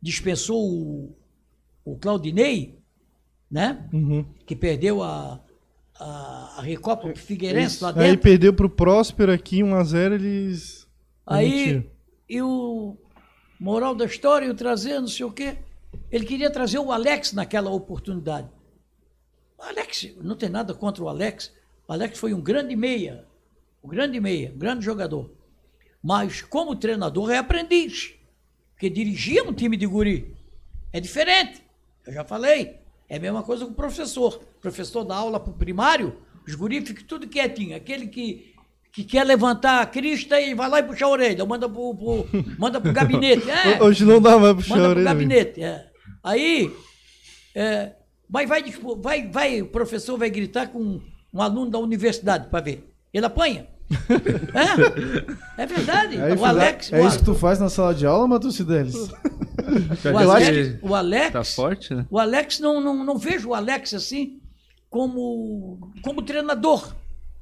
dispensou 0.03 0.61
o, 0.61 1.16
o 1.84 1.97
Claudinei, 1.97 2.78
né? 3.51 3.88
Uhum. 3.93 4.24
Que 4.45 4.57
perdeu 4.57 5.01
a, 5.03 5.38
a, 5.99 6.55
a 6.59 6.62
Recopa 6.62 7.09
pro 7.09 7.16
Figueirense 7.18 7.82
lá 7.82 7.90
Aí 7.90 7.95
dentro. 7.95 8.22
perdeu 8.22 8.53
pro 8.53 8.68
Próspero 8.68 9.32
aqui, 9.32 9.61
1x0, 9.61 10.12
eles. 10.12 10.88
Aí, 11.26 11.88
e 12.28 12.43
o 12.43 12.97
moral 13.59 13.95
da 13.95 14.05
história, 14.05 14.47
eu 14.47 14.55
trazer, 14.55 14.99
não 15.01 15.09
sei 15.09 15.24
o 15.24 15.32
quê, 15.32 15.59
ele 16.11 16.24
queria 16.24 16.51
trazer 16.51 16.78
o 16.78 16.90
Alex 16.90 17.32
naquela 17.32 17.70
oportunidade. 17.70 18.49
O 19.59 19.62
Alex, 19.62 20.14
não 20.20 20.34
tem 20.34 20.49
nada 20.49 20.74
contra 20.74 21.03
o 21.03 21.09
Alex. 21.09 21.53
O 21.86 21.93
Alex 21.93 22.18
foi 22.18 22.34
um 22.34 22.40
grande 22.40 22.74
meia, 22.74 23.24
um 23.82 23.88
grande 23.88 24.18
meia, 24.18 24.53
um 24.55 24.59
grande 24.59 24.84
jogador. 24.84 25.30
Mas 26.03 26.43
como 26.43 26.74
treinador 26.74 27.30
é 27.30 27.38
aprendiz, 27.38 28.14
porque 28.72 28.90
dirigia 28.90 29.45
um 29.45 29.53
time 29.53 29.76
de 29.76 29.86
guri. 29.86 30.34
É 30.93 30.99
diferente. 30.99 31.62
Eu 32.05 32.12
já 32.12 32.24
falei. 32.24 32.81
É 33.12 33.16
a 33.18 33.20
mesma 33.20 33.42
coisa 33.42 33.66
com 33.66 33.72
o 33.72 33.74
professor. 33.74 34.40
O 34.56 34.60
professor 34.62 35.04
dá 35.04 35.14
aula 35.16 35.38
para 35.38 35.50
o 35.52 35.54
primário, 35.54 36.16
os 36.48 36.54
guri 36.54 36.80
ficam 36.80 37.04
tudo 37.06 37.28
quietinho. 37.28 37.76
Aquele 37.76 38.06
que, 38.06 38.54
que 38.90 39.04
quer 39.04 39.22
levantar 39.22 39.82
a 39.82 39.86
crista 39.86 40.40
e 40.40 40.54
vai 40.54 40.66
lá 40.66 40.78
e 40.78 40.82
puxar 40.82 41.04
a 41.04 41.10
orelha, 41.10 41.44
manda 41.44 41.68
pro, 41.68 41.94
pro, 41.94 42.26
manda 42.58 42.80
pro 42.80 42.90
gabinete. 42.90 43.42
É, 43.52 43.82
Hoje 43.82 44.06
não 44.06 44.18
dá 44.18 44.38
mais 44.38 44.54
puxar 44.56 44.76
a 44.76 44.76
manda 44.78 44.88
orelha. 44.88 45.04
gabinete. 45.04 45.62
É. 45.62 45.90
Aí, 46.24 46.74
é, 47.54 47.92
vai, 48.30 48.46
vai, 48.46 48.62
dispu- 48.62 48.96
vai, 48.96 49.28
vai, 49.28 49.60
o 49.60 49.66
professor 49.66 50.16
vai 50.16 50.30
gritar 50.30 50.68
com 50.68 50.98
um 51.34 51.42
aluno 51.42 51.70
da 51.70 51.78
universidade 51.78 52.48
para 52.48 52.64
ver. 52.64 52.90
Ele 53.12 53.26
apanha. 53.26 53.66
É, 55.59 55.62
é 55.62 55.66
verdade. 55.66 56.20
Aí, 56.20 56.34
o 56.34 56.45
Alex, 56.45 56.93
é 56.93 57.01
o, 57.01 57.07
isso 57.07 57.18
que 57.18 57.24
tu 57.24 57.34
faz 57.34 57.59
na 57.59 57.68
sala 57.68 57.95
de 57.95 58.07
aula, 58.07 58.26
Matheus 58.26 58.59
Deles? 58.61 58.95
O 60.12 60.18
Alex, 60.18 60.78
o 60.82 60.95
Alex, 60.95 61.32
tá 61.32 61.45
forte, 61.45 61.95
né? 61.95 62.05
o 62.11 62.18
Alex 62.18 62.59
não, 62.59 62.80
não, 62.80 63.05
não 63.05 63.16
vejo 63.16 63.51
o 63.51 63.55
Alex 63.55 63.95
assim 63.95 64.40
como, 64.90 65.93
como 66.03 66.20
treinador, 66.20 66.93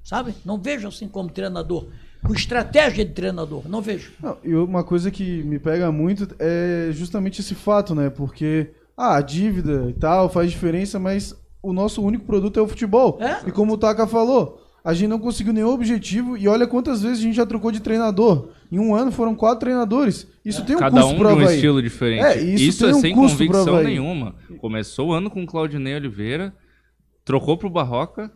sabe? 0.04 0.34
Não 0.44 0.58
vejo 0.60 0.86
assim 0.86 1.08
como 1.08 1.30
treinador, 1.30 1.88
com 2.22 2.32
estratégia 2.32 3.04
de 3.04 3.12
treinador, 3.12 3.68
não 3.68 3.80
vejo. 3.80 4.12
Não, 4.22 4.36
e 4.44 4.54
uma 4.54 4.84
coisa 4.84 5.10
que 5.10 5.42
me 5.42 5.58
pega 5.58 5.90
muito 5.90 6.28
é 6.38 6.90
justamente 6.92 7.40
esse 7.40 7.54
fato, 7.54 7.94
né? 7.94 8.10
Porque 8.10 8.70
ah, 8.96 9.16
a 9.16 9.20
dívida 9.20 9.86
e 9.88 9.94
tal 9.94 10.28
faz 10.28 10.50
diferença, 10.50 10.98
mas 10.98 11.34
o 11.62 11.72
nosso 11.72 12.02
único 12.02 12.24
produto 12.24 12.60
é 12.60 12.62
o 12.62 12.68
futebol. 12.68 13.18
É? 13.20 13.48
E 13.48 13.52
como 13.52 13.74
o 13.74 13.78
Taka 13.78 14.06
falou, 14.06 14.59
a 14.82 14.94
gente 14.94 15.08
não 15.08 15.18
conseguiu 15.18 15.52
nenhum 15.52 15.68
objetivo 15.68 16.36
e 16.36 16.48
olha 16.48 16.66
quantas 16.66 17.02
vezes 17.02 17.18
a 17.18 17.22
gente 17.22 17.34
já 17.36 17.44
trocou 17.46 17.70
de 17.70 17.80
treinador. 17.80 18.48
Em 18.72 18.78
um 18.78 18.94
ano 18.94 19.12
foram 19.12 19.34
quatro 19.34 19.60
treinadores. 19.60 20.26
Isso 20.44 20.64
tem 20.64 20.76
um 20.76 20.78
Cada 20.78 21.00
custo 21.02 21.14
um 21.14 21.18
de 21.18 21.24
um 21.24 21.28
Havaí. 21.28 21.54
estilo 21.54 21.82
diferente. 21.82 22.24
É, 22.24 22.40
isso 22.42 22.64
isso 22.64 22.84
tem 22.84 22.90
é 22.92 22.96
um 22.96 23.00
sem 23.00 23.14
convicção 23.14 23.82
nenhuma. 23.82 24.34
Começou 24.58 25.08
o 25.08 25.12
ano 25.12 25.30
com 25.30 25.42
o 25.42 25.46
Claudinei 25.46 25.94
Oliveira, 25.96 26.54
trocou 27.24 27.58
pro 27.58 27.68
Barroca, 27.68 28.30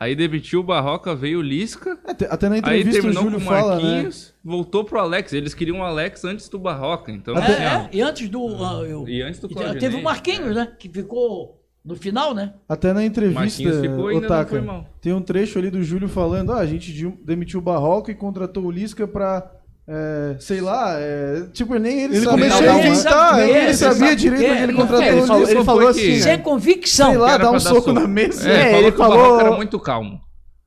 aí 0.00 0.14
demitiu 0.16 0.60
o 0.60 0.62
Barroca, 0.62 1.14
veio 1.14 1.38
o 1.40 1.42
Lisca, 1.42 1.98
É, 2.06 2.24
até 2.30 2.48
na 2.48 2.54
aí 2.54 2.58
entrevista 2.60 2.90
o 3.00 3.02
terminou 3.02 3.22
Júlio 3.24 3.38
com 3.38 3.44
o 3.44 3.48
fala, 3.48 3.76
né? 3.76 3.82
Marquinhos, 3.82 4.34
voltou 4.44 4.84
pro 4.84 4.98
Alex. 4.98 5.32
Eles 5.32 5.54
queriam 5.54 5.80
o 5.80 5.82
Alex 5.82 6.24
antes 6.24 6.48
do 6.48 6.58
Barroca, 6.58 7.12
então 7.12 7.36
É, 7.36 7.40
assim, 7.42 7.62
é, 7.62 7.76
ó, 7.76 7.88
e 7.92 8.00
antes 8.02 8.28
do. 8.28 8.46
ah, 8.64 8.82
eu- 8.86 9.08
E 9.08 9.22
antes 9.22 9.38
do 9.40 9.48
Claudinei. 9.48 9.80
Teve 9.80 9.96
o 9.96 10.02
Marquinhos, 10.02 10.54
né? 10.54 10.72
Que 10.78 10.88
ficou 10.88 11.60
no 11.84 11.94
final, 11.96 12.34
né? 12.34 12.54
Até 12.68 12.92
na 12.92 13.04
entrevista, 13.04 13.62
e 13.62 14.16
Otaka, 14.16 14.84
tem 15.00 15.12
um 15.12 15.20
trecho 15.20 15.58
ali 15.58 15.70
do 15.70 15.82
Júlio 15.82 16.08
falando: 16.08 16.52
ah, 16.52 16.58
a 16.58 16.66
gente 16.66 16.92
de- 16.92 17.14
demitiu 17.24 17.60
o 17.60 17.62
Barroca 17.62 18.10
e 18.10 18.14
contratou 18.14 18.64
o 18.64 18.70
Lisca 18.70 19.06
pra. 19.06 19.50
é, 19.86 20.36
sei 20.40 20.62
lá, 20.62 20.94
é, 20.98 21.46
tipo, 21.52 21.74
nem 21.74 22.04
ele, 22.04 22.16
Ele 22.16 22.24
sabia. 22.24 22.48
começou 22.50 22.70
a 22.70 22.78
inventar, 22.78 23.38
ele 23.40 23.58
ele 23.58 23.74
sabia 23.74 24.16
direito 24.16 24.40
quê? 24.40 24.46
porque 24.48 24.62
ele 24.62 24.72
Não, 24.72 24.80
contratou 24.80 25.04
é, 25.04 25.08
ele 25.12 25.20
o 25.20 25.26
falou- 25.26 25.40
Lisca. 25.42 25.54
ele 25.56 25.64
falou 25.64 25.88
assim, 25.88 26.00
que-? 26.00 26.22
Sem 26.22 26.38
convicção. 26.38 27.08
Sei 27.10 27.18
lá, 27.18 27.36
dá 27.36 27.50
um 27.50 27.60
soco 27.60 27.92
na 27.92 28.02
É, 28.02 28.06
mesa. 28.06 28.48
É, 28.50 28.64
falou 28.70 28.80
ele 28.80 28.90
que 28.92 28.96
o 28.96 28.98
Barroca 29.00 29.20
falou- 29.22 29.40
era 29.40 29.50
muito 29.56 29.78
calmo. 29.78 30.20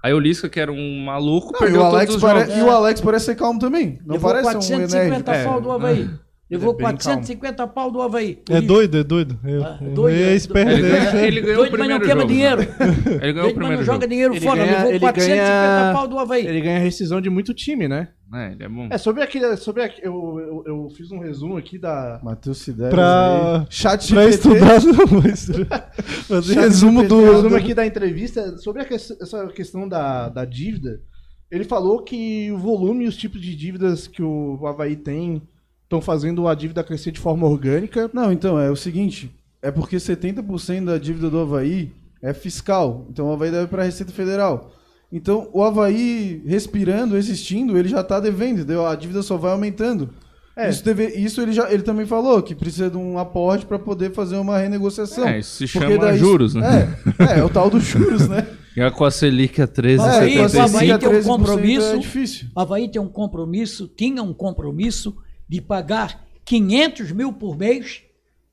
Aí 0.03 0.13
o 0.13 0.20
Lisca, 0.20 0.47
que 0.47 0.59
era 0.59 0.72
um 0.72 1.03
maluco, 1.03 1.47
Não, 1.51 1.59
e, 1.59 1.63
perdeu 1.63 1.82
o 1.82 1.86
Alex 1.86 2.05
todos 2.11 2.15
os 2.15 2.22
pare- 2.22 2.39
jogos. 2.45 2.55
e 2.57 2.61
o 2.61 2.70
Alex 2.70 3.01
parece 3.01 3.26
ser 3.26 3.36
calmo 3.36 3.59
também. 3.59 3.99
Não 4.05 4.13
Levou 4.13 4.30
parece 4.32 4.49
um 4.49 4.53
450 4.53 5.32
enérgico. 5.32 5.49
pau 5.51 5.61
do 5.61 5.72
Havaí. 5.72 6.09
Levou 6.50 6.72
é 6.72 6.78
bem 6.78 6.82
450 6.86 7.68
pau 7.68 7.91
do 7.91 8.02
Havaí. 8.02 8.39
É 8.50 8.62
doido, 8.62 8.98
é 9.00 9.04
doido. 9.04 9.38
É, 9.43 9.58
Ah, 9.58 9.80
doido, 9.82 10.18
é 10.18 10.22
é 10.32 10.36
esperto 10.36 10.72
Ele, 10.72 10.82
ganha- 10.82 11.14
né? 11.14 11.28
ele 11.28 11.41
ganhou 11.41 11.56
o 11.56 11.70
Doido, 11.70 11.78
mas 11.78 11.89
não 11.89 12.00
primeiro 12.00 12.06
queima 12.06 12.22
jogo. 12.22 12.34
dinheiro. 12.34 12.62
Ele 12.62 12.68
ganhou 12.70 12.80
o 12.80 13.34
Doido, 13.34 13.34
mas 13.34 13.43
não 13.43 13.52
primeiro 13.54 13.84
joga 13.84 13.98
jogo. 14.00 14.08
dinheiro 14.08 14.34
Ele 14.34 14.45
fora. 14.45 14.60
ganha- 14.66 14.78
Levou 14.78 14.89
ele 14.91 15.00
450 15.00 15.43
ganha- 15.43 15.93
pau 15.93 16.08
do 16.08 16.20
Havaí. 16.20 16.48
Ele 16.48 16.62
ganha 16.62 16.80
rescisão 16.80 17.20
de 17.20 17.30
muito 17.30 17.54
time, 17.54 17.88
né? 17.89 18.08
É, 18.34 18.52
ele 18.54 18.64
é 18.64 18.70
bom. 18.70 18.88
É, 18.89 18.98
sobre 18.98 19.24
aquele. 19.24 19.58
Sobre 19.58 19.84
aqu- 19.84 20.00
eu, 20.02 20.14
eu, 20.39 20.64
eu 20.66 20.89
fiz 20.95 21.12
um 21.12 21.20
resumo 21.20 21.58
aqui 21.58 21.78
da. 21.78 22.20
Matheus 22.24 22.60
Sidelis 22.60 22.91
Pra- 22.93 23.60
aí. 23.62 23.66
Chat 23.70 24.14
Pra 24.14 24.26
estudar, 24.26 24.82
não, 24.84 25.22
mas 25.22 25.50
resumo 26.56 27.04
do. 27.08 27.22
resumo 27.32 27.56
aqui 27.56 27.74
da 27.74 27.86
entrevista 27.86 28.58
sobre 28.58 28.82
a 28.82 28.86
que- 28.86 28.93
essa 28.95 29.48
questão 29.54 29.88
da, 29.88 30.30
da 30.30 30.45
dívida. 30.45 31.02
Ele 31.50 31.64
falou 31.64 32.04
que 32.04 32.52
o 32.52 32.58
volume 32.58 33.06
e 33.06 33.08
os 33.08 33.16
tipos 33.16 33.39
de 33.41 33.56
dívidas 33.56 34.08
que 34.08 34.22
o 34.22 34.60
Havaí 34.68 34.95
tem 34.98 35.41
estão 35.88 36.02
fazendo 36.02 36.48
a 36.48 36.54
dívida 36.54 36.84
crescer 36.84 37.12
de 37.12 37.20
forma 37.20 37.48
orgânica. 37.48 38.10
Não, 38.14 38.32
então, 38.32 38.60
é 38.60 38.70
o 38.70 38.76
seguinte. 38.76 39.34
É 39.62 39.72
porque 39.72 39.96
70% 39.98 40.86
da 40.86 40.98
dívida 40.98 41.30
do 41.30 41.40
Havaí 41.40 41.92
é 42.22 42.34
fiscal. 42.34 43.08
Então 43.10 43.28
o 43.30 43.34
Havaí 43.34 43.50
deve 43.50 43.68
para 43.68 43.82
a 43.82 43.86
Receita 43.86 44.12
Federal. 44.12 44.72
Então 45.12 45.50
o 45.54 45.64
Havaí 45.64 46.44
respirando, 46.46 47.16
existindo, 47.18 47.78
ele 47.78 47.88
já 47.88 48.02
está 48.02 48.20
devendo, 48.20 48.58
entendeu? 48.60 48.86
A 48.86 48.96
dívida 48.96 49.22
só 49.24 49.38
vai 49.38 49.52
aumentando. 49.52 50.10
É. 50.56 50.70
Isso, 50.70 50.84
deve- 50.84 51.08
isso 51.10 51.40
ele, 51.40 51.54
já, 51.54 51.72
ele 51.72 51.84
também 51.84 52.06
falou, 52.06 52.42
que 52.42 52.54
precisa 52.56 52.90
de 52.90 52.98
um 52.98 53.18
aporte 53.18 53.66
para 53.66 53.78
poder 53.80 54.12
fazer 54.12 54.38
uma 54.38 54.58
renegociação. 54.58 55.28
É, 55.28 55.40
isso 55.40 55.68
se 55.68 55.72
Porque 55.72 55.88
chama 55.94 56.06
daí- 56.06 56.18
juros, 56.18 56.54
né? 56.56 56.98
É, 57.20 57.36
é, 57.36 57.40
é 57.40 57.44
o 57.44 57.50
tal 57.50 57.70
dos 57.70 57.84
juros, 57.84 58.28
né? 58.28 58.46
E 58.78 58.92
com 58.92 59.06
a 59.06 59.10
Selic 59.10 59.60
a 59.60 59.66
13, 59.66 59.98
Mas 59.98 60.16
aí, 60.18 60.36
com 60.38 60.44
a 60.44 60.50
75. 60.50 60.78
Selic 60.78 60.92
a 60.94 60.98
tem 61.00 61.10
um 61.10 61.12
13% 61.14 61.26
compromisso. 61.26 61.88
É 61.88 61.98
difícil. 61.98 62.48
O 62.56 62.60
Havaí 62.60 62.92
tem 62.92 63.02
um 63.02 63.08
compromisso, 63.08 63.88
tinha 63.88 64.22
um 64.22 64.32
compromisso 64.36 65.18
de 65.48 65.62
pagar 65.62 66.26
500 66.45 67.12
mil 67.12 67.32
por 67.34 67.58
mês 67.58 68.02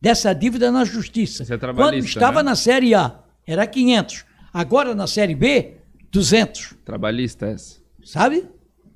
dessa 0.00 0.32
dívida 0.34 0.70
na 0.70 0.84
justiça. 0.84 1.42
É 1.42 1.58
Quando 1.58 1.94
estava 1.96 2.42
né? 2.42 2.50
na 2.50 2.56
Série 2.56 2.94
A, 2.94 3.20
era 3.46 3.66
500. 3.66 4.24
Agora 4.52 4.94
na 4.94 5.06
Série 5.06 5.34
B, 5.34 5.76
200. 6.10 6.74
Trabalhista 6.84 7.46
essa. 7.46 7.80
sabe? 8.04 8.46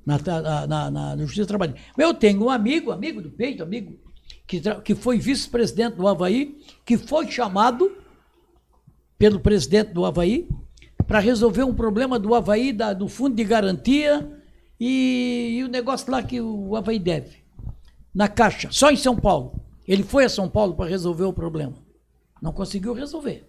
Na, 0.06 0.18
na, 0.18 0.66
na, 0.90 0.90
na 1.16 1.16
Justiça 1.18 1.46
Trabalhista. 1.46 1.80
Eu 1.98 2.14
tenho 2.14 2.44
um 2.44 2.48
amigo, 2.50 2.90
amigo 2.90 3.20
do 3.20 3.30
peito, 3.30 3.62
amigo, 3.62 3.98
que, 4.46 4.60
que 4.82 4.94
foi 4.94 5.18
vice-presidente 5.18 5.96
do 5.96 6.08
Havaí, 6.08 6.56
que 6.86 6.96
foi 6.96 7.30
chamado 7.30 7.90
pelo 9.18 9.40
presidente 9.40 9.92
do 9.92 10.04
Havaí 10.06 10.48
para 11.06 11.18
resolver 11.18 11.64
um 11.64 11.74
problema 11.74 12.18
do 12.18 12.34
Havaí, 12.34 12.72
da- 12.72 12.92
do 12.92 13.08
fundo 13.08 13.34
de 13.34 13.44
garantia 13.44 14.30
e, 14.78 15.56
e 15.58 15.64
o 15.64 15.68
negócio 15.68 16.10
lá 16.10 16.22
que 16.22 16.40
o 16.40 16.76
Havaí 16.76 16.98
deve. 16.98 17.37
Na 18.18 18.26
Caixa, 18.26 18.66
só 18.72 18.90
em 18.90 18.96
São 18.96 19.14
Paulo. 19.14 19.60
Ele 19.86 20.02
foi 20.02 20.24
a 20.24 20.28
São 20.28 20.48
Paulo 20.48 20.74
para 20.74 20.90
resolver 20.90 21.22
o 21.22 21.32
problema. 21.32 21.74
Não 22.42 22.52
conseguiu 22.52 22.92
resolver. 22.92 23.44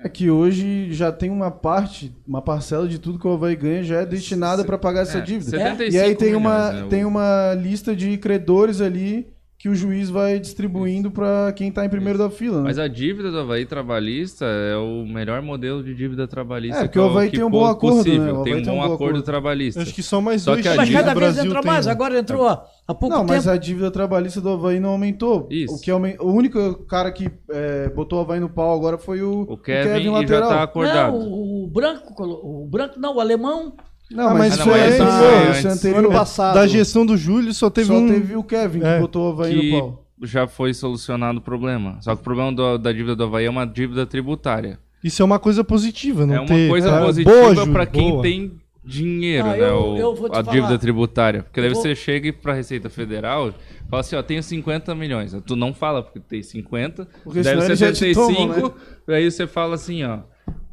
É 0.00 0.08
que 0.08 0.28
hoje 0.28 0.92
já 0.92 1.12
tem 1.12 1.30
uma 1.30 1.52
parte, 1.52 2.12
uma 2.26 2.42
parcela 2.42 2.88
de 2.88 2.98
tudo 2.98 3.16
que 3.16 3.26
o 3.28 3.32
Havaí 3.32 3.54
ganha 3.54 3.84
já 3.84 4.00
é 4.00 4.04
destinada 4.06 4.64
para 4.64 4.76
pagar 4.76 5.02
essa 5.02 5.18
É, 5.18 5.20
dívida. 5.20 5.50
75 5.52 5.94
E 5.96 6.00
aí 6.00 6.16
tem 6.16 6.34
uma, 6.34 6.56
milhões, 6.58 6.74
né, 6.80 6.84
o- 6.84 6.88
tem 6.88 7.04
uma 7.04 7.54
lista 7.54 7.94
de 7.94 8.16
credores 8.18 8.80
ali 8.80 9.28
que 9.56 9.68
o 9.68 9.74
juiz 9.76 10.10
vai 10.10 10.40
distribuindo 10.40 11.08
para 11.08 11.52
quem 11.52 11.70
tá 11.70 11.86
em 11.86 11.88
primeiro 11.88 12.18
da 12.18 12.28
fila. 12.28 12.56
Né? 12.58 12.64
Mas 12.64 12.80
a 12.80 12.88
dívida 12.88 13.30
do 13.30 13.38
Havaí 13.38 13.64
trabalhista 13.64 14.44
é 14.44 14.76
o 14.76 15.06
melhor 15.06 15.40
modelo 15.40 15.84
de 15.84 15.94
dívida 15.94 16.26
trabalhista. 16.26 16.78
É, 16.80 16.82
porque 16.82 16.94
que 16.94 16.98
o 16.98 17.04
Havaí 17.04 17.30
que 17.30 17.36
tem 17.36 17.44
um 17.46 17.50
bom 17.50 17.64
acordo, 17.64 17.98
possível. 17.98 18.24
né? 18.24 18.32
O 18.32 18.42
Tem 18.42 18.54
um 18.56 18.62
tem 18.64 18.72
um 18.72 18.76
bom 18.78 18.82
acordo 18.82 18.94
acordo. 19.04 19.22
trabalhista. 19.22 19.80
Acho 19.82 19.94
que 19.94 20.02
só 20.02 20.20
mais 20.20 20.42
Só 20.42 20.50
dois 20.54 20.62
que 20.62 20.68
a 20.68 20.74
Mas 20.74 20.90
cada 20.90 21.14
vez 21.14 21.38
entra 21.38 21.60
tem. 21.62 21.70
mais. 21.70 21.86
Agora 21.86 22.18
entrou 22.18 22.48
há 22.48 22.66
há 22.86 22.94
pouco 22.94 23.14
Não, 23.16 23.24
mas 23.24 23.44
tempo. 23.44 23.54
a 23.54 23.58
dívida 23.58 23.90
trabalhista 23.90 24.40
do 24.40 24.50
Havaí 24.50 24.78
não 24.80 24.90
aumentou. 24.90 25.46
Isso. 25.50 25.74
O, 25.74 25.80
que 25.80 25.90
aumen- 25.90 26.16
o 26.20 26.30
único 26.32 26.74
cara 26.86 27.10
que 27.12 27.30
é, 27.50 27.88
botou 27.90 28.18
o 28.18 28.22
Havaí 28.22 28.40
no 28.40 28.48
pau 28.48 28.74
agora 28.76 28.98
foi 28.98 29.22
o, 29.22 29.42
O 29.42 29.56
Kevin, 29.56 30.00
e 30.00 30.04
já 30.04 30.10
lateral. 30.12 30.48
tá 30.50 30.62
acordado. 30.62 31.12
Não, 31.12 31.20
o, 31.28 31.64
o 31.64 31.66
branco, 31.68 32.14
o 32.22 32.66
branco 32.66 32.98
não, 32.98 33.16
o 33.16 33.20
alemão. 33.20 33.72
Não, 34.10 34.28
Ah, 34.28 34.34
mas 34.34 34.56
mas 34.56 34.66
não, 34.66 34.74
é 34.76 34.78
foi 34.92 35.50
isso 35.58 35.66
é 35.68 35.70
anterior. 35.70 36.02
No 36.02 36.08
ano 36.08 36.18
passado. 36.18 36.54
Da 36.54 36.66
gestão 36.66 37.06
do 37.06 37.16
Júlio 37.16 37.54
só 37.54 37.70
teve 37.70 37.86
Só 37.88 37.94
um. 37.94 38.06
teve 38.08 38.36
o 38.36 38.42
Kevin 38.44 38.80
que 38.80 38.86
É. 38.86 39.00
botou 39.00 39.28
o 39.28 39.32
Havaí 39.32 39.58
que 39.58 39.70
no 39.72 39.80
pau. 39.80 40.04
já 40.22 40.46
foi 40.46 40.74
solucionado 40.74 41.38
o 41.38 41.42
problema. 41.42 41.96
Só 42.02 42.14
que 42.14 42.20
o 42.20 42.24
problema 42.24 42.52
do- 42.52 42.76
da 42.78 42.92
dívida 42.92 43.16
do 43.16 43.24
Havaí 43.24 43.46
é 43.46 43.50
uma 43.50 43.64
dívida 43.66 44.04
tributária. 44.04 44.78
Isso 45.02 45.20
é 45.22 45.24
uma 45.24 45.38
coisa 45.38 45.64
positiva, 45.64 46.26
não 46.26 46.34
é 46.34 46.38
uma 46.40 46.46
ter, 46.46 46.68
coisa 46.68 46.90
cara. 46.90 47.06
positiva 47.06 47.66
pra 47.72 47.86
quem 47.86 48.10
boa. 48.10 48.22
tem 48.22 48.52
dinheiro, 48.84 49.46
Ah, 49.48 49.56
né? 49.56 49.68
eu- 49.68 49.74
o- 49.92 49.98
eu 49.98 50.14
vou 50.14 50.28
te 50.28 50.38
a 50.38 50.44
falar. 50.44 50.56
dívida 50.56 50.78
tributária. 50.78 51.42
Porque 51.42 51.60
daí 51.60 51.70
Eu 51.70 51.74
vou- 51.74 51.82
você 51.82 51.94
chega 51.94 52.32
pra 52.32 52.52
Receita 52.54 52.90
Federal 52.90 53.54
fala 53.88 54.00
assim, 54.00 54.16
ó, 54.16 54.22
tenho 54.22 54.42
50 54.42 54.94
milhões. 54.94 55.34
Tu 55.46 55.54
não 55.56 55.72
fala 55.74 56.02
porque 56.02 56.18
tem 56.20 56.42
50, 56.42 57.06
Porque 57.22 57.40
deve 57.42 57.60
ser 57.60 57.66
eles 57.66 57.78
já 57.78 57.92
te 57.92 58.14
tomam, 58.14 58.52
75, 58.54 58.76
aí 59.08 59.30
você 59.30 59.46
fala 59.46 59.74
assim, 59.74 60.02
ó, 60.04 60.20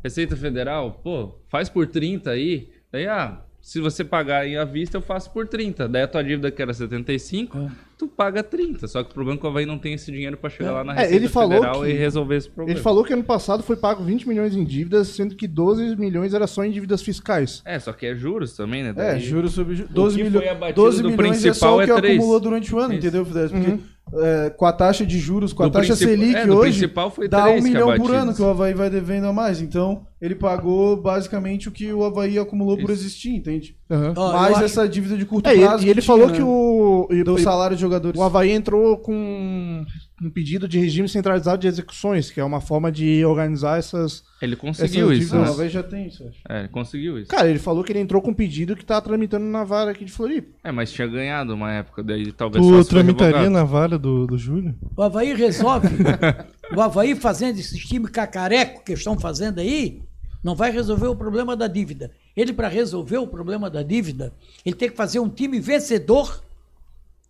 Receita 0.04 0.36
Federal, 0.38 1.00
pô, 1.04 1.36
faz 1.50 1.68
por 1.70 1.86
30 1.88 2.32
aí. 2.32 2.70
Daí, 2.92 3.06
ah, 3.08 3.42
se 3.62 3.80
você 3.82 4.04
pagar 4.04 4.48
em 4.48 4.56
à 4.58 4.64
vista, 4.66 4.98
eu 4.98 5.02
faço 5.02 5.32
por 5.32 5.48
30. 5.48 5.88
Daí 5.88 6.02
a 6.04 6.08
tua 6.08 6.24
dívida 6.24 6.50
que 6.50 6.62
era 6.62 6.74
75, 6.74 7.58
É. 7.58 7.68
tu 8.00 8.08
paga 8.08 8.42
30. 8.42 8.88
Só 8.88 9.04
que 9.04 9.12
o 9.12 9.14
problema 9.14 9.38
é 9.38 9.40
que 9.42 9.46
o 9.46 9.50
Havaí 9.50 9.66
não 9.66 9.78
tem 9.78 9.94
esse 9.94 10.10
dinheiro 10.10 10.38
pra 10.38 10.50
chegar 10.50 10.72
lá 10.72 10.84
na 10.86 10.94
É, 10.94 11.00
Receita 11.02 11.16
ele 11.18 11.28
falou 11.28 11.52
Federal 11.52 11.82
que- 11.82 11.90
e 11.90 11.94
resolver 11.94 12.36
esse 12.38 12.50
problema. 12.50 12.78
Ele 12.78 12.82
falou 12.82 13.04
que 13.04 13.12
ano 13.14 13.24
passado 13.26 13.62
foi 13.62 13.76
pago 13.76 14.02
20 14.04 14.26
milhões 14.28 14.56
em 14.56 14.64
dívidas, 14.64 15.10
sendo 15.10 15.36
que 15.36 15.46
12 15.48 15.98
milhões 15.98 16.34
era 16.34 16.48
só 16.48 16.64
em 16.64 16.72
dívidas 16.72 17.02
fiscais. 17.02 17.62
É, 17.66 17.78
só 17.78 17.92
que 17.92 18.06
é 18.06 18.16
juros 18.16 18.56
também, 18.56 18.84
né? 18.84 18.90
É, 18.92 18.94
Daí- 18.94 19.20
juros 19.20 19.52
sobre 19.52 19.76
juros. 19.76 19.92
12, 19.92 20.16
que 20.18 20.24
milho... 20.24 20.40
foi 20.40 20.48
abatido 20.50 20.82
12 20.82 21.02
do 21.04 21.10
milhões 21.12 21.46
é 21.46 21.54
só 21.54 21.76
principal 21.76 21.80
o 21.80 21.84
que 22.00 22.08
é 22.08 22.14
acumulou 22.14 22.40
durante 22.40 22.74
o 22.74 22.80
ano, 22.80 22.94
Isso. 22.94 23.00
entendeu, 23.06 23.26
Fidesz? 23.26 23.52
Porque 23.52 23.78
é, 24.14 24.50
com 24.50 24.66
a 24.66 24.72
taxa 24.74 25.06
de 25.06 25.20
juros, 25.20 25.54
com 25.54 25.64
a 25.64 25.68
Do 25.68 25.72
taxa 25.74 25.96
princip- 25.96 26.10
Selic 26.10 26.36
é, 26.36 26.52
hoje, 26.52 26.80
principal 26.80 27.12
foi 27.12 27.28
dá 27.28 27.46
um 27.50 27.56
que 27.56 27.62
milhão 27.62 27.96
por 27.96 28.14
ano 28.14 28.34
que 28.34 28.42
o 28.42 28.50
Havaí 28.50 28.74
vai 28.74 28.90
devendo 28.90 29.28
a 29.28 29.34
mais. 29.34 29.62
Então, 29.62 30.06
ele 30.22 30.36
pagou 30.36 30.98
basicamente 30.98 31.68
o 31.70 31.72
que 31.72 31.92
o 31.94 32.04
Havaí 32.04 32.38
acumulou 32.40 32.76
por 32.78 32.90
Isso. 32.92 33.02
existir, 33.04 33.36
entende? 33.36 33.76
Ó, 34.16 34.34
mais 34.34 34.50
eu 34.52 34.56
acho- 34.58 34.66
essa 34.66 34.88
dívida 34.90 35.18
de 35.18 35.26
curto 35.26 35.48
É, 35.50 35.56
e 35.56 35.60
prazo. 35.60 35.78
ele, 35.84 35.88
e 35.88 35.90
ele 35.92 36.02
tinha, 36.02 36.08
falou 36.14 36.28
né? 36.30 36.36
que 36.36 36.42
o, 36.42 37.08
e- 37.12 37.24
Do 37.24 37.38
e- 37.38 37.42
salário 37.42 37.76
de 37.76 37.82
jogadores. 37.82 38.20
o 38.20 38.24
Havaí 38.24 38.52
entrou 38.52 38.98
com 38.98 39.86
um 40.22 40.30
pedido 40.30 40.68
de 40.68 40.80
regime 40.80 41.08
centralizado 41.08 41.62
de 41.62 41.68
execuções, 41.68 42.30
que 42.30 42.40
é 42.40 42.44
uma 42.44 42.60
forma 42.60 42.92
de 42.92 43.24
organizar 43.24 43.80
essas. 43.80 44.24
Ele 44.42 44.56
conseguiu 44.56 45.12
Essas 45.12 45.26
isso, 45.26 45.36
Não, 45.36 45.58
né? 45.58 45.70
Já 45.70 45.84
tem 45.84 46.08
isso, 46.08 46.28
acho. 46.28 46.40
É, 46.48 46.60
ele 46.60 46.68
conseguiu 46.68 47.20
isso. 47.20 47.30
Cara, 47.30 47.50
ele 47.50 47.60
falou 47.60 47.84
que 47.84 47.92
ele 47.92 48.00
entrou 48.00 48.22
com 48.22 48.32
um 48.32 48.34
pedido 48.34 48.76
que 48.76 48.86
tá 48.86 49.00
tramitando 49.00 49.46
na 49.46 49.64
vara 49.64 49.92
aqui 49.92 50.04
de 50.04 50.12
Floripa. 50.12 50.50
É, 50.64 50.72
mas 50.72 50.92
tinha 50.92 51.08
ganhado 51.08 51.54
uma 51.54 51.72
época, 51.72 52.04
daí 52.04 52.32
talvez 52.32 52.66
Tu 52.66 52.86
tramitaria 52.86 53.50
na 53.50 53.64
vara 53.64 53.98
do, 53.98 54.28
do 54.28 54.38
Júlio? 54.38 54.76
O 54.96 55.02
Havaí 55.02 55.34
resolve. 55.34 55.88
o 56.76 56.82
Havaí 56.82 57.16
fazendo 57.16 57.60
esses 57.60 57.80
times 57.80 58.12
cacareco 58.12 58.84
que 58.84 58.94
estão 58.94 59.18
fazendo 59.18 59.60
aí, 59.60 60.02
não 60.44 60.56
vai 60.56 60.72
resolver 60.72 61.08
o 61.08 61.16
problema 61.16 61.56
da 61.56 61.68
dívida. 61.68 62.12
Ele, 62.36 62.54
para 62.54 62.68
resolver 62.68 63.18
o 63.18 63.28
problema 63.28 63.70
da 63.70 63.84
dívida, 63.84 64.34
ele 64.66 64.76
tem 64.76 64.90
que 64.90 64.96
fazer 64.96 65.20
um 65.20 65.30
time 65.30 65.60
vencedor, 65.60 66.42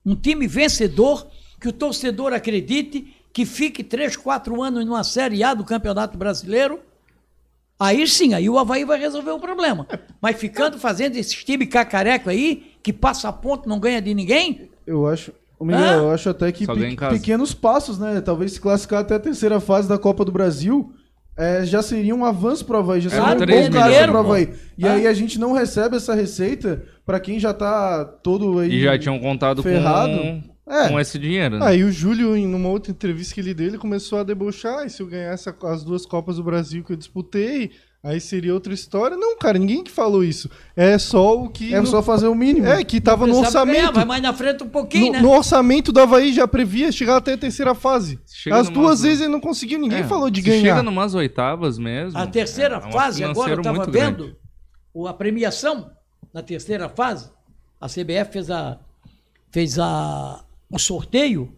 um 0.06 0.16
time 0.16 0.48
vencedor, 0.48 1.28
que 1.60 1.68
o 1.68 1.74
torcedor 1.74 2.34
acredite, 2.34 3.14
que 3.34 3.46
fique 3.46 3.84
3, 3.84 4.16
4 4.18 4.62
anos 4.62 4.86
numa 4.86 5.04
Série 5.04 5.44
A 5.44 5.54
do 5.54 5.64
Campeonato 5.64 6.18
Brasileiro. 6.18 6.80
Aí 7.80 8.06
sim, 8.08 8.34
aí 8.34 8.50
o 8.50 8.58
Havaí 8.60 8.84
vai 8.84 9.00
resolver 9.00 9.32
o 9.32 9.40
problema. 9.40 9.88
Mas 10.22 10.36
ficando 10.38 10.78
fazendo 10.78 11.16
esses 11.16 11.44
times 11.44 11.70
cacareco 11.70 12.30
aí, 12.30 12.74
que 12.84 12.92
passa 12.92 13.30
a 13.30 13.34
ponto, 13.34 13.70
não 13.70 13.80
ganha 13.80 14.02
de 14.02 14.14
ninguém, 14.14 14.70
Eu 14.86 15.08
acho. 15.08 15.32
O 15.58 15.66
Miguel, 15.66 15.82
Hã? 15.82 15.94
eu 16.04 16.12
acho 16.12 16.30
até 16.30 16.52
que 16.54 16.66
pe- 16.66 16.96
pequenos 17.10 17.54
passos, 17.54 18.00
né? 18.00 18.22
Talvez 18.22 18.54
se 18.54 18.62
classificar 18.62 19.02
até 19.02 19.16
a 19.16 19.20
terceira 19.20 19.60
fase 19.60 19.88
da 19.90 19.98
Copa 19.98 20.24
do 20.26 20.32
Brasil. 20.32 20.94
é, 21.38 21.66
já 21.66 21.82
seria 21.82 22.14
um 22.14 22.26
avanço 22.26 22.66
pro 22.66 22.78
Havaí, 22.80 23.00
já 23.00 23.10
seria 23.10 23.24
Claro, 23.24 23.40
um 23.42 23.46
três 23.46 23.70
bom 23.70 23.74
caso 23.80 23.98
pro 24.04 24.12
pô. 24.12 24.18
Havaí. 24.20 24.50
E 24.78 24.86
Ah. 24.86 24.92
aí 24.94 25.08
a 25.08 25.14
gente 25.14 25.40
não 25.40 25.54
recebe 25.54 25.96
essa 25.96 26.14
receita 26.14 26.84
pra 27.06 27.18
quem 27.18 27.40
já 27.40 27.54
tá 27.54 28.04
todo 28.04 28.60
aí. 28.60 28.70
E 28.74 28.82
já 28.84 28.98
tinham 29.00 29.18
contado 29.20 29.64
Ferrado. 29.64 30.18
com, 30.18 30.42
É. 30.70 30.88
com 30.90 31.00
esse 31.00 31.18
dinheiro, 31.18 31.58
né? 31.60 31.66
Aí 31.66 31.84
o 31.84 31.92
Júlio, 31.92 32.36
em 32.38 32.54
uma 32.54 32.70
outra 32.70 32.92
entrevista 32.92 33.34
que 33.34 33.42
ele 33.42 33.54
deu, 33.54 33.68
ele 33.68 33.78
começou 33.78 34.20
a 34.20 34.24
debochar. 34.24 34.86
E 34.86 34.90
se 34.90 35.02
eu 35.02 35.08
ganhasse 35.08 35.52
as 35.64 35.84
duas 35.84 36.06
Copas 36.06 36.36
do 36.36 36.44
Brasil 36.44 36.84
que 36.84 36.94
eu 36.94 36.96
disputei, 36.96 37.72
aí 38.04 38.22
seria 38.22 38.54
outra 38.54 38.72
história. 38.74 39.18
Não, 39.18 39.36
cara, 39.38 39.58
ninguém 39.58 39.84
que 39.84 39.90
falou 39.90 40.24
isso. 40.24 40.48
É 40.76 40.98
só 41.00 41.36
o 41.42 41.50
que. 41.50 41.74
É 41.74 41.82
no- 41.82 41.88
só 41.88 42.04
fazer 42.04 42.28
o 42.28 42.36
mínimo. 42.36 42.68
É, 42.68 42.84
que 42.84 43.02
tava 43.02 43.26
no 43.26 43.34
precisava 43.40 43.66
ganhar, 43.66 43.78
orçamento. 43.80 43.96
vai 43.96 44.06
mais 44.06 44.22
na 44.22 44.32
frente 44.34 44.64
um 44.64 44.70
pouquinho, 44.70 45.08
No, 45.08 45.12
né? 45.14 45.22
no 45.22 45.32
orçamento 45.32 45.92
do 45.92 46.00
Havaí 46.00 46.32
já 46.32 46.48
previa 46.48 46.92
chegar 46.92 47.18
até 47.18 47.34
a 47.34 47.38
terceira 47.38 47.74
fase. 47.74 48.20
Chega 48.28 48.58
As 48.58 48.70
duas 48.70 49.02
vezes 49.02 49.22
ele 49.22 49.32
não 49.32 49.42
conseguiu, 49.42 49.80
ninguém 49.80 50.02
É, 50.02 50.04
falou 50.04 50.30
de 50.30 50.42
se 50.42 50.48
ganhar. 50.50 50.62
Chega 50.76 50.84
numas 50.84 51.16
oitavas 51.16 51.78
mesmo. 51.80 52.18
A 52.18 52.28
terceira 52.28 52.76
é 52.76 52.88
um 52.88 52.92
fase, 52.92 53.24
agora 53.24 53.54
eu 53.54 53.74
muito 53.74 53.90
vendo 53.92 54.36
o- 54.94 55.08
a 55.08 55.14
premiação 55.14 55.90
na 56.34 56.44
terceira 56.44 56.88
fase. 56.88 57.28
A 57.82 57.88
CBF 57.90 58.32
fez, 58.34 58.52
a, 58.52 58.78
fez 59.52 59.80
a, 59.80 60.44
o 60.72 60.78
sorteio. 60.80 61.52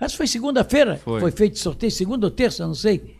Acho 0.00 0.14
que 0.14 0.18
foi 0.18 0.26
segunda-feira. 0.26 0.96
Foi. 0.96 1.30
feito 1.30 1.58
sorteio, 1.58 1.92
segunda 1.92 2.26
ou 2.26 2.30
terça, 2.30 2.66
não 2.66 2.74
sei. 2.74 3.16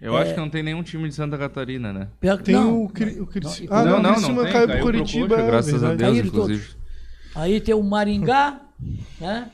Eu 0.00 0.16
acho 0.16 0.34
que 0.34 0.40
não 0.40 0.50
tem 0.50 0.62
nenhum 0.62 0.82
time 0.82 1.08
de 1.08 1.14
Santa 1.14 1.38
Catarina, 1.38 1.92
né? 1.92 2.08
Pior 2.20 2.36
que- 2.38 2.44
Tem 2.44 2.54
não, 2.54 2.84
o, 2.84 2.88
Cri- 2.88 3.18
o 3.20 3.26
Crici- 3.26 3.66
não, 3.66 3.76
Ah, 3.76 3.84
não, 3.84 3.90
não, 3.92 4.02
não, 4.02 4.12
Criciúma 4.14 4.42
tem, 4.44 4.52
caiu 4.52 4.68
pro 4.68 4.80
Curitiba. 4.80 5.28
Coxa, 5.28 5.40
é 5.42 5.46
graças 5.46 5.84
a 5.84 5.88
verdade. 5.88 5.96
Deus, 5.96 6.10
Caíram 6.12 6.26
inclusive. 6.28 6.76
Aí 7.34 7.60
tem 7.60 7.74
o 7.74 7.82
Maringá, 7.82 8.60
né? 9.20 9.50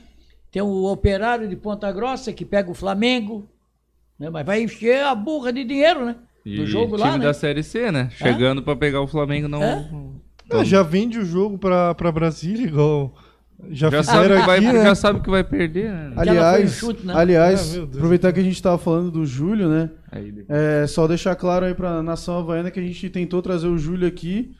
tem 0.51 0.61
o 0.61 0.83
Operário 0.91 1.47
de 1.47 1.55
Ponta 1.55 1.89
Grossa, 1.91 2.33
que 2.33 2.43
pega 2.43 2.69
o 2.69 2.73
Flamengo. 2.73 3.47
Né? 4.19 4.29
Mas 4.29 4.45
vai 4.45 4.61
encher 4.63 5.03
a 5.03 5.15
burra 5.15 5.51
de 5.53 5.63
dinheiro, 5.63 6.05
né? 6.05 6.15
E 6.45 6.57
Do 6.57 6.65
jogo 6.67 6.97
time 6.97 7.09
lá, 7.09 7.17
né? 7.17 7.23
da 7.25 7.33
Série 7.33 7.63
C, 7.63 7.89
né? 7.91 8.09
Chegando 8.11 8.61
pra 8.61 8.75
pegar 8.75 8.99
o 9.01 9.07
Flamengo 9.07 9.47
não... 9.47 9.63
É? 9.63 9.89
Ah, 10.51 10.63
já 10.63 10.83
vende 10.83 11.17
o 11.17 11.25
jogo 11.25 11.57
pra, 11.57 11.95
pra 11.95 12.11
Brasília, 12.11 12.67
igual 12.67 13.15
já, 13.69 13.89
Já, 13.89 14.03
sabe 14.03 14.23
fizeram 14.23 14.41
que 14.41 14.47
vai, 14.47 14.57
aqui, 14.57 14.73
né? 14.73 14.83
já 14.83 14.95
sabe 14.95 15.19
que 15.21 15.29
vai 15.29 15.43
perder, 15.43 15.91
né? 15.91 16.13
Aliás, 16.15 16.65
um 16.65 16.67
chute, 16.87 17.05
né? 17.05 17.13
aliás 17.15 17.77
Ah, 17.77 17.83
aproveitar 17.83 18.31
que 18.33 18.39
a 18.39 18.43
gente 18.43 18.61
tava 18.61 18.77
falando 18.77 19.11
do 19.11 19.25
Júlio, 19.25 19.69
né? 19.69 19.89
Aí, 20.11 20.45
É, 20.49 20.85
só 20.87 21.07
deixar 21.07 21.35
claro 21.35 21.65
aí 21.65 21.73
pra 21.73 22.03
nação 22.03 22.37
havaiana 22.37 22.71
que 22.71 22.79
a 22.79 22.83
gente 22.83 23.09
tentou 23.09 23.41
trazer 23.41 23.67
o 23.67 23.77
Júlio 23.77 24.07
aqui, 24.07 24.51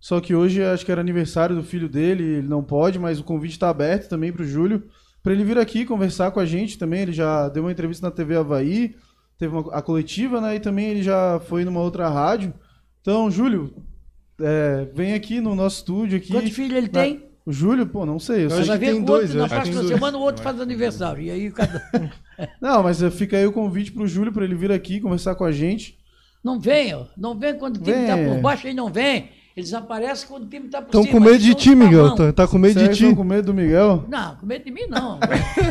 só 0.00 0.20
que 0.20 0.34
hoje 0.34 0.62
acho 0.62 0.84
que 0.84 0.92
era 0.92 1.00
aniversário 1.00 1.54
do 1.54 1.62
filho 1.62 1.88
dele, 1.88 2.22
ele 2.22 2.48
não 2.48 2.62
pode, 2.62 2.98
mas 2.98 3.20
o 3.20 3.24
convite 3.24 3.58
tá 3.58 3.68
aberto 3.68 4.08
também 4.08 4.32
pro 4.32 4.44
Júlio, 4.44 4.84
pra 5.22 5.32
ele 5.32 5.44
vir 5.44 5.58
aqui 5.58 5.84
conversar 5.84 6.30
com 6.30 6.40
a 6.40 6.46
gente 6.46 6.78
também, 6.78 7.02
ele 7.02 7.12
já 7.12 7.48
deu 7.48 7.62
uma 7.62 7.72
entrevista 7.72 8.06
na 8.06 8.10
TV 8.10 8.36
Havaí, 8.36 8.94
teve 9.38 9.54
uma, 9.54 9.74
a 9.74 9.82
coletiva, 9.82 10.40
né, 10.40 10.56
e 10.56 10.60
também 10.60 10.88
ele 10.88 11.02
já 11.02 11.40
foi 11.46 11.64
numa 11.64 11.80
outra 11.80 12.08
rádio. 12.08 12.52
Então, 13.00 13.30
Júlio, 13.30 13.74
é, 14.40 14.88
vem 14.94 15.14
aqui 15.14 15.40
no 15.40 15.54
nosso 15.54 15.78
estúdio 15.78 16.16
aqui. 16.18 16.32
Quantos 16.32 16.50
filhos 16.52 16.76
ele 16.76 16.88
tem? 16.88 17.31
O 17.44 17.52
Júlio, 17.52 17.86
pô, 17.86 18.06
não 18.06 18.20
sei, 18.20 18.44
eu 18.44 18.50
Eu 18.50 18.64
sei 18.64 18.74
que 18.74 18.78
tem 18.78 18.90
outro, 18.90 19.06
dois, 19.06 19.34
na 19.34 19.48
próxima 19.48 19.82
semana 19.84 20.16
o 20.16 20.20
outro 20.20 20.42
faz 20.42 20.60
aniversário. 20.60 21.22
E 21.22 21.30
aí 21.30 21.50
cada... 21.50 21.82
Não, 22.60 22.82
mas 22.82 23.02
fica 23.14 23.36
aí 23.36 23.46
o 23.46 23.52
convite 23.52 23.90
pro 23.90 24.06
Júlio 24.06 24.32
pra 24.32 24.44
ele 24.44 24.54
vir 24.54 24.70
aqui 24.70 25.00
conversar 25.00 25.34
com 25.34 25.44
a 25.44 25.50
gente. 25.50 25.98
Não 26.42 26.58
vem, 26.58 26.94
ó. 26.94 27.04
Não 27.16 27.38
vem 27.38 27.54
quando 27.56 27.76
o 27.76 27.80
time 27.80 27.96
Vem. 27.96 28.06
tá 28.06 28.16
por 28.16 28.40
baixo, 28.40 28.66
aí 28.66 28.74
não 28.74 28.90
vem. 28.92 29.30
Eles 29.56 29.72
aparecem 29.74 30.26
quando 30.28 30.44
o 30.44 30.48
time 30.48 30.68
tá 30.68 30.80
por 30.80 30.86
Estão 30.86 31.02
cima. 31.02 31.14
com 31.18 31.24
medo 31.24 31.38
de 31.38 31.54
ti, 31.54 31.74
Miguel. 31.74 32.14
Tá, 32.14 32.32
tá 32.32 32.48
com 32.48 32.58
medo 32.58 32.74
de 32.74 32.84
Vocês 32.86 32.96
ti. 32.96 33.04
estão 33.04 33.16
com 33.16 33.24
medo 33.24 33.46
do 33.46 33.54
Miguel? 33.54 34.04
Não, 34.08 34.36
com 34.36 34.46
medo 34.46 34.64
de 34.64 34.70
mim 34.70 34.86
não. 34.88 35.18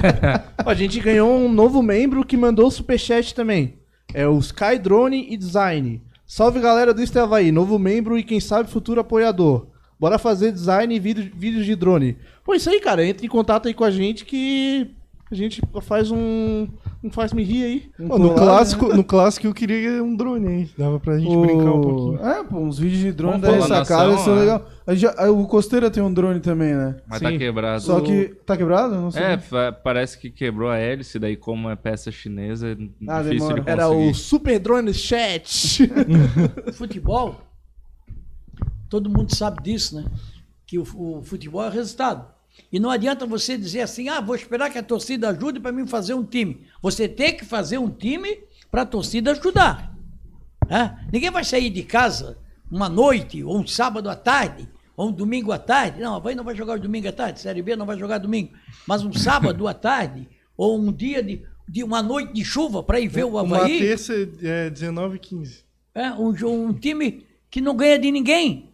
A 0.65 0.73
gente 0.73 0.99
ganhou 0.99 1.29
um 1.35 1.51
novo 1.51 1.81
membro 1.81 2.23
que 2.23 2.37
mandou 2.37 2.67
o 2.67 2.71
superchat 2.71 3.33
também. 3.33 3.79
É 4.13 4.27
o 4.27 4.37
Sky 4.37 4.77
Drone 4.81 5.25
e 5.29 5.35
Design. 5.35 6.01
Salve 6.27 6.59
galera 6.59 6.93
do 6.93 7.01
Estavaí, 7.01 7.51
novo 7.51 7.79
membro 7.79 8.17
e 8.17 8.23
quem 8.23 8.39
sabe 8.39 8.69
futuro 8.69 9.01
apoiador. 9.01 9.67
Bora 10.01 10.17
fazer 10.17 10.51
design 10.51 10.95
e 10.95 10.99
vídeo- 10.99 11.31
vídeos 11.35 11.63
de 11.65 11.75
drone. 11.75 12.17
Pô, 12.43 12.55
isso 12.55 12.69
aí, 12.71 12.79
cara, 12.81 13.05
entre 13.05 13.27
em 13.27 13.29
contato 13.29 13.67
aí 13.67 13.73
com 13.75 13.83
a 13.83 13.91
gente 13.91 14.25
que 14.25 14.89
a 15.31 15.35
gente 15.35 15.61
faz 15.83 16.09
um. 16.11 16.67
Um 17.03 17.09
faz-me 17.09 17.41
rir 17.43 17.63
aí. 17.63 17.89
Um 17.99 18.07
Pô, 18.09 18.19
no, 18.19 18.33
clássico, 18.35 18.87
né? 18.89 18.95
no 18.95 19.03
clássico 19.03 19.47
eu 19.47 19.53
queria 19.55 20.03
um 20.03 20.15
drone 20.15 20.47
aí. 20.47 20.69
Dava 20.77 20.99
pra 20.99 21.17
gente 21.17 21.35
brincar 21.35 21.71
um 21.73 21.81
pouquinho. 21.81 22.27
É, 22.27 22.43
pô, 22.43 22.57
uns 22.59 22.77
vídeos 22.77 22.99
de 23.01 23.11
drone 23.11 23.39
da 23.41 23.51
ressacada 23.51 24.07
nação, 24.09 24.23
são 24.25 24.35
né? 24.35 24.41
legal. 24.41 24.67
A 24.85 24.93
gente 24.93 25.01
já- 25.01 25.31
o 25.31 25.47
Costeira 25.47 25.89
tem 25.89 26.01
um 26.03 26.13
drone 26.13 26.39
também, 26.41 26.73
né? 26.75 26.97
Mas 27.07 27.21
tá 27.21 27.29
Sim. 27.29 27.37
quebrado. 27.39 27.81
Só 27.81 28.01
que. 28.01 28.35
Tá 28.45 28.55
quebrado? 28.57 28.93
Não 28.95 29.09
sei. 29.11 29.21
É, 29.23 29.37
parece 29.83 30.17
que 30.19 30.29
quebrou 30.29 30.69
a 30.69 30.77
hélice, 30.77 31.17
daí 31.17 31.35
como 31.35 31.69
é 31.69 31.75
peça 31.75 32.11
chinesa, 32.11 32.69
é 32.69 32.77
Ah, 33.07 33.21
difícil 33.23 33.47
demora. 33.47 33.61
de 33.63 33.69
Era 33.69 33.85
conseguir. 33.87 34.09
o 34.09 34.13
Super 34.15 34.59
Drone 34.59 34.93
Chat. 34.93 35.91
futebol, 36.73 37.39
todo 38.91 39.09
mundo 39.09 39.33
sabe 39.33 39.63
disso, 39.63 39.95
né? 39.95 40.05
Que 40.67 40.77
o, 40.77 40.83
o 40.83 41.23
futebol 41.23 41.63
é 41.63 41.69
resultado. 41.69 42.27
E 42.71 42.77
não 42.79 42.89
adianta 42.91 43.25
você 43.25 43.57
dizer 43.57 43.79
assim, 43.81 44.09
ah, 44.09 44.19
vou 44.19 44.35
esperar 44.35 44.69
que 44.69 44.77
a 44.77 44.83
torcida 44.83 45.29
ajude 45.29 45.59
para 45.61 45.71
mim 45.71 45.87
fazer 45.87 46.13
um 46.13 46.23
time. 46.25 46.61
Você 46.81 47.07
tem 47.07 47.35
que 47.35 47.45
fazer 47.45 47.77
um 47.77 47.89
time 47.89 48.37
para 48.69 48.81
a 48.81 48.85
torcida 48.85 49.31
ajudar. 49.31 49.95
né? 50.69 50.99
Ninguém 51.11 51.31
vai 51.31 51.43
sair 51.45 51.69
de 51.69 51.83
casa 51.83 52.37
uma 52.69 52.87
noite, 52.89 53.41
ou 53.43 53.57
um 53.57 53.65
sábado 53.67 54.09
à 54.09 54.15
tarde, 54.15 54.67
ou 54.95 55.07
um 55.09 55.11
domingo 55.11 55.51
à 55.53 55.57
tarde. 55.57 56.01
Não, 56.01 56.13
a 56.13 56.17
Havaí 56.17 56.35
não 56.35 56.43
vai 56.43 56.55
jogar 56.55 56.77
domingo 56.77 57.07
à 57.07 57.11
tarde, 57.13 57.39
Série 57.39 57.61
B 57.61 57.75
não 57.77 57.85
vai 57.85 57.97
jogar 57.97 58.17
domingo. 58.17 58.51
Mas 58.85 59.03
um 59.03 59.11
sábado 59.13 59.67
à 59.67 59.73
tarde, 59.73 60.27
ou 60.57 60.77
um 60.77 60.91
dia 60.91 61.23
de, 61.23 61.41
de 61.67 61.83
uma 61.83 62.01
noite 62.03 62.33
de 62.33 62.43
chuva 62.45 62.83
para 62.83 62.99
ir 62.99 63.07
ver 63.07 63.23
o 63.23 63.41
Uma 63.41 63.57
Havaí. 63.57 63.79
terça 63.79 64.13
é 64.41 64.69
19 64.69 65.15
e 65.15 65.19
15. 65.19 65.63
É, 65.95 66.11
um, 66.11 66.33
um 66.67 66.73
time 66.73 67.25
que 67.49 67.59
não 67.61 67.75
ganha 67.75 67.97
de 67.99 68.09
ninguém. 68.11 68.70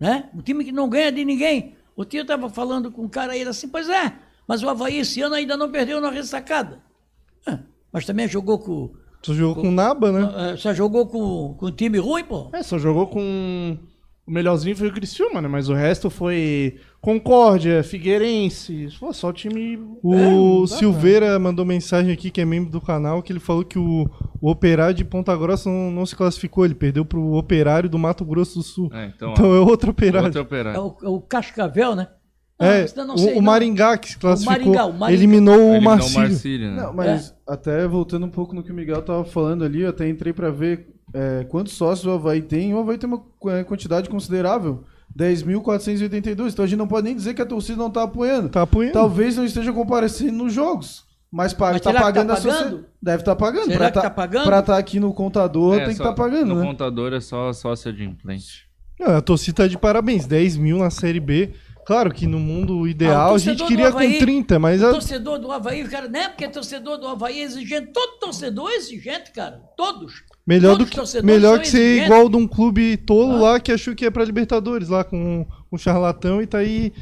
Né? 0.00 0.30
Um 0.34 0.40
time 0.40 0.64
que 0.64 0.72
não 0.72 0.88
ganha 0.88 1.12
de 1.12 1.24
ninguém. 1.24 1.76
O 1.94 2.04
tio 2.04 2.22
estava 2.22 2.48
falando 2.48 2.90
com 2.90 3.02
um 3.02 3.08
cara 3.08 3.34
aí, 3.34 3.42
assim, 3.42 3.68
pois 3.68 3.88
é, 3.88 4.14
Mas 4.48 4.62
o 4.62 4.68
Havaí 4.68 4.98
esse 4.98 5.20
ano 5.20 5.34
ainda 5.34 5.56
não 5.56 5.70
perdeu 5.70 6.00
na 6.00 6.10
ressacada. 6.10 6.80
É, 7.46 7.58
mas 7.92 8.06
também 8.06 8.26
jogou 8.26 8.58
com. 8.58 8.90
Tu 9.22 9.34
jogou 9.34 9.62
com 9.62 9.68
o 9.68 9.72
Naba, 9.72 10.10
né? 10.10 10.56
Só 10.56 10.72
jogou 10.72 11.06
com, 11.06 11.54
com 11.58 11.70
time 11.70 11.98
ruim, 11.98 12.24
pô. 12.24 12.48
É, 12.54 12.62
só 12.62 12.78
jogou 12.78 13.06
com. 13.06 13.78
O 14.30 14.32
melhorzinho 14.32 14.76
foi 14.76 14.86
o 14.86 14.92
Criciúma, 14.92 15.42
né? 15.42 15.48
Mas 15.48 15.68
o 15.68 15.74
resto 15.74 16.08
foi 16.08 16.76
Concórdia, 17.00 17.82
Figueirense. 17.82 18.86
Pô, 19.00 19.12
só 19.12 19.30
o 19.30 19.32
time. 19.32 19.76
O 20.00 20.62
É, 20.62 20.66
Silveira 20.68 21.36
mandou 21.36 21.64
mensagem 21.64 22.12
aqui, 22.12 22.30
que 22.30 22.40
é 22.40 22.44
membro 22.44 22.70
do 22.70 22.80
canal, 22.80 23.24
que 23.24 23.32
ele 23.32 23.40
falou 23.40 23.64
que 23.64 23.76
o, 23.76 24.08
o 24.40 24.48
Operário 24.48 24.94
de 24.94 25.04
Ponta 25.04 25.36
Grossa 25.36 25.68
não, 25.68 25.90
não 25.90 26.06
se 26.06 26.14
classificou. 26.14 26.64
Ele 26.64 26.76
perdeu 26.76 27.04
pro 27.04 27.32
Operário 27.32 27.90
do 27.90 27.98
Mato 27.98 28.24
Grosso 28.24 28.58
do 28.58 28.62
Sul. 28.62 28.88
É, 28.92 29.06
então, 29.06 29.32
Então 29.32 29.50
ó, 29.50 29.56
é 29.56 29.58
outro 29.58 29.90
Operário. 29.90 30.26
outro 30.26 30.38
É 30.38 30.42
operário. 30.42 30.80
o, 30.80 30.96
é 31.02 31.08
o 31.08 31.20
Cascavel, 31.20 31.96
né? 31.96 32.06
É, 32.56 32.86
senão 32.86 33.08
não 33.08 33.14
o, 33.14 33.18
sei, 33.18 33.32
o 33.32 33.36
não. 33.36 33.42
Maringá 33.42 33.98
que 33.98 34.10
se 34.10 34.18
classificou. 34.18 34.52
Maringá, 34.58 34.84
o 34.86 34.92
Maringá. 34.92 35.18
Eliminou 35.18 35.56
o 35.56 35.74
Eliminou 35.74 35.80
Marcílio. 35.82 36.70
né? 36.70 36.82
Não, 36.82 36.92
mas 36.92 37.34
até 37.48 37.88
voltando 37.88 38.26
um 38.26 38.30
pouco 38.30 38.54
no 38.54 38.62
que 38.62 38.70
o 38.70 38.74
Miguel 38.74 39.02
tava 39.02 39.24
falando 39.24 39.64
ali, 39.64 39.80
eu 39.80 39.88
até 39.88 40.08
entrei 40.08 40.32
pra 40.32 40.50
ver 40.50 40.86
é, 41.14 41.44
quantos 41.44 41.72
sócios 41.74 42.06
o 42.06 42.10
Havaí 42.10 42.42
tem. 42.42 42.72
O 42.74 42.78
Havaí 42.80 42.98
tem 42.98 43.08
uma 43.08 43.24
é, 43.52 43.64
quantidade 43.64 44.08
considerável. 44.08 44.84
10.482. 45.16 46.52
Então 46.52 46.64
a 46.64 46.68
gente 46.68 46.78
não 46.78 46.86
pode 46.88 47.04
nem 47.04 47.16
dizer 47.16 47.34
que 47.34 47.42
a 47.42 47.46
torcida 47.46 47.76
não 47.78 47.90
tá 47.90 48.02
apoiando. 48.02 48.48
Tá 48.48 48.62
apoiando. 48.62 48.92
Talvez 48.94 49.36
não 49.36 49.44
esteja 49.44 49.72
comparecendo 49.72 50.32
nos 50.44 50.52
jogos. 50.52 51.04
Mas, 51.32 51.52
paga, 51.52 51.74
Mas 51.74 51.82
tá 51.82 51.90
será 51.90 52.00
que 52.00 52.04
pagando 52.06 52.26
tá 52.28 52.32
a 52.32 52.36
sociedade. 52.36 52.64
pagando? 52.70 52.86
Deve 53.00 53.22
estar 53.22 53.36
pagando. 53.36 53.66
Será 53.66 53.78
pra 53.78 53.90
que 53.90 54.00
tá 54.00 54.10
pagando? 54.10 54.44
Pra 54.44 54.58
estar 54.60 54.76
aqui 54.78 54.98
no 54.98 55.14
contador, 55.14 55.74
É, 55.74 55.78
tem 55.78 55.86
que 55.88 55.92
estar 56.02 56.12
pagando, 56.12 56.46
No 56.54 56.60
né? 56.60 56.66
contador 56.66 57.12
é 57.12 57.20
só 57.20 57.52
sócio 57.52 57.92
de 57.92 58.04
implante. 58.04 58.68
Não, 58.98 59.16
a 59.16 59.20
torcida 59.20 59.62
tá 59.62 59.68
de 59.68 59.78
parabéns. 59.78 60.26
10 60.26 60.56
mil 60.56 60.78
na 60.78 60.90
Série 60.90 61.20
B. 61.20 61.50
Claro 61.86 62.12
que 62.12 62.26
no 62.26 62.38
mundo 62.38 62.86
ideal 62.86 63.32
Ah, 63.32 63.34
a 63.34 63.38
gente 63.38 63.64
queria 63.64 63.88
Havaí- 63.88 64.14
com 64.14 64.18
30, 64.18 64.58
mas 64.58 64.82
O 64.82 64.86
a- 64.86 64.90
torcedor 64.92 65.38
do 65.38 65.50
Havaí, 65.50 65.82
cara, 65.88 66.08
não 66.08 66.20
é 66.20 66.28
porque 66.28 66.44
é 66.44 66.48
torcedor 66.48 66.98
do 66.98 67.06
Havaí 67.06 67.40
é 67.40 67.44
exigente. 67.44 67.92
Todo 67.92 68.18
torcedor 68.20 68.68
é 68.70 68.74
exigente, 68.76 69.32
cara. 69.32 69.60
Todos. 69.76 70.22
Melhor, 70.54 70.76
do 70.76 70.84
Todos 70.86 71.14
os 71.14 71.20
que, 71.20 71.26
melhor 71.26 71.60
que 71.60 71.68
ser 71.68 71.78
exigentes. 71.78 72.06
igual 72.06 72.28
de 72.28 72.36
um 72.36 72.46
clube 72.46 72.96
tolo 72.96 73.34
Ah. 73.36 73.52
lá 73.52 73.60
que 73.60 73.70
achou 73.72 73.94
que 73.94 74.04
ia 74.04 74.10
pra 74.10 74.24
Libertadores, 74.24 74.88
lá 74.88 75.04
com 75.04 75.46
um 75.72 75.78
charlatão 75.78 76.42
e 76.42 76.46
tá 76.46 76.58
aí 76.58 76.92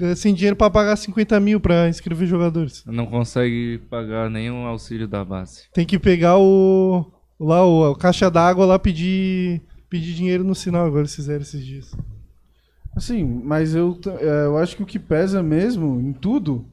eh, 0.00 0.14
sem 0.14 0.32
dinheiro 0.34 0.56
pra 0.56 0.70
pagar 0.70 0.96
50 0.96 1.38
mil 1.40 1.60
pra 1.60 1.88
inscrever 1.88 2.26
jogadores. 2.26 2.82
Não 2.86 3.06
consegue 3.06 3.78
pagar 3.90 4.30
nenhum 4.30 4.64
auxílio 4.66 5.06
da 5.06 5.24
base. 5.24 5.62
Tem 5.74 5.84
que 5.86 5.98
pegar 5.98 6.38
o. 6.38 7.04
Lá, 7.38 7.66
o, 7.66 7.92
a 7.92 7.98
caixa 7.98 8.30
d'água 8.30 8.64
lá 8.64 8.78
pedir, 8.78 9.60
pedir 9.90 10.14
dinheiro 10.14 10.44
no 10.44 10.54
sinal, 10.54 10.86
agora 10.86 11.02
eles 11.02 11.14
fizeram 11.14 11.42
esses 11.42 11.64
dias. 11.64 11.90
Assim, 12.96 13.24
mas 13.24 13.74
eu, 13.74 13.98
é, 14.20 14.46
eu 14.46 14.56
acho 14.56 14.76
que 14.76 14.82
o 14.82 14.86
que 14.86 14.98
pesa 15.00 15.42
mesmo 15.42 16.00
em 16.00 16.12
tudo, 16.12 16.64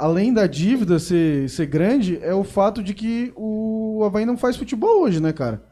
além 0.00 0.32
da 0.32 0.46
dívida 0.46 0.98
ser, 0.98 1.48
ser 1.48 1.66
grande, 1.66 2.18
é 2.22 2.34
o 2.34 2.42
fato 2.44 2.82
de 2.82 2.94
que 2.94 3.32
o 3.36 4.02
Havaí 4.04 4.24
não 4.24 4.36
faz 4.36 4.56
futebol 4.56 5.02
hoje, 5.02 5.20
né, 5.20 5.32
cara? 5.32 5.62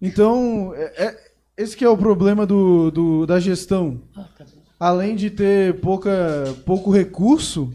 Então, 0.00 0.72
é, 0.76 1.04
é- 1.06 1.16
esse 1.56 1.76
que 1.76 1.84
é 1.84 1.88
o 1.88 1.96
problema 1.96 2.46
do, 2.46 2.90
do- 2.90 3.26
da 3.26 3.38
gestão. 3.40 4.00
Além 4.78 5.14
de 5.16 5.30
ter 5.30 5.80
pouca, 5.80 6.10
pouco 6.66 6.90
recurso, 6.90 7.72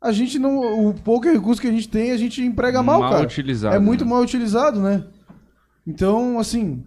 a 0.00 0.12
gente 0.12 0.38
não. 0.38 0.88
O 0.88 0.94
pouco 0.94 1.26
recurso 1.26 1.60
que 1.60 1.66
a 1.66 1.72
gente 1.72 1.88
tem, 1.88 2.12
a 2.12 2.16
gente 2.16 2.40
emprega 2.42 2.82
mal, 2.82 3.00
Mal 3.00 3.10
cara. 3.10 3.24
utilizado, 3.24 3.74
É 3.74 3.78
muito 3.78 4.04
né? 4.04 4.10
mal 4.10 4.22
utilizado, 4.22 4.80
né? 4.80 5.04
Então, 5.86 6.38
assim, 6.38 6.84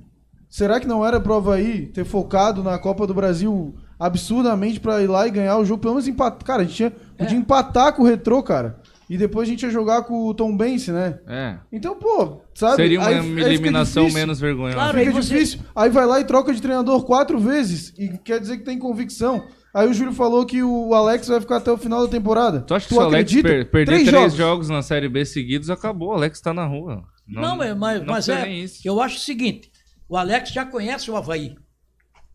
será 0.50 0.80
que 0.80 0.88
não 0.88 1.06
era 1.06 1.20
pro 1.20 1.34
Havaí 1.34 1.88
ter 1.88 2.06
focado 2.06 2.64
na 2.64 2.78
Copa 2.80 3.06
do 3.06 3.14
Brasil 3.14 3.76
absurdamente 4.00 4.80
pra 4.80 5.02
ir 5.02 5.08
lá 5.08 5.28
e 5.28 5.32
ganhar 5.32 5.58
o 5.58 5.66
jogo? 5.66 5.82
Pelo 5.82 5.96
menos 5.96 6.08
empatar. 6.08 6.44
Cara, 6.46 6.62
a 6.62 6.66
gente 6.66 6.76
tinha, 6.76 6.92
podia 7.18 7.36
É. 7.36 7.40
empatar 7.40 7.94
com 7.94 8.04
o 8.04 8.06
Retrô, 8.06 8.42
cara. 8.42 8.80
E 9.10 9.18
depois 9.18 9.48
a 9.48 9.52
gente 9.52 9.64
ia 9.64 9.72
jogar 9.72 10.04
com 10.04 10.28
o 10.28 10.34
Tom 10.36 10.56
Bense, 10.56 10.92
né? 10.92 11.18
É. 11.28 11.58
Então, 11.72 11.96
pô, 11.96 12.42
sabe? 12.54 12.76
Seria 12.76 13.00
uma 13.00 13.08
Aí- 13.10 13.16
aí 13.16 13.40
eliminação 13.42 14.04
difícil. 14.04 14.22
menos 14.22 14.40
vergonhosa. 14.40 14.76
Claro, 14.76 14.98
Fica 15.00 15.10
aí 15.10 15.16
você- 15.16 15.34
difícil. 15.34 15.60
Aí 15.76 15.90
vai 15.90 16.06
lá 16.06 16.20
e 16.20 16.24
troca 16.26 16.54
de 16.54 16.62
treinador 16.62 17.04
quatro 17.04 17.40
vezes. 17.40 17.92
E 17.98 18.18
quer 18.20 18.40
dizer 18.40 18.58
que 18.58 18.64
tem 18.64 18.78
convicção. 18.78 19.44
Aí 19.74 19.88
o 19.88 19.94
Júlio 19.94 20.14
falou 20.14 20.46
que 20.46 20.62
o 20.62 20.94
Alex 20.94 21.28
vai 21.28 21.40
ficar 21.42 21.58
até 21.58 21.72
o 21.72 21.78
final 21.78 22.02
da 22.04 22.08
temporada. 22.08 22.62
Tu 22.62 22.74
acha 22.74 22.88
que 22.88 22.94
se 22.94 23.00
o 23.00 23.02
Alex 23.04 23.16
acredita? 23.32 23.48
per- 23.50 23.72
perder 23.72 23.86
Três 23.94 24.02
três, 24.08 24.22
jogos. 24.22 24.36
jogos. 24.38 24.70
na 24.70 24.82
Série 24.84 25.10
B 25.10 25.26
seguidos, 25.26 25.70
acabou. 25.72 26.10
O 26.10 26.14
Alex 26.14 26.40
tá 26.40 26.54
na 26.54 26.66
rua. 26.68 27.04
Não, 27.28 27.56
mas, 27.58 27.76
mas, 27.78 28.00
não 28.02 28.14
mas 28.14 28.30
é. 28.30 28.48
Eu 28.86 29.02
acho 29.02 29.18
o 29.18 29.20
seguinte: 29.20 29.72
o 30.08 30.16
Alex 30.18 30.50
já 30.52 30.66
conhece 30.66 31.10
o 31.10 31.16
Havaí. 31.16 31.56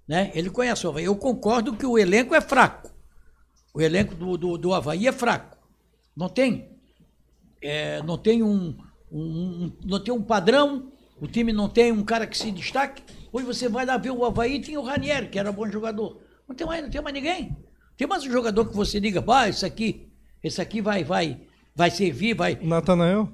Né? 0.06 0.30
Ele 0.34 0.50
conhece 0.50 0.86
o 0.86 0.90
Havaí. 0.90 1.04
Eu 1.04 1.16
concordo 1.16 1.74
que 1.76 1.86
o 1.86 1.98
elenco 1.98 2.34
é 2.34 2.40
fraco. 2.40 2.90
O 3.72 3.80
elenco 3.80 4.14
do, 4.14 4.36
do, 4.36 4.58
do 4.58 4.74
Havaí 4.74 5.06
é 5.08 5.12
fraco. 5.12 5.56
Não 6.16 6.28
tem. 6.28 6.68
é, 7.62 8.02
não 8.02 8.16
tem 8.18 8.42
um, 8.42 8.76
um- 9.10 9.64
um- 9.64 9.72
Não 9.84 9.98
tem 10.02 10.12
um 10.12 10.22
padrão. 10.22 10.92
O 11.20 11.26
time 11.26 11.52
não 11.52 11.68
tem 11.68 11.90
um 11.92 12.04
cara 12.04 12.26
que 12.26 12.36
se 12.36 12.50
destaque. 12.50 13.02
Hoje 13.32 13.46
você 13.46 13.68
vai 13.68 13.86
lá 13.86 13.96
ver 13.96 14.10
o 14.10 14.24
Havaí 14.24 14.60
tinha 14.60 14.78
o 14.80 14.84
Ranieri, 14.84 15.28
que 15.28 15.38
era 15.38 15.50
bom 15.50 15.68
jogador. 15.70 16.20
Não 16.46 16.54
tem 16.54 16.66
mais, 16.66 16.82
não 16.82 16.90
tem 16.90 17.00
mais 17.00 17.14
ninguém. 17.14 17.56
Tem 17.96 18.06
mais 18.06 18.24
um 18.24 18.30
jogador 18.30 18.66
que 18.66 18.74
você 18.76 19.00
diga, 19.00 19.20
bah, 19.20 19.48
esse 19.48 19.64
aqui, 19.64 20.08
esse 20.42 20.60
aqui 20.60 20.80
vai, 20.82 21.02
vai, 21.04 21.40
vai 21.74 21.90
servir, 21.90 22.34
vai. 22.34 22.54
O 22.60 22.66
Natanael? 22.66 23.28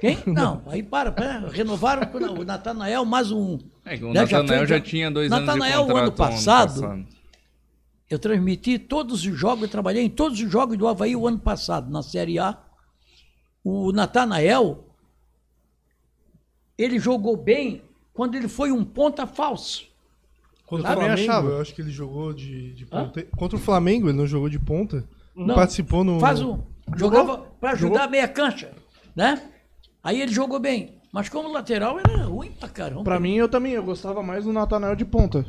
Quem? 0.00 0.18
Não, 0.26 0.62
aí 0.66 0.82
para, 0.82 1.12
para. 1.12 1.48
Renovaram 1.48 2.10
o 2.38 2.44
Natanael 2.44 3.04
mais 3.04 3.30
um. 3.30 3.58
É 3.90 3.96
que 3.98 4.04
o 4.04 4.12
né, 4.12 4.20
Natanael 4.20 4.58
foi- 4.60 4.66
já, 4.68 4.80
tinha 4.80 5.10
dois 5.10 5.32
anos 5.32 5.46
Natanael, 5.46 5.80
de 5.82 5.88
contrato 5.88 5.96
o 5.96 6.02
ano 6.06 6.12
passado, 6.12 7.06
eu 8.08 8.18
transmiti 8.20 8.78
todos 8.78 9.26
os 9.26 9.36
jogos, 9.36 9.64
eu 9.64 9.68
trabalhei 9.68 10.04
em 10.04 10.08
todos 10.08 10.40
os 10.40 10.48
jogos 10.48 10.78
do 10.78 10.86
Havaí 10.86 11.16
o 11.16 11.26
ano 11.26 11.40
passado, 11.40 11.90
na 11.90 12.00
Série 12.00 12.38
A. 12.38 12.56
O 13.64 13.90
Natanael, 13.90 14.84
ele 16.78 17.00
jogou 17.00 17.36
bem 17.36 17.82
quando 18.14 18.36
ele 18.36 18.46
foi 18.46 18.70
um 18.70 18.84
ponta 18.84 19.26
falso. 19.26 19.84
Contra 20.66 20.86
Sabe? 20.86 21.00
o 21.00 21.04
Flamengo, 21.04 21.30
achava. 21.30 21.48
eu 21.48 21.60
acho 21.60 21.74
que 21.74 21.82
ele 21.82 21.90
jogou 21.90 22.32
de, 22.32 22.72
de 22.74 22.84
Hã? 22.92 23.06
ponta. 23.06 23.22
Contra 23.36 23.58
o 23.58 23.60
Flamengo, 23.60 24.08
ele 24.08 24.16
não 24.16 24.26
jogou 24.26 24.48
de 24.48 24.60
ponta. 24.60 25.04
Não, 25.34 25.56
Participou 25.56 26.04
no. 26.04 26.20
Faz 26.20 26.40
um, 26.40 26.62
jogava 26.96 27.38
para 27.60 27.72
ajudar 27.72 28.04
a 28.04 28.08
meia 28.08 28.28
cancha, 28.28 28.72
né? 29.16 29.50
Aí 30.00 30.20
ele 30.22 30.32
jogou 30.32 30.60
bem. 30.60 30.99
Mas 31.12 31.28
como 31.28 31.52
lateral 31.52 31.98
era 31.98 32.22
ruim 32.24 32.52
pra 32.58 32.68
caramba. 32.68 33.02
Pra 33.02 33.18
mim, 33.18 33.34
eu 33.34 33.48
também, 33.48 33.72
eu 33.72 33.82
gostava 33.82 34.22
mais 34.22 34.44
do 34.44 34.52
Natanael 34.52 34.94
de 34.94 35.04
ponta. 35.04 35.44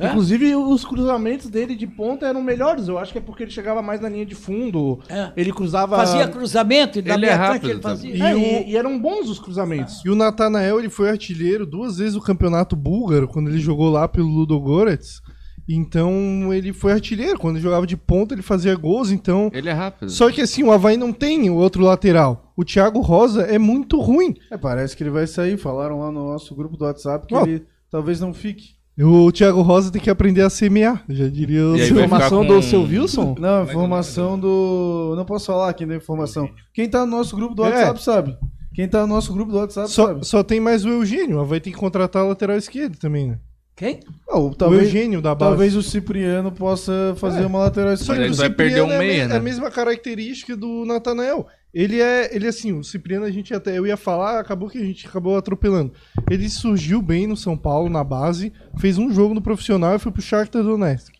É? 0.00 0.06
Inclusive, 0.06 0.54
os 0.54 0.84
cruzamentos 0.84 1.48
dele 1.48 1.74
de 1.74 1.86
ponta 1.86 2.24
eram 2.24 2.40
melhores. 2.40 2.86
Eu 2.86 2.98
acho 2.98 3.10
que 3.10 3.18
é 3.18 3.20
porque 3.20 3.42
ele 3.42 3.50
chegava 3.50 3.82
mais 3.82 4.00
na 4.00 4.08
linha 4.08 4.24
de 4.24 4.34
fundo. 4.34 5.00
É. 5.08 5.32
Ele 5.36 5.52
cruzava. 5.52 5.96
Fazia 5.96 6.28
cruzamento, 6.28 7.00
e 7.00 7.02
da 7.02 7.14
Ele 7.14 7.26
é 7.26 7.32
rápido 7.32 7.70
ele 7.70 7.82
fazia. 7.82 8.14
E, 8.14 8.20
E 8.20 8.70
e 8.70 8.76
eram 8.76 8.96
bons 9.00 9.28
os 9.28 9.40
cruzamentos. 9.40 10.00
E 10.04 10.08
o 10.08 10.14
Natanael, 10.14 10.78
ele 10.78 10.88
foi 10.88 11.10
artilheiro 11.10 11.66
duas 11.66 11.96
vezes 11.98 12.14
do 12.14 12.20
campeonato 12.20 12.76
búlgaro, 12.76 13.26
quando 13.26 13.48
ele 13.48 13.58
jogou 13.58 13.90
lá 13.90 14.06
pelo 14.06 14.28
Ludogorets. 14.28 15.20
Então, 15.68 16.52
ele 16.52 16.72
foi 16.72 16.92
artilheiro. 16.92 17.38
Quando 17.38 17.56
ele 17.56 17.62
jogava 17.62 17.86
de 17.86 17.96
ponta, 17.96 18.34
ele 18.34 18.42
fazia 18.42 18.74
gols. 18.74 19.10
Então. 19.10 19.50
Ele 19.52 19.68
é 19.68 19.72
rápido. 19.72 20.10
Só 20.10 20.30
que 20.30 20.40
assim, 20.40 20.62
o 20.62 20.72
Havaí 20.72 20.96
não 20.96 21.12
tem 21.12 21.50
o 21.50 21.54
outro 21.56 21.82
lateral. 21.84 22.52
O 22.56 22.64
Thiago 22.64 23.00
Rosa 23.00 23.42
é 23.42 23.58
muito 23.58 24.00
ruim. 24.00 24.34
É, 24.50 24.56
parece 24.56 24.96
que 24.96 25.02
ele 25.02 25.10
vai 25.10 25.26
sair. 25.26 25.56
Falaram 25.58 26.00
lá 26.00 26.10
no 26.10 26.24
nosso 26.32 26.54
grupo 26.54 26.76
do 26.76 26.84
WhatsApp 26.84 27.26
que 27.26 27.34
Ó. 27.34 27.42
ele 27.42 27.64
talvez 27.90 28.20
não 28.20 28.32
fique. 28.32 28.78
O 29.00 29.30
Thiago 29.30 29.62
Rosa 29.62 29.92
tem 29.92 30.02
que 30.02 30.10
aprender 30.10 30.42
a 30.42 30.50
semear. 30.50 31.04
Já 31.08 31.28
diria 31.28 31.64
o 31.66 31.76
E 31.76 31.82
aí 31.82 31.86
seu- 31.86 31.94
vai 31.96 32.04
Informação 32.06 32.44
com- 32.44 32.54
do 32.54 32.62
seu 32.62 32.82
Wilson? 32.82 33.36
Não, 33.38 33.62
informação 33.62 34.36
do. 34.38 35.14
Não 35.16 35.24
posso 35.24 35.46
falar 35.46 35.72
quem 35.74 35.86
deu 35.86 35.96
informação. 35.98 36.48
Quem 36.74 36.88
tá 36.88 37.06
no 37.06 37.12
nosso 37.16 37.36
grupo 37.36 37.54
do 37.54 37.64
É. 37.64 37.68
WhatsApp 37.68 38.02
sabe. 38.02 38.36
Quem 38.74 38.88
tá 38.88 39.02
no 39.02 39.06
nosso 39.14 39.32
grupo 39.32 39.52
do 39.52 39.58
WhatsApp 39.58 39.88
Só, 39.90 40.06
sabe. 40.08 40.26
só 40.26 40.42
tem 40.42 40.58
mais 40.60 40.84
o 40.84 40.88
Eugênio. 40.88 41.36
O 41.36 41.40
Havaí 41.40 41.60
tem 41.60 41.72
que 41.72 41.78
contratar 41.78 42.24
o 42.24 42.28
lateral 42.28 42.56
esquerdo 42.56 42.96
também, 42.98 43.28
né? 43.28 43.38
Quem? 43.78 44.00
Ah, 44.28 44.38
o- 44.38 44.48
o 44.48 44.54
talvez, 44.56 44.82
Eugênio 44.82 45.22
da 45.22 45.34
base. 45.36 45.50
talvez 45.52 45.76
o 45.76 45.82
Cipriano 45.84 46.50
possa 46.50 47.14
fazer 47.16 47.42
É. 47.44 47.46
uma 47.46 47.60
lateral 47.60 47.96
Só 47.96 48.12
esquerda. 48.12 48.20
que 48.22 48.26
Ele 48.26 48.34
o 48.34 48.36
vai 48.36 48.50
perder 48.50 48.70
Cipriano 48.80 48.88
um 48.88 48.92
é 48.92 48.96
a 48.96 48.98
meia, 48.98 49.22
me- 49.22 49.28
né? 49.28 49.34
É 49.34 49.38
a 49.38 49.42
mesma 49.42 49.70
característica 49.70 50.56
do 50.56 50.84
Natanael. 50.84 51.46
Ele 51.72 52.00
é, 52.00 52.34
ele 52.34 52.48
assim, 52.48 52.72
o 52.72 52.82
Cipriano 52.82 53.24
a 53.24 53.30
gente 53.30 53.54
até 53.54 53.78
eu 53.78 53.86
ia 53.86 53.96
falar, 53.96 54.40
acabou 54.40 54.68
que 54.68 54.78
a 54.78 54.84
gente 54.84 55.06
acabou 55.06 55.36
atropelando. 55.36 55.92
Ele 56.28 56.48
surgiu 56.50 57.00
bem 57.00 57.26
no 57.28 57.36
São 57.36 57.56
Paulo 57.56 57.88
na 57.88 58.02
base, 58.02 58.52
fez 58.78 58.98
um 58.98 59.12
jogo 59.12 59.32
no 59.32 59.40
profissional 59.40 59.94
e 59.94 59.98
foi 60.00 60.10
pro 60.10 60.20
Shakhtar 60.20 60.62
Donetsk. 60.64 61.14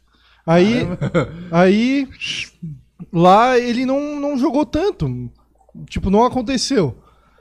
Aí, 0.44 0.84
aí 1.52 2.08
lá 3.12 3.58
ele 3.58 3.86
não, 3.86 4.18
não 4.18 4.36
jogou 4.38 4.66
tanto. 4.66 5.30
Tipo, 5.88 6.10
não 6.10 6.24
aconteceu. 6.24 6.96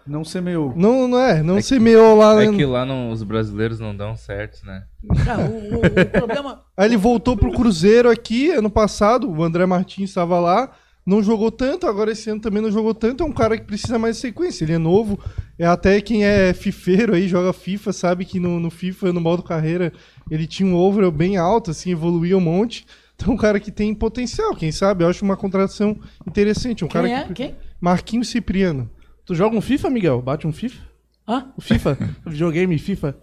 Não 0.07 0.23
semeou. 0.23 0.73
Não, 0.75 1.07
não 1.07 1.19
é, 1.19 1.43
não 1.43 1.55
É 1.55 1.57
que- 1.57 1.63
semeou 1.63 2.15
lá. 2.17 2.41
É 2.41 2.49
né? 2.49 2.57
que 2.57 2.65
lá 2.65 2.85
não- 2.85 3.11
os 3.11 3.23
brasileiros 3.23 3.79
não 3.79 3.95
dão 3.95 4.15
certo, 4.15 4.65
né? 4.65 4.84
Cara, 5.25 5.43
o, 5.45 5.75
o- 5.75 5.77
o 5.79 6.05
problema. 6.11 6.61
Aí 6.75 6.88
ele 6.88 6.97
voltou 6.97 7.35
pro 7.35 7.51
Cruzeiro 7.51 8.09
aqui 8.09 8.49
ano 8.51 8.69
passado, 8.69 9.29
o 9.29 9.43
André 9.43 9.65
Martins 9.65 10.09
estava 10.09 10.39
lá, 10.39 10.71
não 11.05 11.23
jogou 11.23 11.49
tanto, 11.51 11.88
agora 11.88 12.11
esse 12.11 12.29
ano 12.29 12.41
também 12.41 12.61
não 12.61 12.71
jogou 12.71 12.93
tanto, 12.93 13.23
é 13.23 13.25
um 13.25 13.31
cara 13.31 13.57
que 13.57 13.63
precisa 13.65 13.97
mais 13.97 14.15
de 14.15 14.21
sequência, 14.21 14.65
ele 14.65 14.73
é 14.73 14.77
novo, 14.77 15.17
é 15.57 15.65
até 15.65 16.01
quem 16.01 16.25
é 16.25 16.53
fifeiro 16.53 17.13
aí, 17.13 17.27
joga 17.27 17.53
FIFA, 17.53 17.93
sabe 17.93 18.25
que 18.25 18.39
no, 18.39 18.59
no 18.59 18.69
FIFA, 18.69 19.13
no 19.13 19.21
modo 19.21 19.41
carreira, 19.41 19.93
ele 20.29 20.45
tinha 20.45 20.67
um 20.69 20.75
overall 20.75 21.11
bem 21.11 21.38
alto, 21.38 21.71
assim, 21.71 21.91
evoluía 21.91 22.38
um 22.38 22.41
monte, 22.41 22.85
Então, 23.15 23.34
um 23.34 23.38
cara 23.38 23.59
que 23.59 23.71
tem 23.71 23.95
potencial, 23.95 24.53
quem 24.53 24.71
sabe? 24.71 25.03
Eu 25.03 25.09
acho 25.09 25.25
uma 25.25 25.35
contratação 25.38 25.97
interessante. 26.27 26.85
Um 26.85 26.88
Quem 26.88 27.01
cara 27.01 27.09
é? 27.09 27.23
que... 27.23 27.34
Quem? 27.34 27.55
Marquinhos 27.81 28.27
Cipriano. 28.29 28.88
Tu 29.28 29.36
joga 29.36 29.58
um 29.58 29.62
FIFA, 29.62 29.90
Miguel? 29.90 30.22
Bate 30.22 30.48
um 30.48 30.54
FIFA? 30.54 30.82
Hã? 31.28 31.54
O 31.58 31.62
FIFA? 31.62 31.98
o 32.26 32.30
videogame 32.32 32.80
FIFA? 32.80 33.18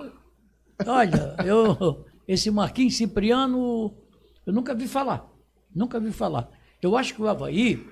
Olha, 0.86 1.34
eu, 1.46 2.04
esse 2.28 2.50
Marquinhos 2.50 2.98
Cipriano, 2.98 3.90
eu 4.44 4.52
nunca 4.52 4.74
vi 4.74 4.86
falar. 4.86 5.26
Nunca 5.74 5.98
vi 5.98 6.12
falar. 6.12 6.50
Eu 6.82 6.94
acho 6.94 7.14
que 7.14 7.22
o 7.22 7.26
Havaí, 7.26 7.82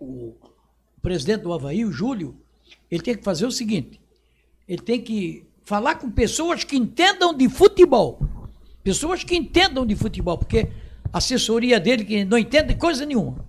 o 0.00 0.34
presidente 1.00 1.42
do 1.42 1.52
Havaí, 1.52 1.84
o 1.84 1.92
Júlio, 1.92 2.36
ele 2.90 3.02
tem 3.04 3.16
que 3.16 3.22
fazer 3.22 3.46
o 3.46 3.52
seguinte: 3.52 4.00
ele 4.66 4.82
tem 4.82 5.00
que 5.00 5.46
falar 5.64 5.94
com 5.94 6.10
pessoas 6.10 6.64
que 6.64 6.76
entendam 6.76 7.32
de 7.32 7.48
futebol. 7.48 8.18
Pessoas 8.82 9.22
que 9.22 9.36
entendam 9.36 9.86
de 9.86 9.94
futebol, 9.94 10.36
porque 10.36 10.72
a 11.12 11.18
assessoria 11.18 11.78
dele 11.78 12.04
que 12.04 12.24
não 12.24 12.36
entende 12.36 12.74
coisa 12.74 13.06
nenhuma. 13.06 13.46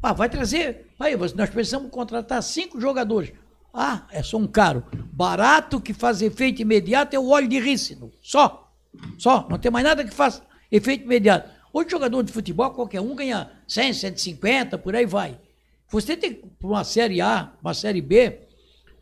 Ah, 0.00 0.12
vai 0.12 0.28
trazer. 0.28 0.91
Aí, 1.02 1.16
nós 1.16 1.50
precisamos 1.50 1.90
contratar 1.90 2.40
cinco 2.44 2.80
jogadores. 2.80 3.32
Ah, 3.74 4.06
é 4.12 4.22
só 4.22 4.36
um 4.36 4.46
caro. 4.46 4.84
Barato 5.12 5.80
que 5.80 5.92
faz 5.92 6.22
efeito 6.22 6.62
imediato 6.62 7.16
é 7.16 7.18
o 7.18 7.28
óleo 7.28 7.48
de 7.48 7.58
rícino. 7.58 8.12
Só. 8.22 8.72
Só. 9.18 9.48
Não 9.50 9.58
tem 9.58 9.68
mais 9.68 9.84
nada 9.84 10.04
que 10.04 10.14
faça 10.14 10.44
efeito 10.70 11.02
imediato. 11.02 11.50
Hoje, 11.72 11.90
jogador 11.90 12.22
de 12.22 12.30
futebol, 12.30 12.70
qualquer 12.70 13.00
um 13.00 13.16
ganha 13.16 13.50
100, 13.66 13.94
150, 13.94 14.78
por 14.78 14.94
aí 14.94 15.04
vai. 15.04 15.40
Você 15.88 16.16
tem, 16.16 16.34
para 16.34 16.68
uma 16.68 16.84
Série 16.84 17.20
A, 17.20 17.52
uma 17.60 17.74
Série 17.74 18.00
B, 18.00 18.38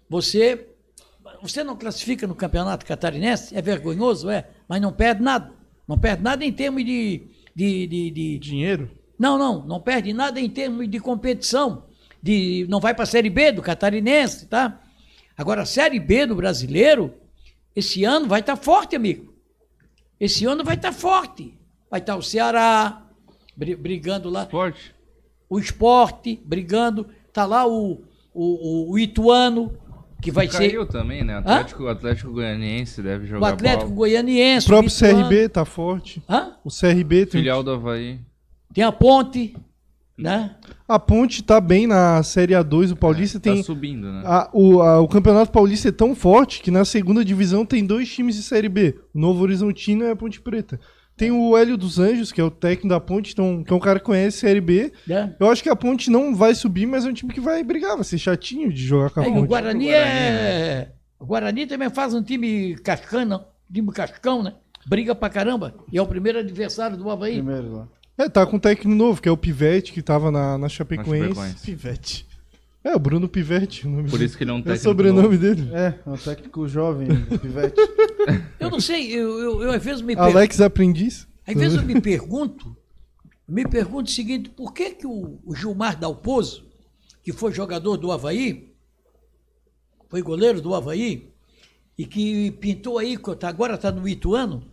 você, 0.08 0.68
você 1.42 1.62
não 1.62 1.76
classifica 1.76 2.26
no 2.26 2.34
Campeonato 2.34 2.86
Catarinense, 2.86 3.54
é 3.54 3.60
vergonhoso, 3.60 4.30
é, 4.30 4.48
mas 4.66 4.80
não 4.80 4.92
perde 4.92 5.22
nada. 5.22 5.52
Não 5.86 5.98
perde 5.98 6.22
nada 6.22 6.44
em 6.46 6.52
termos 6.52 6.82
de, 6.82 7.28
de, 7.54 7.86
de, 7.86 8.10
de, 8.10 8.38
Dinheiro? 8.38 8.90
não, 9.18 9.36
não, 9.36 9.66
não 9.66 9.78
perde 9.78 10.14
nada 10.14 10.40
em 10.40 10.48
termos 10.48 10.88
de 10.88 10.98
competição. 10.98 11.89
De, 12.22 12.66
não 12.68 12.80
vai 12.80 12.94
para 12.94 13.04
a 13.04 13.06
Série 13.06 13.30
B 13.30 13.52
do 13.52 13.62
Catarinense, 13.62 14.46
tá? 14.46 14.80
Agora, 15.36 15.62
a 15.62 15.66
Série 15.66 15.98
B 15.98 16.26
do 16.26 16.34
brasileiro, 16.34 17.14
esse 17.74 18.04
ano 18.04 18.26
vai 18.28 18.40
estar 18.40 18.56
forte, 18.56 18.94
amigo. 18.94 19.32
Esse 20.18 20.44
ano 20.44 20.62
vai 20.62 20.74
estar 20.76 20.92
forte. 20.92 21.58
Vai 21.90 22.00
estar 22.00 22.16
o 22.16 22.22
Ceará 22.22 23.06
bri- 23.56 23.74
brigando 23.76 24.28
lá, 24.28 24.42
Esporte? 24.42 24.94
o 25.48 25.58
esporte 25.58 26.40
brigando, 26.44 27.08
tá 27.32 27.44
lá 27.46 27.66
o, 27.66 28.02
o, 28.32 28.92
o 28.92 28.98
Ituano, 28.98 29.76
que 30.22 30.30
vai 30.30 30.46
Caiu 30.46 30.82
ser 30.84 30.92
também, 30.92 31.24
né? 31.24 31.38
Atlético, 31.38 31.86
Atlético 31.88 32.30
Goianiense 32.32 33.02
deve 33.02 33.24
o 33.24 33.28
jogar 33.28 33.48
Atlético 33.54 33.84
bola. 33.84 33.92
O 33.92 33.96
Goianiense. 33.96 34.66
próprio 34.66 34.92
o 34.92 34.94
Ituano. 34.94 35.22
CRB 35.24 35.48
tá 35.48 35.64
forte. 35.64 36.22
Hã? 36.28 36.54
O 36.62 36.68
CRB 36.70 37.24
tem. 37.26 37.40
Filial 37.40 37.62
do 37.62 37.70
Havaí. 37.72 38.20
Tem 38.74 38.84
a 38.84 38.92
Ponte, 38.92 39.56
né? 40.16 40.54
A 40.90 40.98
Ponte 40.98 41.42
tá 41.42 41.60
bem 41.60 41.86
na 41.86 42.22
Série 42.22 42.52
A2. 42.54 42.92
O 42.92 42.96
Paulista 42.96 43.38
Tá 43.38 43.52
tem. 43.52 43.62
subindo, 43.62 44.10
né? 44.10 44.22
A- 44.24 44.50
o, 44.52 44.82
a- 44.82 45.00
o 45.00 45.06
Campeonato 45.08 45.52
Paulista 45.52 45.88
é 45.88 45.92
tão 45.92 46.14
forte 46.14 46.60
que 46.62 46.70
na 46.70 46.84
segunda 46.84 47.24
divisão 47.24 47.64
tem 47.64 47.84
dois 47.86 48.12
times 48.12 48.34
de 48.36 48.42
Série 48.42 48.68
B: 48.68 48.96
o 49.14 49.18
Novo 49.20 49.42
Horizontino 49.42 50.04
e 50.04 50.10
a 50.10 50.16
Ponte 50.16 50.40
Preta. 50.40 50.80
Tem 51.16 51.30
o 51.30 51.56
Hélio 51.56 51.76
dos 51.76 51.98
Anjos, 51.98 52.32
que 52.32 52.40
é 52.40 52.44
o 52.44 52.50
técnico 52.50 52.88
da 52.88 52.98
Ponte, 52.98 53.32
então, 53.32 53.62
que 53.62 53.70
é 53.72 53.76
um 53.76 53.80
cara 53.80 53.98
que 54.00 54.06
conhece 54.06 54.38
Série 54.38 54.60
B. 54.60 54.90
né? 55.06 55.36
Eu 55.38 55.50
acho 55.50 55.62
que 55.62 55.68
a 55.68 55.76
Ponte 55.76 56.10
não 56.10 56.34
vai 56.34 56.54
subir, 56.54 56.86
mas 56.86 57.04
é 57.04 57.08
um 57.10 57.12
time 57.12 57.32
que 57.32 57.40
vai 57.40 57.62
brigar, 57.62 57.94
vai 57.94 58.04
ser 58.04 58.16
chatinho 58.18 58.72
de 58.72 58.82
jogar 58.82 59.10
com 59.10 59.20
a 59.20 59.24
É, 59.24 59.26
e 59.26 59.30
o 59.30 59.34
Ponte. 59.34 59.46
Guarani 59.48 59.84
O 59.86 59.88
Guarani, 59.90 60.08
é. 60.10 60.92
O 61.20 61.26
Guarani 61.26 61.66
também 61.66 61.90
faz 61.90 62.14
um 62.14 62.22
time 62.22 62.74
cascana, 62.76 63.44
time 63.72 63.92
cascão, 63.92 64.42
né? 64.42 64.54
Briga 64.86 65.14
pra 65.14 65.28
caramba. 65.28 65.74
E 65.92 65.98
é 65.98 66.02
o 66.02 66.06
primeiro 66.06 66.38
adversário 66.38 66.96
do 66.96 67.10
Havaí. 67.10 67.34
Primeiro 67.34 67.72
lá. 67.76 67.88
É, 68.18 68.28
tá 68.28 68.46
com 68.46 68.56
um 68.56 68.60
técnico 68.60 68.94
novo, 68.96 69.20
que 69.22 69.28
é 69.28 69.32
o 69.32 69.36
Pivete, 69.36 69.92
que 69.92 70.02
tava 70.02 70.30
na, 70.30 70.52
na 70.52 70.58
Na 70.58 70.68
Chapecoense. 70.68 71.28
Chapecoense. 71.34 71.64
Pivete. 71.64 72.26
É, 72.82 72.94
o 72.96 72.98
Bruno 72.98 73.28
Pivete. 73.28 73.86
O 73.86 73.90
nome 73.90 74.10
Por 74.10 74.20
isso 74.22 74.36
que 74.36 74.44
ele 74.44 74.50
é 74.50 74.54
um 74.54 74.58
é 74.58 74.60
o 74.60 74.64
técnico 74.64 74.82
sobrenome 74.84 75.22
novo. 75.22 75.38
dele. 75.38 75.70
É, 75.74 75.98
é 76.04 76.10
um 76.10 76.16
técnico 76.16 76.66
jovem, 76.66 77.08
pivete. 77.38 77.76
Eu 78.58 78.70
não 78.70 78.80
sei, 78.80 79.12
eu, 79.12 79.38
eu, 79.38 79.62
eu 79.62 79.70
às 79.70 79.82
vezes 79.84 80.00
me 80.00 80.14
pergunto. 80.16 80.36
Alex 80.36 80.60
Aprendiz. 80.60 81.28
Às 81.46 81.54
vezes 81.54 81.76
eu 81.78 81.84
me 81.84 82.00
pergunto, 82.00 82.74
me 83.46 83.66
pergunto 83.66 84.08
o 84.08 84.12
seguinte, 84.12 84.48
por 84.50 84.72
que, 84.72 84.90
que 84.92 85.06
o, 85.06 85.38
o 85.44 85.54
Gilmar 85.54 85.98
Dalpozo, 85.98 86.64
que 87.22 87.32
foi 87.32 87.52
jogador 87.52 87.96
do 87.96 88.12
Havaí, 88.12 88.72
foi 90.08 90.22
goleiro 90.22 90.60
do 90.62 90.74
Havaí, 90.74 91.28
e 91.98 92.06
que 92.06 92.50
pintou 92.52 92.98
aí, 92.98 93.18
agora 93.42 93.74
está 93.74 93.90
no 93.92 94.08
Ituano, 94.08 94.64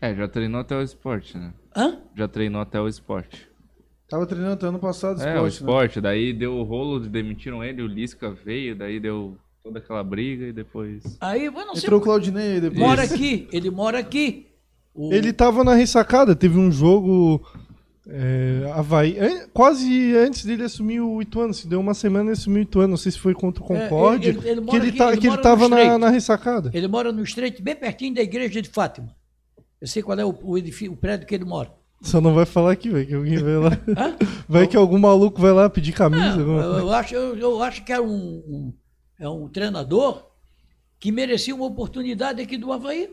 É, 0.00 0.14
já 0.14 0.26
treinou 0.26 0.60
até 0.62 0.74
o 0.76 0.82
esporte, 0.82 1.36
né? 1.36 1.52
Hã? 1.74 1.98
Já 2.16 2.26
treinou 2.28 2.60
até 2.60 2.80
o 2.80 2.88
esporte. 2.88 3.48
Tava 4.08 4.26
treinando 4.26 4.54
até 4.54 4.66
ano 4.66 4.78
passado 4.80 5.22
é, 5.22 5.40
o 5.40 5.46
esporte, 5.46 5.46
né? 5.46 5.48
esporte. 5.48 6.00
Daí 6.00 6.32
deu 6.32 6.54
o 6.56 6.62
rolo, 6.64 6.98
demitiram 7.00 7.62
ele, 7.62 7.80
o 7.82 7.86
Lisca 7.86 8.30
veio, 8.44 8.74
daí 8.74 8.98
deu 8.98 9.36
toda 9.62 9.78
aquela 9.78 10.02
briga 10.02 10.46
e 10.46 10.52
depois... 10.52 11.16
Aí, 11.20 11.44
eu 11.44 11.52
não 11.52 11.74
sei, 11.74 11.84
Entrou 11.84 12.00
o 12.00 12.02
Claudinei 12.02 12.60
depois. 12.60 12.80
mora 12.80 13.02
aqui, 13.04 13.46
ele 13.52 13.70
mora 13.70 13.98
aqui. 14.00 14.48
O- 14.92 15.12
Ele 15.12 15.32
tava 15.32 15.62
na 15.62 15.74
ressacada, 15.74 16.34
teve 16.34 16.58
um 16.58 16.72
jogo. 16.72 17.40
É, 18.08 18.72
Havaí, 18.74 19.16
an- 19.20 19.46
quase 19.52 20.16
antes 20.16 20.44
dele 20.44 20.64
assumir 20.64 21.00
o 21.00 21.22
Ituano, 21.22 21.54
se 21.54 21.68
deu 21.68 21.78
uma 21.78 21.94
semana 21.94 22.24
ele 22.24 22.32
assumiu 22.32 22.58
o 22.60 22.62
Ituano, 22.62 22.88
não 22.88 22.96
sei 22.96 23.12
se 23.12 23.18
foi 23.20 23.32
contra 23.34 23.62
o 23.62 23.66
É, 23.76 23.82
Concorde, 23.88 24.28
ele- 24.30 24.38
ele- 24.38 24.48
ele 24.48 24.60
que 24.60 24.66
mora 24.66 24.78
ele, 24.78 24.88
aqui, 24.88 24.98
tá, 24.98 25.08
ele 25.12 25.16
que 25.20 25.26
ele 25.26 25.30
mora 25.30 25.42
tava 25.42 25.68
no 25.68 25.76
na, 25.76 25.98
na 25.98 26.08
ressacada. 26.10 26.70
Ele 26.74 26.88
mora 26.88 27.12
no 27.12 27.22
Estreito, 27.22 27.62
bem 27.62 27.76
pertinho 27.76 28.14
da 28.14 28.22
igreja 28.22 28.60
de 28.60 28.68
Fátima. 28.68 29.14
Eu 29.80 29.86
sei 29.86 30.02
qual 30.02 30.18
é 30.18 30.24
o, 30.24 30.34
o, 30.42 30.58
edifício, 30.58 30.92
o 30.92 30.96
prédio 30.96 31.26
que 31.26 31.34
ele 31.34 31.44
mora. 31.44 31.72
Só 32.02 32.20
não 32.20 32.34
vai 32.34 32.46
falar 32.46 32.72
aqui, 32.72 32.88
velho, 32.88 33.06
que 33.06 33.14
alguém 33.14 33.38
vai 33.38 33.56
lá. 33.56 33.70
Vai 34.48 34.66
que 34.66 34.76
algum 34.76 34.98
maluco 34.98 35.40
vai 35.40 35.52
lá 35.52 35.68
pedir 35.68 35.92
camisa. 35.92 36.36
Não, 36.36 36.78
eu 36.78 36.90
acho, 36.92 37.14
eu, 37.14 37.36
eu 37.36 37.62
acho 37.62 37.84
que 37.84 37.92
é 37.92 38.00
um, 38.00 38.06
um- 38.08 38.74
é 39.18 39.28
um 39.28 39.48
treinador 39.48 40.24
que 40.98 41.12
merecia 41.12 41.54
uma 41.54 41.66
oportunidade 41.66 42.40
aqui 42.40 42.56
do 42.56 42.72
Havaí. 42.72 43.10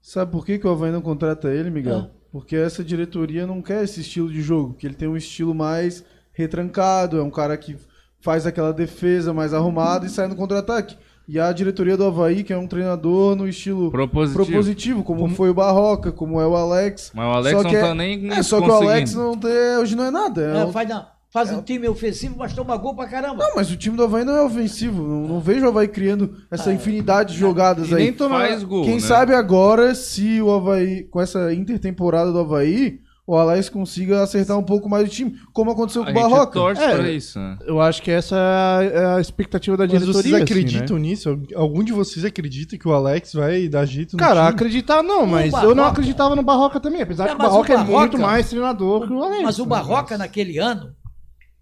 Sabe 0.00 0.32
por 0.32 0.44
que, 0.46 0.58
que 0.58 0.66
o 0.66 0.70
Havaí 0.70 0.90
não 0.90 1.02
contrata 1.02 1.52
ele, 1.52 1.70
Miguel? 1.70 1.96
Ah. 1.98 2.10
Porque 2.30 2.56
essa 2.56 2.82
diretoria 2.82 3.46
não 3.46 3.60
quer 3.60 3.84
esse 3.84 4.00
estilo 4.00 4.30
de 4.32 4.40
jogo, 4.40 4.72
que 4.74 4.86
ele 4.86 4.94
tem 4.94 5.06
um 5.08 5.16
estilo 5.16 5.54
mais 5.54 6.02
retrancado, 6.32 7.18
é 7.18 7.22
um 7.22 7.30
cara 7.30 7.56
que 7.58 7.76
faz 8.20 8.46
aquela 8.46 8.72
defesa 8.72 9.34
mais 9.34 9.52
arrumada 9.52 10.06
e 10.06 10.08
sai 10.08 10.26
no 10.26 10.36
contra-ataque. 10.36 10.96
E 11.28 11.38
a 11.38 11.52
diretoria 11.52 11.96
do 11.96 12.04
Havaí, 12.04 12.42
que 12.42 12.52
é 12.52 12.58
um 12.58 12.66
treinador 12.66 13.36
no 13.36 13.48
estilo 13.48 13.90
Propositivo. 13.90 14.44
propositivo, 14.44 15.02
como 15.04 15.28
foi 15.28 15.50
o 15.50 15.54
Barroca, 15.54 16.10
como 16.12 16.40
é 16.40 16.46
o 16.46 16.56
Alex. 16.56 17.12
Mas 17.14 17.24
o 17.26 17.30
Alex 17.30 17.56
Só 17.56 17.62
não 17.62 17.70
que 17.70 17.76
tá 17.80 17.86
é- 17.88 17.94
nem 17.94 18.30
É, 18.32 18.42
só 18.42 18.60
que 18.60 18.68
o. 18.68 18.72
Alex 18.72 19.14
não 19.14 19.36
tem, 19.36 19.76
hoje 19.80 19.94
não 19.96 20.04
é 20.04 20.10
nada. 20.10 20.42
é 20.42 20.60
É, 20.60 20.64
um- 20.64 20.72
faz 20.72 20.88
na- 20.88 21.08
faz 21.30 21.50
um 21.52 21.62
time 21.62 21.88
ofensivo, 21.88 22.34
mas 22.38 22.52
toma 22.52 22.76
gol 22.76 22.94
pra 22.94 23.06
caramba. 23.06 23.36
Não, 23.46 23.54
mas 23.56 23.70
o 23.70 23.76
time 23.76 23.96
do 23.96 24.02
Havaí 24.04 24.24
não 24.24 24.36
é 24.36 24.42
ofensivo. 24.42 25.02
Não, 25.02 25.26
não 25.28 25.40
vejo 25.40 25.64
o 25.64 25.68
Havaí 25.68 25.88
criando 25.88 26.34
essa 26.50 26.72
infinidade 26.72 27.32
de 27.34 27.38
jogadas 27.38 27.88
E 27.90 27.94
aí. 27.94 28.02
nem 28.04 28.12
toma- 28.12 28.40
Faz 28.40 28.62
gol, 28.64 28.84
Quem 28.84 28.94
né? 28.94 29.00
sabe 29.00 29.34
agora, 29.34 29.94
se 29.94 30.42
o 30.42 30.50
Havaí, 30.52 31.04
com 31.04 31.20
essa 31.20 31.54
intertemporada 31.54 32.30
do 32.32 32.40
Havaí, 32.40 32.98
o 33.26 33.36
Alex 33.36 33.68
consiga 33.68 34.22
acertar 34.22 34.58
um 34.58 34.62
pouco 34.64 34.88
mais 34.88 35.06
o 35.06 35.10
time, 35.10 35.36
como 35.52 35.70
aconteceu 35.70 36.04
com 36.04 36.10
o 36.10 36.14
Barroca. 36.14 36.52
torce 36.52 36.82
É. 36.82 36.94
pra 36.96 37.10
isso, 37.10 37.38
né? 37.38 37.56
Eu 37.64 37.80
acho 37.80 38.02
que 38.02 38.10
essa 38.10 38.36
é 38.82 39.16
a 39.16 39.20
expectativa 39.20 39.76
da 39.76 39.84
Mas 39.84 39.92
diretoria. 39.92 40.22
vocês 40.22 40.34
assim, 40.34 40.42
acreditam 40.42 40.96
né? 40.96 41.02
nisso? 41.02 41.40
Algum 41.54 41.84
de 41.84 41.92
vocês 41.92 42.24
acredita 42.24 42.76
que 42.76 42.86
o 42.88 42.92
Alex 42.92 43.32
vai 43.34 43.68
dar 43.68 43.84
jeito 43.84 44.14
no 44.14 44.18
Cara, 44.18 44.40
time? 44.46 44.54
acreditar 44.54 45.02
não, 45.02 45.24
mas 45.26 45.46
eu 45.46 45.52
Barroca- 45.52 45.74
não 45.74 45.84
acreditava 45.84 46.34
no 46.36 46.42
Barroca 46.42 46.80
também, 46.80 47.02
apesar 47.02 47.26
É, 47.26 47.28
que 47.28 47.34
o 47.34 47.38
mas 47.38 47.46
o 47.46 47.50
Barroca, 47.50 47.72
é 47.72 47.76
Barroca- 47.76 47.98
muito 47.98 48.18
mais 48.18 48.48
treinador 48.48 49.06
que 49.06 49.12
o 49.12 49.22
Alex. 49.22 49.42
Mas 49.42 49.58
o 49.58 49.62
né? 49.62 49.68
Barroca, 49.68 50.18
naquele 50.18 50.58
ano, 50.58 50.92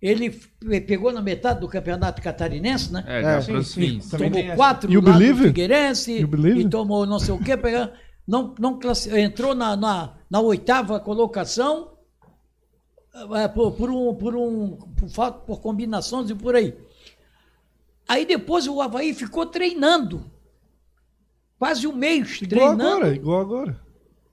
ele 0.01 0.31
pegou 0.87 1.13
na 1.13 1.21
metade 1.21 1.61
do 1.61 1.69
campeonato 1.69 2.23
catarinense, 2.23 2.91
né? 2.91 3.05
É, 3.07 3.37
É, 3.37 3.41
sim, 3.63 4.01
tem 4.17 4.31
tomou 4.33 4.57
quatro 4.57 4.91
You 4.91 5.03
do 5.03 5.13
believe? 5.13 5.45
Figueirense 5.49 6.21
You 6.21 6.27
believe? 6.27 6.61
e 6.61 6.69
tomou 6.71 7.05
não 7.05 7.19
sei 7.19 7.35
o 7.35 7.39
quê, 7.39 7.55
pegou, 7.55 7.87
não, 8.31 8.55
não 8.59 8.79
entrou 9.19 9.55
na, 9.55 9.77
na, 9.77 10.15
na 10.31 10.41
oitava 10.41 11.01
colocação 11.01 11.93
eh, 13.35 13.49
por, 13.49 13.73
por 13.73 13.91
um, 13.91 14.15
por, 14.15 14.37
um, 14.37 14.77
por, 14.77 15.09
falta- 15.09 15.39
por 15.41 15.61
combinações 15.61 16.31
e 16.31 16.35
por 16.35 16.55
aí. 16.55 16.77
Aí 18.09 18.25
depois 18.25 18.67
o 18.69 18.81
Havaí 18.81 19.13
ficou 19.15 19.47
treinando. 19.47 20.25
Quase 21.59 21.87
um 21.87 21.93
mês 21.93 22.41
Igual 22.41 22.49
treinando. 22.77 22.83
agora, 22.97 23.15
igual 23.15 23.41
agora. 23.41 23.81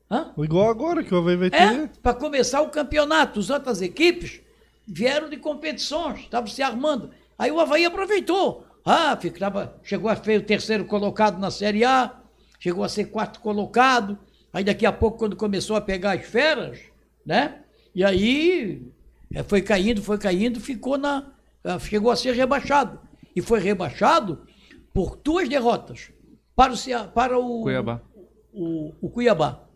Hã? 0.09 0.33
Igual 0.37 0.69
agora 0.69 1.03
que 1.03 1.13
o 1.13 1.17
Havaí 1.17 1.35
vai 1.35 1.49
ter. 1.49 1.57
É, 1.57 1.87
para 2.01 2.13
começar 2.13 2.61
o 2.61 2.69
campeonato. 2.69 3.39
As 3.39 3.49
outras 3.49 3.81
equipes 3.81 4.39
vieram 4.87 5.27
de 5.29 5.37
competições, 5.37 6.19
estavam 6.21 6.47
se 6.47 6.61
armando. 6.61 7.09
Aí 7.37 7.51
o 7.51 7.59
Havaí 7.59 7.83
aproveitou. 7.83 8.63
Ah, 8.85 9.17
ficava, 9.17 9.75
chegou 9.83 10.09
a 10.09 10.15
ser 10.15 10.39
o 10.39 10.45
terceiro 10.45 10.85
colocado 10.85 11.37
na 11.39 11.51
Série 11.51 11.83
A, 11.83 12.15
chegou 12.59 12.83
a 12.83 12.89
ser 12.89 13.05
quarto 13.05 13.39
colocado. 13.39 14.17
Aí 14.51 14.63
daqui 14.63 14.85
a 14.85 14.91
pouco, 14.91 15.17
quando 15.17 15.35
começou 15.35 15.75
a 15.75 15.81
pegar 15.81 16.13
as 16.13 16.25
feras, 16.25 16.79
né? 17.25 17.63
E 17.93 18.03
aí 18.03 18.81
eh, 19.33 19.43
foi 19.43 19.61
caindo, 19.61 20.01
foi 20.01 20.17
caindo, 20.17 20.59
ficou 20.59 20.97
na. 20.97 21.31
ah, 21.63 21.79
chegou 21.79 22.11
a 22.11 22.15
ser 22.15 22.33
rebaixado. 22.33 22.99
E 23.35 23.41
foi 23.41 23.59
rebaixado 23.59 24.47
por 24.93 25.15
duas 25.17 25.47
derrotas 25.47 26.11
para 26.55 26.73
o, 26.73 27.07
para 27.13 27.37
o 27.37 27.61
Cuiabá. 27.61 28.01
o, 28.51 28.93
o 29.01 29.09
Cuiabá. 29.09 29.66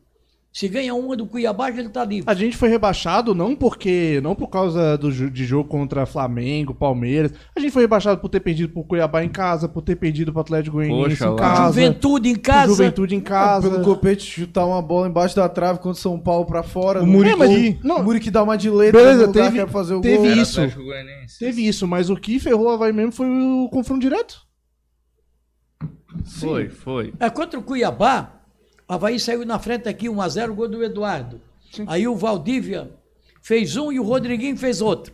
Se 0.54 0.68
ganha 0.68 0.94
uma 0.94 1.16
do 1.16 1.26
Cuiabá, 1.26 1.70
ele 1.70 1.88
tá 1.88 2.04
livre. 2.04 2.30
A 2.30 2.34
gente 2.34 2.58
foi 2.58 2.68
rebaixado 2.68 3.34
não 3.34 3.56
porque. 3.56 4.20
não 4.22 4.36
por 4.36 4.50
causa 4.50 4.98
do, 4.98 5.10
de 5.32 5.46
jogo 5.46 5.70
contra 5.70 6.06
Flamengo, 6.06 6.76
Palmeiras. 6.76 7.32
A 7.56 7.60
gente 7.62 7.72
foi 7.72 7.84
rebaixado 7.84 8.20
por 8.20 8.28
ter 8.28 8.42
perdido 8.42 8.74
pro 8.74 8.84
Cuiabá 8.84 9.24
em 9.24 9.30
casa, 9.30 9.70
por 9.70 9.82
ter 9.82 9.96
perdido 9.96 10.34
pro 10.34 10.42
Atlético 10.42 10.76
Goianiense 10.76 11.24
em 11.24 11.36
casa. 11.38 11.68
Juventude 11.68 12.30
em 12.30 12.36
casa. 12.36 12.68
Juventude 12.68 13.16
em 13.16 13.22
casa. 13.22 13.70
Pelo 13.70 13.82
Copete 13.82 14.24
chutar 14.26 14.66
uma 14.66 14.82
bola 14.82 15.08
embaixo 15.08 15.38
da 15.38 15.48
trave 15.48 15.80
contra 15.80 15.92
o 15.92 15.96
São 15.96 16.20
Paulo 16.20 16.46
pra 16.46 16.64
fora. 16.64 17.02
O 17.02 17.06
no- 17.06 17.14
Muriqui. 17.14 17.34
É, 17.34 17.36
mas- 17.38 17.84
Não. 17.84 18.00
O 18.02 18.04
Muriqui 18.04 18.30
dá 18.30 18.44
uma 18.44 18.58
dileta 18.58 18.98
Beleza, 18.98 19.28
no 19.28 19.32
teve- 19.34 19.52
que 19.54 19.60
é 19.62 19.68
fazer 19.68 19.94
o 19.94 20.02
teve 20.02 20.18
gol. 20.18 20.26
Era 20.26 20.36
isso. 20.42 21.40
Teve 21.40 21.66
isso, 21.66 21.88
mas 21.88 22.10
o 22.10 22.16
que 22.18 22.40
ferrou 22.40 22.66
o 22.66 22.70
Havaí 22.72 22.92
mesmo 22.92 23.14
foi 23.14 23.28
o 23.30 23.70
confronto 23.72 24.02
direto. 24.02 24.42
Foi, 26.26 26.68
foi. 26.70 27.14
É, 27.22 27.30
contra 27.30 27.58
o 27.58 27.64
Cuiabá, 27.64 28.41
Havaí 28.94 29.20
saiu 29.20 29.46
na 29.46 29.58
frente 29.60 29.88
aqui, 29.88 30.08
1x0, 30.10 30.54
gol 30.54 30.68
do 30.68 30.84
Eduardo. 30.84 31.40
Aí 31.88 32.08
o 32.08 32.16
Valdívia 32.16 32.92
fez 33.42 33.78
um 33.78 33.92
e 33.92 34.00
o 34.00 34.04
Rodriguinho 34.04 34.58
fez 34.58 34.82
outro. 34.82 35.14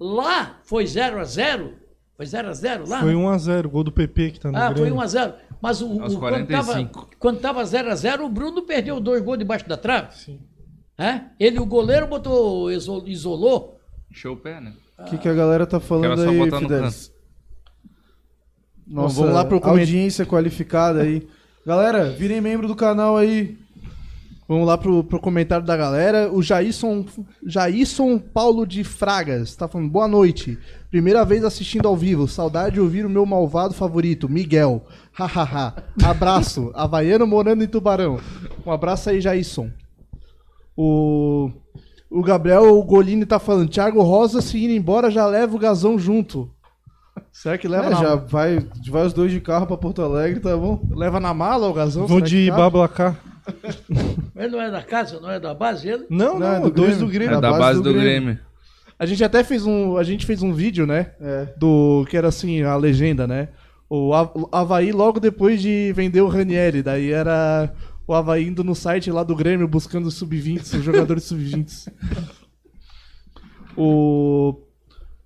Lá 0.00 0.60
foi 0.64 0.84
0x0. 0.84 1.72
Foi 2.16 2.26
0x0 2.26 2.88
lá? 2.88 3.00
Foi 3.00 3.14
né? 3.14 3.20
1x0, 3.20 3.68
gol 3.68 3.84
do 3.84 3.92
PP 3.92 4.30
que 4.32 4.40
tá 4.40 4.50
no 4.50 4.56
Ah, 4.58 4.66
foi 4.74 4.86
Grêmio. 4.86 4.94
1x0. 5.00 5.34
Mas 5.60 5.82
o, 5.82 6.00
Aos 6.02 6.14
o- 6.14 6.18
quando 6.18 6.46
tava 6.46 6.72
45. 6.72 7.10
quando 7.18 7.40
tava 7.40 7.62
0x0, 7.64 8.20
o 8.24 8.28
Bruno 8.28 8.62
perdeu 8.62 8.98
dois 9.00 9.22
gols 9.22 9.38
debaixo 9.38 9.68
da 9.68 9.76
trave. 9.76 10.16
Sim. 10.16 10.40
É? 10.96 11.20
Ele, 11.38 11.60
o 11.60 11.66
goleiro, 11.66 12.06
botou, 12.08 12.72
iso- 12.72 13.04
isolou. 13.06 13.78
Show 14.10 14.34
o 14.34 14.36
pé, 14.36 14.60
né? 14.60 14.72
O 14.98 15.04
que, 15.04 15.18
que 15.18 15.28
a 15.28 15.34
galera 15.34 15.64
tá 15.66 15.78
falando 15.78 16.22
aí, 16.22 16.50
Fidelis? 16.50 17.12
Nossa, 18.86 19.16
vamos 19.20 19.34
lá 19.34 19.44
pro 19.44 19.60
coment- 19.60 19.80
audiência 19.80 20.24
qualificada 20.26 21.02
aí. 21.02 21.28
Galera, 21.68 22.08
virem 22.08 22.40
membro 22.40 22.66
do 22.66 22.74
canal 22.74 23.18
aí. 23.18 23.58
Vamos 24.48 24.66
lá 24.66 24.78
pro, 24.78 25.04
pro 25.04 25.20
comentário 25.20 25.66
da 25.66 25.76
galera. 25.76 26.32
O 26.32 26.42
Jairson, 26.42 27.04
Jairson 27.44 28.18
Paulo 28.18 28.66
de 28.66 28.82
Fragas 28.82 29.54
tá 29.54 29.68
falando: 29.68 29.90
boa 29.90 30.08
noite. 30.08 30.58
Primeira 30.90 31.26
vez 31.26 31.44
assistindo 31.44 31.86
ao 31.86 31.94
vivo. 31.94 32.26
Saudade 32.26 32.76
de 32.76 32.80
ouvir 32.80 33.04
o 33.04 33.10
meu 33.10 33.26
malvado 33.26 33.74
favorito, 33.74 34.30
Miguel. 34.30 34.82
Hahaha. 35.12 35.74
Abraço. 36.02 36.70
Havaiano 36.74 37.26
morando 37.26 37.62
em 37.62 37.68
Tubarão. 37.68 38.18
Um 38.64 38.72
abraço 38.72 39.10
aí, 39.10 39.20
Jairson. 39.20 39.68
O, 40.74 41.50
o 42.08 42.22
Gabriel 42.22 42.82
Golini 42.82 43.26
tá 43.26 43.38
falando: 43.38 43.68
Thiago 43.68 44.00
Rosa, 44.00 44.40
se 44.40 44.56
indo 44.56 44.72
embora, 44.72 45.10
já 45.10 45.26
leva 45.26 45.54
o 45.54 45.58
Gazão 45.58 45.98
junto. 45.98 46.50
Será 47.32 47.56
que 47.58 47.68
leva, 47.68 47.86
É, 47.86 47.90
na, 47.90 47.96
já 47.96 48.14
vai, 48.16 48.58
vai 48.88 49.06
os 49.06 49.12
dois 49.12 49.30
de 49.32 49.40
carro 49.40 49.66
pra 49.66 49.76
Porto 49.76 50.02
Alegre, 50.02 50.40
tá 50.40 50.56
bom? 50.56 50.80
leva 50.90 51.18
na 51.20 51.32
mala 51.34 51.68
o 51.68 51.74
Será 51.90 52.06
que 52.06 52.22
de 52.22 52.46
cabe? 52.48 52.60
Bablacar. 52.60 53.16
Ele 54.36 54.48
não 54.48 54.60
é 54.60 54.70
da 54.70 54.82
casa, 54.82 55.18
não 55.20 55.30
é 55.30 55.40
da 55.40 55.54
base, 55.54 55.88
ele? 55.88 56.06
Não, 56.10 56.38
Não, 56.38 56.46
é 56.46 56.54
não, 56.60 56.62
do 56.64 56.70
dois 56.70 56.90
Grêmio. 56.96 57.06
do 57.06 57.12
Grêmio. 57.12 57.36
É 57.36 57.40
da 57.40 57.50
base 57.52 57.82
do 57.82 57.94
Grêmio. 57.94 58.38
A 58.98 59.06
gente 59.06 59.22
até 59.24 59.42
fez 59.42 59.64
um, 59.64 59.96
a 59.96 60.02
gente 60.02 60.26
fez 60.26 60.42
um 60.42 60.52
vídeo, 60.52 60.86
né? 60.86 61.12
É. 61.20 61.48
Do 61.56 62.04
que 62.10 62.16
era 62.16 62.28
assim, 62.28 62.62
a 62.62 62.76
legenda, 62.76 63.26
né? 63.26 63.48
O 63.88 64.12
Havaí 64.52 64.92
logo 64.92 65.18
depois 65.18 65.62
de 65.62 65.92
vender 65.94 66.20
o 66.20 66.28
Ranieri, 66.28 66.82
daí 66.82 67.10
era 67.10 67.72
o 68.06 68.12
Havaí 68.12 68.46
indo 68.46 68.62
no 68.62 68.74
site 68.74 69.10
lá 69.10 69.22
do 69.22 69.34
Grêmio 69.34 69.66
buscando 69.66 70.06
os 70.06 70.14
sub-20, 70.14 70.60
os 70.78 70.84
jogadores 70.84 71.24
sub-20. 71.24 71.90
O 73.76 74.60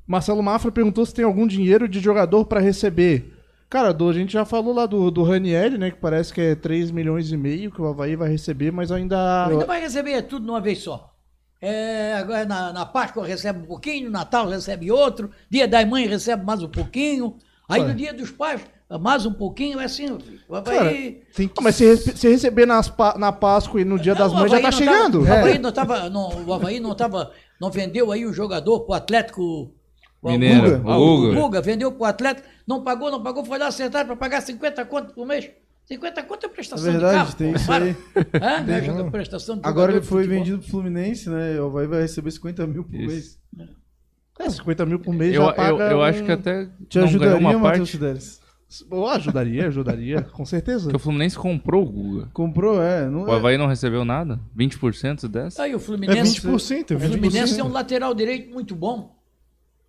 Marcelo 0.06 0.42
Mafra 0.42 0.70
perguntou 0.72 1.04
se 1.06 1.14
tem 1.14 1.24
algum 1.24 1.46
dinheiro 1.46 1.88
de 1.88 2.00
jogador 2.00 2.44
pra 2.44 2.60
receber. 2.60 3.32
Cara, 3.70 3.92
do- 3.92 4.08
a 4.08 4.12
gente 4.12 4.32
já 4.32 4.44
falou 4.44 4.74
lá 4.74 4.84
do, 4.84 5.10
do 5.10 5.22
Ranieri, 5.22 5.78
né? 5.78 5.90
Que 5.90 5.96
parece 5.98 6.32
que 6.32 6.40
é 6.40 6.54
3 6.54 6.90
milhões 6.90 7.30
e 7.32 7.36
meio 7.36 7.70
que 7.70 7.80
o 7.80 7.86
Havaí 7.86 8.16
vai 8.16 8.28
receber, 8.28 8.70
mas 8.70 8.92
ainda. 8.92 9.46
Ainda 9.46 9.64
vai 9.64 9.80
receber 9.80 10.20
tudo 10.22 10.44
de 10.44 10.50
uma 10.50 10.60
vez 10.60 10.78
só. 10.80 11.10
É, 11.60 12.14
agora 12.14 12.44
na, 12.44 12.72
na 12.72 12.84
Páscoa 12.84 13.24
recebe 13.26 13.60
um 13.60 13.66
pouquinho, 13.66 14.10
Natal 14.10 14.48
recebe 14.48 14.90
outro, 14.90 15.30
dia 15.48 15.66
das 15.68 15.88
mães 15.88 16.10
recebe 16.10 16.44
mais 16.44 16.60
um 16.60 16.68
pouquinho, 16.68 17.36
aí 17.68 17.80
Ué. 17.80 17.86
no 17.88 17.94
dia 17.94 18.12
dos 18.12 18.32
pais 18.32 18.60
mais 19.00 19.24
um 19.24 19.32
pouquinho, 19.32 19.80
é 19.80 19.84
assim, 19.84 20.06
filho. 20.18 20.40
Vai, 20.48 20.60
Cara, 20.62 20.90
Tem 20.90 21.46
que... 21.48 21.54
Ah, 21.56 21.62
mas 21.62 21.76
se, 21.76 21.96
se 21.96 22.28
receber 22.28 22.66
nas 22.66 22.92
na 23.16 23.32
Páscoa 23.32 23.80
e 23.80 23.84
no 23.86 23.98
Dia 23.98 24.14
das 24.14 24.32
o 24.32 24.34
Mães 24.34 24.50
já 24.50 24.58
Havaí 24.58 24.70
tá 24.70 24.76
não 24.80 24.84
tava- 24.86 24.92
chegando. 24.98 25.20
o, 25.22 25.32
Havaí 25.32 25.54
É. 25.54 25.58
não 25.58 25.72
tava, 25.72 26.10
não, 26.10 26.44
o 26.44 26.52
Havaí 26.52 26.80
não 26.80 26.94
tava, 26.94 27.30
não 27.60 27.70
vendeu 27.70 28.10
aí 28.12 28.26
o 28.26 28.32
jogador 28.34 28.80
pro 28.80 28.92
Atlético. 28.94 29.72
O 30.22 30.30
Mineiro, 30.32 30.78
Guga. 30.78 30.90
o 30.96 31.16
Guga. 31.16 31.28
o 31.38 31.42
Guga 31.42 31.60
vendeu 31.60 31.92
pro 31.92 32.04
Atlético, 32.04 32.46
não 32.66 32.82
pagou, 32.84 33.10
não 33.10 33.22
pagou, 33.22 33.44
foi 33.44 33.58
lá 33.58 33.66
acertar 33.66 34.06
para 34.06 34.16
pagar 34.16 34.40
50 34.40 34.84
conto 34.84 35.12
por 35.14 35.26
mês. 35.26 35.50
50 35.86 36.22
conto 36.22 36.46
é 36.46 36.48
prestação 36.48 36.88
É 36.88 36.92
verdade, 36.92 37.12
de 37.12 37.24
carro. 37.24 37.36
tem 37.36 37.50
pô, 37.50 37.56
isso 37.56 37.66
para. 37.66 37.84
aí. 37.84 37.96
É, 38.32 38.86
não 38.92 39.06
é 39.06 39.10
prestação 39.10 39.56
de 39.56 39.62
Agora 39.66 39.92
ele 39.92 40.00
foi 40.02 40.26
vendido 40.26 40.58
pro 40.60 40.68
Fluminense, 40.68 41.28
né? 41.28 41.60
O 41.60 41.66
Havaí 41.66 41.86
vai 41.88 42.02
receber 42.02 42.30
50 42.30 42.66
mil 42.68 42.84
por 42.84 42.94
Isso. 42.94 43.06
mês. 43.56 43.68
É, 44.38 44.48
50 44.48 44.86
mil 44.86 44.98
por 45.00 45.12
mês 45.12 45.34
Eu, 45.34 45.42
já 45.44 45.52
paga 45.52 45.70
eu, 45.70 45.90
eu 45.90 46.02
acho 46.02 46.22
um- 46.22 46.26
que 46.26 46.32
até 46.32 46.64
Te 46.88 46.98
não 46.98 47.06
ganhou 47.06 47.06
ajudaria, 47.08 47.36
uma 47.38 47.52
Matheus 47.58 47.62
parte. 47.78 47.90
Fidelis? 47.92 48.40
Oh, 48.90 49.06
ajudaria, 49.06 49.66
ajudaria, 49.66 50.22
com 50.22 50.46
certeza. 50.46 50.88
Que 50.88 50.96
o 50.96 50.98
Fluminense 50.98 51.36
comprou 51.36 51.82
o 51.82 51.90
Guga. 51.92 52.28
Comprou, 52.32 52.82
é. 52.82 53.06
Não 53.10 53.24
O 53.24 53.28
é. 53.30 53.36
Havaí 53.36 53.58
não 53.58 53.66
recebeu 53.66 54.02
nada? 54.04 54.40
20% 54.56 55.28
dessa? 55.28 55.62
Aí 55.64 55.74
o 55.74 55.76
É 55.76 55.78
Fluminense, 55.80 56.40
20%, 56.40 56.92
é 56.92 56.94
o 56.96 57.00
Fluminense 57.00 57.54
20%. 57.56 57.58
é 57.58 57.64
um 57.64 57.68
lateral 57.72 58.14
direito 58.14 58.50
muito 58.50 58.74
bom. 58.74 59.14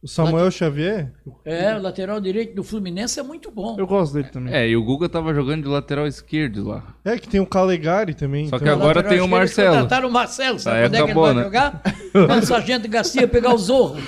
O 0.03 0.07
Samuel 0.07 0.51
Xavier? 0.51 1.13
É, 1.45 1.73
o 1.77 1.81
lateral 1.81 2.19
direito 2.19 2.53
do 2.53 2.63
Fluminense 2.63 3.17
é 3.19 3.23
muito 3.23 3.49
bom. 3.49 3.77
Eu 3.79 3.87
gosto 3.87 4.13
dele 4.13 4.27
também. 4.27 4.53
É, 4.53 4.67
e 4.67 4.75
o 4.75 4.83
Guga 4.83 5.07
tava 5.07 5.33
jogando 5.33 5.63
de 5.63 5.69
lateral 5.69 6.05
esquerdo 6.05 6.67
lá. 6.67 6.83
É 7.05 7.17
que 7.17 7.27
tem 7.29 7.39
o 7.39 7.45
Calegari 7.45 8.13
também. 8.13 8.49
Só 8.49 8.57
então- 8.57 8.67
que 8.67 8.69
agora 8.73 9.01
tem 9.01 9.21
o 9.21 9.27
Marcelo. 9.29 9.75
Contrataram 9.75 10.09
o 10.09 10.11
Marcelo, 10.11 10.59
sabe 10.59 10.77
Aí 10.77 10.85
onde 10.87 10.95
é 10.95 10.97
que 10.97 11.03
ele 11.03 11.11
acabou, 11.11 11.23
vai 11.25 11.33
né? 11.35 11.43
jogar? 11.43 11.81
Quando 12.11 12.43
o 12.43 12.45
Sargento 12.45 12.87
Garcia 12.89 13.27
pegar 13.27 13.53
o 13.53 13.57
Zorro. 13.57 13.95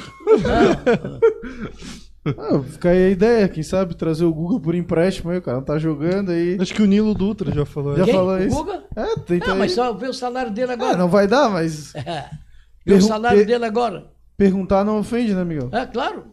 Ah, 2.27 2.59
fica 2.67 2.89
aí 2.89 3.05
a 3.05 3.09
ideia, 3.11 3.47
quem 3.47 3.61
sabe 3.61 3.95
trazer 3.95 4.25
o 4.25 4.33
Google 4.33 4.59
por 4.59 4.73
empréstimo 4.73 5.29
aí, 5.29 5.37
o 5.37 5.41
cara 5.43 5.57
não 5.57 5.63
tá 5.63 5.77
jogando 5.77 6.31
aí. 6.31 6.57
Acho 6.59 6.73
que 6.73 6.81
o 6.81 6.85
Nilo 6.87 7.13
Dutra 7.13 7.51
já 7.53 7.65
falou. 7.67 7.95
Já. 7.95 8.03
Quem? 8.03 8.13
falou 8.15 8.33
O 8.35 8.43
isso? 8.43 8.55
Guga? 8.55 8.83
É, 8.95 9.15
tenta 9.19 9.45
Não, 9.45 9.53
aí. 9.53 9.59
mas 9.59 9.73
só 9.73 9.93
ver 9.93 10.09
o 10.09 10.13
salário 10.13 10.51
dele 10.51 10.71
Ah, 10.71 10.73
agora. 10.73 10.97
não 10.97 11.07
vai 11.07 11.27
dar, 11.27 11.49
mas 11.51 11.93
Vê 11.93 11.99
o 11.99 12.03
Pergun- 12.95 13.07
salário 13.07 13.37
per- 13.37 13.45
dele 13.47 13.65
agora. 13.65 14.07
Perguntar 14.37 14.83
não 14.83 14.99
ofende, 14.99 15.33
né, 15.33 15.43
Miguel? 15.43 15.69
É, 15.71 15.85
claro. 15.85 16.25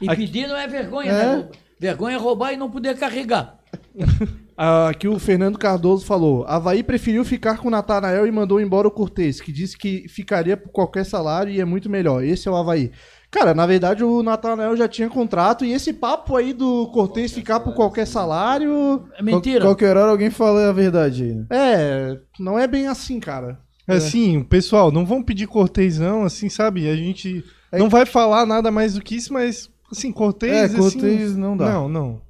E 0.00 0.08
Aqui- 0.08 0.22
pedir 0.26 0.46
não 0.48 0.56
é 0.56 0.66
vergonha, 0.66 1.10
É. 1.12 1.36
né? 1.36 1.48
Vergonha 1.78 2.16
é 2.16 2.18
roubar 2.18 2.52
e 2.52 2.56
não 2.56 2.70
poder 2.70 2.96
carregar. 2.96 3.58
Ah, 4.54 4.90
Aqui 4.90 5.08
o 5.08 5.18
Fernando 5.18 5.58
Cardoso 5.58 6.04
falou: 6.04 6.44
Havaí 6.46 6.82
preferiu 6.82 7.24
ficar 7.24 7.56
com 7.56 7.68
o 7.68 7.70
Natanael 7.70 8.26
e 8.26 8.30
mandou 8.30 8.60
embora 8.60 8.86
o 8.86 8.90
Cortez, 8.90 9.40
que 9.40 9.50
disse 9.50 9.76
que 9.78 10.06
ficaria 10.08 10.58
por 10.58 10.68
qualquer 10.70 11.04
salário 11.06 11.50
e 11.50 11.58
é 11.58 11.64
muito 11.64 11.88
melhor. 11.88 12.22
Esse 12.22 12.46
é 12.48 12.50
o 12.50 12.54
Havaí. 12.54 12.92
Cara, 13.30 13.54
na 13.54 13.64
verdade 13.64 14.04
o 14.04 14.22
Natanael 14.22 14.76
já 14.76 14.86
tinha 14.86 15.08
contrato 15.08 15.64
e 15.64 15.72
esse 15.72 15.90
papo 15.94 16.36
aí 16.36 16.52
do 16.52 16.86
Cortez 16.92 17.32
ficar 17.32 17.60
por 17.60 17.74
qualquer 17.74 18.06
salário. 18.06 19.08
É 19.18 19.22
mentira. 19.22 19.60
Qual- 19.60 19.70
Qualquer 19.70 19.96
hora 19.96 20.10
alguém 20.10 20.30
fala 20.30 20.68
a 20.68 20.72
verdade 20.72 21.24
né? 21.32 21.46
É, 21.50 22.18
não 22.38 22.58
é 22.58 22.66
bem 22.66 22.86
assim, 22.86 23.18
cara. 23.18 23.58
É 23.92 23.96
assim, 23.96 24.42
pessoal, 24.42 24.90
não 24.90 25.04
vão 25.04 25.22
pedir 25.22 25.46
Cortez 25.46 25.98
não, 25.98 26.24
assim, 26.24 26.48
sabe? 26.48 26.88
A 26.88 26.96
gente 26.96 27.44
não 27.72 27.88
vai 27.88 28.06
falar 28.06 28.46
nada 28.46 28.70
mais 28.70 28.94
do 28.94 29.02
que 29.02 29.16
isso, 29.16 29.32
mas, 29.32 29.70
assim, 29.90 30.12
Cortez... 30.12 30.52
É, 30.52 30.64
assim, 30.64 30.76
Cortez 30.76 31.36
não 31.36 31.56
dá. 31.56 31.72
Não, 31.72 31.88
não. 31.88 32.20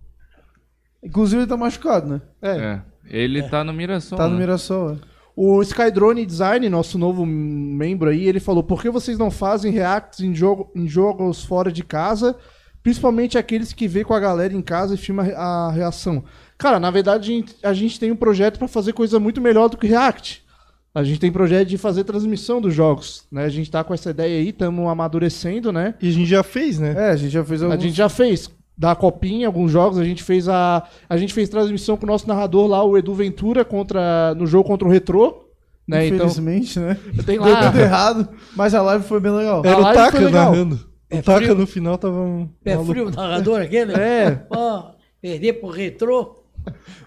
Inclusive 1.02 1.42
ele 1.42 1.48
tá 1.48 1.56
machucado, 1.56 2.08
né? 2.08 2.20
É. 2.40 2.80
Ele 3.06 3.42
tá 3.42 3.64
no 3.64 3.72
Mirassol. 3.72 4.16
Tá 4.16 4.26
no 4.26 4.34
né? 4.34 4.40
Mirassol, 4.40 4.92
é. 4.92 4.96
O 5.34 5.62
Skydrone 5.62 6.26
Design, 6.26 6.68
nosso 6.68 6.98
novo 6.98 7.24
membro 7.24 8.10
aí, 8.10 8.28
ele 8.28 8.38
falou: 8.38 8.62
por 8.62 8.82
que 8.82 8.90
vocês 8.90 9.18
não 9.18 9.30
fazem 9.30 9.72
reacts 9.72 10.20
em, 10.20 10.34
jogo, 10.34 10.70
em 10.74 10.86
jogos 10.86 11.42
fora 11.42 11.72
de 11.72 11.82
casa? 11.82 12.36
Principalmente 12.82 13.38
aqueles 13.38 13.72
que 13.72 13.88
vê 13.88 14.04
com 14.04 14.12
a 14.12 14.20
galera 14.20 14.52
em 14.52 14.60
casa 14.60 14.94
e 14.94 14.98
filma 14.98 15.22
a 15.22 15.70
reação. 15.70 16.24
Cara, 16.58 16.78
na 16.78 16.90
verdade, 16.90 17.30
a 17.30 17.34
gente, 17.34 17.56
a 17.62 17.72
gente 17.72 17.98
tem 17.98 18.12
um 18.12 18.16
projeto 18.16 18.58
pra 18.58 18.68
fazer 18.68 18.92
coisa 18.92 19.18
muito 19.18 19.40
melhor 19.40 19.68
do 19.68 19.76
que 19.76 19.86
React. 19.86 20.44
A 20.94 21.02
gente 21.02 21.20
tem 21.20 21.32
projeto 21.32 21.68
de 21.68 21.78
fazer 21.78 22.04
transmissão 22.04 22.60
dos 22.60 22.74
jogos. 22.74 23.24
Né? 23.32 23.44
A 23.44 23.48
gente 23.48 23.70
tá 23.70 23.82
com 23.82 23.94
essa 23.94 24.10
ideia 24.10 24.38
aí, 24.38 24.50
estamos 24.50 24.86
amadurecendo, 24.86 25.72
né? 25.72 25.94
E 26.02 26.08
a 26.08 26.12
gente 26.12 26.28
já 26.28 26.42
fez, 26.42 26.78
né? 26.78 26.94
É, 26.96 27.10
a 27.10 27.16
gente 27.16 27.30
já 27.32 27.44
fez 27.44 27.62
A 27.62 27.66
alguns... 27.66 27.82
gente 27.82 27.96
já 27.96 28.08
fez 28.08 28.50
da 28.76 28.94
copinha 28.94 29.46
alguns 29.46 29.70
jogos, 29.70 29.98
a 29.98 30.04
gente 30.04 30.22
fez 30.22 30.48
a 30.48 30.86
a 31.08 31.16
gente 31.16 31.32
fez 31.32 31.48
transmissão 31.48 31.96
com 31.96 32.04
o 32.04 32.08
nosso 32.08 32.26
narrador 32.26 32.66
lá, 32.66 32.82
o 32.82 32.96
Edu 32.96 33.14
Ventura 33.14 33.64
contra 33.64 34.34
no 34.34 34.46
jogo 34.46 34.66
contra 34.66 34.86
o 34.88 34.90
Retrô, 34.90 35.44
né? 35.86 36.06
Então 36.06 36.26
Infelizmente, 36.26 36.78
né? 36.78 36.96
tem 37.24 37.38
Deu 37.38 37.52
lá 37.52 37.70
tudo 37.70 37.80
errado, 37.80 38.28
mas 38.56 38.74
a 38.74 38.82
live 38.82 39.04
foi 39.04 39.20
bem 39.20 39.32
legal. 39.32 39.62
Era 39.64 39.78
o 39.78 39.80
live 39.82 39.98
Taka 39.98 40.12
foi 40.16 40.24
legal. 40.24 40.50
narrando. 40.52 40.80
É 41.08 41.18
o 41.18 41.22
Taka 41.22 41.54
no 41.54 41.66
final 41.66 41.98
tava 41.98 42.20
um 42.20 42.48
Pé 42.64 42.72
maluco. 42.74 42.92
frio, 42.92 43.06
o 43.08 43.10
narrador 43.10 43.60
aquele. 43.60 43.92
É. 43.92 44.30
Pô, 44.30 44.84
perder 45.20 45.54
pro 45.54 45.68
retrô. 45.68 46.41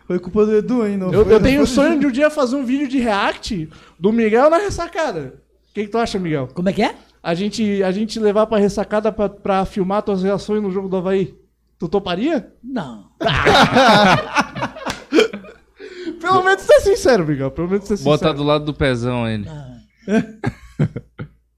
Foi 0.07 0.19
culpa 0.19 0.45
do 0.45 0.55
Edu 0.55 0.81
ainda. 0.83 1.05
não 1.05 1.13
Eu, 1.13 1.23
foi? 1.25 1.33
eu 1.33 1.41
tenho 1.41 1.61
o 1.63 1.67
sonho 1.67 1.99
de 1.99 2.05
um 2.07 2.11
dia 2.11 2.29
fazer 2.29 2.55
um 2.55 2.63
vídeo 2.65 2.87
de 2.87 2.99
react 2.99 3.69
do 3.99 4.11
Miguel 4.13 4.49
na 4.49 4.57
ressacada. 4.57 5.33
O 5.69 5.73
que, 5.73 5.83
que 5.85 5.89
tu 5.89 5.97
acha, 5.97 6.17
Miguel? 6.19 6.47
Como 6.53 6.69
é 6.69 6.73
que 6.73 6.81
é? 6.83 6.95
A 7.23 7.33
gente, 7.33 7.81
a 7.83 7.91
gente 7.91 8.19
levar 8.19 8.45
pra 8.45 8.57
ressacada 8.59 9.11
pra, 9.11 9.27
pra 9.27 9.65
filmar 9.65 10.03
tuas 10.03 10.21
reações 10.23 10.61
no 10.61 10.69
jogo 10.71 10.87
do 10.87 10.97
Havaí. 10.97 11.35
Tu 11.79 11.89
toparia? 11.89 12.53
Não. 12.63 13.09
Pelo 16.21 16.43
menos 16.43 16.61
ser 16.63 16.79
sincero, 16.81 17.25
Miguel. 17.25 17.51
Pelo 17.51 17.67
menos 17.69 17.85
ser 17.85 17.97
sincero. 17.97 18.15
Botar 18.17 18.31
do 18.33 18.43
lado 18.43 18.65
do 18.65 18.73
pezão 18.73 19.27
ele. 19.27 19.47
Ah, 19.49 19.75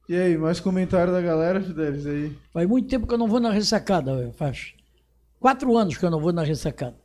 E 0.10 0.16
aí, 0.16 0.38
mais 0.38 0.60
comentário 0.60 1.12
da 1.12 1.22
galera, 1.22 1.60
Fidelis, 1.62 2.06
aí? 2.08 2.32
faz 2.54 2.68
muito 2.68 2.88
tempo 2.88 3.06
que 3.06 3.14
eu 3.14 3.18
não 3.18 3.28
vou 3.28 3.40
na 3.42 3.52
ressacada. 3.52 4.14
ué, 4.14 4.32
Faz 4.38 4.74
quatro 5.40 5.76
anos 5.78 5.98
que 5.98 6.06
eu 6.06 6.10
não 6.12 6.20
vou 6.22 6.32
na 6.32 6.44
ressacada. 6.44 6.96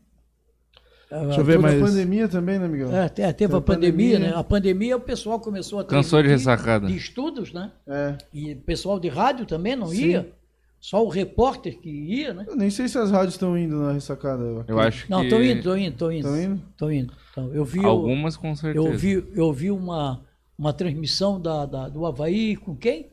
Deixa 1.20 1.40
eu 1.40 1.44
ver 1.44 1.56
Toda 1.56 1.68
a 1.68 1.70
mais. 1.72 1.82
pandemia 1.90 2.28
também, 2.28 2.58
né, 2.58 2.68
Miguel? 2.68 2.94
É, 2.94 3.08
te- 3.08 3.14
teve 3.22 3.34
Teve 3.34 3.56
a 3.56 3.60
pandemia, 3.60 4.14
pandemia. 4.14 4.18
né? 4.18 4.36
A 4.36 4.44
pandemia 4.44 4.96
o 4.96 5.00
pessoal 5.00 5.38
começou 5.40 5.78
a 5.80 5.84
Cansou 5.84 6.22
de 6.22 6.28
ressacada. 6.28 6.86
De 6.86 6.96
estudos, 6.96 7.52
né? 7.52 7.70
É. 7.86 8.16
E 8.32 8.52
o 8.52 8.56
pessoal 8.60 8.98
de 8.98 9.08
rádio 9.08 9.44
também 9.46 9.76
não 9.76 9.88
Sim. 9.88 10.06
ia. 10.06 10.32
Só 10.80 11.04
o 11.04 11.08
repórter 11.08 11.78
que 11.78 11.88
ia, 11.88 12.34
né? 12.34 12.44
Eu 12.48 12.56
nem 12.56 12.68
sei 12.68 12.88
se 12.88 12.98
as 12.98 13.10
rádios 13.10 13.34
estão 13.34 13.56
indo 13.56 13.76
na 13.76 13.92
ressacada. 13.92 14.64
Eu 14.66 14.80
acho 14.80 15.08
Não, 15.08 15.22
que. 15.22 15.28
tô 15.28 15.40
indo, 15.40 15.62
tô 15.62 15.76
indo, 15.76 15.96
tô 15.96 16.10
indo. 16.10 16.26
Estão 16.26 16.40
indo? 16.42 16.62
Tô 16.76 16.90
indo. 16.90 17.12
Então, 17.30 17.54
eu 17.54 17.64
vi, 17.64 17.84
Algumas 17.84 18.36
com 18.36 18.54
certeza. 18.56 18.84
eu 18.88 18.92
vi, 18.98 19.24
eu 19.34 19.52
vi 19.52 19.70
uma, 19.70 20.22
uma 20.58 20.72
transmissão 20.72 21.40
da, 21.40 21.66
da- 21.66 21.88
do 21.88 22.04
Havaí 22.04 22.56
com 22.56 22.74
quem? 22.74 23.10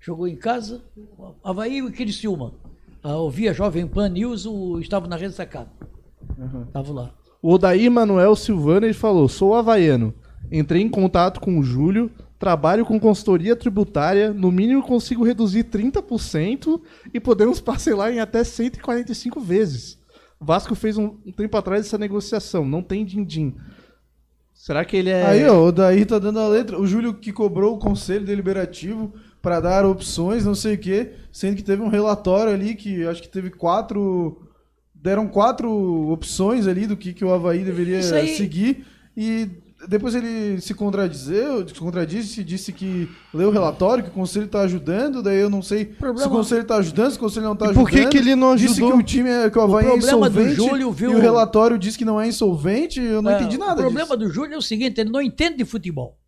Jogou 0.00 0.28
em 0.28 0.36
casa? 0.36 0.80
Havaí 1.42 1.78
e 1.80 1.90
Criciúma. 1.90 2.52
Ah, 3.02 3.10
eu 3.12 3.28
vi 3.28 3.48
a 3.48 3.52
Jovem 3.52 3.86
Pan 3.86 4.08
News, 4.10 4.46
o, 4.46 4.78
estava 4.78 5.08
na 5.08 5.16
ressacada. 5.16 5.70
Uhum. 6.38 6.62
Estava 6.68 6.92
lá. 6.92 7.10
O 7.40 7.52
Odair 7.52 7.90
Manuel 7.90 8.34
Silvano 8.34 8.86
ele 8.86 8.94
falou: 8.94 9.28
sou 9.28 9.54
havaiano. 9.54 10.14
Entrei 10.50 10.82
em 10.82 10.88
contato 10.88 11.40
com 11.40 11.58
o 11.58 11.62
Júlio, 11.62 12.10
trabalho 12.38 12.84
com 12.84 12.98
consultoria 12.98 13.54
tributária, 13.54 14.32
no 14.32 14.50
mínimo 14.50 14.82
consigo 14.82 15.24
reduzir 15.24 15.64
30% 15.64 16.80
e 17.12 17.20
podemos 17.20 17.60
parcelar 17.60 18.12
em 18.12 18.20
até 18.20 18.42
145 18.42 19.40
vezes. 19.40 19.98
O 20.40 20.44
Vasco 20.44 20.74
fez 20.74 20.96
um, 20.96 21.16
um 21.26 21.32
tempo 21.32 21.56
atrás 21.56 21.84
essa 21.84 21.98
negociação, 21.98 22.64
não 22.64 22.82
tem 22.82 23.04
din-din. 23.04 23.54
Será 24.54 24.84
que 24.84 24.96
ele 24.96 25.10
é. 25.10 25.24
Aí, 25.24 25.46
ó, 25.46 25.66
o 25.66 25.72
Daí 25.72 26.04
tá 26.04 26.18
dando 26.18 26.40
a 26.40 26.48
letra. 26.48 26.80
O 26.80 26.86
Júlio 26.86 27.14
que 27.14 27.32
cobrou 27.32 27.74
o 27.74 27.78
conselho 27.78 28.24
deliberativo 28.24 29.12
para 29.40 29.60
dar 29.60 29.86
opções, 29.86 30.44
não 30.44 30.54
sei 30.54 30.74
o 30.74 30.78
quê, 30.78 31.12
sendo 31.30 31.56
que 31.56 31.62
teve 31.62 31.80
um 31.80 31.88
relatório 31.88 32.52
ali 32.52 32.74
que 32.74 33.06
acho 33.06 33.22
que 33.22 33.28
teve 33.28 33.50
quatro. 33.50 34.47
Deram 35.00 35.28
quatro 35.28 35.70
opções 36.10 36.66
ali 36.66 36.86
do 36.86 36.96
que, 36.96 37.12
que 37.12 37.24
o 37.24 37.32
Havaí 37.32 37.64
deveria 37.64 37.98
aí- 38.16 38.36
seguir. 38.36 38.84
E 39.16 39.48
depois 39.88 40.12
ele 40.14 40.60
se 40.60 40.74
contradizeu, 40.74 41.66
se 41.66 41.72
contradisse, 41.74 42.42
disse 42.42 42.72
que 42.72 43.08
leu 43.32 43.48
o 43.48 43.52
relatório, 43.52 44.02
que 44.02 44.10
o 44.10 44.12
conselho 44.12 44.48
tá 44.48 44.62
ajudando, 44.62 45.22
daí 45.22 45.38
eu 45.38 45.48
não 45.48 45.62
sei 45.62 45.78
se 45.78 45.84
Problema- 45.92 46.26
o 46.26 46.30
conselho 46.30 46.64
tá 46.64 46.76
ajudando, 46.76 47.10
se 47.12 47.16
o 47.16 47.20
conselho 47.20 47.46
não 47.46 47.54
tá 47.54 47.66
E 47.66 47.68
ajudando. 47.70 47.84
por 47.84 47.90
que 47.92 48.06
que 48.08 48.18
ele 48.18 48.34
não 48.34 48.56
Disse 48.56 48.74
que 48.74 48.80
ajudou? 48.82 48.98
o 48.98 49.02
time 49.02 49.30
é, 49.30 49.48
que 49.48 49.56
o 49.56 49.62
Havaí 49.62 49.86
é 49.86 49.90
problema 49.90 50.28
do 50.28 50.40
insolvente 50.40 50.56
Júlio, 50.56 50.90
viu? 50.92 51.12
e 51.12 51.14
o 51.14 51.20
relatório 51.20 51.78
diz 51.78 51.96
que 51.96 52.04
não 52.04 52.20
é 52.20 52.26
insolvente, 52.26 53.00
eu 53.00 53.22
não 53.22 53.30
É, 53.30 53.36
entendi 53.40 53.56
nada 53.56 53.74
O 53.74 53.84
problema 53.84 54.16
disso. 54.16 54.28
do 54.28 54.34
Júlio 54.34 54.54
é 54.54 54.58
o 54.58 54.62
seguinte, 54.62 55.00
ele 55.00 55.10
não 55.10 55.22
entende 55.22 55.58
de 55.58 55.64
futebol. 55.64 56.18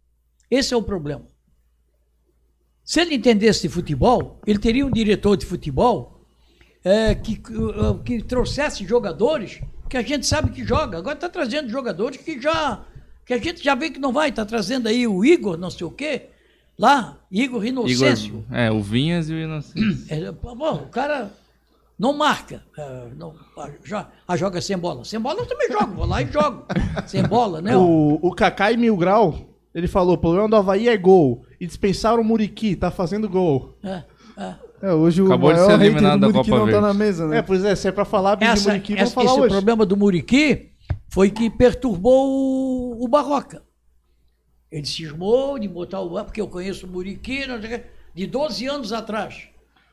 Esse 0.49 0.73
é 0.73 0.77
o 0.77 0.83
problema. 0.83 1.27
Se 2.85 3.01
ele 3.01 3.15
entendesse 3.17 3.63
de 3.63 3.69
futebol, 3.69 4.41
ele 4.47 4.59
teria 4.59 4.87
um 4.87 4.91
diretor 4.91 5.37
de 5.37 5.45
futebol 5.47 6.20
é, 6.85 7.15
que, 7.15 7.37
que- 7.37 7.53
que 8.05 8.23
trouxesse 8.23 8.85
jogadores 8.87 9.61
que 9.89 9.97
a 9.97 10.03
gente 10.03 10.27
sabe 10.27 10.51
que 10.51 10.65
joga. 10.65 10.99
Agora 10.99 11.15
está 11.15 11.29
trazendo 11.29 11.69
jogadores 11.69 12.17
que 12.19 12.41
já 12.41 12.83
que 13.27 13.35
a 13.35 13.39
gente 13.39 13.63
já 13.63 13.75
vê 13.75 13.91
que 13.91 13.99
não 13.99 14.13
vai. 14.13 14.29
Está 14.31 14.45
trazendo 14.45 14.89
aí 14.89 15.07
o 15.07 15.25
Igor, 15.25 15.57
não 15.57 15.71
sei 15.71 15.87
o 15.87 15.91
quê, 15.91 16.27
lá, 16.79 17.19
Igor 17.31 17.65
Inocêncio. 17.65 18.45
Igor, 18.49 18.57
é, 18.59 18.71
o 18.71 18.81
Vinhas 18.83 19.29
e 19.31 19.35
o 19.35 19.39
Inocêncio. 19.39 20.07
É, 20.11 20.33
bom, 20.33 20.75
o 20.75 20.89
cara 20.89 21.31
não 21.99 22.13
marca. 22.13 22.63
é, 22.77 23.07
não, 23.17 23.35
já, 23.85 24.09
ah, 24.27 24.37
joga 24.37 24.61
sem 24.61 24.77
bola. 24.77 25.05
Sem 25.05 25.21
bola 25.21 25.41
eu 25.41 25.47
também 25.47 25.69
jogo, 25.71 25.95
vou 25.95 26.07
lá 26.07 26.23
e 26.23 26.33
jogo. 26.33 26.65
Sem 27.07 27.23
bola, 27.23 27.61
né? 27.61 27.77
O, 27.77 28.19
o 28.23 28.33
Kaká 28.35 28.73
e 28.73 28.77
Mil 28.77 28.97
Grau, 28.97 29.39
ele 29.75 29.87
falou: 29.87 30.15
o 30.15 30.19
problema 30.19 30.49
do 30.49 30.57
Havaí 30.57 30.89
é 30.89 30.97
gol. 30.97 31.45
E 31.61 31.67
dispensaram 31.67 32.23
o 32.23 32.25
Muriqui, 32.25 32.75
tá 32.75 32.91
fazendo 32.91 33.29
gol. 33.29 33.77
É, 33.85 34.03
é. 34.39 34.55
É, 34.83 34.93
hoje 34.95 35.23
Acabou 35.23 35.51
o 35.51 35.53
de 35.53 35.59
maior 35.59 35.67
ser 35.71 35.73
hater 35.77 35.87
eliminado 35.87 36.21
do 36.21 36.21
da 36.21 36.27
Muriqui 36.33 36.51
Copa 36.51 36.59
não 36.65 36.67
tá 36.67 36.81
Verde. 36.81 36.87
na 36.87 36.95
mesa, 36.95 37.27
né? 37.29 37.39
É, 37.39 37.43
pois 37.43 37.65
é, 37.65 37.75
se 37.77 37.89
é 37.89 37.93
pra 37.93 38.05
falar 38.05 38.37
bem 38.37 38.53
de 38.55 38.61
Muriqui, 38.67 38.95
vamos 38.95 39.13
falar 39.13 39.31
esse 39.33 39.41
hoje. 39.41 39.49
problema 39.55 39.85
do 39.87 39.97
Muriqui 39.97 40.71
foi 41.09 41.31
que 41.31 41.51
perturbou 41.51 42.29
o, 42.99 43.05
o 43.05 43.09
Barroca. 43.09 43.63
Ele 44.73 44.87
cismou 44.87 45.59
de 45.59 45.69
botar 45.69 46.01
o. 46.01 46.11
Porque 46.25 46.41
eu 46.41 46.47
conheço 46.49 46.87
o 46.87 46.89
Muriqui 46.89 47.47
não 47.47 47.61
sei 47.61 47.75
o 47.75 47.79
quê, 47.79 47.85
de 48.15 48.27
12 48.27 48.67
anos 48.67 48.93
atrás. 48.93 49.49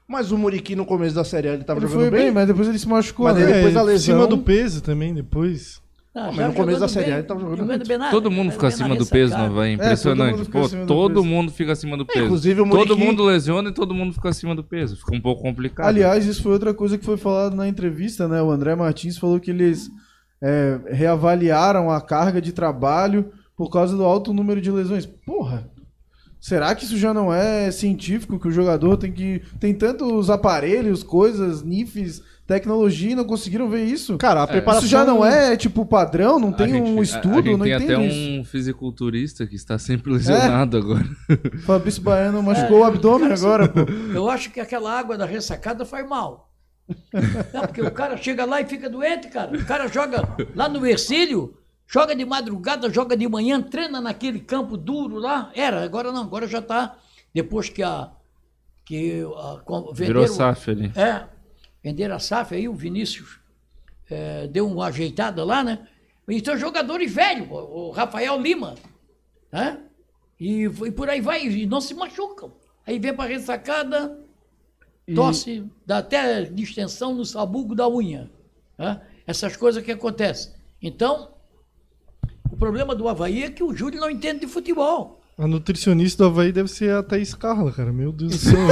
Mas 0.07 0.31
o 0.31 0.37
Muriqui 0.37 0.75
no 0.75 0.85
começo 0.85 1.13
da 1.15 1.25
série 1.25 1.49
ele 1.49 1.63
tava 1.65 1.79
Ele 1.79 1.87
jogando 1.87 2.09
foi 2.09 2.19
bem, 2.19 2.31
mas 2.31 2.47
depois 2.47 2.67
ele 2.69 2.79
se 2.79 2.87
machucou, 2.87 3.25
Mas 3.25 3.35
né? 3.37 3.45
depois 3.45 3.71
É, 3.71 3.71
da 3.75 3.81
em 3.81 3.85
lesão- 3.85 4.15
cima 4.15 4.27
do 4.27 4.37
peso 4.37 4.81
também, 4.81 5.13
depois. 5.13 5.81
Ah, 6.19 6.31
mas 6.35 6.47
no 6.47 6.53
começo 6.53 6.79
da 6.79 6.87
Série 6.87 7.11
A 7.11 7.15
ele 7.19 7.23
tava 7.27 7.39
jogando 7.39 7.57
jogando 7.59 7.75
muito. 7.77 7.87
bem 7.87 7.97
na- 7.97 8.09
Todo 8.09 8.31
mundo 8.31 8.51
fica 8.51 8.67
acima 8.67 8.95
do 8.95 9.05
peso 9.05 9.33
no 9.37 9.43
ressacada. 9.43 9.45
Havaí. 9.45 9.77
todo 9.77 9.77
mundo 9.77 9.83
Impressionante. 9.83 10.49
Pô, 10.49 10.85
todo 10.87 11.23
mundo 11.23 11.51
fica 11.51 11.71
acima 11.73 11.95
do 11.97 12.05
peso. 12.05 12.25
inclusive 12.25 12.61
o 12.61 12.69
Todo 12.69 12.75
Muriqui- 12.95 13.05
mundo 13.05 13.23
lesiona 13.23 13.69
e 13.69 13.73
todo 13.73 13.93
mundo 13.93 14.13
fica 14.13 14.29
acima 14.29 14.55
do 14.55 14.63
peso. 14.63 14.95
Fica 14.97 15.15
um 15.15 15.21
pouco 15.21 15.41
complicado. 15.43 15.85
Aliás, 15.87 16.25
isso 16.25 16.41
foi 16.41 16.53
outra 16.53 16.73
coisa 16.73 16.97
que 16.97 17.05
foi 17.05 17.17
falado 17.17 17.55
na 17.55 17.67
entrevista, 17.67 18.27
né? 18.27 18.41
O 18.41 18.49
André 18.49 18.75
Martins 18.75 19.17
falou 19.17 19.39
que 19.39 19.51
eles 19.51 19.89
é, 20.41 20.79
reavaliaram 20.91 21.89
a 21.91 21.99
carga 22.01 22.41
de 22.41 22.51
trabalho 22.51 23.31
por 23.55 23.69
causa 23.71 23.95
do 23.97 24.03
alto 24.03 24.33
número 24.33 24.61
de 24.61 24.69
lesões. 24.71 25.05
Porra! 25.05 25.69
Será 26.39 26.73
que 26.75 26.83
isso 26.85 26.95
já 26.97 27.13
não 27.13 27.33
é 27.33 27.71
científico 27.71 28.39
que 28.39 28.47
o 28.47 28.51
jogador 28.51 28.95
tem 28.97 29.11
que 29.11 29.41
tem 29.59 29.73
tantos 29.73 30.29
aparelhos, 30.29 31.01
coisas, 31.01 31.63
NIFs, 31.63 32.21
tecnologia 32.47 33.11
e 33.11 33.15
não 33.15 33.25
conseguiram 33.25 33.69
ver 33.69 33.83
isso? 33.83 34.17
Cara, 34.17 34.41
a 34.41 34.47
preparação... 34.47 34.83
Isso 34.85 34.91
já 34.91 35.03
não 35.05 35.23
é 35.25 35.55
tipo 35.57 35.85
padrão, 35.85 36.39
não 36.39 36.49
A 36.49 36.53
tem 36.53 36.69
gente- 36.69 36.89
um 36.89 36.99
a- 36.99 37.03
estudo, 37.03 37.33
a 37.33 37.41
gente 37.41 37.57
não 37.57 37.65
tem 37.65 37.73
entendo 37.73 37.93
até 37.93 38.07
isso. 38.07 38.39
um 38.41 38.45
fisiculturista 38.45 39.45
que 39.45 39.55
está 39.55 39.77
sempre 39.77 40.11
lesionado 40.13 40.77
agora. 40.77 41.05
Fabrício 41.65 42.01
Baiano 42.01 42.41
machucou 42.41 42.79
o 42.79 42.83
abdômen 42.85 43.31
agora, 43.31 43.67
pô. 43.67 43.81
Eu 44.13 44.29
acho 44.29 44.49
que 44.49 44.59
aquela 44.59 44.97
água 44.97 45.17
da 45.17 45.25
ressacada 45.25 45.85
faz 45.85 46.07
mal. 46.07 46.49
Não, 47.53 47.61
porque 47.63 47.81
o 47.81 47.91
cara 47.91 48.15
chega 48.15 48.45
lá 48.45 48.61
e 48.61 48.65
fica 48.65 48.89
doente, 48.89 49.27
cara. 49.27 49.55
O 49.57 49.65
cara 49.65 49.87
joga 49.89 50.25
lá 50.55 50.69
no 50.69 50.85
Ercílio, 50.85 51.53
joga 51.85 52.15
de 52.15 52.23
madrugada, 52.23 52.89
joga 52.89 53.17
de 53.17 53.27
manhã, 53.27 53.61
treina 53.61 53.99
naquele 53.99 54.39
campo 54.39 54.77
duro 54.77 55.17
lá. 55.19 55.51
Era, 55.53 55.83
agora 55.83 56.13
não, 56.13 56.21
agora 56.23 56.47
já 56.47 56.61
tá. 56.61 56.95
Depois 57.35 57.67
que 57.67 57.83
a. 57.83 58.09
Que 58.85 59.21
a, 59.21 59.59
com- 59.65 59.91
Virou 59.93 60.21
venderam- 60.23 60.27
SAF 60.27 60.71
ali. 60.71 60.91
É, 60.95 61.23
venderam 61.87 62.15
a 62.15 62.19
SAF, 62.19 62.53
aí 62.53 62.67
o 62.67 62.73
Vinícius 62.73 63.39
é, 64.09 64.45
deu 64.47 64.67
uma 64.67 64.87
ajeitada 64.87 65.43
lá, 65.45 65.63
né? 65.63 65.87
Então, 66.27 66.57
jogadores 66.57 67.09
velhos, 67.09 67.47
o 67.49 67.91
Rafael 67.91 68.37
Lima, 68.41 68.75
né? 69.49 69.79
E, 70.37 70.63
e 70.63 70.91
por 70.91 71.09
aí 71.09 71.21
vai, 71.21 71.47
e 71.47 71.65
não 71.65 71.79
se 71.79 71.93
machucam. 71.93 72.51
Aí 72.85 72.99
vem 72.99 73.13
para 73.13 73.29
ressacada, 73.29 74.19
tosse, 75.15 75.63
dá 75.85 75.99
até 75.99 76.43
distensão 76.43 77.13
no 77.15 77.23
sabugo 77.23 77.73
da 77.73 77.87
unha. 77.87 78.29
né? 78.77 79.01
Essas 79.25 79.55
coisas 79.55 79.81
que 79.81 79.91
acontecem. 79.91 80.51
Então, 80.81 81.31
o 82.51 82.57
problema 82.57 82.93
do 82.93 83.07
Havaí 83.07 83.43
é 83.43 83.49
que 83.49 83.63
o 83.63 83.73
Júlio 83.73 83.99
não 84.01 84.09
entende 84.09 84.41
de 84.41 84.47
futebol. 84.47 85.21
A 85.37 85.45
nutricionista 85.47 86.23
do 86.23 86.29
Havaí 86.29 86.51
deve 86.51 86.67
ser 86.67 86.91
a 86.95 87.03
Thaís 87.03 87.33
Carla, 87.35 87.71
cara. 87.71 87.93
Meu 87.93 88.11
Deus 88.11 88.31
do 88.31 88.37
céu. 88.37 88.57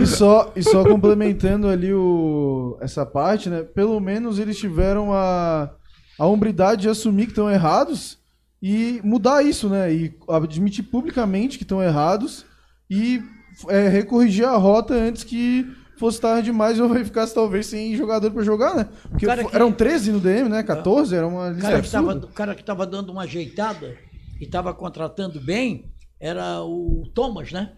E 0.00 0.06
só, 0.06 0.52
e 0.56 0.62
só 0.62 0.82
complementando 0.84 1.68
ali 1.68 1.94
o, 1.94 2.76
essa 2.80 3.06
parte, 3.06 3.48
né? 3.48 3.62
Pelo 3.62 4.00
menos 4.00 4.38
eles 4.40 4.58
tiveram 4.58 5.12
a, 5.12 5.70
a 6.18 6.26
hombridade 6.26 6.82
de 6.82 6.88
assumir 6.88 7.26
que 7.26 7.30
estão 7.32 7.48
errados 7.48 8.18
e 8.60 9.00
mudar 9.04 9.44
isso, 9.44 9.68
né? 9.68 9.92
E 9.92 10.12
admitir 10.28 10.82
publicamente 10.84 11.58
que 11.58 11.62
estão 11.64 11.80
errados 11.80 12.44
e 12.90 13.22
é, 13.68 13.88
recorrigir 13.88 14.46
a 14.48 14.56
rota 14.56 14.94
antes 14.94 15.22
que 15.22 15.64
fosse 15.96 16.20
tarde 16.20 16.46
demais 16.46 16.80
ou 16.80 16.88
vai 16.88 17.04
ficar 17.04 17.26
talvez 17.28 17.66
sem 17.66 17.94
jogador 17.94 18.32
pra 18.32 18.42
jogar, 18.42 18.74
né? 18.74 18.88
Porque 19.10 19.26
que- 19.26 19.54
eram 19.56 19.70
13 19.70 20.10
no 20.10 20.18
DM, 20.18 20.48
né? 20.48 20.64
14, 20.64 21.14
era 21.14 21.26
uma 21.28 21.46
O 21.46 21.52
lista 21.52 21.68
cara 21.70 21.80
que 21.82 21.96
absurda. 21.96 22.26
o 22.26 22.32
cara 22.32 22.54
que 22.56 22.62
estava 22.62 22.84
dando 22.84 23.12
uma 23.12 23.22
ajeitada 23.22 23.94
e 24.42 24.44
estava 24.44 24.74
contratando 24.74 25.40
bem 25.40 25.92
era 26.18 26.60
o 26.62 27.04
Thomas, 27.14 27.52
né? 27.52 27.72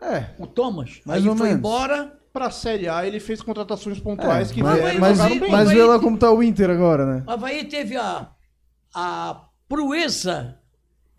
É, 0.00 0.30
O 0.38 0.46
Thomas. 0.46 1.00
Mais 1.04 1.22
Aí 1.22 1.28
ou 1.28 1.36
foi 1.36 1.48
menos. 1.48 1.58
embora. 1.60 2.14
Pra 2.32 2.50
Série 2.50 2.88
A 2.88 3.04
ele 3.06 3.18
fez 3.18 3.42
contratações 3.42 3.98
pontuais 3.98 4.50
é, 4.50 4.54
que 4.54 4.62
mas, 4.62 4.80
vai- 4.80 4.98
mas, 4.98 5.16
jogaram 5.18 5.48
mas, 5.50 5.68
bem. 5.68 5.76
vê 5.78 5.82
lá 5.84 5.98
como 5.98 6.16
tá 6.18 6.30
o 6.30 6.42
Inter 6.42 6.70
agora, 6.70 7.04
né? 7.04 7.24
O 7.26 7.30
Havaí 7.32 7.64
teve 7.64 7.96
a, 7.96 8.30
a 8.94 9.44
proeza 9.68 10.58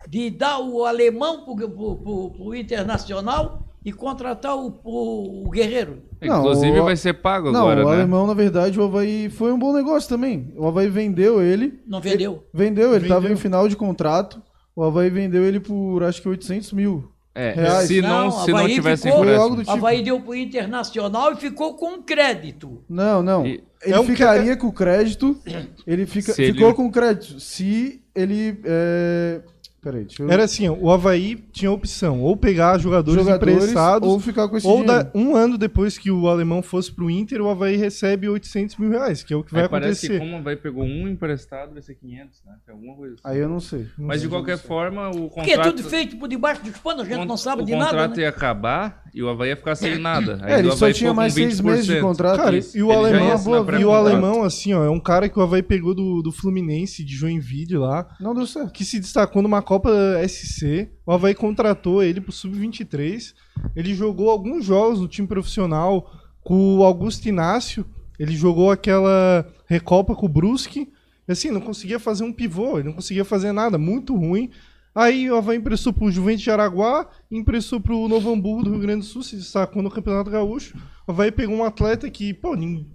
de 0.08 0.30
dar 0.30 0.60
o 0.60 0.84
alemão 0.86 1.44
para 1.44 1.52
o 1.66 2.54
Internacional 2.54 3.59
e 3.84 3.92
contratar 3.92 4.56
o, 4.56 4.78
o- 4.84 5.46
o 5.46 5.50
Guerreiro. 5.50 6.02
Não, 6.20 6.40
Inclusive 6.40 6.80
o- 6.80 6.84
vai 6.84 6.96
ser 6.96 7.14
pago 7.14 7.50
Não, 7.50 7.60
agora, 7.62 7.84
o 7.84 7.88
né? 7.90 7.96
alemão, 7.96 8.26
na 8.26 8.34
verdade, 8.34 8.78
o 8.78 8.84
Havaí 8.84 9.30
foi 9.30 9.52
um 9.52 9.58
bom 9.58 9.72
negócio 9.72 10.08
também. 10.08 10.52
O 10.56 10.66
Havaí 10.66 10.88
vendeu 10.88 11.40
ele. 11.42 11.80
Não 11.86 12.00
vendeu. 12.00 12.44
Vendeu, 12.52 12.94
ele 12.94 13.04
estava 13.04 13.30
em 13.32 13.36
final 13.36 13.66
de 13.68 13.76
contrato. 13.76 14.42
O 14.76 14.82
Havaí 14.84 15.08
vendeu 15.10 15.44
ele 15.44 15.60
por 15.60 16.02
acho 16.04 16.20
que 16.22 16.28
800 16.28 16.72
mil. 16.72 17.10
É, 17.34 17.52
Reais. 17.52 17.86
se 17.86 18.02
não, 18.02 18.24
Não, 18.24 18.30
se 18.32 18.50
não 18.50 18.58
Havaí 18.58 18.74
tivesse 18.74 19.02
ficou- 19.04 19.24
Foi 19.24 19.34
algo 19.36 19.54
empréstimo. 19.54 19.56
do 19.56 19.60
O 19.60 19.64
tipo. 19.74 19.86
Havaí 19.86 20.02
deu 20.02 20.20
para 20.20 20.30
o 20.30 20.34
Internacional 20.34 21.32
e 21.32 21.36
ficou 21.36 21.74
com 21.74 22.02
crédito. 22.02 22.84
Não, 22.88 23.22
não. 23.22 23.46
E- 23.46 23.62
Ele 23.82 23.94
É 23.94 23.98
um 24.00 24.04
ficaria 24.04 24.54
com 24.58 24.66
o 24.66 24.72
crédito. 24.74 25.38
Ele 25.86 26.04
fica, 26.04 26.34
Se 26.34 26.42
ele- 26.42 26.52
ficou 26.52 26.74
com 26.74 26.84
o 26.86 26.92
crédito. 26.92 27.40
Se 27.40 28.02
ele. 28.14 28.60
É... 28.64 29.40
Peraí, 29.82 30.04
deixa 30.04 30.22
eu. 30.22 30.30
Era 30.30 30.44
assim, 30.44 30.68
ó, 30.68 30.74
o 30.74 30.90
Havaí 30.90 31.36
tinha 31.52 31.70
a 31.70 31.72
opção, 31.72 32.20
ou 32.20 32.36
pegar 32.36 32.76
jogadores, 32.78 33.26
emprestados, 33.26 34.06
ou 34.06 34.14
ou, 34.14 34.20
ficar 34.20 34.46
com 34.48 34.56
esse 34.58 34.66
dinheiro. 34.66 34.86
da- 34.86 35.10
um 35.14 35.34
ano 35.34 35.56
depois 35.56 35.96
que 35.96 36.10
o 36.10 36.28
alemão 36.28 36.62
fosse 36.62 36.92
pro 36.92 37.10
Inter, 37.10 37.40
o 37.40 37.48
Havaí 37.48 37.76
recebe 37.76 38.28
800 38.28 38.76
mil 38.76 38.90
reais, 38.90 39.22
que 39.22 39.32
é 39.32 39.36
o 39.36 39.42
que 39.42 39.52
vai 39.52 39.62
Aí 39.62 39.68
parece 39.70 40.00
que 40.06 40.14
acontecer. 40.16 40.30
como 40.32 40.42
vai 40.44 40.54
pegou 40.56 40.84
um 40.84 41.08
emprestado, 41.08 41.72
vai 41.72 41.80
ser 41.82 41.94
500, 41.94 42.42
né? 42.44 42.52
Tem 42.66 42.74
alguma 42.74 42.94
coisa 42.94 43.14
assim. 43.14 43.22
Aí 43.24 43.38
eu 43.38 43.48
não 43.48 43.58
sei. 43.60 43.86
Mas 43.96 44.20
de 44.20 44.28
qualquer 44.28 44.58
forma, 44.58 45.08
o 45.08 45.30
Porque 45.30 45.52
é 45.52 45.56
contrato... 45.56 45.76
tudo 45.76 45.88
feito 45.88 46.16
por 46.18 46.28
debaixo 46.28 46.62
dos 46.62 46.76
panos, 46.78 47.02
a 47.02 47.04
gente 47.06 47.22
o 47.22 47.24
não 47.24 47.36
sabe 47.38 47.62
o 47.62 47.64
de 47.64 47.72
nada. 47.72 47.84
contrato 47.90 48.16
Né? 48.16 48.22
ia 48.24 48.28
acabar 48.28 49.02
e 49.14 49.22
o 49.22 49.28
Havaí 49.28 49.50
ia 49.50 49.56
ficar 49.56 49.74
sem 49.74 49.98
nada. 49.98 50.38
Aí 50.42 50.52
É, 50.54 50.58
ele 50.60 50.70
só 50.72 50.92
tinha 50.92 51.12
mais 51.14 51.34
seis 51.34 51.60
meses 51.60 51.86
de 51.86 51.94
20%. 51.94 52.00
contrato. 52.00 52.36
Cara, 52.36 52.56
isso. 52.56 52.76
e 52.76 52.82
o 52.82 52.90
Ele 52.92 53.16
alemão, 53.16 53.66
e 53.80 53.84
o 53.84 53.90
alemão, 53.92 54.42
assim, 54.42 54.72
ó, 54.74 54.84
é 54.84 54.90
um 54.90 55.00
cara 55.00 55.28
que 55.28 55.38
o 55.38 55.42
Havaí 55.42 55.62
pegou 55.62 55.94
do, 55.94 56.22
do 56.22 56.30
Fluminense, 56.32 57.04
de 57.04 57.14
Joinville 57.16 57.76
lá, 57.76 58.06
Não 58.20 58.34
deu 58.34 58.46
certo. 58.46 58.72
que 58.72 58.84
se 58.84 58.98
destacou 59.00 59.42
numa 59.42 59.62
Copa 59.62 59.90
SC. 60.28 60.88
O 61.06 61.12
Havaí 61.12 61.34
contratou 61.34 62.02
ele 62.02 62.20
pro 62.20 62.32
Sub-23. 62.32 63.34
Ele 63.76 63.94
jogou 63.94 64.30
alguns 64.30 64.64
jogos 64.64 65.00
no 65.00 65.08
time 65.08 65.26
profissional 65.28 66.10
com 66.42 66.78
o 66.78 66.84
Augusto 66.84 67.26
Inácio. 67.28 67.84
Ele 68.18 68.36
jogou 68.36 68.70
aquela 68.70 69.46
Recopa 69.66 70.14
com 70.14 70.26
o 70.26 70.28
Brusque. 70.28 70.88
E, 71.28 71.32
Assim, 71.32 71.50
não 71.50 71.60
conseguia 71.60 71.98
fazer 72.00 72.24
um 72.24 72.32
pivô, 72.32 72.78
ele 72.78 72.88
não 72.88 72.94
conseguia 72.94 73.24
fazer 73.24 73.52
nada, 73.52 73.78
muito 73.78 74.16
ruim. 74.16 74.50
Aí 74.94 75.30
o 75.30 75.36
Havaí 75.36 75.56
emprestou 75.58 75.92
pro 75.92 76.10
Juventus 76.10 76.42
de 76.42 76.50
Araguá, 76.50 77.08
emprestou 77.30 77.80
pro 77.80 78.08
Novo 78.08 78.32
Hamburgo 78.32 78.64
do 78.64 78.70
Rio 78.72 78.80
Grande 78.80 79.00
do 79.00 79.06
Sul, 79.06 79.22
se 79.22 79.36
destacou 79.36 79.82
no 79.82 79.90
Campeonato 79.90 80.30
Gaúcho. 80.30 80.76
O 81.06 81.12
Havaí 81.12 81.30
pegou 81.30 81.54
um 81.56 81.64
atleta 81.64 82.10
que, 82.10 82.34
pô, 82.34 82.54
nin- 82.56 82.86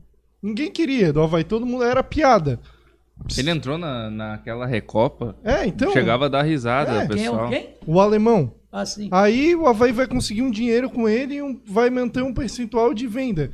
ninguém 0.43 0.69
queria 0.71 1.13
do 1.13 1.21
Havaí, 1.21 1.43
todo 1.45 1.65
mundo 1.65 1.83
era 1.83 2.03
piada. 2.03 2.59
Ele 3.37 3.49
entrou 3.49 3.77
na, 3.77 4.09
naquela 4.09 4.65
recopa, 4.65 5.37
É, 5.41 5.65
então, 5.65 5.93
chegava 5.93 6.25
a 6.25 6.29
dar 6.29 6.41
risada, 6.43 6.91
É, 7.03 7.07
Quem 7.07 7.15
é 7.25 7.29
pessoal. 7.29 7.45
o 7.47 7.49
quem? 7.49 7.69
o 7.87 7.99
alemão. 8.01 8.53
Ah, 8.69 8.85
sim. 8.85 9.07
Aí 9.09 9.55
o 9.55 9.65
Havaí 9.67 9.93
vai 9.93 10.05
conseguir 10.05 10.41
um 10.41 10.51
dinheiro 10.51 10.89
com 10.89 11.07
ele 11.07 11.35
e 11.35 11.41
um- 11.41 11.61
vai 11.65 11.89
manter 11.89 12.21
um 12.21 12.33
percentual 12.33 12.93
de 12.93 13.07
venda. 13.07 13.51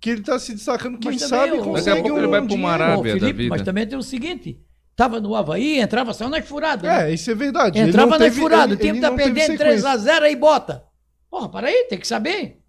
Que 0.00 0.10
ele 0.10 0.22
tá 0.22 0.36
se 0.40 0.52
destacando, 0.52 0.98
quem 0.98 1.16
sabe 1.18 1.52
o- 1.52 1.62
consegue 1.62 1.86
Daqui 1.86 2.00
a 2.00 2.02
pouco 2.02 2.16
um 2.16 2.18
ele 2.18 2.26
vai 2.26 2.40
pro 2.40 2.48
dinheiro. 2.48 2.68
Arábia 2.72 2.98
Ô, 2.98 3.02
da 3.14 3.20
Felipe, 3.20 3.32
vida. 3.44 3.48
mas 3.50 3.62
também 3.62 3.86
tem 3.86 3.96
o 3.96 4.02
seguinte: 4.02 4.60
tava 4.96 5.20
no 5.20 5.36
Havaí, 5.36 5.78
entrava 5.78 6.14
só 6.14 6.28
nas 6.28 6.48
furadas. 6.48 6.82
né? 6.82 7.10
É, 7.10 7.14
isso 7.14 7.30
é 7.30 7.34
verdade. 7.34 7.78
Entrava 7.78 8.18
nas 8.18 8.34
furadas. 8.34 8.76
O 8.76 8.80
time 8.80 9.00
tá 9.00 9.12
perdendo 9.12 9.58
sequência. 9.58 9.88
3x0 9.90 10.22
aí 10.22 10.34
bota. 10.34 10.84
Porra, 11.30 11.48
peraí, 11.50 11.84
tem 11.88 11.98
que 11.98 12.06
saber. 12.08 12.62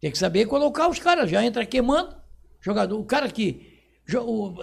Tem 0.00 0.10
que 0.10 0.18
saber 0.18 0.46
colocar 0.46 0.88
os 0.88 0.98
caras. 0.98 1.30
Já 1.30 1.44
entra 1.44 1.64
queimando. 1.66 2.16
Jogador, 2.60 2.98
o 2.98 3.04
cara 3.04 3.28
que. 3.28 3.72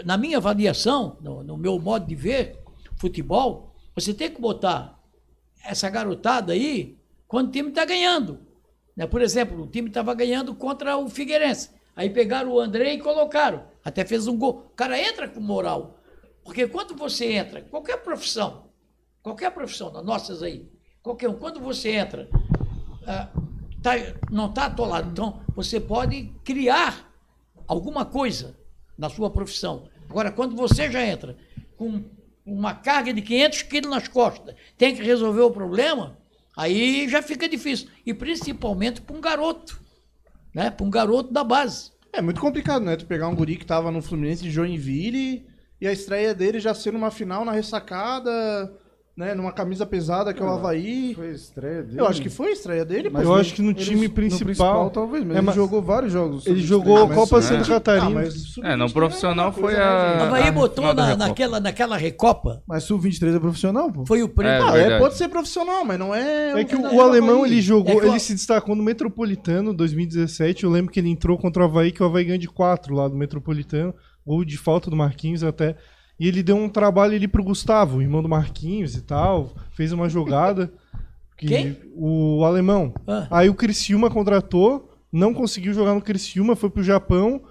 Na 0.06 0.18
minha 0.18 0.38
avaliação, 0.38 1.18
no, 1.22 1.44
no 1.44 1.58
meu 1.58 1.80
modo 1.80 2.06
de 2.06 2.14
ver 2.16 2.60
futebol, 2.96 3.74
você 3.96 4.14
tem 4.14 4.30
que 4.30 4.40
botar 4.40 5.00
essa 5.66 5.90
garotada 5.90 6.54
aí 6.54 6.98
quando 7.28 7.48
o 7.48 7.52
time 7.52 7.70
está 7.70 7.86
ganhando. 7.86 8.40
Né? 8.96 9.08
Por 9.08 9.22
exemplo, 9.22 9.64
o 9.64 9.68
time 9.68 9.88
estava 9.88 10.14
ganhando 10.14 10.54
contra 10.54 10.98
o 10.98 11.10
Figueirense. 11.10 11.70
Aí 11.96 12.10
pegaram 12.10 12.52
o 12.52 12.60
André 12.60 12.94
e 12.94 13.00
colocaram. 13.00 13.64
Até 13.84 14.06
fez 14.06 14.28
um 14.28 14.38
gol. 14.38 14.68
O 14.72 14.76
cara 14.76 15.00
entra 15.00 15.28
com 15.28 15.40
moral. 15.40 16.00
Porque 16.44 16.68
quando 16.68 16.96
você 16.96 17.34
entra, 17.34 17.62
qualquer 17.62 17.98
profissão, 17.98 18.70
qualquer 19.22 19.52
profissão, 19.52 19.92
das 19.92 20.04
nossas 20.04 20.42
aí, 20.42 20.68
qualquer 21.02 21.30
um, 21.30 21.36
quando 21.36 21.60
você 21.60 21.92
entra, 21.92 22.30
ah, 23.06 23.30
tá- 23.82 23.96
não 24.32 24.48
está 24.48 24.66
atolado, 24.66 25.10
então 25.12 25.42
você 25.56 25.80
pode 25.80 26.32
criar 26.44 27.12
alguma 27.68 28.06
coisa 28.06 28.58
na 28.98 29.10
sua 29.10 29.30
profissão. 29.30 29.88
Agora, 30.10 30.32
quando 30.32 30.56
você 30.56 30.92
já 30.92 31.06
entra 31.06 31.38
com 31.78 32.04
uma 32.46 32.74
carga 32.74 33.14
de 33.14 33.22
500 33.22 33.62
quilos 33.64 33.90
nas 33.90 34.08
costas, 34.08 34.56
tem 34.78 34.96
que 34.96 35.02
resolver 35.04 35.42
o 35.42 35.52
problema, 35.52 36.18
aí 36.58 37.08
já 37.08 37.22
fica 37.22 37.48
difícil. 37.48 37.88
E 38.06 38.14
principalmente 38.14 39.00
para 39.02 39.16
um 39.16 39.22
garoto, 39.22 39.80
né? 40.54 40.70
para 40.70 40.86
um 40.86 40.90
garoto 40.90 41.32
da 41.32 41.44
base. 41.44 41.92
É 42.12 42.22
muito 42.22 42.42
complicado, 42.42 42.84
né? 42.84 42.98
Tu 42.98 43.06
pegar 43.06 43.30
um 43.30 43.36
guri 43.36 43.56
que 43.56 43.66
tava 43.66 43.90
no 43.90 44.02
Fluminense 44.02 44.44
de 44.44 44.52
Joinville 44.52 45.48
e 45.82 45.88
a 45.88 45.92
estreia 45.92 46.34
dele 46.36 46.60
já 46.60 46.74
ser 46.74 46.94
numa 46.94 47.10
final 47.12 47.44
na 47.44 47.52
ressacada, 47.52 48.72
né? 49.18 49.36
Numa 49.36 49.52
camisa 49.52 49.86
pesada 49.86 50.34
que 50.34 50.42
é 50.42 50.46
o 50.46 50.50
Havaí. 50.50 51.14
Foi 51.16 51.28
a 51.28 51.32
estreia 51.32 51.84
dele. 51.84 52.00
Eu 52.00 52.08
acho 52.08 52.22
que 52.22 52.30
foi 52.30 52.48
a 52.48 52.52
estreia 52.52 52.86
dele, 52.86 53.10
Mas. 53.10 53.24
Eu 53.24 53.30
no- 53.30 53.36
acho 53.36 53.54
que 53.54 53.62
no 53.62 53.72
ele- 53.72 53.80
time 53.84 54.08
principal- 54.08 54.90
talvez, 54.90 55.24
mas 55.26 55.36
É, 55.36 55.40
ele 55.40 55.46
mas- 55.48 55.56
jogou 55.56 55.82
vários 55.82 56.14
jogos. 56.14 56.46
Ele 56.48 56.62
sub-23. 56.62 56.68
jogou 56.68 57.04
a 57.04 57.14
Copa 57.14 57.38
é. 57.40 57.42
Santa 57.42 57.62
Ah, 57.64 57.68
Catarina. 57.68 58.10
mas 58.10 58.34
É, 58.64 58.76
no 58.76 58.88
sub-23 58.88 58.94
profissional 58.94 59.46
é 59.46 59.50
uma 59.50 59.54
foi 59.54 59.76
a-? 59.76 60.18
O 60.22 60.24
Havaí 60.24 60.52
botou 60.52 60.94
na, 60.94 61.06
Recopa. 61.08 61.28
naquela, 61.28 61.60
naquela 61.60 61.98
recopa, 61.98 62.64
Mas 62.66 62.84
sub-23 62.86 63.36
é 63.36 63.40
profissional, 63.40 63.92
pô. 63.92 64.06
foi 64.06 64.24
o 64.24 64.30
prêmio. 64.30 64.56
É, 64.56 64.90
Ah, 64.90 64.94
é, 64.94 64.98
pode 65.00 65.18
ser 65.18 65.28
profissional, 65.28 65.84
mas 65.84 66.00
não 66.00 66.16
é. 66.16 66.62
É 66.62 66.64
que 66.64 66.76
não 66.76 66.94
o, 66.94 66.96
o 66.98 67.02
alemão 67.02 67.46
ele 67.46 67.62
jogou, 67.62 67.92
É 67.92 68.00
que 68.00 68.06
o- 68.06 68.10
ele 68.10 68.20
se 68.20 68.34
destacou 68.34 68.76
no 68.76 68.84
Metropolitano 68.84 69.74
2017. 69.74 70.64
Eu 70.64 70.70
lembro 70.72 70.92
que 70.92 71.00
ele 71.00 71.10
entrou 71.10 71.38
contra 71.38 71.62
o 71.64 71.66
Havaí, 71.66 71.92
que 71.92 72.02
o 72.02 72.06
Havaí 72.06 72.24
ganhou 72.24 72.40
de 72.40 72.48
4 72.48 72.96
lá 72.96 73.08
do 73.10 73.16
Metropolitano, 73.16 73.94
gol 74.26 74.44
de 74.46 74.58
falta 74.58 74.90
do 74.90 74.96
Marquinhos 74.96 75.44
até. 75.44 75.76
E 76.20 76.28
ele 76.28 76.44
deu 76.44 76.56
um 76.56 76.70
trabalho 76.70 77.16
ali 77.16 77.28
pro 77.28 77.44
Gustavo, 77.44 77.98
o 77.98 78.02
irmão 78.02 78.22
do 78.22 78.30
Marquinhos 78.30 78.96
e 78.96 79.02
tal, 79.02 79.54
fez 79.72 79.92
uma 79.92 80.08
jogada. 80.10 80.72
Que 81.38 81.48
Quem? 81.48 81.76
O 81.96 82.44
alemão. 82.46 82.94
Ah. 83.08 83.28
Aí 83.32 83.50
o 83.50 83.56
Criciúma 83.56 84.12
contratou, 84.12 84.94
não 85.12 85.34
conseguiu 85.34 85.74
jogar 85.74 85.96
no 85.96 86.02
Criciúma, 86.02 86.56
foi 86.56 86.70
pro 86.70 86.84
Japão. 86.84 87.42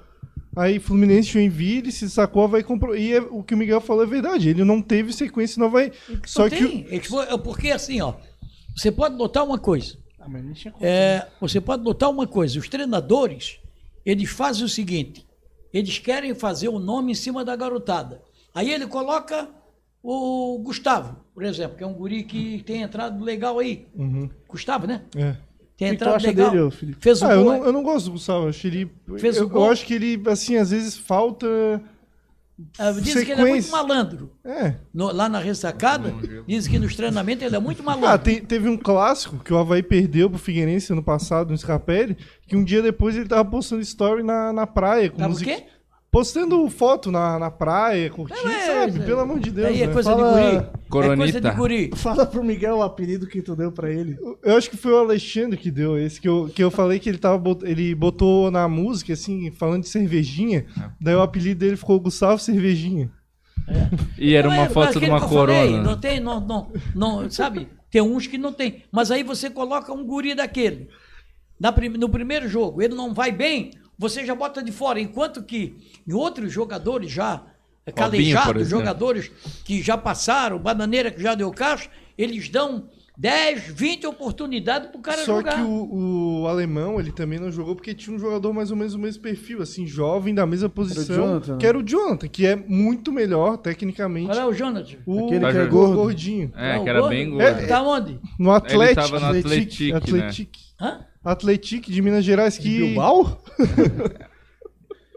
Aí 0.57 0.79
Fluminense 0.79 1.29
Joinville 1.33 1.91
se 1.91 2.09
sacou, 2.09 2.45
Havaí 2.45 2.63
comprou. 2.63 2.95
E 2.97 3.13
é- 3.15 3.21
o 3.21 3.43
que 3.43 3.53
o 3.53 3.57
Miguel 3.59 3.81
falou 3.81 4.05
é 4.05 4.07
verdade, 4.07 4.49
ele 4.49 4.63
não 4.63 4.81
teve 4.81 5.13
sequência 5.13 5.61
Havaí. 5.65 5.91
Só 6.25 6.43
Não 6.43 6.51
que 6.51 6.57
tem. 6.65 6.87
É 6.89 7.01
que 7.01 7.09
foi- 7.09 7.25
é 7.27 7.37
Porque 7.37 7.73
assim, 7.73 8.01
ó, 8.01 8.15
você 8.77 8.93
pode 8.93 9.17
notar 9.17 9.45
uma 9.45 9.59
coisa. 9.59 9.99
Ah, 10.21 10.29
mas 10.29 10.45
nem 10.45 10.53
tinha 10.53 10.71
como. 10.73 10.87
É, 10.87 11.27
você 11.41 11.61
pode 11.61 11.83
notar 11.83 12.11
uma 12.11 12.29
coisa, 12.29 12.61
os 12.61 12.69
treinadores, 12.69 13.59
eles 14.07 14.31
fazem 14.31 14.65
o 14.65 14.69
seguinte, 14.69 15.27
eles 15.73 15.99
querem 15.99 16.35
fazer 16.35 16.69
o 16.69 16.79
nome 16.79 17.13
em 17.13 17.15
cima 17.15 17.45
da 17.45 17.55
garotada. 17.57 18.23
Aí 18.55 18.71
ele 18.71 18.87
coloca 18.87 19.49
o 20.03 20.59
Gustavo, 20.63 21.17
por 21.35 21.45
exemplo, 21.45 21.77
que 21.77 21.85
é 21.85 21.87
um 21.87 21.93
guri 21.95 22.23
que 22.25 22.63
tem 22.65 22.83
entrado 22.83 23.23
legal 23.23 23.59
aí. 23.59 23.87
Uhum, 23.95 24.29
Gustavo, 24.49 24.87
né? 24.87 25.03
é. 25.17 25.37
Tem 25.77 25.89
O 25.89 25.91
que 25.91 25.95
entrado 25.97 26.17
acha 26.17 26.27
legal. 26.27 26.51
dele, 26.51 26.71
Felipe? 26.71 26.99
Fez 27.01 27.23
o 27.23 27.27
Ah, 27.27 27.33
eu 27.35 27.43
gol. 27.45 27.53
não, 27.55 27.65
eu 27.65 27.73
não 27.73 27.83
gosto 27.83 28.07
do 28.07 28.13
Gustavo. 28.13 28.49
Acho 28.49 28.67
ele. 28.67 28.91
Fez 29.19 29.39
o 29.39 29.45
eu, 29.45 29.49
gol. 29.49 29.65
eu 29.65 29.71
acho 29.73 29.87
que 29.87 29.95
ele, 29.95 30.23
assim, 30.27 30.57
às 30.57 30.71
vezes 30.73 30.95
falta. 30.95 31.47
Ah, 32.79 32.93
Dizem 32.93 33.25
que 33.25 33.33
ele 33.33 33.41
é 33.43 33.45
muito 33.45 33.71
malandro. 33.71 34.33
É. 34.45 34.75
No- 34.93 35.13
lá 35.13 35.29
na 35.29 35.39
ressacada, 35.39 36.13
dizem 36.47 36.71
que 36.73 36.79
nos 36.79 36.95
treinamentos 36.95 37.45
ele 37.45 37.57
é 37.57 37.61
muito 37.61 37.83
malandro. 37.83 38.09
Ah, 38.09 38.19
te- 38.19 38.41
teve 38.41 38.69
um 38.69 38.77
clássico 38.77 39.39
que 39.39 39.53
o 39.53 39.59
Havaí 39.59 39.83
perdeu 39.83 40.29
pro 40.31 40.39
Figueirense 40.39 40.93
ano 40.93 41.03
passado, 41.03 41.51
no 41.51 41.59
Scarpelli, 41.59 42.17
que 42.47 42.57
um 42.57 42.65
dia 42.65 42.83
depois 42.83 43.17
ele 43.17 43.29
tava 43.29 43.45
postando 43.49 43.83
story 43.83 44.23
na, 44.23 44.53
na 44.53 44.67
praia. 44.67 45.11
Com 45.11 45.19
Tava 45.19 45.35
o 45.35 45.39
quê? 45.39 45.65
Postando 46.11 46.69
foto 46.69 47.13
na, 47.13 47.39
na 47.39 47.51
praia, 47.53 48.11
curtindo, 48.11 48.49
É, 48.49 48.67
sabe? 48.89 48.99
é, 49.01 49.05
Pelo 49.07 49.21
amor 49.21 49.39
de 49.39 49.53
Deus. 49.53 49.69
Aí 49.69 49.81
é 49.83 49.87
né? 49.87 49.93
coisa 49.93 50.11
Fala- 50.11 50.27
de 50.27 50.33
guri. 50.33 50.57
É 50.57 50.61
coisa 50.61 50.81
Coronita. 50.89 51.41
de 51.41 51.51
guri. 51.57 51.91
Fala 51.95 52.27
pro 52.27 52.43
Miguel 52.43 52.79
o 52.79 52.83
apelido 52.83 53.29
que 53.29 53.41
tu 53.41 53.55
deu 53.55 53.71
pra 53.71 53.91
ele. 53.93 54.19
Eu 54.43 54.57
acho 54.57 54.69
que 54.69 54.77
foi 54.77 54.93
o 54.93 54.99
Alexandre 54.99 55.57
que 55.57 55.71
deu 55.71 55.97
esse, 55.97 56.21
que 56.21 56.27
eu, 56.29 56.51
que 56.53 56.65
eu 56.65 56.71
falei 56.71 56.99
que 56.99 57.09
ele, 57.09 57.19
tava, 57.19 57.39
bot- 57.39 57.65
ele 57.65 57.95
botou 57.95 58.51
na 58.51 58.67
música, 58.67 59.13
assim, 59.13 59.53
falando 59.53 59.83
de 59.83 59.89
cervejinha, 59.89 60.67
É. 60.77 60.91
daí 61.01 61.15
o 61.15 61.23
apelido 61.23 61.61
dele 61.61 61.77
ficou 61.77 62.01
Gustavo 62.01 62.41
Cervejinha. 62.41 63.09
E 64.19 64.35
era 64.35 64.49
uma 64.49 64.65
é, 64.65 64.69
foto 64.69 64.99
de 64.99 65.07
uma 65.07 65.19
eu 65.19 65.29
falei, 65.29 65.69
corona. 65.69 65.83
não 65.85 65.97
tem, 66.01 66.19
não, 66.19 66.41
não, 66.41 66.73
não, 66.93 67.31
sabe? 67.31 67.69
Tem 67.89 68.03
uns 68.03 68.27
que 68.27 68.37
não 68.37 68.53
tem. 68.53 68.83
Mas 68.91 69.13
aí 69.13 69.23
você 69.23 69.49
coloca 69.49 69.93
um 69.93 70.05
guri 70.05 70.35
daquele. 70.35 70.89
Na 71.61 71.71
prim- 71.71 71.91
no 71.91 72.09
primeiro 72.09 72.49
jogo, 72.49 72.83
ele 72.83 72.97
não 72.97 73.15
vai 73.15 73.31
bem, 73.31 73.71
você 74.01 74.25
já 74.25 74.35
bota 74.35 74.63
de 74.63 74.73
fora. 74.73 74.99
Enquanto 74.99 75.43
que 75.43 75.77
em 76.09 76.13
outros 76.15 76.51
jogadores 76.51 77.13
já 77.13 77.45
é, 77.85 77.91
por 77.93 77.99
calejados, 77.99 78.67
jogadores 78.67 79.31
que 79.63 79.83
já 79.83 79.99
passaram, 79.99 80.59
bananeira 80.59 81.11
que 81.11 81.23
já 81.23 81.35
deu 81.35 81.51
caixa, 81.51 81.91
eles 82.17 82.49
dão 82.49 82.89
10, 83.19 83.75
20 83.75 84.07
oportunidades 84.07 84.89
pro 84.89 85.01
cara 85.03 85.19
Só 85.19 85.37
jogar. 85.37 85.57
que 85.57 85.61
o, 85.61 86.41
o 86.41 86.47
alemão, 86.49 86.99
ele 86.99 87.13
também 87.13 87.39
não 87.39 87.53
jogou 87.53 87.77
porque 87.77 87.93
tinha 87.93 88.17
um 88.17 88.19
jogador 88.19 88.55
mais 88.55 88.71
ou 88.71 88.77
menos 88.79 88.95
do 88.95 88.99
mesmo 88.99 89.23
perfil, 89.23 89.61
assim, 89.61 89.87
jovem, 89.87 90.35
da 90.35 90.47
mesma 90.47 90.71
posição, 90.71 91.17
Jonathan, 91.17 91.53
né? 91.53 91.59
que 91.59 91.67
era 91.67 91.79
o 91.79 91.83
Jonathan, 91.83 92.27
que 92.27 92.47
é 92.47 92.57
muito 92.57 93.13
melhor, 93.13 93.59
tecnicamente. 93.59 94.29
Qual 94.29 94.39
é 94.39 94.47
o 94.47 94.55
Jonathan? 94.55 94.97
O 95.05 95.27
Aquele 95.27 95.41
que 95.53 95.59
é 95.59 95.63
o 95.63 95.69
gordo. 95.69 95.95
gordinho. 95.97 96.51
É, 96.57 96.79
o 96.79 96.85
que 96.85 96.89
era 96.89 97.01
gordo? 97.01 97.11
bem 97.11 97.29
gordo. 97.29 97.43
É, 97.43 97.67
Tá 97.67 97.83
onde? 97.83 98.19
No 98.39 98.51
Atlético. 98.51 99.03
tava 99.03 99.21
no 99.21 99.39
Atlético, 99.39 99.93
né? 99.93 99.97
Atlético. 99.99 100.59
Hã? 100.81 101.10
Atlético 101.25 101.91
de 101.91 102.01
Minas 102.03 102.25
Gerais, 102.25 102.57
que... 102.57 102.69
Bilbao? 102.79 103.43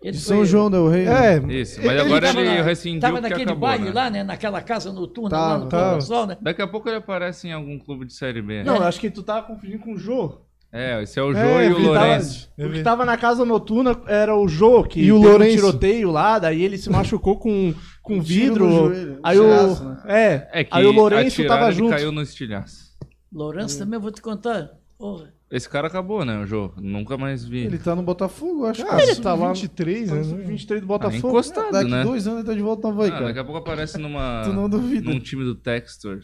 Ele 0.01 0.11
De 0.11 0.19
foi- 0.19 0.35
São 0.35 0.45
João 0.45 0.69
Del 0.69 0.87
Rey. 0.89 1.05
né? 1.05 1.35
É, 1.37 1.53
Isso, 1.61 1.79
mas 1.83 1.99
agora 1.99 2.27
tava 2.27 2.41
ele 2.41 2.57
na- 2.57 2.61
rescindiu 2.63 2.99
Tava 3.01 3.21
naquele 3.21 3.43
acabou, 3.43 3.59
baile 3.61 3.85
né? 3.85 3.91
lá, 3.93 4.09
né? 4.09 4.23
Naquela 4.23 4.61
casa 4.61 4.91
noturna 4.91 5.37
lá 5.37 5.49
Tava, 5.51 5.63
no 5.63 5.69
tava. 5.69 5.97
Do 5.97 6.03
Sol, 6.03 6.27
né? 6.27 6.37
Daqui 6.41 6.61
a 6.61 6.67
pouco 6.67 6.89
ele 6.89 6.97
aparece 6.97 7.47
em 7.47 7.53
algum 7.53 7.79
clube 7.79 8.05
de 8.05 8.13
Série 8.13 8.41
B. 8.41 8.57
né? 8.57 8.63
Não, 8.65 8.75
eu 8.77 8.83
acho 8.83 8.99
que 8.99 9.09
tu 9.09 9.23
tava 9.23 9.47
confundindo 9.47 9.79
com 9.79 9.93
o 9.93 9.97
Jô. 9.97 10.41
É, 10.75 11.03
esse 11.03 11.19
é 11.19 11.23
o 11.23 11.31
Jô 11.33 11.39
É, 11.39 11.67
e 11.67 11.71
o. 11.71 11.77
Lourenço. 11.77 12.51
É 12.57 12.65
O 12.65 12.71
que 12.73 12.81
tava 12.81 13.05
na 13.05 13.15
casa 13.15 13.45
noturna 13.45 13.95
era 14.07 14.35
o 14.35 14.47
Jô, 14.47 14.83
que 14.83 14.99
E 15.01 15.11
o 15.11 15.15
teve 15.17 15.27
um 15.27 15.31
Lourenço. 15.31 15.55
tiroteio 15.55 16.11
lá, 16.11 16.39
daí 16.39 16.63
ele 16.63 16.77
se 16.79 16.89
machucou 16.89 17.37
com, 17.37 17.73
com 18.01 18.15
Um 18.15 18.21
vidro. 18.21 18.65
um 18.89 19.19
aí 19.23 19.39
o. 19.39 19.47
né? 19.47 19.97
É, 20.05 20.49
É 20.51 20.63
que 20.63 20.69
aí 20.75 20.85
o 20.85 20.91
Lourenço 20.91 21.45
tava 21.45 21.67
ele 21.67 21.73
junto. 21.77 21.91
caiu 21.91 22.11
no 22.11 22.21
estilhaço. 22.23 22.91
Lourenço 23.31 23.77
também, 23.77 23.99
vou 23.99 24.11
te 24.11 24.21
contar. 24.21 24.71
Porra. 24.97 25.31
Esse 25.55 25.69
cara 25.69 25.85
acabou, 25.87 26.25
né, 26.25 26.39
o 26.39 26.47
Jô? 26.47 26.71
Nunca 26.77 27.15
mais 27.15 27.45
vi. 27.45 27.59
Ele 27.59 27.77
tá 27.77 27.95
no 27.95 28.01
Botafogo, 28.01 28.65
acho. 28.65 28.81
Ah, 28.81 28.85
cara. 28.87 29.03
ele 29.03 29.15
tá 29.17 29.35
lá- 29.35 29.47
lá 29.47 29.53
23, 29.53 30.09
Tá 30.09 30.15
né? 30.15 30.21
no 30.23 30.37
23 30.47 30.81
do 30.81 30.85
Ah, 30.85 30.87
Botafogo. 30.87 31.27
encostado, 31.29 31.71
Daqui 31.71 31.91
né? 31.91 32.03
dois 32.03 32.25
anos 32.25 32.39
ele 32.39 32.47
tá 32.47 32.53
de 32.55 32.61
volta 32.63 32.87
no 32.87 32.93
Havaí, 32.95 33.09
Ah, 33.09 33.13
cara. 33.13 33.25
daqui 33.25 33.39
a 33.39 33.43
pouco 33.43 33.59
aparece 33.59 33.97
numa, 33.99 34.41
Tu 34.49 34.51
não 34.51 34.67
duvida. 34.67 35.07
num 35.07 35.19
time 35.19 35.43
do 35.43 35.53
Textor. 35.53 36.21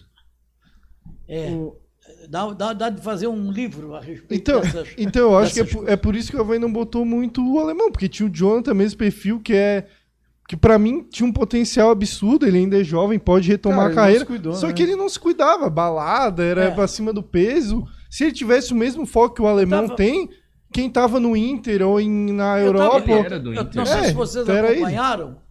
É, 1.27 1.55
dá, 2.27 2.51
dá, 2.53 2.73
dá 2.73 2.89
de 2.89 3.01
fazer 3.03 3.27
um 3.27 3.51
livro 3.51 3.93
a 3.95 4.01
respeito 4.01 4.33
Então, 4.33 4.61
dessas... 4.61 4.87
então 4.97 5.21
eu 5.31 5.37
acho 5.37 5.53
que 5.53 5.59
é, 5.59 5.63
por- 5.63 5.89
é 5.89 5.95
por 5.95 6.15
isso 6.15 6.31
que 6.31 6.37
o 6.37 6.41
Havaí 6.41 6.57
não 6.57 6.71
botou 6.73 7.05
muito 7.05 7.39
o 7.53 7.59
alemão, 7.59 7.91
porque 7.91 8.09
tinha 8.09 8.27
o 8.27 8.31
Jonathan, 8.31 8.73
mesmo 8.73 8.97
perfil, 8.97 9.39
que 9.39 9.53
é. 9.53 9.87
Que 10.47 10.57
pra 10.57 10.79
mim 10.79 11.03
tinha 11.07 11.29
um 11.29 11.31
potencial 11.31 11.91
absurdo, 11.91 12.47
ele 12.47 12.57
ainda 12.57 12.81
é 12.81 12.83
jovem, 12.83 13.19
pode 13.19 13.47
retomar 13.47 13.81
Cara, 13.81 13.91
a 13.91 13.95
carreira. 13.95 14.25
cuidou, 14.25 14.53
só 14.53 14.65
né? 14.65 14.73
que 14.73 14.81
ele 14.81 14.95
não 14.95 15.07
se 15.07 15.19
cuidava, 15.19 15.69
balada, 15.69 16.43
era 16.43 16.63
É. 16.63 16.81
acima 16.81 17.13
do 17.13 17.21
peso. 17.21 17.85
Se 18.09 18.23
ele 18.25 18.33
tivesse 18.33 18.73
o 18.73 18.75
mesmo 18.75 19.05
foco 19.05 19.35
que 19.35 19.41
o 19.41 19.47
alemão 19.47 19.83
tava- 19.85 19.95
tem, 19.95 20.29
quem 20.73 20.89
tava 20.89 21.19
no 21.19 21.35
Inter 21.37 21.81
ou 21.87 21.99
em, 21.99 22.09
na 22.33 22.59
Eu 22.59 22.73
tava- 22.73 22.85
Europa. 22.97 23.11
Ele 23.11 23.19
era 23.25 23.39
do 23.39 23.53
eu 23.53 23.61
Inter. 23.63 23.75
não 23.75 23.85
sei 23.85 23.97
É, 23.99 24.03
se 24.05 24.13
vocês 24.13 24.47
ele. 24.47 24.59
acompanharam. 24.59 25.41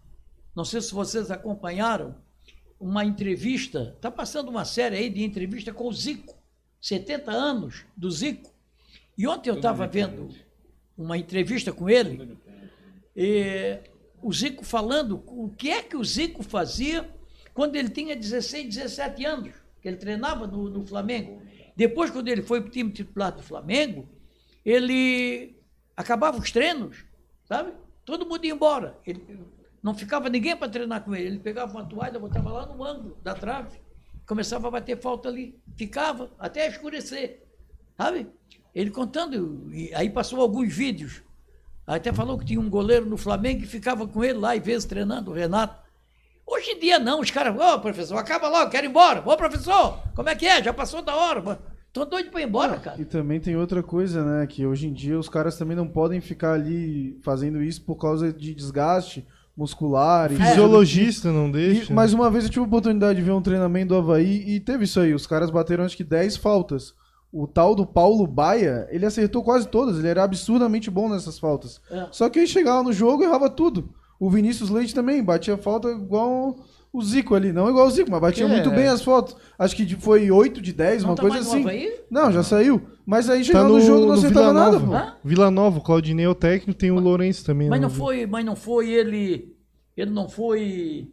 Não 0.57 0.65
sei 0.65 0.81
se 0.81 0.93
vocês 0.93 1.31
acompanharam 1.31 2.15
uma 2.81 3.05
entrevista. 3.05 3.93
Está 3.97 4.11
passando 4.11 4.49
uma 4.49 4.65
série 4.65 4.97
aí 4.97 5.09
de 5.11 5.23
entrevista 5.23 5.73
com 5.73 5.87
o 5.89 5.93
Zico. 5.93 6.37
70 6.81 7.31
anos 7.31 7.85
do 7.97 8.11
Zico. 8.11 8.51
E 9.17 9.27
ontem 9.27 9.51
eu 9.51 9.57
estava 9.57 9.87
vendo 9.87 10.29
uma 10.97 11.17
entrevista 11.19 11.73
com 11.73 11.89
ele. 11.89 12.37
E 13.17 13.79
o 14.23 14.33
Zico 14.33 14.65
falando 14.65 15.23
o 15.27 15.49
que 15.57 15.71
é 15.71 15.83
que 15.83 15.97
o 15.97 16.05
Zico 16.05 16.43
fazia 16.43 17.09
quando 17.55 17.75
ele 17.77 17.89
tinha 17.89 18.15
16, 18.15 18.75
17 18.75 19.25
anos, 19.25 19.53
que 19.83 19.89
ele 19.89 19.97
treinava 19.97 20.47
no, 20.47 20.69
no 20.71 20.87
Flamengo. 20.87 21.43
Depois, 21.79 22.11
quando 22.11 22.27
ele 22.27 22.43
foi 22.43 22.61
para 22.61 22.71
o 22.71 22.73
time 22.73 22.91
titular 22.91 23.31
do 23.31 23.41
Flamengo, 23.41 24.09
ele 24.65 25.57
acabava 25.97 26.37
os 26.37 26.51
treinos, 26.51 27.05
sabe? 27.45 27.73
Todo 28.05 28.27
mundo 28.27 28.45
ia 28.45 28.53
embora. 28.53 28.99
Ele, 29.07 29.47
não 29.81 29.95
ficava 29.95 30.29
ninguém 30.29 30.57
para 30.57 30.69
treinar 30.69 31.05
com 31.05 31.15
ele. 31.15 31.29
Ele 31.29 31.39
pegava 31.39 31.71
uma 31.71 31.85
toalha, 31.85 32.19
botava 32.19 32.51
lá 32.51 32.67
no 32.67 32.83
ângulo 32.83 33.17
da 33.23 33.33
trave, 33.33 33.79
começava 34.27 34.67
a 34.67 34.73
bater 34.73 35.01
falta 35.01 35.29
ali. 35.29 35.57
Ficava 35.77 36.33
até 36.37 36.67
escurecer, 36.67 37.45
sabe? 37.97 38.27
Ele 38.75 38.91
contando, 38.91 39.71
aí 39.95 40.11
passou 40.11 40.41
alguns 40.41 40.75
vídeos. 40.75 41.23
Até 41.87 42.13
falou 42.13 42.37
que 42.37 42.45
tinha 42.45 42.61
um 42.61 42.69
goleiro 42.69 43.07
no 43.07 43.17
Flamengo 43.17 43.61
que 43.61 43.69
ficava 43.69 44.05
com 44.05 44.25
ele 44.25 44.41
lá, 44.41 44.57
e 44.57 44.59
vezes 44.59 44.85
treinando, 44.85 45.31
o 45.31 45.35
Renato. 45.35 45.81
Hoje 46.51 46.71
em 46.73 46.79
dia 46.81 46.99
não, 46.99 47.21
os 47.21 47.31
caras, 47.31 47.55
ô 47.61 47.79
professor, 47.79 48.17
acaba 48.17 48.49
logo, 48.49 48.71
quero 48.71 48.87
ir 48.87 48.91
embora. 48.91 49.23
Ô 49.25 49.37
professor, 49.37 49.99
como 50.15 50.29
é 50.29 50.35
que 50.35 50.47
é? 50.47 50.63
Já 50.63 50.73
passou 50.73 51.03
da 51.03 51.15
hora. 51.15 51.59
Tô 51.93 52.05
doido 52.05 52.31
para 52.31 52.41
ir 52.41 52.45
embora, 52.45 52.77
cara. 52.79 53.01
E 53.01 53.05
também 53.05 53.41
tem 53.41 53.57
outra 53.57 53.83
coisa, 53.83 54.25
né? 54.25 54.47
Que 54.47 54.65
hoje 54.67 54.87
em 54.87 54.93
dia 54.93 55.19
os 55.19 55.29
caras 55.29 55.57
também 55.59 55.77
não 55.77 55.87
podem 55.87 56.21
ficar 56.21 56.53
ali 56.53 57.19
fazendo 57.23 57.63
isso 57.63 57.83
por 57.83 57.97
causa 57.97 58.33
de 58.33 58.55
desgaste 58.55 59.27
muscular. 59.57 60.31
e 60.33 60.37
Fisiologista 60.37 61.33
não 61.33 61.49
E, 61.49 61.53
deixa. 61.53 61.93
mais 61.93 62.13
uma 62.15 62.31
vez 62.31 62.45
eu 62.45 62.51
tive 62.51 62.61
a 62.65 62.69
oportunidade 62.69 63.19
de 63.19 63.25
ver 63.25 63.33
um 63.33 63.43
treinamento 63.43 63.89
do 63.89 63.97
Havaí 63.97 64.45
e 64.49 64.61
teve 64.61 64.85
isso 64.85 65.01
aí. 65.01 65.13
Os 65.13 65.27
caras 65.27 65.51
bateram 65.51 65.85
acho 65.85 65.97
que 65.97 66.05
10 66.05 66.37
faltas. 66.37 66.95
O 67.33 67.47
tal 67.47 67.75
do 67.75 67.85
Paulo 67.85 68.27
Baia, 68.27 68.87
ele 68.91 69.05
acertou 69.05 69.43
quase 69.43 69.67
todas. 69.69 69.99
Ele 69.99 70.09
era 70.09 70.23
absurdamente 70.23 70.91
bom 70.91 71.09
nessas 71.11 71.39
faltas. 71.39 71.81
É. 71.91 72.07
Só 72.11 72.29
que 72.31 72.39
aí 72.39 72.47
chegava 72.47 72.83
no 72.83 72.93
jogo 72.93 73.23
e 73.23 73.27
errava 73.27 73.51
tudo. 73.51 73.93
O 74.19 74.29
Vinícius 74.29 74.71
Leite 74.71 74.95
também 74.95 75.23
batia 75.23 75.57
falta 75.57 75.89
igual 75.91 76.57
o 76.93 77.03
Zico 77.03 77.35
ali. 77.35 77.53
Não 77.53 77.69
igual 77.71 77.87
o 77.87 77.91
Zico, 77.91 78.11
mas 78.11 78.21
batia 78.21 78.45
É. 78.45 78.49
muito 78.49 78.71
bem 78.71 78.89
as 78.89 79.03
fotos. 79.03 79.37
Acho 79.59 79.77
que 79.77 79.87
foi 79.97 80.31
8 80.31 80.61
de 80.61 80.73
10, 80.73 81.03
Não 81.03 81.11
uma 81.11 81.17
tá 81.17 81.23
coisa 81.23 81.37
mais 81.37 81.65
no 81.65 81.69
assim. 81.71 81.91
Não, 82.11 82.33
já 82.33 82.43
saiu. 82.43 82.83
Mas 83.07 83.31
aí 83.31 83.39
Tá 83.41 83.45
chegava 83.45 83.69
no, 83.69 83.81
jogo 83.81 84.07
não 84.07 84.15
acertava 84.15 84.49
Vila 84.49 84.53
nada, 84.65 84.79
Nova. 84.79 85.01
pô. 85.13 85.17
Vila 85.29 85.51
Nova, 85.51 85.79
o 85.79 85.83
Claudinei 85.83 86.27
é 86.27 86.29
o 86.29 86.35
técnico, 86.35 86.79
tem 86.79 86.91
o 86.91 86.99
Lourenço 86.99 87.45
também. 87.45 87.69
Mas 87.69 87.81
né? 87.81 87.87
não 87.87 87.95
foi, 87.95 88.27
mas 88.27 88.45
não 88.45 88.57
foi 88.57 88.91
ele. 88.91 89.55
Ele 89.97 90.11
não 90.11 90.29
foi. 90.29 91.09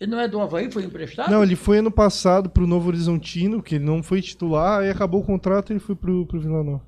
Ele 0.00 0.10
não 0.12 0.20
é 0.20 0.28
do 0.28 0.40
Havaí, 0.40 0.70
foi 0.70 0.84
emprestado? 0.84 1.30
Não, 1.30 1.42
ele 1.42 1.56
foi 1.56 1.78
ano 1.78 1.90
passado 1.90 2.48
pro 2.48 2.66
Novo 2.68 2.88
Horizontino, 2.88 3.60
que 3.62 3.76
ele 3.76 3.84
não 3.84 4.00
foi 4.02 4.22
titular, 4.22 4.80
aí 4.80 4.90
acabou 4.90 5.20
o 5.20 5.24
contrato 5.24 5.70
e 5.70 5.72
ele 5.72 5.80
foi 5.80 5.96
pro, 5.96 6.24
pro 6.24 6.40
Vila 6.40 6.62
Nova. 6.62 6.82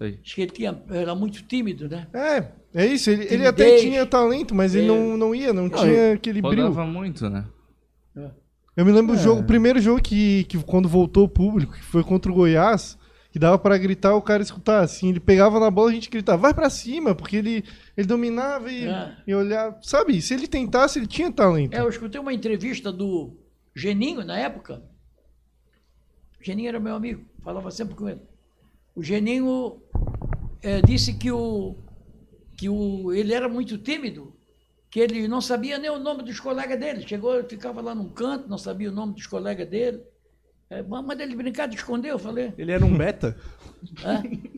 Acho 0.00 0.34
que 0.34 0.42
ele 0.42 0.50
tinha, 0.50 0.82
era 0.90 1.14
muito 1.14 1.42
tímido, 1.44 1.88
né? 1.88 2.06
É, 2.12 2.48
é 2.82 2.86
isso. 2.86 3.10
Ele, 3.10 3.24
ele 3.32 3.46
até 3.46 3.76
tinha 3.78 4.04
talento, 4.04 4.54
mas 4.54 4.74
ele 4.74 4.86
É. 4.86 4.88
não, 4.88 5.16
não 5.16 5.34
ia, 5.34 5.52
não 5.52 5.68
tinha 5.68 6.14
aquele 6.14 6.42
brilho. 6.42 6.72
Muito, 6.86 7.28
né? 7.30 7.44
Eu 8.76 8.84
me 8.84 8.90
lembro 8.90 9.14
É. 9.14 9.18
o 9.18 9.22
jogo, 9.22 9.40
o 9.42 9.44
primeiro 9.46 9.80
jogo 9.80 10.02
que, 10.02 10.44
que 10.44 10.58
quando 10.58 10.88
voltou 10.88 11.24
o 11.24 11.28
público, 11.28 11.74
que 11.74 11.82
foi 11.84 12.02
contra 12.02 12.30
o 12.30 12.34
Goiás, 12.34 12.98
que 13.30 13.38
dava 13.38 13.56
pra 13.56 13.78
gritar 13.78 14.14
o 14.16 14.22
cara 14.22 14.42
escutar 14.42 14.80
assim, 14.82 15.10
ele 15.10 15.20
pegava 15.20 15.60
na 15.60 15.70
bola, 15.70 15.90
a 15.90 15.94
gente 15.94 16.10
gritava, 16.10 16.42
vai 16.42 16.52
pra 16.54 16.68
cima, 16.68 17.14
porque 17.14 17.36
ele, 17.36 17.64
ele 17.96 18.06
dominava 18.06 18.70
e, 18.72 18.86
É. 18.86 19.16
e 19.28 19.34
olhava, 19.34 19.78
sabe? 19.82 20.20
Se 20.20 20.34
ele 20.34 20.48
tentasse, 20.48 20.98
ele 20.98 21.06
tinha 21.06 21.30
talento. 21.30 21.74
É, 21.74 21.80
eu 21.80 21.88
escutei 21.88 22.20
uma 22.20 22.32
entrevista 22.32 22.92
do 22.92 23.36
Geninho 23.76 24.24
na 24.24 24.36
época. 24.38 24.82
O 26.40 26.44
Geninho 26.44 26.68
era 26.68 26.80
meu 26.80 26.94
amigo, 26.96 27.24
falava 27.44 27.70
sempre 27.70 27.94
com 27.94 28.08
ele. 28.08 28.20
O 28.94 29.02
Geninho 29.02 29.82
eh, 30.62 30.80
disse 30.82 31.14
que, 31.14 31.30
o, 31.30 31.76
que 32.56 32.68
o, 32.68 33.12
ele 33.12 33.34
era 33.34 33.48
muito 33.48 33.76
tímido, 33.76 34.34
que 34.90 35.00
ele 35.00 35.26
não 35.26 35.40
sabia 35.40 35.78
nem 35.78 35.90
o 35.90 35.98
nome 35.98 36.22
dos 36.22 36.38
colegas 36.38 36.78
dele. 36.78 37.06
Chegou, 37.06 37.42
ficava 37.44 37.80
lá 37.80 37.94
num 37.94 38.08
canto, 38.08 38.48
não 38.48 38.58
sabia 38.58 38.90
o 38.90 38.94
nome 38.94 39.14
dos 39.14 39.26
colegas 39.26 39.68
dele. 39.68 40.00
É, 40.70 40.82
manda 40.82 41.22
ele 41.22 41.34
brincar 41.34 41.66
de 41.66 41.76
esconder, 41.76 42.10
eu 42.10 42.18
falei. 42.18 42.52
Ele 42.56 42.72
era 42.72 42.84
um 42.84 42.96
beta? 42.96 43.36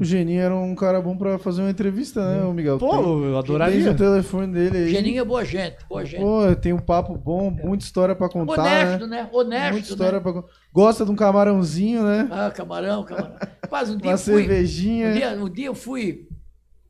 O 0.00 0.04
Geninho 0.04 0.40
era 0.40 0.56
um 0.56 0.74
cara 0.74 0.98
bom 0.98 1.14
pra 1.14 1.38
fazer 1.38 1.60
uma 1.60 1.70
entrevista, 1.70 2.24
né, 2.26 2.42
ô 2.42 2.54
Miguel? 2.54 2.78
Pô, 2.78 2.88
Tem- 2.90 3.24
eu 3.24 3.36
adoraria. 3.38 3.90
o 3.90 3.94
telefone 3.94 4.50
dele 4.50 4.78
aí. 4.78 4.90
Geninho 4.90 5.20
é 5.20 5.24
boa 5.24 5.44
gente, 5.44 5.76
boa 5.86 6.02
gente. 6.06 6.22
Pô, 6.22 6.56
tem 6.56 6.72
um 6.72 6.78
papo 6.78 7.18
bom, 7.18 7.50
muita 7.50 7.84
história 7.84 8.14
pra 8.14 8.26
contar, 8.26 8.62
Honesto, 8.62 9.06
né? 9.06 9.22
né? 9.24 9.28
Honesto, 9.30 9.72
Muita 9.72 9.88
história 9.90 10.12
né? 10.18 10.20
pra 10.20 10.32
contar. 10.32 10.48
Gosta 10.72 11.04
de 11.04 11.10
um 11.10 11.16
camarãozinho, 11.16 12.02
né? 12.02 12.26
Ah, 12.30 12.50
camarão, 12.50 13.04
camarão. 13.04 13.36
Quase 13.68 13.92
um 13.92 13.98
dia 13.98 14.10
Uma 14.12 14.16
fui. 14.16 14.34
cervejinha. 14.38 15.08
Um 15.10 15.12
dia, 15.12 15.30
um 15.44 15.48
dia 15.50 15.66
eu 15.66 15.74
fui. 15.74 16.26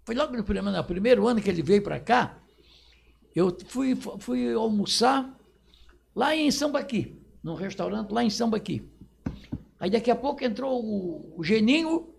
Foi 0.04 0.14
logo 0.14 0.36
no 0.36 0.44
primeiro, 0.44 0.70
no 0.76 0.84
primeiro 0.84 1.26
ano 1.26 1.40
que 1.40 1.50
ele 1.50 1.62
veio 1.62 1.82
para 1.82 1.98
cá. 1.98 2.38
Eu 3.34 3.56
fui, 3.66 3.96
fui 4.20 4.52
almoçar 4.54 5.36
lá 6.14 6.36
em 6.36 6.48
Sambaqui, 6.52 7.20
num 7.42 7.54
restaurante 7.54 8.12
lá 8.12 8.22
em 8.22 8.30
Sambaqui. 8.30 8.88
Aí 9.80 9.90
daqui 9.90 10.12
a 10.12 10.16
pouco 10.16 10.44
entrou 10.44 10.80
o, 10.80 11.34
o 11.38 11.42
Geninho 11.42 12.09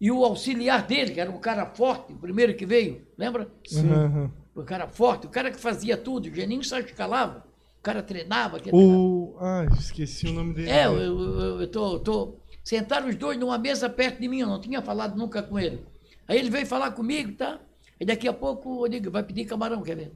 e 0.00 0.10
o 0.10 0.24
auxiliar 0.24 0.86
dele, 0.86 1.12
que 1.12 1.20
era 1.20 1.30
um 1.30 1.38
cara 1.38 1.66
forte, 1.66 2.12
o 2.12 2.16
primeiro 2.16 2.54
que 2.54 2.64
veio, 2.64 3.06
lembra? 3.18 3.48
Aham, 3.76 4.04
aham. 4.04 4.30
O 4.54 4.62
cara 4.62 4.88
forte, 4.88 5.26
o 5.26 5.30
cara 5.30 5.50
que 5.50 5.60
fazia 5.60 5.96
tudo. 5.96 6.26
O 6.26 6.34
Geninho 6.34 6.64
só 6.64 6.78
escalava. 6.78 7.44
O 7.78 7.82
cara 7.82 8.02
treinava. 8.02 8.60
O. 8.72 9.36
Ah, 9.38 9.66
esqueci 9.78 10.26
o 10.26 10.32
nome 10.32 10.54
dele. 10.54 10.70
é, 10.70 10.86
eu, 10.86 10.98
eu, 10.98 11.60
eu 11.60 11.68
tô, 11.68 11.98
tô. 11.98 12.34
Sentaram 12.62 13.08
os 13.08 13.16
dois 13.16 13.38
numa 13.38 13.56
mesa 13.58 13.88
perto 13.88 14.20
de 14.20 14.28
mim, 14.28 14.40
eu 14.40 14.46
não 14.46 14.60
tinha 14.60 14.82
falado 14.82 15.16
nunca 15.16 15.42
com 15.42 15.58
ele. 15.58 15.84
Aí 16.28 16.38
ele 16.38 16.50
veio 16.50 16.66
falar 16.66 16.90
comigo, 16.90 17.32
tá? 17.32 17.58
E 17.98 18.04
daqui 18.04 18.28
a 18.28 18.32
pouco 18.32 18.84
eu 18.84 18.88
digo, 18.88 19.10
vai 19.10 19.22
pedir 19.22 19.44
camarão, 19.46 19.82
quer 19.82 19.96
ver? 19.96 20.12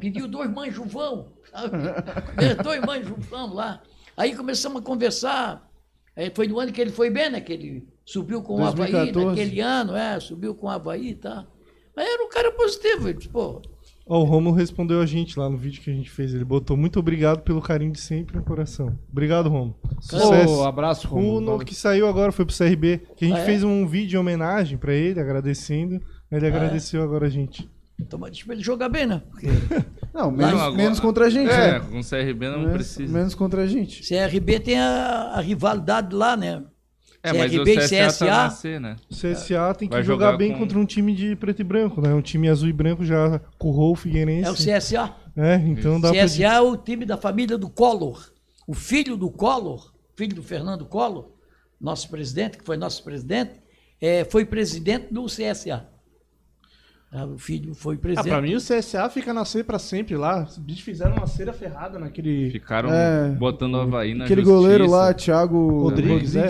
Pediu 0.00 0.26
dois 0.26 0.50
manjuvão, 0.50 1.32
sabe? 1.50 1.76
É, 2.42 2.54
dois 2.54 2.80
manjuvão 2.80 3.54
lá. 3.54 3.80
Aí 4.16 4.34
começamos 4.34 4.82
a 4.82 4.84
conversar. 4.84 5.70
Aí 6.16 6.32
foi 6.34 6.48
no 6.48 6.58
ano 6.58 6.72
que 6.72 6.80
ele 6.80 6.90
foi 6.90 7.10
bem, 7.10 7.30
né? 7.30 7.40
Que 7.40 7.52
ele 7.52 7.88
subiu 8.04 8.42
com 8.42 8.54
o 8.60 8.64
Havaí 8.64 8.90
2014. 8.92 9.26
naquele 9.40 9.60
ano, 9.60 9.96
é, 9.96 10.20
subiu 10.20 10.54
com 10.54 10.66
o 10.66 10.70
Havaí, 10.70 11.14
tá? 11.14 11.46
Mas 11.96 12.06
era 12.08 12.24
um 12.24 12.28
cara 12.28 12.50
positivo, 12.52 13.08
ele 13.08 13.18
disse, 13.18 13.28
pô, 13.30 13.62
Ó, 14.06 14.20
o 14.20 14.24
Romulo 14.24 14.54
respondeu 14.54 15.00
a 15.00 15.06
gente 15.06 15.38
lá 15.38 15.48
no 15.48 15.56
vídeo 15.56 15.80
que 15.80 15.88
a 15.90 15.94
gente 15.94 16.10
fez. 16.10 16.34
Ele 16.34 16.44
botou 16.44 16.76
muito 16.76 16.98
obrigado 16.98 17.40
pelo 17.40 17.62
carinho 17.62 17.90
de 17.90 17.98
sempre 17.98 18.36
no 18.36 18.44
coração. 18.44 18.98
Obrigado, 19.10 19.48
Romulo. 19.48 19.74
Sucesso. 19.98 20.56
Ô, 20.58 20.64
abraço, 20.64 21.06
O 21.08 21.10
Romulo. 21.12 21.40
no, 21.58 21.64
que 21.64 21.74
saiu 21.74 22.06
agora 22.06 22.30
foi 22.30 22.44
pro 22.44 22.54
CRB, 22.54 23.00
que 23.16 23.24
a 23.24 23.28
gente 23.28 23.38
Ah, 23.38 23.42
é? 23.42 23.46
fez 23.46 23.64
um 23.64 23.86
vídeo 23.86 24.18
em 24.18 24.20
homenagem 24.20 24.76
pra 24.76 24.92
ele, 24.92 25.18
agradecendo. 25.18 26.02
Ele 26.30 26.46
agradeceu 26.46 27.02
agora 27.02 27.26
a 27.28 27.30
gente. 27.30 27.66
toma 28.10 28.26
deixa 28.28 28.44
pra 28.44 28.54
ele 28.54 28.62
jogar 28.62 28.90
bem, 28.90 29.06
né? 29.06 29.22
Porque 29.30 29.46
Não, 30.12 30.30
menos, 30.30 30.52
agora- 30.60 30.72
menos 30.76 31.00
contra 31.00 31.24
a 31.24 31.30
gente, 31.30 31.50
É, 31.50 31.72
né? 31.72 31.80
com 31.80 32.02
CRB 32.02 32.48
não 32.50 32.58
menos, 32.58 32.72
precisa. 32.74 33.10
menos 33.10 33.34
contra 33.34 33.62
a 33.62 33.66
gente. 33.66 34.02
CRB 34.06 34.60
tem 34.60 34.78
a, 34.78 35.32
a 35.34 35.40
rivalidade 35.40 36.14
lá, 36.14 36.36
né? 36.36 36.62
É, 37.24 37.32
mas 37.32 37.52
o 37.54 37.56
CRB 37.64 37.72
e 37.72 37.76
CSA, 37.78 38.06
CSA. 38.08 38.26
tá 38.26 38.50
C, 38.50 38.78
né? 38.78 38.96
O 39.10 39.14
CSA 39.14 39.74
tem 39.74 39.88
que 39.88 39.96
jogar, 40.02 40.26
jogar 40.28 40.36
bem 40.36 40.52
com- 40.52 40.58
contra 40.58 40.78
um 40.78 40.84
time 40.84 41.14
de 41.14 41.34
preto 41.34 41.60
e 41.60 41.64
branco, 41.64 42.00
né? 42.00 42.12
Um 42.12 42.20
time 42.20 42.48
azul 42.50 42.68
e 42.68 42.72
branco 42.72 43.04
já 43.04 43.40
currou 43.58 43.92
o 43.92 43.96
Figueirense. 43.96 44.46
É 44.46 44.50
o 44.50 44.54
CSA. 44.54 45.14
É, 45.36 45.56
então 45.56 46.00
dá 46.00 46.12
pra... 46.12 46.24
CSA 46.24 46.44
é 46.44 46.60
o 46.60 46.76
time 46.76 47.06
da 47.06 47.16
família 47.16 47.56
do 47.56 47.68
Collor. 47.70 48.30
O 48.66 48.74
filho 48.74 49.16
do 49.16 49.30
Collor, 49.30 49.92
filho 50.16 50.34
do 50.36 50.42
Fernando 50.42 50.84
Collor, 50.84 51.30
nosso 51.80 52.08
presidente, 52.10 52.58
que 52.58 52.64
foi 52.64 52.76
nosso 52.76 53.02
presidente, 53.02 53.52
é, 54.00 54.24
foi 54.24 54.44
presidente 54.44 55.12
do 55.12 55.24
CSA. 55.26 55.88
Ah, 57.10 57.26
O 57.26 57.38
filho 57.38 57.74
foi 57.74 57.94
Ah, 57.94 57.98
presidente. 57.98 58.28
pra 58.28 58.42
mim 58.42 58.54
o 58.54 58.60
CSA 58.60 59.08
fica 59.08 59.32
na 59.32 59.44
C 59.44 59.62
pra 59.62 59.78
sempre 59.78 60.16
lá. 60.16 60.42
Os 60.42 60.58
bichos 60.58 60.82
fizeram 60.82 61.14
uma 61.16 61.26
cera 61.28 61.52
ferrada 61.52 61.98
naquele. 61.98 62.50
Ficaram 62.50 62.92
É. 62.92 63.30
botando 63.30 63.74
o 63.74 63.80
Havaí 63.80 64.14
na 64.14 64.24
Aquele 64.24 64.42
justiça. 64.42 64.60
goleiro 64.62 64.90
lá, 64.90 65.14
Thiago 65.14 65.82
Rodrigues, 65.82 66.34
é. 66.34 66.48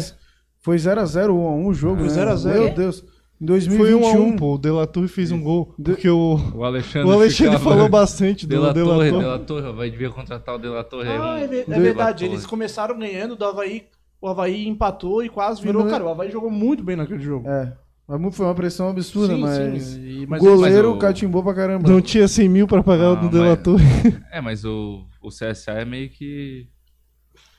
Foi 0.65 0.77
0x0 0.77 1.31
1 1.35 1.47
a 1.47 1.51
1 1.57 1.67
o 1.67 1.75
jogo, 1.75 1.97
Foi 1.99 2.05
né? 2.05 2.11
0 2.15 2.31
a 2.31 2.37
0. 2.37 2.65
Meu 2.65 2.75
Deus. 2.75 3.05
Em 3.41 3.47
Foi 3.47 3.47
2021. 3.47 3.99
um 4.01 4.07
a 4.07 4.13
um, 4.13 4.37
pô. 4.37 4.55
O 4.55 4.59
Delator 4.59 5.07
fez 5.09 5.31
um 5.31 5.43
gol. 5.43 5.75
De- 5.79 5.93
Porque 5.93 6.09
o, 6.09 6.39
O 6.55 6.65
Alexandre, 6.65 7.09
o 7.09 7.13
Alexandre 7.13 7.59
ficava- 7.59 7.71
falou 7.77 7.89
bastante 7.91 8.47
do 8.47 8.51
Dela 8.51 8.73
Torre, 8.73 9.11
Delator. 9.11 9.21
Dela 9.21 9.39
Torre, 9.41 9.73
vai 9.73 9.91
devia 9.91 10.09
contratar 10.11 10.55
o 10.55 10.59
Dela 10.59 10.83
Torre. 10.83 11.09
Ah, 11.11 11.35
um- 11.35 11.37
é, 11.37 11.45
é 11.45 11.81
verdade. 11.81 12.25
Eles 12.25 12.47
começaram 12.47 12.99
ganhando 12.99 13.37
do 13.37 13.45
Havaí. 13.45 13.85
O 14.23 14.27
Havaí 14.29 14.67
empatou 14.67 15.23
e 15.23 15.29
quase 15.29 15.61
virou. 15.61 15.85
Cara, 15.87 16.03
o 16.05 16.09
Havaí 16.09 16.31
jogou 16.31 16.51
muito 16.51 16.83
bem 16.83 16.97
naquele 16.97 17.23
jogo. 17.23 17.47
É. 17.47 17.73
Foi 18.33 18.47
uma 18.47 18.55
pressão 18.55 18.89
absurda, 18.89 19.35
Sim, 19.35 19.41
mas. 19.41 19.83
sim, 19.83 20.01
e- 20.01 20.25
o 20.25 20.29
mas 20.31 20.41
goleiro 20.41 20.89
mas 20.91 20.97
o- 20.97 20.99
catimbou 20.99 21.43
pra 21.43 21.53
caramba. 21.55 21.87
Não 21.91 22.01
tinha 22.01 22.27
100 22.27 22.49
mil 22.49 22.67
pra 22.67 22.83
pagar 22.83 23.07
Ah, 23.07 23.13
o 23.13 23.17
do 23.17 23.23
mas- 23.25 23.31
Delator. 23.33 23.81
É, 24.33 24.41
mas 24.41 24.65
o, 24.65 25.05
o 25.23 25.29
CSA 25.29 25.73
é 25.73 25.85
meio 25.85 26.09
que. 26.09 26.67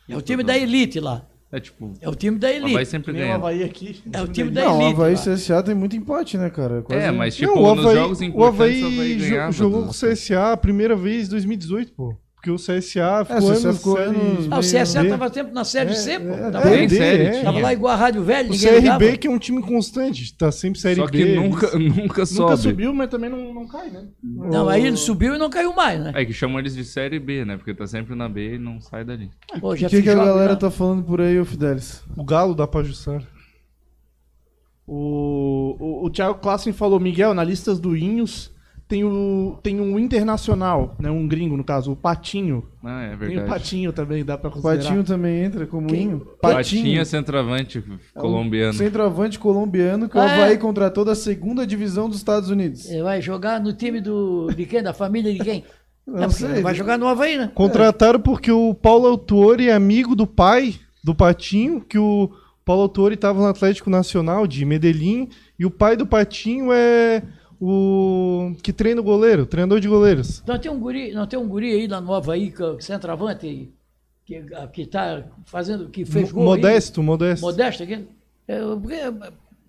É 0.09 0.15
o 0.17 0.21
time 0.21 0.41
da 0.43 0.57
elite 0.57 0.99
lá. 0.99 1.23
É 1.55 1.59
tipo. 1.61 1.93
É 2.01 2.09
o 2.09 2.13
time 2.15 2.37
da 2.37 2.47
O 2.47 2.51
Havaí 2.57 2.73
elite. 2.73 2.85
sempre 2.85 3.11
o 3.11 3.15
ganha. 3.15 3.35
Havaí 3.35 3.63
aqui. 3.63 4.01
É 4.11 4.21
o 4.21 4.27
time 4.27 4.49
da 4.51 4.63
Não, 4.65 4.77
o 4.77 4.81
elite. 4.81 4.93
Havaí 4.95 5.13
e. 5.13 5.17
CSA 5.17 5.63
tem 5.63 5.73
muito 5.73 5.95
empate, 5.95 6.37
né, 6.37 6.49
cara? 6.49 6.81
Quase- 6.81 7.01
É, 7.01 7.11
mas 7.11 7.35
tipo, 7.37 7.55
Não, 7.55 7.61
o 7.63 7.75
nos 7.75 7.85
Havaí, 7.85 7.95
jogos 7.97 8.19
o 8.19 8.23
importantes 8.25 8.59
Havaí 8.59 8.83
o 8.83 8.87
Havaí 8.87 9.17
jo- 9.17 9.29
ganhava. 9.29 9.51
jogou 9.53 9.83
com 9.83 9.89
o 9.89 9.93
CSA 9.93 10.51
a 10.51 10.57
primeira 10.57 10.95
vez 10.97 11.27
em 11.27 11.31
2018, 11.31 11.93
pô. 11.93 12.13
Porque 12.45 12.51
o 12.51 12.57
CSA 12.57 13.25
ficou 13.25 13.35
É, 13.35 13.39
o 13.39 13.55
CSA 13.55 13.67
anos 13.69 13.77
ficou 13.77 13.97
série 13.97 14.09
anos- 14.09 14.47
Ah, 14.51 14.57
o 14.59 14.61
CSA 14.61 15.03
estava 15.03 15.33
sempre 15.33 15.51
na 15.53 15.63
Série 15.63 15.89
É, 15.89 15.93
C, 15.95 16.19
pô. 16.19 16.29
é, 16.29 16.51
Tava, 16.51 16.65
série, 16.69 17.23
é. 17.23 17.29
tinha. 17.31 17.43
tava 17.43 17.59
lá 17.59 17.73
igual 17.73 17.93
a 17.93 17.95
Rádio 17.95 18.23
Velho, 18.23 18.51
O 18.51 18.55
CRB, 18.59 18.79
ligava. 18.81 19.17
que 19.17 19.27
é 19.27 19.31
um 19.31 19.39
time 19.39 19.61
constante, 19.63 20.37
tá 20.37 20.51
sempre 20.51 20.79
Série 20.79 20.97
Só 20.97 21.07
B. 21.07 21.11
que 21.11 21.35
nunca, 21.35 21.71
nunca 21.79 22.25
sobe. 22.27 22.41
Nunca 22.41 22.57
subiu, 22.57 22.93
mas 22.93 23.09
também 23.09 23.31
não, 23.31 23.51
não 23.51 23.67
cai, 23.67 23.89
né? 23.89 24.05
Não, 24.23 24.69
aí 24.69 24.85
ele 24.85 24.95
subiu 24.97 25.33
e 25.33 25.39
não 25.39 25.49
caiu 25.49 25.73
mais, 25.73 25.99
né? 25.99 26.11
É 26.13 26.23
que 26.23 26.33
chamam 26.33 26.59
eles 26.59 26.75
de 26.75 26.85
Série 26.85 27.17
B, 27.19 27.43
né? 27.45 27.57
Porque 27.57 27.73
tá 27.73 27.87
sempre 27.87 28.13
na 28.13 28.29
B 28.29 28.55
e 28.55 28.59
não 28.59 28.79
sai 28.79 29.03
dali. 29.03 29.31
Pô, 29.59 29.69
O 29.69 29.75
já 29.75 29.89
que, 29.89 30.03
que 30.03 30.09
a 30.09 30.13
galera 30.15 30.53
né? 30.53 30.55
tá 30.59 30.69
falando 30.69 31.03
por 31.03 31.19
aí, 31.21 31.39
ô 31.39 31.45
Fidelis? 31.45 32.03
O 32.15 32.23
Galo 32.23 32.53
dá 32.53 32.67
pra 32.67 32.81
ajustar. 32.81 33.23
O, 34.87 35.75
o, 35.79 36.05
o 36.05 36.09
Thiago 36.11 36.35
Klassen 36.39 36.71
falou, 36.71 36.99
Miguel, 36.99 37.33
na 37.33 37.43
lista 37.43 37.73
do 37.73 37.97
Inhos 37.97 38.53
tem, 38.87 39.03
o, 39.03 39.57
tem 39.63 39.81
um 39.81 39.97
internacional, 39.97 40.95
né? 40.99 41.09
Um 41.09 41.27
gringo, 41.27 41.57
no 41.57 41.63
caso, 41.63 41.91
o 41.91 41.95
Patinho. 41.95 42.63
Ah, 42.83 43.01
é 43.03 43.07
Tem 43.07 43.15
o 43.15 43.17
verdade. 43.19 43.49
Patinho 43.49 43.91
também, 43.91 44.23
dá 44.23 44.37
pra 44.37 44.49
O 44.49 44.53
considerar. 44.53 44.83
Patinho 44.83 45.03
também 45.03 45.43
entra 45.43 45.65
como 45.65 45.87
Quem? 45.87 46.03
inho. 46.03 46.19
Patinho 46.39 47.01
é 47.01 47.05
centroavante 47.05 47.83
colombiano. 48.13 48.73
Centroavante 48.73 49.39
colombiano 49.39 50.07
que 50.07 50.15
o 50.17 50.21
Ah, 50.21 50.27
é? 50.29 50.33
Havaí 50.43 50.57
contratou 50.57 51.03
da 51.03 51.15
segunda 51.15 51.65
divisão 51.65 52.07
dos 52.07 52.17
Estados 52.17 52.49
Unidos. 52.49 52.89
Ele 52.89 53.01
vai 53.03 53.21
jogar 53.21 53.59
no 53.59 53.73
time 53.73 53.99
do, 53.99 54.51
de 54.55 54.65
quem? 54.65 54.83
Da 54.83 54.93
família 54.93 55.33
de 55.33 55.39
quem? 55.39 55.63
Não 56.05 56.25
É, 56.25 56.29
sei. 56.29 56.61
Vai 56.61 56.75
jogar 56.75 56.99
no 56.99 57.07
Havaí, 57.07 57.37
né? 57.37 57.51
Contrataram 57.55 58.19
porque 58.19 58.51
o 58.51 58.75
Paulo 58.75 59.07
Autori 59.07 59.69
é 59.69 59.73
amigo 59.73 60.15
do 60.15 60.27
pai 60.27 60.75
do 61.03 61.15
Patinho, 61.15 61.81
que 61.81 61.97
o 61.97 62.29
Paulo 62.63 62.83
Autori 62.83 63.15
estava 63.15 63.39
no 63.39 63.47
Atlético 63.47 63.89
Nacional 63.89 64.45
de 64.45 64.63
Medellín, 64.65 65.29
e 65.57 65.65
o 65.65 65.71
pai 65.71 65.95
do 65.97 66.05
Patinho 66.05 66.71
é 66.71 67.23
o 67.59 68.53
que 68.61 68.71
treina 68.73 69.01
o 69.01 69.03
goleiro, 69.03 69.45
treinador 69.45 69.79
de 69.79 69.87
goleiros. 69.87 70.43
Não 70.45 70.59
tem 70.59 70.71
um 70.71 70.79
guri, 70.79 71.11
não 71.13 71.25
tem 71.27 71.39
um 71.39 71.47
guri 71.47 71.71
aí 71.71 71.87
lá 71.87 72.01
no 72.01 72.13
Havaí, 72.13 72.51
que 72.51 72.61
é 72.61 72.65
o 72.65 72.79
centroavante, 72.81 73.45
aí, 73.45 73.69
que, 74.25 74.43
que 74.73 74.85
tá 74.85 75.23
fazendo, 75.45 75.89
que 75.89 76.05
fez 76.05 76.31
gol 76.31 76.43
aí? 76.53 76.61
Modesto, 76.61 77.01
modesto. 77.03 77.45
Modesto 77.45 77.83
aqui? 77.83 78.05
É, 78.47 78.59
porque 78.59 78.95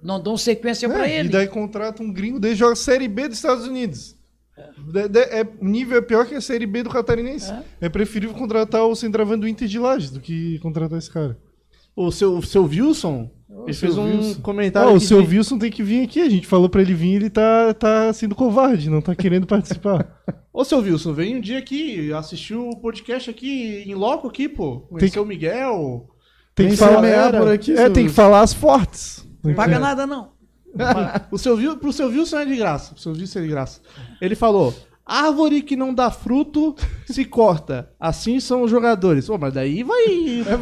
não 0.03 0.21
dão 0.21 0.37
sequência 0.37 0.89
pra 0.89 1.09
É, 1.09 1.19
ele. 1.21 1.29
E 1.29 1.33
daí 1.33 1.47
contrata 1.49 2.03
um 2.03 2.13
gringo, 2.13 2.39
daí 2.41 2.55
joga 2.55 2.77
Série 2.77 3.09
B 3.09 3.29
dos 3.29 3.39
Estados 3.39 3.67
Unidos. 3.67 4.15
De- 4.91 5.09
de- 5.09 5.19
é, 5.21 5.47
o 5.61 5.65
nível 5.67 5.99
é 5.99 6.01
pior 6.03 6.27
que 6.27 6.35
a 6.35 6.41
Série 6.41 6.67
B 6.67 6.83
do 6.83 6.89
Catarinense. 6.91 7.53
É, 7.81 7.89
preferível 7.89 8.35
contratar 8.35 8.85
o 8.85 8.95
centroavante 8.97 9.41
do 9.41 9.49
Inter 9.49 9.69
de 9.69 9.79
Lages 9.79 10.11
do 10.11 10.21
que 10.21 10.59
contratar 10.61 10.99
esse 10.99 11.11
cara. 11.11 11.37
O 11.95 12.11
seu, 12.11 12.41
seu 12.43 12.65
Wilson, 12.65 13.31
ele 13.67 13.77
fez 13.77 13.97
um 13.99 14.05
Wilson. 14.05 14.41
comentário 14.41 14.89
Ah, 14.89 14.93
o 14.93 15.01
seu 15.01 15.21
de- 15.23 15.37
Wilson 15.37 15.59
tem 15.59 15.71
que 15.71 15.83
vir 15.83 16.05
aqui. 16.05 16.21
A 16.21 16.29
gente 16.29 16.47
falou 16.47 16.69
pra 16.69 16.81
ele 16.83 16.95
vir 16.95 17.15
ele 17.17 17.31
tá, 17.31 17.75
tá 17.75 18.13
sendo 18.13 18.35
covarde, 18.35 18.89
não 18.91 19.01
tá 19.01 19.15
querendo 19.15 19.47
participar. 19.47 20.07
Ô, 20.53 20.65
seu 20.65 20.79
Wilson, 20.79 21.13
vem 21.13 21.37
um 21.37 21.41
dia 21.41 21.59
aqui, 21.59 22.13
assistiu 22.13 22.69
o 22.71 22.81
podcast 22.81 23.29
aqui, 23.29 23.85
em 23.87 23.95
loco 23.95 24.27
aqui, 24.29 24.49
pô. 24.49 24.81
Conheceu 24.91 25.23
o 25.23 25.27
Miguel. 25.27 26.09
Tem 26.55 26.71
que 26.71 26.77
falar 26.77 27.33
por 27.33 27.49
aqui, 27.49 27.73
É, 27.73 27.91
tem 27.91 28.07
que 28.07 28.13
falar 28.13 28.41
as 28.41 28.55
fortes. 28.55 29.27
Não 29.45 29.53
paga 29.55 29.79
nada, 29.79 30.07
não. 30.07 30.31
o 31.31 31.39
seu, 31.39 31.77
pro 31.77 31.93
seu 31.93 32.09
Wilson 32.09 32.39
é 32.39 32.45
de 32.47 32.57
graça. 32.57 32.93
Pro 32.95 33.03
seu 33.03 33.13
Wilson 33.13 33.39
é 33.39 33.43
de 33.43 33.49
graça. 33.49 33.81
Ele 34.21 34.35
falou: 34.35 34.75
árvore 35.07 35.63
que 35.63 35.77
não 35.77 35.95
dá 35.95 36.11
fruto 36.11 36.75
se 37.07 37.25
corta. 37.25 37.91
Assim 38.01 38.41
são 38.41 38.63
os 38.63 38.71
jogadores. 38.71 39.27
Pô, 39.27 39.39
mas 39.39 39.55
daí 39.55 39.83
vai. 39.83 40.05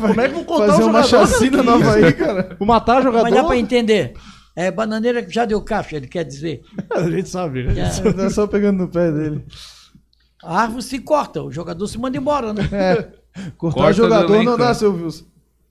Como 0.00 0.20
é 0.20 0.28
que 0.28 0.34
vou 0.34 0.44
contar 0.44 0.66
Fazer 0.66 0.82
o 0.82 0.86
uma 0.88 1.02
jogador, 1.02 1.26
chacina 1.28 1.64
cara? 1.64 1.70
no 1.70 1.78
Que 1.82 1.88
Havaí, 1.88 2.04
isso? 2.08 2.16
cara. 2.18 2.56
Vou 2.58 2.68
matar 2.68 3.02
jogador. 3.02 3.22
Mas 3.24 3.34
dá 3.34 3.44
pra 3.44 3.56
entender. 3.56 4.14
É 4.56 4.70
bananeira 4.70 5.22
que 5.22 5.32
já 5.34 5.44
deu 5.44 5.60
caixa, 5.62 5.96
ele 5.96 6.06
quer 6.06 6.24
dizer. 6.24 6.62
A 6.94 7.10
gente 7.10 7.28
sabe, 7.28 7.64
né? 7.64 7.74
É, 7.80 8.12
Tá 8.12 8.30
só 8.30 8.46
pegando 8.46 8.78
no 8.84 8.88
pé 8.88 9.10
dele. 9.10 9.44
a 10.44 10.60
árvore 10.60 10.82
se 10.82 10.98
corta, 11.00 11.42
o 11.42 11.50
jogador 11.50 11.86
se 11.88 11.98
manda 11.98 12.16
embora, 12.16 12.52
né? 12.52 12.62
Cortar 13.58 13.80
Corta 13.80 13.92
jogador 13.94 14.36
do 14.38 14.42
não 14.44 14.56
dá, 14.56 14.68
né? 14.68 14.74
seu 14.74 14.94
Wilson. 14.94 15.24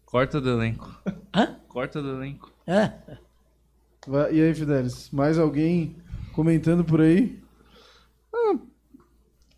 Corta 0.05 0.41
do 0.41 0.49
elenco. 0.49 0.93
Hã? 1.33 1.55
Corta 1.69 2.01
do 2.01 2.09
elenco. 2.11 2.51
É. 2.67 2.91
Vai- 4.05 4.33
E 4.35 4.41
aí, 4.41 4.53
Fidelis? 4.53 5.09
Mais 5.13 5.39
alguém 5.39 5.95
comentando 6.33 6.83
por 6.83 6.99
aí? 6.99 7.39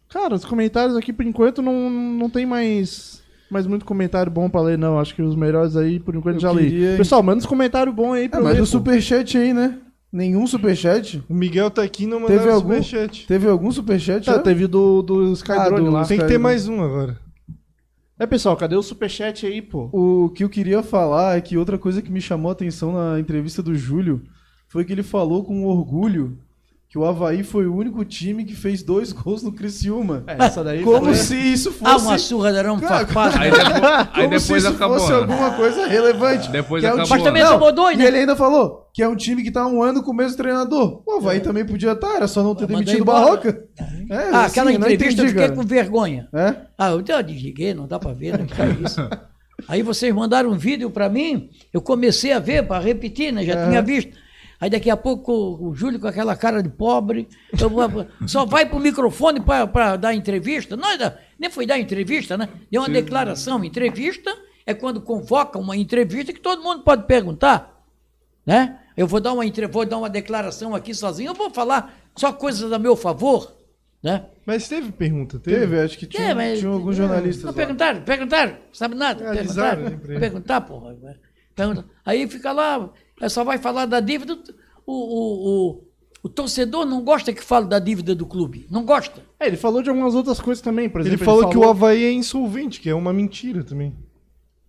Cara, 0.09 0.35
os 0.35 0.45
comentários 0.45 0.95
aqui 0.95 1.11
por 1.11 1.25
enquanto 1.25 1.61
não, 1.61 1.89
não 1.89 2.29
tem 2.29 2.45
mais, 2.45 3.21
mais 3.49 3.67
muito 3.67 3.85
comentário 3.85 4.31
bom 4.31 4.49
pra 4.49 4.61
ler, 4.61 4.77
não. 4.77 4.99
Acho 4.99 5.13
que 5.13 5.21
os 5.21 5.35
melhores 5.35 5.75
aí 5.75 5.99
por 5.99 6.15
enquanto 6.15 6.35
Eu 6.35 6.41
já 6.41 6.53
queria- 6.53 6.91
li. 6.91 6.97
Pessoal, 6.97 7.21
manda 7.21 7.39
uns 7.39 7.45
comentários 7.45 7.93
bons 7.93 8.13
aí 8.13 8.29
pra 8.29 8.39
É, 8.39 8.43
mas 8.43 8.53
ler, 8.53 8.59
o 8.61 8.63
pô. 8.63 8.67
superchat 8.67 9.37
aí, 9.37 9.53
né? 9.53 9.79
Nenhum 10.11 10.47
superchat. 10.47 11.21
O 11.27 11.33
Miguel 11.33 11.69
tá 11.69 11.81
aqui 11.83 12.03
e 12.03 12.07
não 12.07 12.19
Teve 12.21 12.33
mandaram 12.33 12.53
algum? 12.53 12.69
superchat. 12.81 13.27
Teve 13.27 13.49
algum 13.49 13.71
superchat? 13.71 14.25
Tá, 14.25 14.33
já? 14.33 14.39
teve 14.39 14.65
do, 14.67 15.01
do 15.01 15.33
Skydrone 15.33 15.87
Ah, 15.87 15.91
lá. 15.91 16.05
Tem 16.05 16.17
que 16.19 16.25
ter 16.27 16.37
mais 16.37 16.69
um 16.69 16.81
agora. 16.81 17.19
É, 18.17 18.25
pessoal, 18.25 18.55
cadê 18.55 18.77
o 18.77 18.81
superchat 18.81 19.45
aí, 19.45 19.61
pô? 19.61 19.89
O 19.91 20.29
que 20.29 20.45
eu 20.45 20.49
queria 20.49 20.81
falar 20.81 21.35
é 21.37 21.41
que 21.41 21.57
outra 21.57 21.77
coisa 21.77 22.01
que 22.01 22.09
me 22.09 22.21
chamou 22.21 22.47
a 22.47 22.53
atenção 22.53 22.93
na 22.93 23.19
entrevista 23.19 23.61
do 23.61 23.75
Júlio 23.75 24.21
foi 24.69 24.85
que 24.85 24.93
ele 24.93 25.03
falou 25.03 25.43
com 25.43 25.65
orgulho 25.65 26.37
que 26.95 26.99
o 26.99 27.03
Havaí 27.03 27.43
foi 27.43 27.67
o 27.67 27.75
único 27.75 28.05
time 28.05 28.45
que 28.45 28.55
fez 28.55 28.81
dois 28.81 29.11
gols 29.11 29.43
no 29.43 29.51
Criciúma. 29.51 30.23
É, 30.27 30.45
essa 30.45 30.63
daí 30.63 30.81
Como 30.81 31.07
foi- 31.07 31.15
se 31.15 31.35
isso 31.35 31.69
fosse... 31.73 31.91
Ah, 31.91 31.97
uma 31.97 32.17
surra 32.17 32.53
Cara, 32.53 32.77
farpado. 33.05 33.35
Aí, 33.43 33.51
depois, 33.51 33.73
aí 33.73 34.05
como 34.05 34.39
se 34.39 34.47
depois 34.47 34.63
isso 34.63 34.67
acabou. 34.73 34.97
fosse 34.99 35.11
né? 35.11 35.17
alguma 35.17 35.51
coisa 35.51 35.87
relevante. 35.87 36.49
Depois 36.49 36.81
Que 36.81 36.87
é 36.87 36.91
um 36.91 36.93
acabou. 36.93 37.05
time- 37.07 37.17
Mas 37.19 37.27
também 37.27 37.43
Não, 37.43 37.51
tomou 37.51 37.73
dois, 37.73 37.95
E 37.95 37.99
né? 37.99 38.07
ele 38.07 38.17
ainda 38.19 38.33
falou 38.37 38.89
que 38.93 39.03
é 39.03 39.07
um 39.09 39.15
time 39.17 39.43
que 39.43 39.51
tá 39.51 39.63
há 39.63 39.67
um 39.67 39.83
ano 39.83 40.01
com 40.01 40.11
o 40.11 40.15
mesmo 40.15 40.37
treinador. 40.37 41.01
O 41.05 41.17
Havaí 41.17 41.41
também 41.41 41.65
podia 41.65 41.91
estar, 41.91 42.15
era 42.15 42.29
só 42.29 42.41
não 42.41 42.55
ter 42.55 42.65
demitido 42.65 43.01
o. 43.01 43.05
Barroca. 43.05 43.65
É, 44.09 44.15
Ah, 44.31 44.45
aquela 44.45 44.69
assim, 44.69 44.77
não 44.79 44.87
entrevista 44.89 45.21
eu 45.21 45.27
fiquei 45.27 45.43
cara. 45.43 45.53
com 45.53 45.63
vergonha. 45.63 46.29
É? 46.33 46.55
Ah, 46.77 46.91
eu 46.91 47.03
já 47.05 47.21
desliguei, 47.21 47.73
não 47.73 47.87
dá 47.87 47.99
pra 47.99 48.13
ver, 48.13 48.37
né? 48.37 48.45
Que 48.45 48.61
é 48.61 48.69
isso. 48.85 49.01
Aí 49.67 49.81
vocês 49.81 50.13
mandaram 50.15 50.49
um 50.49 50.57
vídeo 50.57 50.89
pra 50.89 51.09
mim, 51.09 51.49
eu 51.73 51.81
comecei 51.81 52.31
a 52.31 52.39
ver, 52.39 52.65
pra 52.65 52.79
repetir, 52.79 53.33
né? 53.33 53.43
Já 53.43 53.67
tinha 53.67 53.81
visto. 53.81 54.11
Aí 54.59 54.69
daqui 54.69 54.89
a 54.89 54.95
pouco 54.97 55.31
o 55.33 55.73
Júlio 55.75 55.99
com 55.99 56.07
aquela 56.07 56.35
cara 56.35 56.63
de 56.63 56.69
pobre, 56.69 57.27
eu 57.59 57.69
vou- 57.69 58.07
só 58.27 58.45
vai 58.45 58.65
pro 58.65 58.79
microfone 58.79 59.39
pra, 59.41 59.67
pra 59.67 59.95
dar 59.97 60.13
entrevista. 60.13 60.75
Não, 60.77 60.87
nem 61.37 61.49
foi 61.49 61.65
dar 61.65 61.77
entrevista, 61.77 62.37
né? 62.37 62.47
Deu 62.71 62.81
uma 62.81 62.89
declaração. 62.89 63.63
Entrevista 63.63 64.33
é 64.65 64.73
quando 64.73 65.01
convoca 65.01 65.59
uma 65.59 65.75
entrevista 65.75 66.31
que 66.33 66.39
todo 66.39 66.63
mundo 66.63 66.83
pode 66.83 67.03
perguntar, 67.05 67.83
né? 68.45 68.79
Eu 68.97 69.07
vou 69.07 69.19
dar 69.19 69.33
uma, 69.33 69.45
entre- 69.45 69.67
vou 69.67 69.85
dar 69.85 69.97
uma 69.97 70.09
declaração 70.09 70.73
aqui 70.73 70.93
sozinho, 70.93 71.31
eu 71.31 71.35
vou 71.35 71.49
falar 71.49 71.93
só 72.15 72.31
coisas 72.31 72.71
a 72.71 72.79
meu 72.79 72.95
favor, 72.95 73.53
né? 74.01 74.25
Mas 74.45 74.69
teve 74.69 74.89
pergunta, 74.93 75.37
teve? 75.37 75.59
Teve, 75.59 75.79
acho 75.81 75.97
que 75.97 76.05
tinha, 76.05 76.29
É, 76.29 76.33
mas- 76.33 76.59
tinha 76.59 76.71
alguns 76.71 76.95
jornalistas 76.95 77.43
Não, 77.43 77.51
lá. 77.51 77.55
perguntaram, 77.57 78.01
perguntaram, 78.03 78.57
sabe 78.71 78.95
nada. 78.95 79.23
É, 79.25 79.33
perguntaram, 79.35 79.99
perguntar, 79.99 80.61
porra. 80.61 80.95
Pergunta. 81.53 81.85
Aí 82.05 82.27
fica 82.29 82.51
lá, 82.53 82.89
só 83.29 83.43
vai 83.43 83.57
falar 83.57 83.85
da 83.85 83.99
dívida. 83.99 84.37
O, 84.85 84.93
o, 84.93 85.49
o, 85.71 85.83
o 86.23 86.29
torcedor 86.29 86.85
não 86.85 87.03
gosta 87.03 87.33
que 87.33 87.43
fale 87.43 87.67
da 87.67 87.79
dívida 87.79 88.13
do 88.13 88.25
clube. 88.25 88.67
Não 88.69 88.83
gosta. 88.85 89.23
É, 89.39 89.47
ele 89.47 89.57
falou 89.57 89.81
de 89.81 89.89
algumas 89.89 90.15
outras 90.15 90.39
coisas 90.39 90.61
também, 90.61 90.89
por 90.89 91.01
Ele 91.01 91.09
exemplo. 91.09 91.25
falou 91.25 91.49
que 91.49 91.57
o 91.57 91.63
Havaí 91.69 92.03
é 92.03 92.11
insolvente, 92.11 92.79
que 92.79 92.89
é 92.89 92.95
uma 92.95 93.13
mentira 93.13 93.63
também. 93.63 93.95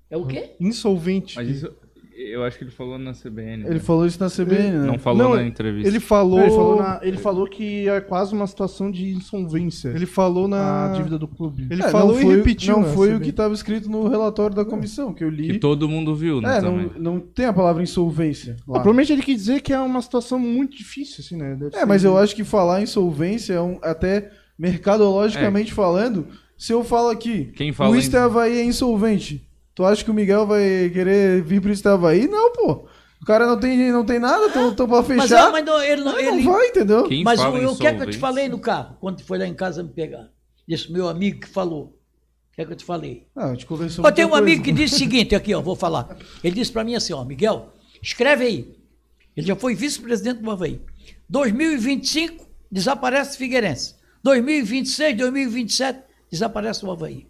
É 0.08 0.16
o 0.16 0.26
quê? 0.26 0.54
Insolvente. 0.60 1.34
Mas 1.36 1.48
isso, 1.48 1.74
eu 2.18 2.42
acho 2.44 2.56
que 2.58 2.64
ele 2.64 2.70
falou 2.70 2.98
na 2.98 3.12
CBN. 3.12 3.64
Ele 3.64 3.74
né? 3.74 3.78
falou 3.80 4.06
isso 4.06 4.18
na 4.20 4.28
CBN, 4.30 4.70
né? 4.78 4.86
Não 4.86 4.98
falou 4.98 5.22
Não, 5.30 5.34
na 5.36 5.42
entrevista. 5.44 5.88
Ele 5.88 6.00
falou. 6.00 6.40
Ele 6.40 6.50
falou, 6.50 6.76
na- 6.76 7.00
ele 7.02 7.16
falou 7.18 7.46
que 7.46 7.88
é 7.88 8.00
quase 8.00 8.32
uma 8.34 8.46
situação 8.46 8.90
de 8.90 9.10
insolvência. 9.10 9.88
Ele 9.90 10.06
falou 10.06 10.48
na. 10.48 10.86
a 10.86 10.92
dívida 10.96 11.18
do 11.18 11.28
clube. 11.28 11.66
Ele 11.70 11.82
É, 11.82 11.88
falou 11.90 12.20
e 12.20 12.24
repetiu. 12.24 12.76
Não 12.76 12.84
foi 12.84 13.08
o 13.08 13.12
CBN. 13.12 13.24
que 13.24 13.30
estava 13.30 13.54
escrito 13.54 13.90
no 13.90 14.08
relatório 14.08 14.54
da 14.56 14.64
comissão, 14.64 15.12
que 15.12 15.22
eu 15.24 15.28
li. 15.30 15.48
Que 15.52 15.58
todo 15.58 15.88
mundo 15.88 16.14
viu, 16.14 16.40
né? 16.40 16.58
É, 16.58 16.60
não, 16.60 16.90
não 16.98 17.20
tem 17.20 17.46
a 17.46 17.52
palavra 17.52 17.82
insolvência. 17.82 18.56
Ah, 18.60 18.62
Lá. 18.66 18.72
provavelmente 18.80 19.12
ele 19.12 19.22
quis 19.22 19.36
dizer 19.36 19.60
que 19.60 19.72
é 19.72 19.80
uma 19.80 20.00
situação 20.00 20.38
muito 20.38 20.76
difícil, 20.76 21.16
assim, 21.24 21.36
né? 21.36 21.54
Deve 21.54 21.76
É, 21.76 21.84
mas 21.84 22.02
eu 22.04 22.16
acho 22.16 22.34
que 22.34 22.44
falar 22.44 22.80
insolvência 22.82 23.54
é 23.54 23.60
um, 23.60 23.78
até 23.82 24.30
mercadologicamente 24.58 25.72
falando. 25.72 26.26
Se 26.56 26.72
eu 26.72 26.82
falo 26.82 27.10
aqui, 27.10 27.52
Quem 27.54 27.72
fala 27.72 27.90
o 27.90 27.96
em- 27.96 27.98
Inter 28.04 28.22
Havaí 28.22 28.58
é 28.58 28.64
insolvente. 28.64 29.45
Tu 29.76 29.84
acha 29.84 30.02
que 30.02 30.10
o 30.10 30.14
Miguel 30.14 30.46
vai 30.46 30.90
querer 30.90 31.42
vir 31.42 31.60
pro 31.60 31.70
Inter 31.70 31.92
Havaí? 31.92 32.26
Não, 32.26 32.50
pô. 32.50 32.88
O 33.20 33.26
cara 33.26 33.46
não 33.46 33.60
tem, 33.60 33.92
não 33.92 34.06
tem 34.06 34.18
nada, 34.18 34.48
tão, 34.50 34.74
tão 34.74 34.88
pra 34.88 35.02
Mas, 35.02 35.06
fechar. 35.28 35.48
ah, 35.48 35.50
mas 35.50 35.64
não, 35.64 35.82
ele 35.82 36.02
não. 36.02 36.12
não 36.12 36.18
Ele, 36.18 36.42
vai, 36.42 36.68
entendeu? 36.68 37.04
Quem 37.04 37.22
mas 37.22 37.38
fala 37.38 37.70
o, 37.70 37.76
que 37.76 37.86
é 37.86 37.94
que 37.94 38.02
eu 38.02 38.10
te 38.10 38.16
falei 38.18 38.48
no 38.48 38.58
carro, 38.58 38.96
quando 39.00 39.22
foi 39.22 39.36
lá 39.38 39.46
em 39.46 39.52
casa 39.54 39.82
me 39.82 39.90
pegar? 39.90 40.30
Desse 40.66 40.90
meu 40.90 41.06
amigo 41.08 41.40
que 41.40 41.48
falou. 41.48 41.84
O 42.52 42.54
que 42.56 42.62
é 42.62 42.64
que 42.64 42.72
eu 42.72 42.76
te 42.76 42.84
falei? 42.86 43.26
Ah, 43.36 43.48
a 43.48 43.50
gente 43.52 43.66
conversou 43.66 44.02
Ó, 44.04 44.10
tem 44.10 44.24
um 44.24 44.28
muita 44.30 44.42
amigo 44.42 44.62
que 44.62 44.70
coisa. 44.70 44.82
disse 44.84 44.94
o 44.94 44.98
seguinte, 44.98 45.34
aqui, 45.34 45.54
ó, 45.54 45.60
vou 45.60 45.76
falar. 45.76 46.16
Ele 46.42 46.54
disse 46.54 46.72
pra 46.72 46.82
mim 46.82 46.94
assim, 46.94 47.12
ó, 47.12 47.22
Miguel, 47.22 47.70
escreve 48.02 48.44
aí. 48.46 48.74
Ele 49.36 49.46
já 49.46 49.54
foi 49.54 49.74
vice-presidente 49.74 50.40
do 50.40 50.50
Havaí. 50.50 50.80
2025, 51.28 52.46
desaparece 52.72 53.34
o 53.34 53.38
Figueirense. 53.38 53.94
2026, 54.22 55.16
2027, 55.18 56.00
desaparece 56.30 56.84
o 56.86 56.90
Havaí. 56.90 57.26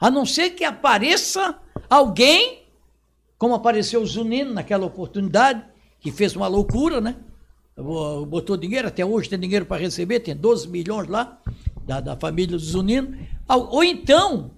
A 0.00 0.10
não 0.10 0.24
ser 0.24 0.50
que 0.50 0.64
apareça 0.64 1.58
alguém, 1.88 2.62
como 3.36 3.54
apareceu 3.54 4.00
o 4.00 4.06
Zunino 4.06 4.52
naquela 4.52 4.86
oportunidade, 4.86 5.64
que 6.00 6.12
fez 6.12 6.36
uma 6.36 6.46
loucura, 6.46 7.00
né? 7.00 7.16
Botou 8.28 8.56
dinheiro, 8.56 8.88
até 8.88 9.04
hoje 9.04 9.28
tem 9.28 9.38
dinheiro 9.38 9.64
para 9.64 9.80
receber, 9.80 10.20
tem 10.20 10.34
12 10.34 10.68
milhões 10.68 11.08
lá, 11.08 11.40
da, 11.86 12.00
da 12.00 12.16
família 12.16 12.56
do 12.56 12.58
Zunino. 12.58 13.16
Ou, 13.48 13.82
então, 13.84 14.50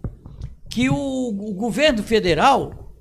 que 0.69 0.89
o, 0.89 0.95
o 1.29 1.53
governo 1.55 2.03
federal 2.03 2.93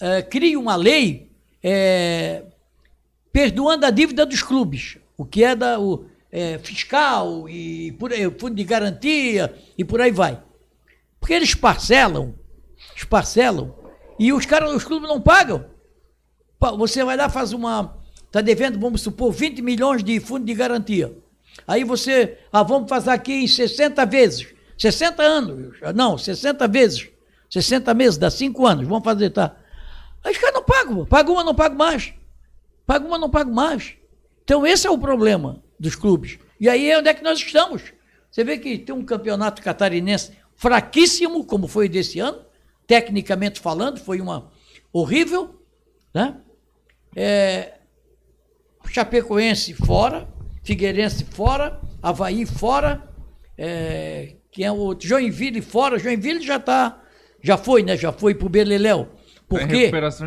eh, 0.00 0.22
crie 0.22 0.56
uma 0.56 0.74
lei 0.74 1.30
eh, 1.62 2.44
perdoando 3.32 3.86
a 3.86 3.90
dívida 3.90 4.26
dos 4.26 4.42
clubes, 4.42 4.98
o 5.16 5.24
que 5.24 5.44
é 5.44 5.54
da 5.54 5.78
o, 5.80 6.06
eh, 6.32 6.58
fiscal 6.58 7.48
e 7.48 7.92
por 7.92 8.12
aí, 8.12 8.28
fundo 8.38 8.54
de 8.54 8.64
garantia 8.64 9.54
e 9.78 9.84
por 9.84 10.00
aí 10.00 10.10
vai. 10.10 10.42
Porque 11.24 11.32
eles 11.32 11.54
parcelam, 11.54 12.34
eles 12.92 13.04
parcelam 13.04 13.74
e 14.18 14.30
os 14.30 14.44
caras, 14.44 14.70
os 14.74 14.84
clubes 14.84 15.08
não 15.08 15.18
pagam. 15.22 15.64
Pa- 16.58 16.72
Você 16.72 17.02
vai 17.02 17.16
lá 17.16 17.30
faz 17.30 17.54
uma 17.54 17.96
está 18.26 18.42
devendo, 18.42 18.78
vamos 18.78 19.00
supor, 19.00 19.32
20 19.32 19.62
milhões 19.62 20.04
de 20.04 20.20
fundo 20.20 20.44
de 20.44 20.52
garantia. 20.52 21.16
Aí 21.66 21.82
você, 21.82 22.36
ah, 22.52 22.62
vamos 22.62 22.90
fazer 22.90 23.08
aqui 23.08 23.32
em 23.32 23.46
60 23.48 24.04
vezes, 24.04 24.48
60 24.76 25.22
anos, 25.22 25.78
não, 25.94 26.18
60 26.18 26.68
vezes, 26.68 27.08
60 27.48 27.94
meses, 27.94 28.18
dá 28.18 28.30
5 28.30 28.66
anos, 28.66 28.86
vamos 28.86 29.02
fazer, 29.04 29.30
tá? 29.30 29.56
Aí 30.22 30.30
os 30.30 30.36
caras 30.38 30.56
não 30.56 30.62
pagam, 30.64 31.06
paga 31.06 31.32
uma, 31.32 31.42
não 31.42 31.54
paga 31.54 31.74
mais. 31.74 32.12
Paga 32.86 33.06
uma, 33.06 33.16
não 33.16 33.30
paga 33.30 33.50
mais. 33.50 33.94
Então 34.44 34.66
esse 34.66 34.86
é 34.86 34.90
o 34.90 34.98
problema 34.98 35.62
dos 35.80 35.94
clubes. 35.96 36.38
E 36.60 36.68
aí 36.68 36.90
é 36.90 36.98
onde 36.98 37.08
é 37.08 37.14
que 37.14 37.24
nós 37.24 37.38
estamos. 37.38 37.94
Você 38.30 38.44
vê 38.44 38.58
que 38.58 38.76
tem 38.76 38.94
um 38.94 39.02
campeonato 39.06 39.62
catarinense 39.62 40.32
fraquíssimo, 40.56 41.44
como 41.44 41.66
foi 41.66 41.88
desse 41.88 42.18
ano, 42.18 42.44
tecnicamente 42.86 43.60
falando, 43.60 43.98
foi 43.98 44.20
uma 44.20 44.50
horrível, 44.92 45.60
né? 46.12 46.40
É, 47.16 47.74
Chapecoense 48.88 49.74
fora, 49.74 50.28
Figueirense 50.62 51.24
fora, 51.24 51.80
Havaí 52.02 52.46
fora, 52.46 53.08
é, 53.56 54.36
que 54.50 54.62
é 54.62 54.70
o 54.70 54.96
Joinville 54.98 55.60
fora. 55.60 55.98
Joinville 55.98 56.40
já 56.40 56.58
tá, 56.58 57.02
já 57.42 57.56
foi, 57.56 57.82
né? 57.82 57.96
Já 57.96 58.12
foi 58.12 58.34
pro 58.34 58.48
Beleléu. 58.48 59.08
Por 59.48 59.60
Tá 59.60 59.66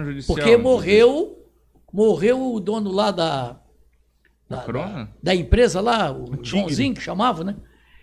judicial. 0.06 0.36
Porque 0.38 0.58
morreu, 0.58 1.46
morreu 1.92 2.54
o 2.54 2.60
dono 2.60 2.92
lá 2.92 3.12
da, 3.12 3.60
Da 4.50 4.58
Corona? 4.58 5.10
da 5.22 5.34
empresa 5.34 5.82
lá, 5.82 6.12
o 6.12 6.44
Joãozinho 6.44 6.94
que 6.94 7.02
chamava, 7.02 7.44
né? 7.44 7.56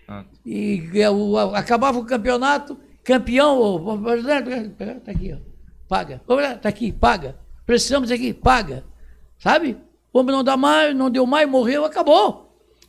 Ah, 0.07 0.23
E 0.45 0.83
é, 0.95 1.09
o- 1.09 1.37
a- 1.37 1.57
acabava 1.57 1.97
o 1.99 2.05
campeonato, 2.05 2.77
campeão, 3.03 3.59
o- 3.59 3.97
tá 5.03 5.11
aqui, 5.11 5.33
ó, 5.33 5.37
paga. 5.87 6.21
Tá 6.61 6.69
aqui, 6.69 6.91
paga. 6.91 7.37
Precisamos 7.65 8.11
aqui, 8.11 8.33
paga. 8.33 8.83
Sabe? 9.39 9.77
Como 10.11 10.31
não 10.31 10.43
dá 10.43 10.55
mais, 10.55 10.95
não 10.95 11.09
deu 11.09 11.25
mais, 11.25 11.49
morreu, 11.49 11.83
acabou. 11.85 12.43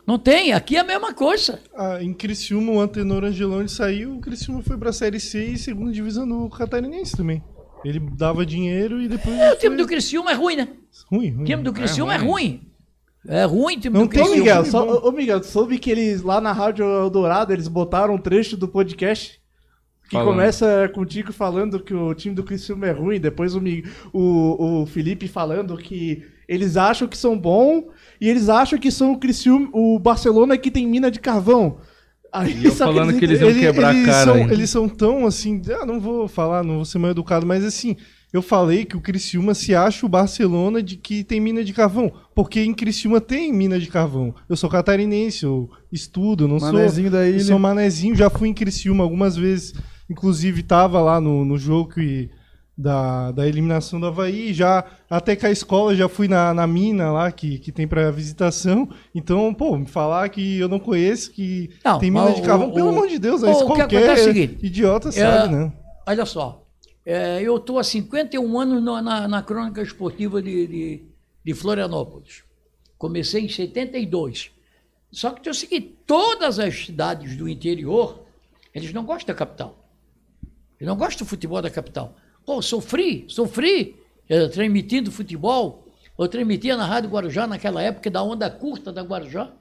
Não 0.06 0.18
tem, 0.18 0.52
aqui 0.52 0.76
é 0.76 0.80
a 0.80 0.84
mesma 0.84 1.12
coisa. 1.12 1.60
Ah, 1.74 1.98
em 2.01 2.12
Criciúma, 2.14 2.70
o 2.72 2.80
Antenor 2.80 3.24
Angeloni 3.24 3.68
saiu, 3.68 4.14
o 4.16 4.20
Criciúma 4.20 4.62
foi 4.62 4.76
pra 4.78 4.93
Série 4.93 5.18
C 5.18 5.44
e 5.47 5.59
segunda 5.59 5.90
divisão 5.90 6.24
no 6.24 6.48
Catarinense 6.48 7.16
também. 7.16 7.43
Ele 7.84 7.98
dava 7.98 8.47
dinheiro 8.47 9.01
e 9.02 9.09
depois. 9.09 9.36
É, 9.36 9.52
o 9.52 9.56
time 9.56 9.74
foi- 9.74 9.84
do 9.84 9.88
Criciúma 9.88 10.30
é 10.30 10.34
ruim, 10.34 10.56
né? 10.56 10.68
Ruim, 11.10 11.30
ruim. 11.30 11.43
O 11.43 11.44
time 11.44 11.62
do 11.62 11.72
Criciúma 11.72 12.14
é 12.14 12.16
ruim. 12.18 12.28
ruim. 12.28 12.72
É 13.28 13.44
ruim 13.44 13.77
o 13.77 13.81
time 13.81 13.98
Não 13.98 14.07
do 14.07 14.09
tem. 14.09 14.28
Miguel, 14.31 14.65
Sim, 14.65 14.70
só, 14.70 14.85
ô, 15.09 15.12
Miguel, 15.12 15.40
tu 15.40 15.47
soube 15.47 15.78
que 15.78 15.90
eles 15.90 16.23
lá 16.23 16.40
na 16.40 16.53
Rádio 16.53 16.85
Eldorado 16.85 17.53
eles 17.53 17.69
botaram 17.69 18.15
um 18.15 18.19
trecho 18.19 18.57
do 18.57 18.69
podcast 18.69 19.40
que 20.09 20.16
Falando. 20.16 20.27
começa 20.27 20.89
contigo 20.94 21.32
falando 21.32 21.81
que 21.82 21.93
o 21.93 22.15
time 22.15 22.35
do 22.35 22.44
Criciúma 22.44 22.86
é 22.86 22.93
ruim, 22.93 23.19
depois 23.19 23.57
o, 23.57 23.61
o, 24.12 24.82
o 24.82 24.86
Felipe 24.86 25.27
falando 25.27 25.77
que 25.77 26.24
eles 26.48 26.77
acham 26.77 27.09
que 27.09 27.19
são 27.19 27.36
bom 27.36 27.90
e 28.20 28.28
eles 28.28 28.48
acham 28.48 28.78
que 28.78 28.90
são 28.93 29.12
o 29.12 29.19
Criciúma, 29.19 29.69
o 29.73 29.98
Barcelona 29.98 30.57
que 30.57 30.70
tem 30.70 30.86
mina 30.86 31.11
de 31.11 31.19
carvão. 31.19 31.78
Aí, 32.32 32.55
E 32.61 32.66
eu 32.66 32.73
falando 32.73 33.09
eles 33.11 33.19
que 33.19 33.24
eles 33.24 33.40
iam 33.40 33.53
quebrar 33.55 33.89
a 33.90 33.94
eles 33.94 34.07
cara 34.07 34.24
São, 34.24 34.39
eles 34.51 34.70
são 34.70 34.89
tão 34.89 35.27
assim. 35.27 35.61
Ah, 35.81 35.86
não 35.86 35.98
vou 35.98 36.28
falar, 36.28 36.62
não 36.62 36.77
vou 36.77 36.85
ser 36.85 36.98
mal 36.98 37.11
educado, 37.11 37.47
mas 37.47 37.65
assim, 37.65 37.97
eu 38.36 38.42
falei 38.42 38.84
que 38.84 38.96
o 38.96 39.00
Criciúma 39.00 39.54
se 39.54 39.74
acha 39.74 40.04
o 40.06 40.08
Barcelona 40.08 40.82
de 40.82 40.96
que 40.96 41.24
tem 41.24 41.40
mina 41.40 41.64
de 41.64 41.72
carvão. 41.72 42.12
Porque 42.34 42.60
em 42.60 42.74
Criciúma 42.74 43.20
tem 43.20 43.52
mina 43.52 43.78
de 43.78 43.86
carvão. 43.88 44.34
Eu 44.48 44.56
sou 44.56 44.68
catarinense, 44.70 45.44
eu 45.44 45.68
estudo, 45.90 46.46
não 46.46 46.58
Manezinho 46.58 47.10
sou. 47.10 47.18
da 47.18 47.26
ilha. 47.26 47.36
Eu 47.36 47.44
sou 47.44 47.58
manezinho, 47.58 48.14
já 48.14 48.28
fui 48.30 48.48
em 48.48 48.54
Criciúma 48.54 49.02
algumas 49.02 49.36
vezes. 49.36 49.74
Inclusive, 50.08 50.62
tava 50.62 51.00
lá 51.00 51.20
no, 51.20 51.44
no 51.44 51.58
jogo 51.58 51.94
que- 51.94 52.30
da, 52.78 53.32
da 53.32 53.48
eliminação 53.48 53.98
do 53.98 54.06
Havaí. 54.06 54.52
Já, 54.52 54.84
até 55.08 55.34
que 55.34 55.46
a 55.46 55.50
escola 55.50 55.94
já 55.96 56.10
fui 56.10 56.28
na, 56.28 56.52
na 56.52 56.66
mina 56.66 57.10
lá 57.10 57.32
que, 57.32 57.58
que 57.58 57.72
tem 57.72 57.88
pra 57.88 58.10
visitação. 58.10 58.86
Então, 59.14 59.54
pô, 59.54 59.78
me 59.78 59.86
falar 59.86 60.28
que 60.28 60.58
eu 60.58 60.68
não 60.68 60.78
conheço, 60.78 61.32
que 61.32 61.70
Não, 61.82 61.98
tem 61.98 62.10
mina 62.10 62.32
de 62.32 62.42
o- 62.42 62.44
carvão, 62.44 62.70
pelo 62.70 62.88
o- 62.88 62.90
amor 62.90 63.08
de 63.08 63.18
Deus, 63.18 63.42
o 63.42 63.50
isso 63.50 63.60
que 63.60 63.64
qualquer 63.66 64.02
é 64.10 64.12
o 64.12 64.16
seguinte, 64.18 64.58
idiota 64.62 65.08
É, 65.08 65.12
sabe, 65.12 65.54
né? 65.54 65.72
Olha 66.06 66.26
só, 66.26 66.65
é, 67.07 67.41
eu 67.41 67.57
estou 67.57 67.78
há 67.78 67.85
51 67.85 68.59
anos 68.59 68.83
na, 68.83 69.01
na, 69.01 69.28
na 69.28 69.43
crônica 69.43 69.81
esportiva 69.81 70.43
de, 70.43 70.66
de, 70.66 71.03
de 71.45 71.55
Florianópolis. 71.55 72.43
Comecei 72.99 73.45
em 73.45 73.49
72. 73.49 74.51
Só 75.12 75.31
que 75.31 75.41
tem 75.41 75.53
o 75.53 75.55
seguinte, 75.55 75.97
todas 76.05 76.59
as 76.59 76.87
cidades 76.87 77.37
do 77.37 77.49
interior, 77.49 78.27
eles 78.74 78.93
não 78.93 79.05
gostam 79.05 79.33
da 79.33 79.39
capital. 79.39 79.89
Eles 80.81 80.89
não 80.89 80.97
gostam 80.97 81.24
do 81.24 81.31
futebol 81.31 81.62
da 81.62 81.70
capital. 81.70 82.16
Pô, 82.45 82.61
sofri, 82.61 83.24
sofri 83.28 83.95
eh, 84.28 84.49
transmitindo 84.49 85.12
futebol. 85.12 85.87
Eu 86.19 86.27
transmitia 86.27 86.77
na 86.77 86.87
Rádio 86.87 87.11
Guarujá 87.11 87.47
naquela 87.47 87.81
época 87.83 88.11
da 88.11 88.20
onda 88.20 88.51
curta 88.51 88.93
da 88.93 89.03
Guarujá. 89.03 89.53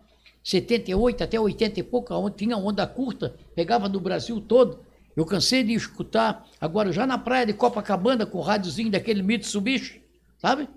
78 0.43 1.23
até 1.23 1.39
80 1.39 1.79
e 1.79 1.83
pouco, 1.83 2.29
tinha 2.31 2.57
onda 2.57 2.85
curta, 2.85 3.35
pegava 3.55 3.87
no 3.87 3.99
Brasil 3.99 4.41
todo. 4.41 4.79
Eu 5.15 5.25
cansei 5.25 5.63
de 5.63 5.73
escutar 5.73 6.45
a 6.59 6.67
Guarujá 6.67 7.05
na 7.07 7.17
praia 7.17 7.45
de 7.45 7.53
Copacabana 7.53 8.25
com 8.25 8.37
o 8.37 8.41
rádiozinho 8.41 8.91
daquele 8.91 9.21
Mitsubishi, 9.23 10.01
sabe? 10.37 10.67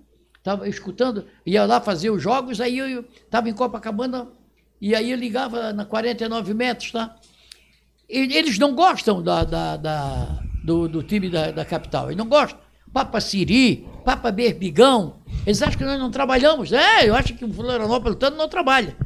Tava 0.43 0.69
escutando, 0.69 1.27
ia 1.45 1.65
lá 1.67 1.81
fazer 1.81 2.11
os 2.11 2.23
jogos, 2.23 2.61
aí 2.61 2.79
eu 2.79 3.05
estava 3.25 3.49
em 3.49 3.53
Copacabana 3.53 4.29
e 4.81 4.95
aí 4.95 5.11
eu 5.11 5.17
ligava 5.19 5.73
na 5.73 5.85
49 5.85 6.55
metros, 6.55 6.93
tá? 6.93 7.17
E- 8.09 8.37
Eles 8.37 8.59
não 8.59 8.75
gostam 8.75 9.23
da, 9.23 9.43
da- 9.45 9.77
da- 9.77 10.41
do, 10.65 10.89
do 10.89 11.03
time 11.03 11.29
da, 11.29 11.51
da 11.51 11.65
capital, 11.65 12.07
eles 12.07 12.17
não 12.17 12.29
gostam. 12.29 12.61
Papa 12.93 13.21
Siri, 13.21 13.87
Papa 14.05 14.31
Berbigão, 14.31 15.17
eles 15.45 15.61
acham 15.61 15.77
que 15.79 15.85
nós 15.85 15.99
não 15.99 16.11
trabalhamos. 16.11 16.73
É, 16.73 17.09
eu 17.09 17.15
acho 17.15 17.35
que 17.35 17.45
o 17.45 17.53
Florianópolis 17.53 18.17
não 18.37 18.49
trabalha. 18.49 18.97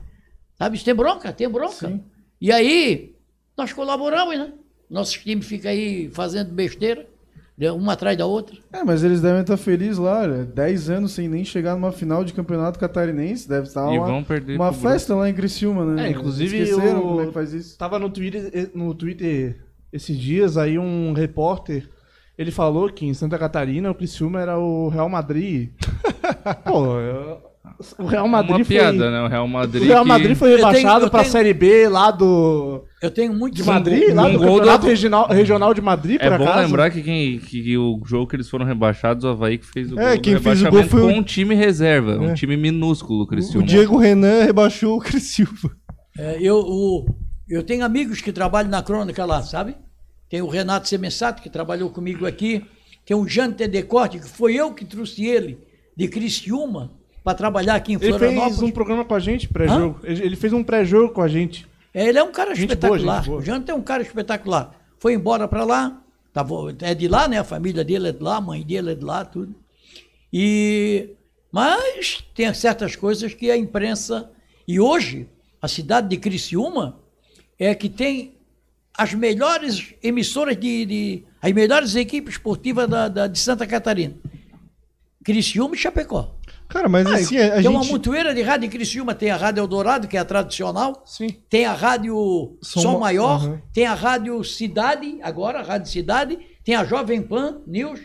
Sabe, 0.56 0.76
isso 0.76 0.84
tem 0.84 0.94
bronca, 0.94 1.32
tem 1.32 1.48
bronca. 1.48 1.88
Sim. 1.88 2.04
E 2.40 2.52
aí, 2.52 3.16
nós 3.56 3.72
colaboramos, 3.72 4.38
né? 4.38 4.52
Nosso 4.92 5.18
time 5.18 5.40
fica 5.42 5.70
aí 5.70 6.10
fazendo 6.12 6.52
besteira, 6.52 7.06
né, 7.56 7.72
uma 7.72 7.94
atrás 7.94 8.16
da 8.16 8.26
outra. 8.26 8.56
É, 8.72 8.84
mas 8.84 9.02
eles 9.02 9.20
devem 9.22 9.40
estar 9.40 9.56
felizes 9.56 9.96
lá, 9.98 10.20
olha. 10.20 10.44
10 10.44 10.90
anos 10.90 11.12
sem 11.12 11.28
nem 11.28 11.44
chegar 11.44 11.74
numa 11.74 11.90
final 11.92 12.22
de 12.24 12.32
campeonato 12.34 12.78
catarinense. 12.78 13.48
Deve 13.48 13.66
estar 13.68 13.90
E 13.92 13.98
uma, 13.98 14.06
vão 14.06 14.22
perder 14.22 14.56
uma 14.56 14.72
festa 14.72 15.14
lá 15.14 15.28
em 15.30 15.34
Criciúma, 15.34 15.84
né? 15.86 16.06
É, 16.06 16.10
inclusive 16.10 16.58
Esqueceram 16.58 16.98
o- 17.00 17.02
como 17.08 17.20
é 17.22 17.26
que 17.26 17.32
faz 17.32 17.52
isso. 17.54 17.78
Tava 17.78 17.98
no 17.98 18.10
Twitter, 18.10 18.70
no 18.74 18.94
Twitter 18.94 19.64
esses 19.92 20.16
dias 20.18 20.56
aí 20.56 20.78
um 20.78 21.12
repórter 21.12 21.88
ele 22.38 22.50
falou 22.50 22.90
que 22.90 23.04
em 23.06 23.12
Santa 23.14 23.38
Catarina 23.38 23.90
o 23.90 23.94
Criciúma 23.94 24.40
era 24.40 24.58
o 24.58 24.88
Real 24.88 25.08
Madrid. 25.08 25.70
Pô, 26.64 26.98
eu- 26.98 27.51
o 27.98 28.06
Real 28.06 28.26
Madrid 28.28 28.56
Uma 28.56 28.64
foi... 28.64 28.76
piada, 28.76 29.10
né? 29.10 29.22
O 29.22 29.28
Real 29.28 29.44
O 29.44 29.48
Madrid. 29.48 29.82
Real 29.84 30.02
que- 30.02 30.08
Madrid 30.08 30.36
foi 30.36 30.52
Eu 30.52 30.56
tenho- 30.56 30.66
rebaixado 30.68 31.04
eu 31.06 31.10
pra 31.10 31.20
tenho- 31.20 31.32
Série 31.32 31.54
B 31.54 31.88
lá 31.88 32.10
do... 32.10 32.84
Eu 33.00 33.10
tenho 33.10 33.32
muito 33.32 33.54
De 33.54 33.62
Madrid? 33.64 34.10
um 34.10 34.14
Lá 34.14 34.28
do 34.28 34.38
gol 34.38 34.56
Campeonato 34.58 34.80
do- 34.84 34.88
Regional, 34.88 35.28
Regional 35.28 35.74
de 35.74 35.80
Madrid, 35.80 36.18
por 36.20 36.26
É 36.32 36.38
bom 36.38 36.44
acaso? 36.44 36.60
lembrar 36.66 36.90
que, 36.90 37.02
quem, 37.02 37.38
que 37.38 37.76
o 37.78 38.00
jogo 38.04 38.26
que 38.28 38.36
eles 38.36 38.48
foram 38.50 38.64
rebaixados, 38.66 39.24
o 39.24 39.28
Havaí 39.28 39.58
que 39.58 39.66
fez 39.66 39.92
o 39.92 39.98
É, 39.98 40.08
gol 40.08 40.16
do 40.16 40.20
quem 40.22 40.38
fez 40.38 40.62
o 40.62 40.70
gol 40.70 40.82
foi 40.84 41.00
o- 41.02 41.04
com 41.06 41.18
um 41.18 41.22
time 41.22 41.54
reserva, 41.54 42.18
um 42.18 42.30
É. 42.30 42.34
time 42.34 42.56
minúsculo, 42.56 43.22
O 43.22 43.26
Criciúma. 43.26 43.66
Diego 43.66 43.96
Renan 43.96 44.44
rebaixou 44.44 44.96
o 44.96 45.00
Criciúma. 45.00 45.70
É, 46.18 46.38
eu, 46.40 46.56
o- 46.58 47.06
eu 47.48 47.62
tenho 47.62 47.84
amigos 47.84 48.20
que 48.20 48.32
trabalham 48.32 48.70
na 48.70 48.82
crônica 48.82 49.24
lá, 49.24 49.42
sabe? 49.42 49.76
Tem 50.28 50.42
o 50.42 50.48
Renato 50.48 50.88
Semensato, 50.88 51.42
que 51.42 51.50
trabalhou 51.50 51.90
comigo 51.90 52.26
aqui. 52.26 52.64
Tem 53.04 53.16
o 53.16 53.26
Jante 53.26 53.66
Decorte, 53.66 54.18
que 54.18 54.28
foi 54.28 54.54
eu 54.54 54.72
que 54.72 54.84
trouxe 54.84 55.24
ele 55.26 55.58
de 55.96 56.06
Criciúma 56.08 56.92
para 57.24 57.34
trabalhar 57.34 57.74
aqui 57.76 57.92
em 57.92 57.96
Ele 57.96 58.08
Florianópolis. 58.08 58.58
fez 58.58 58.68
um 58.68 58.72
programa 58.72 59.04
com 59.04 59.14
a 59.14 59.20
gente, 59.20 59.48
pré-jogo. 59.48 60.00
Ele 60.02 60.24
ele 60.24 60.36
fez 60.36 60.52
um 60.52 60.62
pré-jogo 60.64 61.12
com 61.14 61.22
a 61.22 61.28
gente. 61.28 61.66
É, 61.94 62.06
Ele 62.08 62.18
é 62.18 62.22
um 62.22 62.32
cara 62.32 62.54
Gente 62.54 62.70
espetacular. 62.70 63.16
boa, 63.16 63.22
boa. 63.22 63.38
O 63.38 63.42
Jante 63.44 63.70
é 63.70 63.74
um 63.74 63.82
cara 63.82 64.02
espetacular. 64.02 64.74
Foi 64.98 65.12
embora 65.14 65.46
para 65.46 65.62
lá, 65.64 66.00
tava, 66.32 66.54
é 66.80 66.94
de 66.94 67.06
lá, 67.06 67.28
né? 67.28 67.38
A 67.38 67.44
família 67.44 67.84
dele 67.84 68.08
é 68.08 68.12
de 68.12 68.22
lá, 68.22 68.36
a 68.36 68.40
mãe 68.40 68.62
dele 68.62 68.92
é 68.92 68.94
de 68.94 69.04
lá, 69.04 69.24
tudo. 69.24 69.54
E 70.32 71.10
mas 71.52 72.24
tem 72.34 72.52
certas 72.54 72.96
coisas 72.96 73.34
que 73.34 73.50
a 73.50 73.56
imprensa 73.56 74.30
e 74.66 74.80
hoje 74.80 75.28
a 75.60 75.68
cidade 75.68 76.08
de 76.08 76.16
Criciúma 76.16 76.98
é 77.58 77.74
que 77.74 77.88
tem 77.90 78.36
as 78.96 79.12
melhores 79.12 79.94
emissoras 80.02 80.56
de, 80.56 80.86
de- 80.86 81.22
as 81.42 81.52
melhores 81.52 81.94
equipes 81.94 82.34
esportivas 82.34 82.88
da, 82.88 83.08
da- 83.08 83.26
de 83.26 83.38
Santa 83.38 83.66
Catarina. 83.66 84.14
Criciúma 85.22 85.74
e 85.74 85.78
Chapecó. 85.78 86.34
Cara, 86.72 86.88
mas 86.88 87.06
assim, 87.06 87.36
a, 87.38 87.60
tem 87.60 87.68
uma 87.68 87.82
gente. 87.82 87.92
montoeira 87.92 88.34
de 88.34 88.40
rádio 88.42 88.66
em 88.66 88.70
Criciúma, 88.70 89.14
tem 89.14 89.30
a 89.30 89.36
Rádio 89.36 89.60
Eldorado, 89.60 90.08
que 90.08 90.16
é 90.16 90.20
a 90.20 90.24
tradicional. 90.24 91.02
Sim. 91.04 91.28
Tem 91.50 91.66
a 91.66 91.72
Rádio 91.74 92.56
Som 92.62 92.80
Som, 92.80 92.92
Ma- 92.94 92.98
Maior, 93.00 93.44
Aham. 93.44 93.62
tem 93.72 93.86
a 93.86 93.94
Rádio 93.94 94.42
Cidade, 94.42 95.18
agora 95.22 95.60
a 95.60 95.62
Rádio 95.62 95.90
Cidade, 95.90 96.38
tem 96.64 96.74
a 96.74 96.84
Jovem 96.84 97.20
Pan 97.22 97.58
News, 97.66 98.00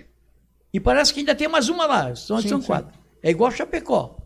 e 0.74 0.80
parece 0.80 1.14
que 1.14 1.22
ainda 1.22 1.34
tem 1.34 1.48
mais 1.48 1.70
uma 1.70 1.86
lá, 1.86 2.14
são, 2.16 2.42
Sim, 2.42 2.50
são 2.50 2.60
sim. 2.62 2.68
quatro. 2.68 2.92
É 3.24 3.32
igual 3.32 3.50
Chapecó. 3.52 4.18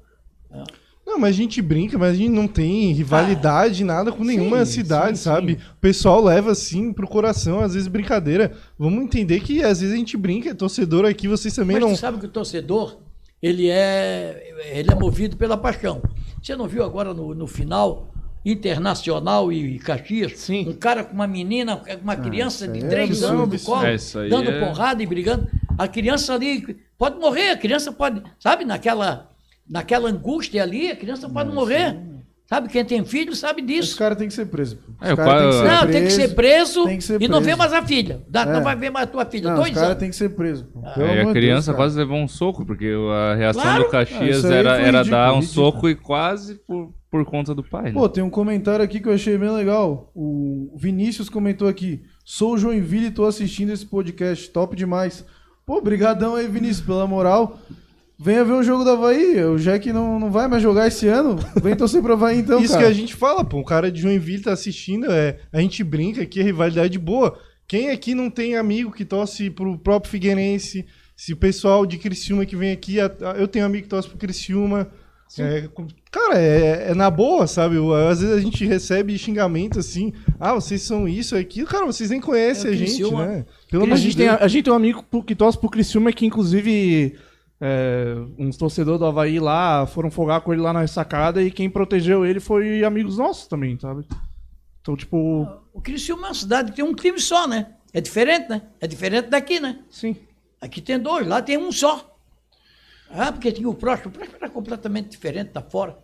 Não, 1.05 1.19
mas 1.19 1.30
a 1.35 1.38
gente 1.38 1.61
brinca, 1.61 1.97
mas 1.97 2.11
a 2.11 2.15
gente 2.15 2.30
não 2.30 2.47
tem 2.47 2.91
rivalidade, 2.93 3.84
nada 3.84 4.11
com 4.11 4.23
nenhuma 4.23 4.65
sim, 4.65 4.73
cidade, 4.73 5.18
sim, 5.18 5.23
sabe? 5.23 5.53
O 5.77 5.80
pessoal 5.81 6.23
leva 6.23 6.51
assim 6.51 6.93
pro 6.93 7.07
coração, 7.07 7.59
às 7.59 7.73
vezes 7.73 7.88
brincadeira. 7.88 8.55
Vamos 8.77 9.03
entender 9.03 9.39
que 9.41 9.63
às 9.63 9.81
vezes 9.81 9.93
a 9.93 9.97
gente 9.97 10.15
brinca, 10.15 10.49
é 10.49 10.53
torcedor 10.53 11.05
aqui, 11.05 11.27
vocês 11.27 11.53
também 11.53 11.77
Mas 11.80 11.85
não. 11.85 11.93
tu 11.95 11.99
sabe 11.99 12.18
que 12.19 12.26
o 12.26 12.30
torcedor, 12.30 12.99
ele 13.41 13.69
é, 13.69 14.53
ele 14.73 14.91
é 14.91 14.95
movido 14.95 15.35
pela 15.38 15.57
paixão. 15.57 16.01
Você 16.41 16.55
não 16.55 16.68
viu 16.68 16.84
agora 16.84 17.13
no, 17.13 17.34
no 17.34 17.47
final, 17.47 18.07
Internacional 18.43 19.51
e 19.51 19.77
Caxias? 19.80 20.38
Sim. 20.39 20.69
Um 20.69 20.73
cara 20.73 21.03
com 21.03 21.13
uma 21.13 21.27
menina, 21.27 21.77
com 21.77 22.03
uma 22.03 22.15
criança 22.15 22.65
isso 22.65 22.73
de 22.73 22.84
é 22.85 22.88
três 22.89 23.09
absurdo. 23.23 23.43
anos 23.43 23.61
no 23.61 23.65
colo, 23.68 23.85
É, 23.85 24.30
dando 24.30 24.49
é- 24.51 24.59
porrada 24.65 25.03
e 25.03 25.05
brigando. 25.05 25.47
A 25.77 25.88
criança 25.88 26.34
ali 26.34 26.77
pode 26.97 27.19
morrer, 27.19 27.51
a 27.51 27.57
criança 27.57 27.91
pode, 27.91 28.22
sabe, 28.39 28.65
naquela, 28.65 29.30
naquela 29.69 30.09
angústia 30.09 30.61
ali, 30.63 30.89
a 30.91 30.95
criança 30.95 31.30
pode 31.30 31.51
morrer. 31.53 31.99
Sabe, 32.52 32.68
quem 32.68 32.84
tem 32.84 33.06
filho 33.06 33.34
sabe 33.34 33.61
Esse 33.61 33.68
disso. 33.82 33.98
cara 33.98 34.14
tem 34.14 34.28
que 34.28 34.34
ser 34.34 34.45
preso. 34.48 34.76
pô. 34.76 34.91
Os 35.02 35.10
É, 35.10 35.14
o 35.14 35.15
cara 35.15 35.41
Não, 35.86 35.88
tem 35.90 36.03
que 36.03 36.10
ser 36.11 36.36
preso, 36.36 36.84
tem 36.86 36.98
que 36.98 37.03
ser 37.06 37.22
e 37.22 37.28
não 37.30 37.40
vê 37.40 37.45
preso. 37.45 37.57
mais 37.60 37.72
a 37.72 37.82
filha. 37.82 38.22
Dá- 38.28 38.41
É. 38.41 38.52
Não 38.52 38.61
vai 38.61 38.76
ver 38.76 38.90
mais 38.90 39.07
a 39.07 39.11
tua 39.11 39.26
filha. 39.26 39.49
Não, 39.52 39.56
dois 39.56 39.72
os 39.73 39.82
caras 39.82 39.98
tem 39.98 40.10
que 40.10 40.15
ser 40.18 40.30
preso. 40.36 40.65
pô. 40.65 40.82
Pelo 40.82 41.06
É, 41.07 41.22
a 41.22 41.32
criança 41.32 41.72
Deus, 41.72 41.78
quase 41.78 41.98
levou 41.98 42.18
um 42.18 42.28
soco, 42.28 42.65
porque 42.65 42.91
a 43.10 43.36
reação 43.36 43.61
Claro. 43.61 43.84
do 43.84 43.88
Ah, 43.88 43.91
Caxias 43.91 44.44
aí 44.44 44.53
era, 44.53 44.69
era 44.82 44.98
ridículo, 44.99 45.10
dar 45.11 45.32
um 45.32 45.40
ridículo. 45.40 45.65
soco 45.72 45.88
e 45.90 45.95
quase 45.95 46.56
por, 46.68 46.94
por 47.10 47.23
conta 47.23 47.56
do 47.56 47.64
pai. 47.64 47.84
Né? 47.84 47.91
Pô, 47.94 48.10
tem 48.10 48.22
um 48.22 48.30
comentário 48.30 48.84
aqui 48.84 48.99
que 48.99 49.07
eu 49.07 49.14
achei 49.14 49.38
bem 49.38 49.49
legal. 49.52 50.11
O 50.14 50.76
Vinícius 50.78 51.30
comentou 51.30 51.69
aqui: 51.69 52.02
Sou 52.26 52.56
o 52.56 52.57
Joinville 52.57 53.06
e 53.07 53.11
tô 53.11 53.23
assistindo 53.26 53.72
esse 53.72 53.86
podcast. 53.86 54.49
Top 54.49 54.76
demais. 54.76 55.23
Pô, 55.65 55.80
brigadão 55.82 56.36
aí, 56.36 56.48
Vinícius, 56.49 56.86
pela 56.86 57.07
moral. 57.07 57.57
Venha 58.23 58.45
ver 58.45 58.53
o 58.53 58.61
jogo 58.61 58.84
da 58.84 58.93
Havaí. 58.93 59.43
O 59.45 59.57
Jack 59.57 59.91
não, 59.91 60.19
não 60.19 60.30
vai 60.30 60.48
mais 60.48 60.61
jogar 60.61 60.88
esse 60.88 61.07
ano. 61.07 61.39
Vem 61.60 61.76
torcer 61.76 62.03
pro 62.03 62.14
Havaí 62.14 62.38
então, 62.38 62.61
Isso 62.61 62.73
cara. 62.73 62.85
que 62.85 62.91
a 62.91 62.93
gente 62.93 63.15
fala, 63.15 63.43
pô. 63.43 63.60
O 63.60 63.65
cara 63.65 63.91
de 63.91 63.99
Joinville 63.99 64.43
tá 64.43 64.52
assistindo, 64.53 65.11
é, 65.11 65.39
a 65.52 65.60
gente 65.60 65.84
brinca 65.84 66.22
aqui, 66.22 66.39
é 66.39 66.43
rivalidade 66.43 66.99
boa. 66.99 67.35
Quem 67.68 67.89
aqui 67.89 68.14
não 68.14 68.30
tem 68.30 68.56
amigo 68.56 68.91
que 68.91 69.03
torce 69.03 69.49
pro 69.49 69.76
próprio 69.76 70.11
Figueirense? 70.11 70.85
Se 71.15 71.34
o 71.34 71.38
pessoal 71.38 71.84
de 71.84 71.98
Criciúma 71.98 72.45
que 72.45 72.56
vem 72.56 72.72
aqui, 72.72 72.98
eu 73.38 73.48
tenho 73.48 73.65
amigo 73.65 73.84
que 73.84 73.89
torce 73.89 74.07
pro 74.07 74.18
Criciúma. 74.18 74.88
É, 75.39 75.68
cara, 76.11 76.38
é, 76.38 76.91
é 76.91 76.93
na 76.93 77.10
boa, 77.10 77.48
sabe? 77.48 77.77
Às 78.10 78.19
vezes 78.19 78.35
a 78.35 78.41
gente 78.41 78.65
recebe 78.65 79.18
xingamento 79.18 79.80
assim, 79.80 80.14
ah, 80.39 80.53
vocês 80.53 80.81
são 80.81 81.07
isso, 81.07 81.35
aquilo. 81.35 81.65
Cara, 81.65 81.85
vocês 81.85 82.10
nem 82.10 82.19
conhecem 82.19 82.69
É, 82.69 82.73
a 82.73 82.77
gente, 82.77 83.02
né? 83.11 83.45
Pelo 83.69 83.91
A 83.91 83.95
gente, 83.95 84.18
tem, 84.18 84.27
a 84.27 84.48
gente 84.48 84.65
tem 84.65 84.73
um 84.73 84.76
amigo 84.76 85.03
que 85.26 85.34
torce 85.34 85.57
pro 85.57 85.69
Criciúma 85.69 86.11
que, 86.11 86.26
inclusive, 86.26 87.15
é, 87.61 88.15
uns 88.39 88.57
torcedores 88.57 88.99
do 88.99 89.05
Havaí 89.05 89.39
lá 89.39 89.85
foram 89.85 90.09
folgar 90.09 90.41
com 90.41 90.51
ele 90.51 90.63
lá 90.63 90.73
na 90.73 90.81
ressacada 90.81 91.43
e 91.43 91.51
quem 91.51 91.69
protegeu 91.69 92.25
ele 92.25 92.39
foi 92.39 92.83
amigos 92.83 93.19
nossos 93.19 93.45
também, 93.45 93.79
sabe? 93.79 94.03
Então, 94.81 94.97
tipo, 94.97 95.47
O 95.71 95.79
Criciúma 95.79 96.23
é 96.23 96.29
uma 96.29 96.33
cidade 96.33 96.71
que 96.71 96.77
tem 96.77 96.83
um 96.83 96.95
time 96.95 97.19
só, 97.19 97.47
né? 97.47 97.75
É 97.93 98.01
diferente, 98.01 98.49
né? 98.49 98.63
É 98.79 98.88
diferente 98.88 99.29
daqui, 99.29 99.59
né? 99.59 99.79
sim. 99.89 100.15
Aqui 100.59 100.79
tem 100.79 100.99
dois, 100.99 101.25
lá 101.25 101.41
tem 101.41 101.57
um 101.57 101.71
só. 101.71 102.15
Ah, 103.09 103.31
porque 103.31 103.51
tinha 103.51 103.67
o 103.67 103.73
próximo. 103.73 104.09
O 104.09 104.11
próximo 104.11 104.38
era 104.38 104.49
completamente 104.49 105.09
diferente, 105.09 105.49
tá 105.49 105.61
fora. 105.61 105.97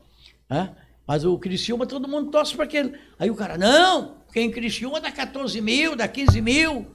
Ah, 0.49 0.69
mas 1.07 1.23
o 1.23 1.37
Criciúma, 1.37 1.85
todo 1.85 2.07
mundo 2.07 2.31
torce 2.31 2.55
para 2.55 2.65
aquele. 2.65 2.97
Aí 3.19 3.29
o 3.29 3.35
cara, 3.35 3.55
não, 3.55 4.15
porque 4.25 4.41
em 4.41 4.51
Criciúma 4.51 4.99
dá 4.99 5.11
14 5.11 5.61
mil, 5.61 5.95
dá 5.95 6.07
15 6.07 6.41
mil. 6.41 6.87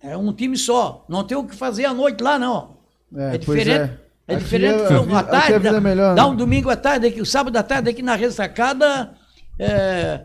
É 0.00 0.16
um 0.16 0.32
time 0.32 0.56
só. 0.56 1.04
Não 1.08 1.24
tem 1.24 1.36
o 1.36 1.46
que 1.46 1.56
fazer 1.56 1.86
à 1.86 1.94
noite 1.94 2.22
lá, 2.22 2.38
não. 2.38 2.77
É, 3.16 3.34
É, 3.34 3.38
diferente. 3.38 3.70
é. 3.70 3.98
É, 4.30 4.36
diferente. 4.36 4.82
é- 4.82 4.86
que 4.88 4.92
uma 4.94 5.04
vida- 5.04 5.20
aqui 5.20 5.30
tarde, 5.52 5.70
dá, 5.70 5.76
é 5.76 5.80
melhor, 5.80 6.14
dá 6.14 6.22
né? 6.24 6.28
um 6.28 6.36
domingo 6.36 6.68
à 6.68 6.76
tarde, 6.76 7.06
aqui, 7.06 7.20
o 7.20 7.26
sábado 7.26 7.56
à 7.56 7.62
tarde, 7.62 7.88
aqui 7.88 8.02
na 8.02 8.14
ressacada, 8.14 9.14
é, 9.58 10.24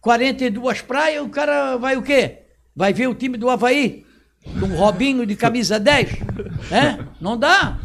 42 0.00 0.80
praias, 0.82 1.24
o 1.24 1.28
cara 1.28 1.76
vai 1.76 1.96
o 1.96 2.02
quê? 2.02 2.38
Vai 2.76 2.92
ver 2.92 3.08
o 3.08 3.14
time 3.14 3.36
do 3.36 3.48
Havaí, 3.50 4.04
o 4.46 4.66
Robinho 4.76 5.26
de 5.26 5.34
camisa 5.36 5.78
10? 5.80 6.10
É? 6.70 7.04
Não 7.20 7.36
dá. 7.36 7.78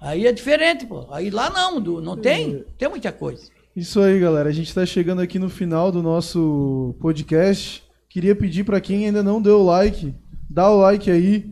Aí 0.00 0.26
é 0.26 0.32
diferente, 0.32 0.86
pô. 0.86 1.06
Aí 1.10 1.28
lá 1.30 1.50
não, 1.50 1.80
do- 1.80 2.00
não 2.00 2.16
tem, 2.16 2.64
tem 2.78 2.88
muita 2.88 3.10
coisa. 3.10 3.42
Isso 3.74 4.00
aí, 4.00 4.18
galera. 4.18 4.48
A 4.48 4.52
gente 4.52 4.68
está 4.68 4.84
chegando 4.86 5.20
aqui 5.20 5.38
no 5.38 5.48
final 5.50 5.90
do 5.92 6.02
nosso 6.02 6.94
podcast. 7.00 7.82
Queria 8.08 8.34
pedir 8.34 8.64
para 8.64 8.80
quem 8.80 9.06
ainda 9.06 9.22
não 9.22 9.40
deu 9.42 9.60
o 9.60 9.64
like, 9.66 10.14
dá 10.48 10.70
o 10.70 10.78
like 10.78 11.10
aí. 11.10 11.50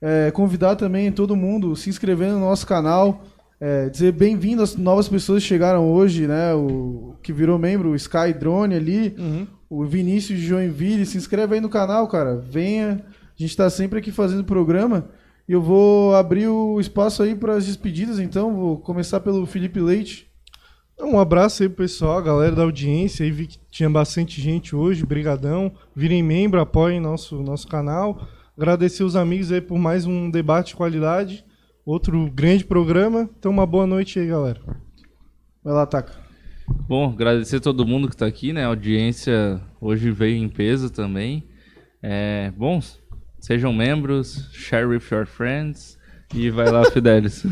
É, 0.00 0.30
convidar 0.30 0.76
também 0.76 1.10
todo 1.10 1.34
mundo 1.34 1.74
se 1.74 1.90
inscrever 1.90 2.30
no 2.30 2.40
nosso 2.40 2.66
canal. 2.66 3.24
É, 3.60 3.88
dizer 3.88 4.12
bem-vindo 4.12 4.62
às 4.62 4.76
novas 4.76 5.08
pessoas 5.08 5.42
que 5.42 5.48
chegaram 5.48 5.90
hoje, 5.90 6.28
né? 6.28 6.54
O 6.54 7.16
que 7.22 7.32
virou 7.32 7.58
membro, 7.58 7.90
o 7.90 7.96
Sky 7.96 8.32
Drone 8.38 8.74
ali, 8.74 9.16
o 9.68 9.84
Vinícius 9.84 10.38
de 10.38 10.46
Joinville. 10.46 11.04
Se 11.04 11.16
inscreve 11.18 11.56
aí 11.56 11.60
no 11.60 11.68
canal, 11.68 12.06
cara. 12.06 12.36
Venha. 12.36 13.04
A 13.04 13.40
gente 13.40 13.50
está 13.50 13.68
sempre 13.68 13.98
aqui 13.98 14.12
fazendo 14.12 14.44
programa. 14.44 15.10
E 15.48 15.52
eu 15.52 15.62
vou 15.62 16.14
abrir 16.14 16.46
o 16.46 16.78
espaço 16.78 17.22
aí 17.22 17.34
para 17.34 17.54
as 17.54 17.66
despedidas, 17.66 18.20
então. 18.20 18.54
Vou 18.54 18.78
começar 18.78 19.18
pelo 19.20 19.44
Felipe 19.46 19.80
Leite. 19.80 20.28
Um 21.00 21.18
abraço 21.18 21.62
aí 21.62 21.68
pro 21.68 21.84
pessoal, 21.84 22.22
galera 22.22 22.54
da 22.54 22.62
audiência. 22.62 23.24
Aí 23.24 23.30
vi 23.30 23.46
que 23.46 23.58
tinha 23.70 23.88
bastante 23.88 24.40
gente 24.40 24.74
hoje, 24.74 25.06
brigadão. 25.06 25.72
Virem 25.94 26.22
membro, 26.22 26.60
apoiem 26.60 27.00
nosso, 27.00 27.42
nosso 27.42 27.66
canal. 27.66 28.26
Agradecer 28.58 29.04
os 29.04 29.14
amigos 29.14 29.52
aí 29.52 29.60
por 29.60 29.78
mais 29.78 30.04
um 30.04 30.28
debate 30.28 30.70
de 30.70 30.74
qualidade. 30.74 31.44
Outro 31.86 32.28
grande 32.34 32.64
programa. 32.64 33.30
Então, 33.38 33.52
uma 33.52 33.64
boa 33.64 33.86
noite 33.86 34.18
aí, 34.18 34.26
galera. 34.26 34.58
Vai 35.62 35.72
lá, 35.72 35.86
Taca. 35.86 36.12
Bom, 36.88 37.12
agradecer 37.12 37.58
a 37.58 37.60
todo 37.60 37.86
mundo 37.86 38.08
que 38.08 38.16
está 38.16 38.26
aqui, 38.26 38.52
né? 38.52 38.64
A 38.64 38.66
audiência 38.66 39.60
hoje 39.80 40.10
veio 40.10 40.36
em 40.36 40.48
peso 40.48 40.90
também. 40.90 41.46
É, 42.02 42.52
bom, 42.56 42.82
sejam 43.38 43.72
membros, 43.72 44.48
share 44.52 44.86
with 44.86 45.02
your 45.12 45.24
friends 45.24 45.96
e 46.34 46.50
vai 46.50 46.68
lá, 46.68 46.84
Fidelis. 46.90 47.42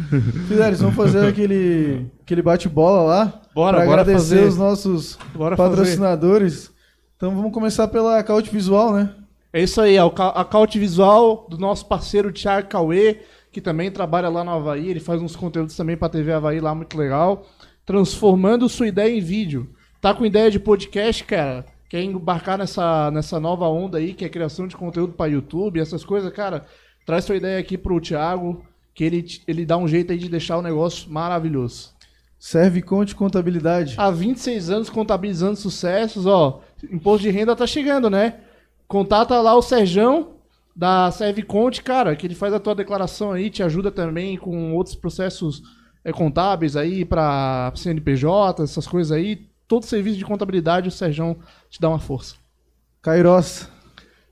Fidelis, 0.49 0.81
vamos 0.81 0.97
fazer 0.97 1.25
aquele, 1.25 2.11
aquele 2.21 2.43
bate-bola 2.43 3.03
lá. 3.05 3.43
Bora, 3.55 3.77
pra 3.77 3.87
bora 3.87 4.01
agradecer 4.03 4.39
fazer. 4.39 4.49
os 4.49 4.57
nossos 4.59 5.17
Bora 5.33 5.55
patrocinadores. 5.55 6.73
Então 7.15 7.33
vamos 7.33 7.53
começar 7.53 7.87
pela 7.87 8.21
Caute 8.25 8.51
Visual, 8.51 8.93
né? 8.93 9.15
É 9.57 9.63
isso 9.63 9.81
aí, 9.81 9.97
a 9.97 10.11
ca- 10.11 10.29
a 10.29 10.45
Caute 10.45 10.79
Visual 10.79 11.47
do 11.49 11.57
nosso 11.57 11.87
parceiro 11.87 12.31
Thiago 12.31 12.69
Cauê, 12.69 13.21
que 13.51 13.61
também 13.61 13.91
trabalha 13.91 14.29
lá 14.29 14.45
no 14.45 14.51
Havaí, 14.51 14.91
ele 14.91 15.01
faz 15.01 15.23
uns 15.23 15.35
conteúdos 15.35 15.75
também 15.75 15.97
pra 15.97 16.11
TV 16.11 16.31
Havaí 16.33 16.61
lá, 16.61 16.75
muito 16.75 16.97
legal. 16.99 17.47
Transformando 17.87 18.69
sua 18.69 18.89
ideia 18.89 19.17
em 19.17 19.21
vídeo. 19.21 19.71
Tá 20.01 20.13
com 20.13 20.27
ideia 20.27 20.51
de 20.51 20.59
podcast, 20.61 21.25
cara? 21.25 21.65
quer 21.89 22.03
embarcar 22.03 22.59
nessa, 22.59 23.11
nessa 23.13 23.39
nova 23.39 23.67
onda 23.69 23.99
aí, 23.99 24.13
que 24.13 24.25
é 24.25 24.29
criação 24.29 24.67
de 24.67 24.77
conteúdo 24.77 25.13
para 25.13 25.31
YouTube, 25.31 25.79
essas 25.81 26.05
coisas, 26.05 26.33
cara, 26.33 26.67
traz 27.07 27.25
sua 27.25 27.37
ideia 27.37 27.59
aqui 27.61 27.79
pro 27.79 28.01
Thiago, 28.01 28.63
que 28.93 29.05
ele, 29.05 29.25
ele 29.47 29.65
dá 29.65 29.77
um 29.77 29.87
jeito 29.87 30.11
aí 30.13 30.19
de 30.19 30.29
deixar 30.29 30.59
o 30.59 30.63
negócio 30.63 31.09
maravilhoso. 31.09 31.91
Serve 32.39 32.83
Conte 32.83 33.15
Contabilidade. 33.15 33.95
Há 33.97 34.11
26 34.11 34.69
anos 34.69 34.91
contabilizando 34.91 35.57
sucessos, 35.57 36.27
ó. 36.27 36.61
Imposto 36.91 37.23
de 37.23 37.31
renda 37.31 37.55
tá 37.57 37.67
chegando, 37.69 38.11
né? 38.11 38.35
Contata 38.89 39.41
lá 39.41 39.55
o 39.55 39.63
Serjão 39.63 40.37
da 40.75 41.11
Serviconte, 41.11 41.83
cara, 41.83 42.15
que 42.15 42.27
ele 42.27 42.35
faz 42.35 42.53
a 42.53 42.61
tua 42.61 42.75
declaração 42.75 43.33
aí, 43.33 43.49
te 43.49 43.63
ajuda 43.63 43.91
também 43.91 44.37
com 44.37 44.75
outros 44.75 44.95
processos 44.95 45.63
é, 46.05 46.13
contábeis 46.13 46.77
aí 46.77 47.05
para 47.05 47.73
CNPJ, 47.75 48.63
essas 48.63 48.87
coisas 48.87 49.11
aí. 49.11 49.49
Todo 49.67 49.85
serviço 49.85 50.19
de 50.19 50.25
contabilidade 50.25 50.89
o 50.89 50.93
Serjão 50.93 51.37
te 51.69 51.81
dá 51.81 51.89
uma 51.89 51.99
força. 51.99 52.37
Kairos. 53.03 53.69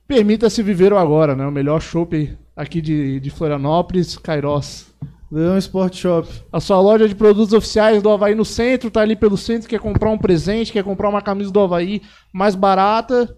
Permita-se 0.07 0.61
viver 0.61 0.93
o 0.93 0.97
agora, 0.97 1.35
né? 1.35 1.45
O 1.45 1.51
melhor 1.51 1.81
shopping 1.81 2.37
aqui 2.55 2.79
de, 2.79 3.19
de 3.19 3.29
Florianópolis, 3.29 4.17
Kairos. 4.17 4.93
Leão 5.31 5.57
Sport 5.57 5.95
Shop. 5.95 6.29
A 6.51 6.59
sua 6.59 6.79
loja 6.79 7.09
de 7.09 7.15
produtos 7.15 7.51
oficiais 7.51 8.01
do 8.01 8.09
Havaí 8.09 8.35
no 8.35 8.45
centro, 8.45 8.91
tá 8.91 9.01
ali 9.01 9.15
pelo 9.15 9.35
centro, 9.35 9.67
quer 9.67 9.79
comprar 9.79 10.09
um 10.09 10.17
presente, 10.17 10.71
quer 10.71 10.83
comprar 10.83 11.09
uma 11.09 11.21
camisa 11.21 11.51
do 11.51 11.59
Havaí 11.59 12.01
mais 12.31 12.55
barata, 12.55 13.35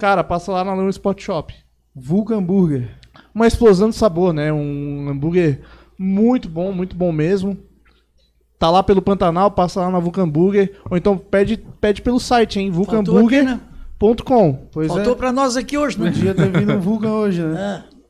cara, 0.00 0.24
passa 0.24 0.50
lá 0.50 0.64
na 0.64 0.74
Leão 0.74 0.88
Sport 0.88 1.20
Shop. 1.20 1.54
Vulcan 1.94 2.42
Burger. 2.42 2.88
Uma 3.34 3.46
explosão 3.46 3.90
de 3.90 3.96
sabor, 3.96 4.32
né? 4.32 4.50
Um 4.50 5.08
hambúrguer 5.10 5.60
muito 5.98 6.48
bom, 6.48 6.72
muito 6.72 6.96
bom 6.96 7.12
mesmo. 7.12 7.56
Tá 8.58 8.70
lá 8.70 8.82
pelo 8.82 9.02
Pantanal, 9.02 9.50
passa 9.50 9.80
lá 9.80 9.90
na 9.90 9.98
Vulcan 9.98 10.28
Burger, 10.28 10.80
ou 10.90 10.96
então 10.96 11.16
pede, 11.16 11.58
pede 11.80 12.02
pelo 12.02 12.18
site, 12.18 12.58
hein? 12.58 12.70
Vulcanburger.com. 12.70 13.44
né? 13.44 14.58
Pois 14.72 14.88
Faltou 14.88 15.12
é. 15.12 15.16
pra 15.16 15.32
nós 15.32 15.56
aqui 15.56 15.76
hoje, 15.76 16.00
né? 16.00 16.10
Podia 16.10 16.34
ter 16.34 16.50
vindo 16.50 16.72
um 16.72 16.80
Vulcan 16.80 17.12
hoje, 17.12 17.42
né? 17.42 17.84
É. 17.86 18.00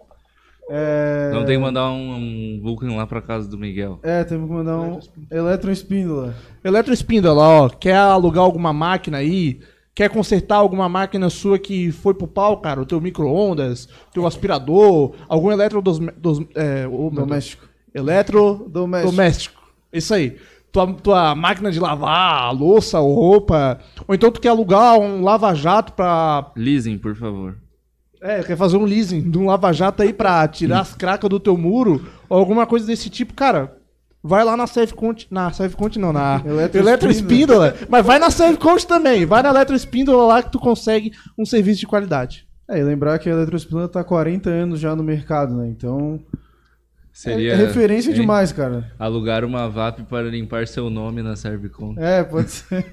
É... 0.73 1.31
Não 1.33 1.45
tem 1.45 1.57
que 1.57 1.62
mandar 1.62 1.91
um, 1.91 2.15
um 2.15 2.61
Vulcan 2.62 2.95
lá 2.95 3.05
pra 3.05 3.21
casa 3.21 3.49
do 3.49 3.59
Miguel. 3.59 3.99
É, 4.05 4.23
temos 4.23 4.49
que 4.49 4.55
mandar 4.55 4.79
um 4.79 5.01
Eletroespíndola. 5.29 6.35
Eletroespíndola, 6.62 7.43
ó, 7.43 7.69
quer 7.69 7.97
alugar 7.97 8.45
alguma 8.45 8.73
máquina 8.73 9.19
aí? 9.19 9.61
Quer 10.01 10.09
consertar 10.09 10.56
alguma 10.56 10.89
máquina 10.89 11.28
sua 11.28 11.59
que 11.59 11.93
foi 11.93 12.14
pro 12.14 12.27
pau, 12.27 12.56
cara? 12.56 12.81
O 12.81 12.86
teu 12.86 12.98
micro-ondas, 13.02 13.86
teu 14.14 14.27
aspirador, 14.27 15.12
algum 15.28 15.52
eletro 15.52 15.82
dos, 15.82 15.98
dos, 16.16 16.40
é, 16.55 16.89
Deus. 16.89 17.12
Doméstico. 17.12 17.68
Eletro 17.93 18.66
Doméstico. 18.66 19.10
doméstico. 19.10 19.62
Isso 19.93 20.14
aí. 20.14 20.39
Tua, 20.72 20.90
tua 20.94 21.35
máquina 21.35 21.70
de 21.70 21.78
lavar, 21.78 22.51
louça 22.55 22.98
ou 22.98 23.14
roupa. 23.14 23.78
Ou 24.09 24.14
então 24.14 24.32
tu 24.32 24.40
quer 24.40 24.48
alugar 24.48 24.98
um 24.98 25.22
lava-jato 25.22 25.93
pra. 25.93 26.51
Leasing, 26.56 26.97
por 26.97 27.14
favor. 27.14 27.59
É, 28.22 28.43
quer 28.43 28.56
fazer 28.56 28.78
um 28.78 28.85
leasing 28.85 29.31
de 29.31 29.36
um 29.36 29.44
lava-jato 29.44 30.02
aí 30.02 30.14
pra 30.14 30.48
tirar 30.48 30.81
as 30.81 30.94
cracas 30.94 31.28
do 31.28 31.39
teu 31.39 31.59
muro 31.59 32.06
ou 32.27 32.39
alguma 32.39 32.66
coisa 32.66 32.86
desse 32.86 33.10
tipo, 33.10 33.35
cara. 33.35 33.77
Vai 34.23 34.45
lá 34.45 34.55
na 34.57 34.67
Servconte, 34.67 35.27
na 35.31 35.51
Servconte 35.51 35.99
não, 35.99 36.13
na 36.13 36.43
Eletroespíndola. 36.45 36.91
Eletroespíndola, 36.91 37.75
mas 37.89 38.05
vai 38.05 38.19
na 38.19 38.31
Servconte 38.31 38.87
também, 38.87 39.25
vai 39.25 39.43
na 39.43 39.49
Eletroespíndola 39.49 40.25
lá 40.25 40.43
que 40.43 40.53
tu 40.53 40.59
consegue 40.59 41.13
um 41.39 41.47
serviço 41.47 41.81
de 41.81 41.87
qualidade. 41.87 42.47
É, 42.69 42.79
e 42.79 42.85
lembrar 42.85 43.19
que 43.19 43.29
a 43.29 43.33
Eletroespíndola 43.33 43.89
tá 43.89 44.01
há 44.01 44.05
40 44.05 44.49
anos 44.51 44.79
já 44.79 44.95
no 44.95 45.03
mercado, 45.03 45.57
né? 45.57 45.69
Então, 45.69 46.21
Seria 47.13 47.53
é 47.53 47.57
referência 47.57 48.11
hein? 48.11 48.17
demais, 48.17 48.53
cara. 48.53 48.91
Alugar 48.99 49.45
uma 49.45 49.69
VAP 49.69 50.05
para 50.09 50.29
limpar 50.29 50.67
seu 50.67 50.89
nome 50.89 51.23
na 51.23 51.35
Servicom. 51.35 51.95
É, 51.99 52.23
pode 52.23 52.51
ser. 52.51 52.87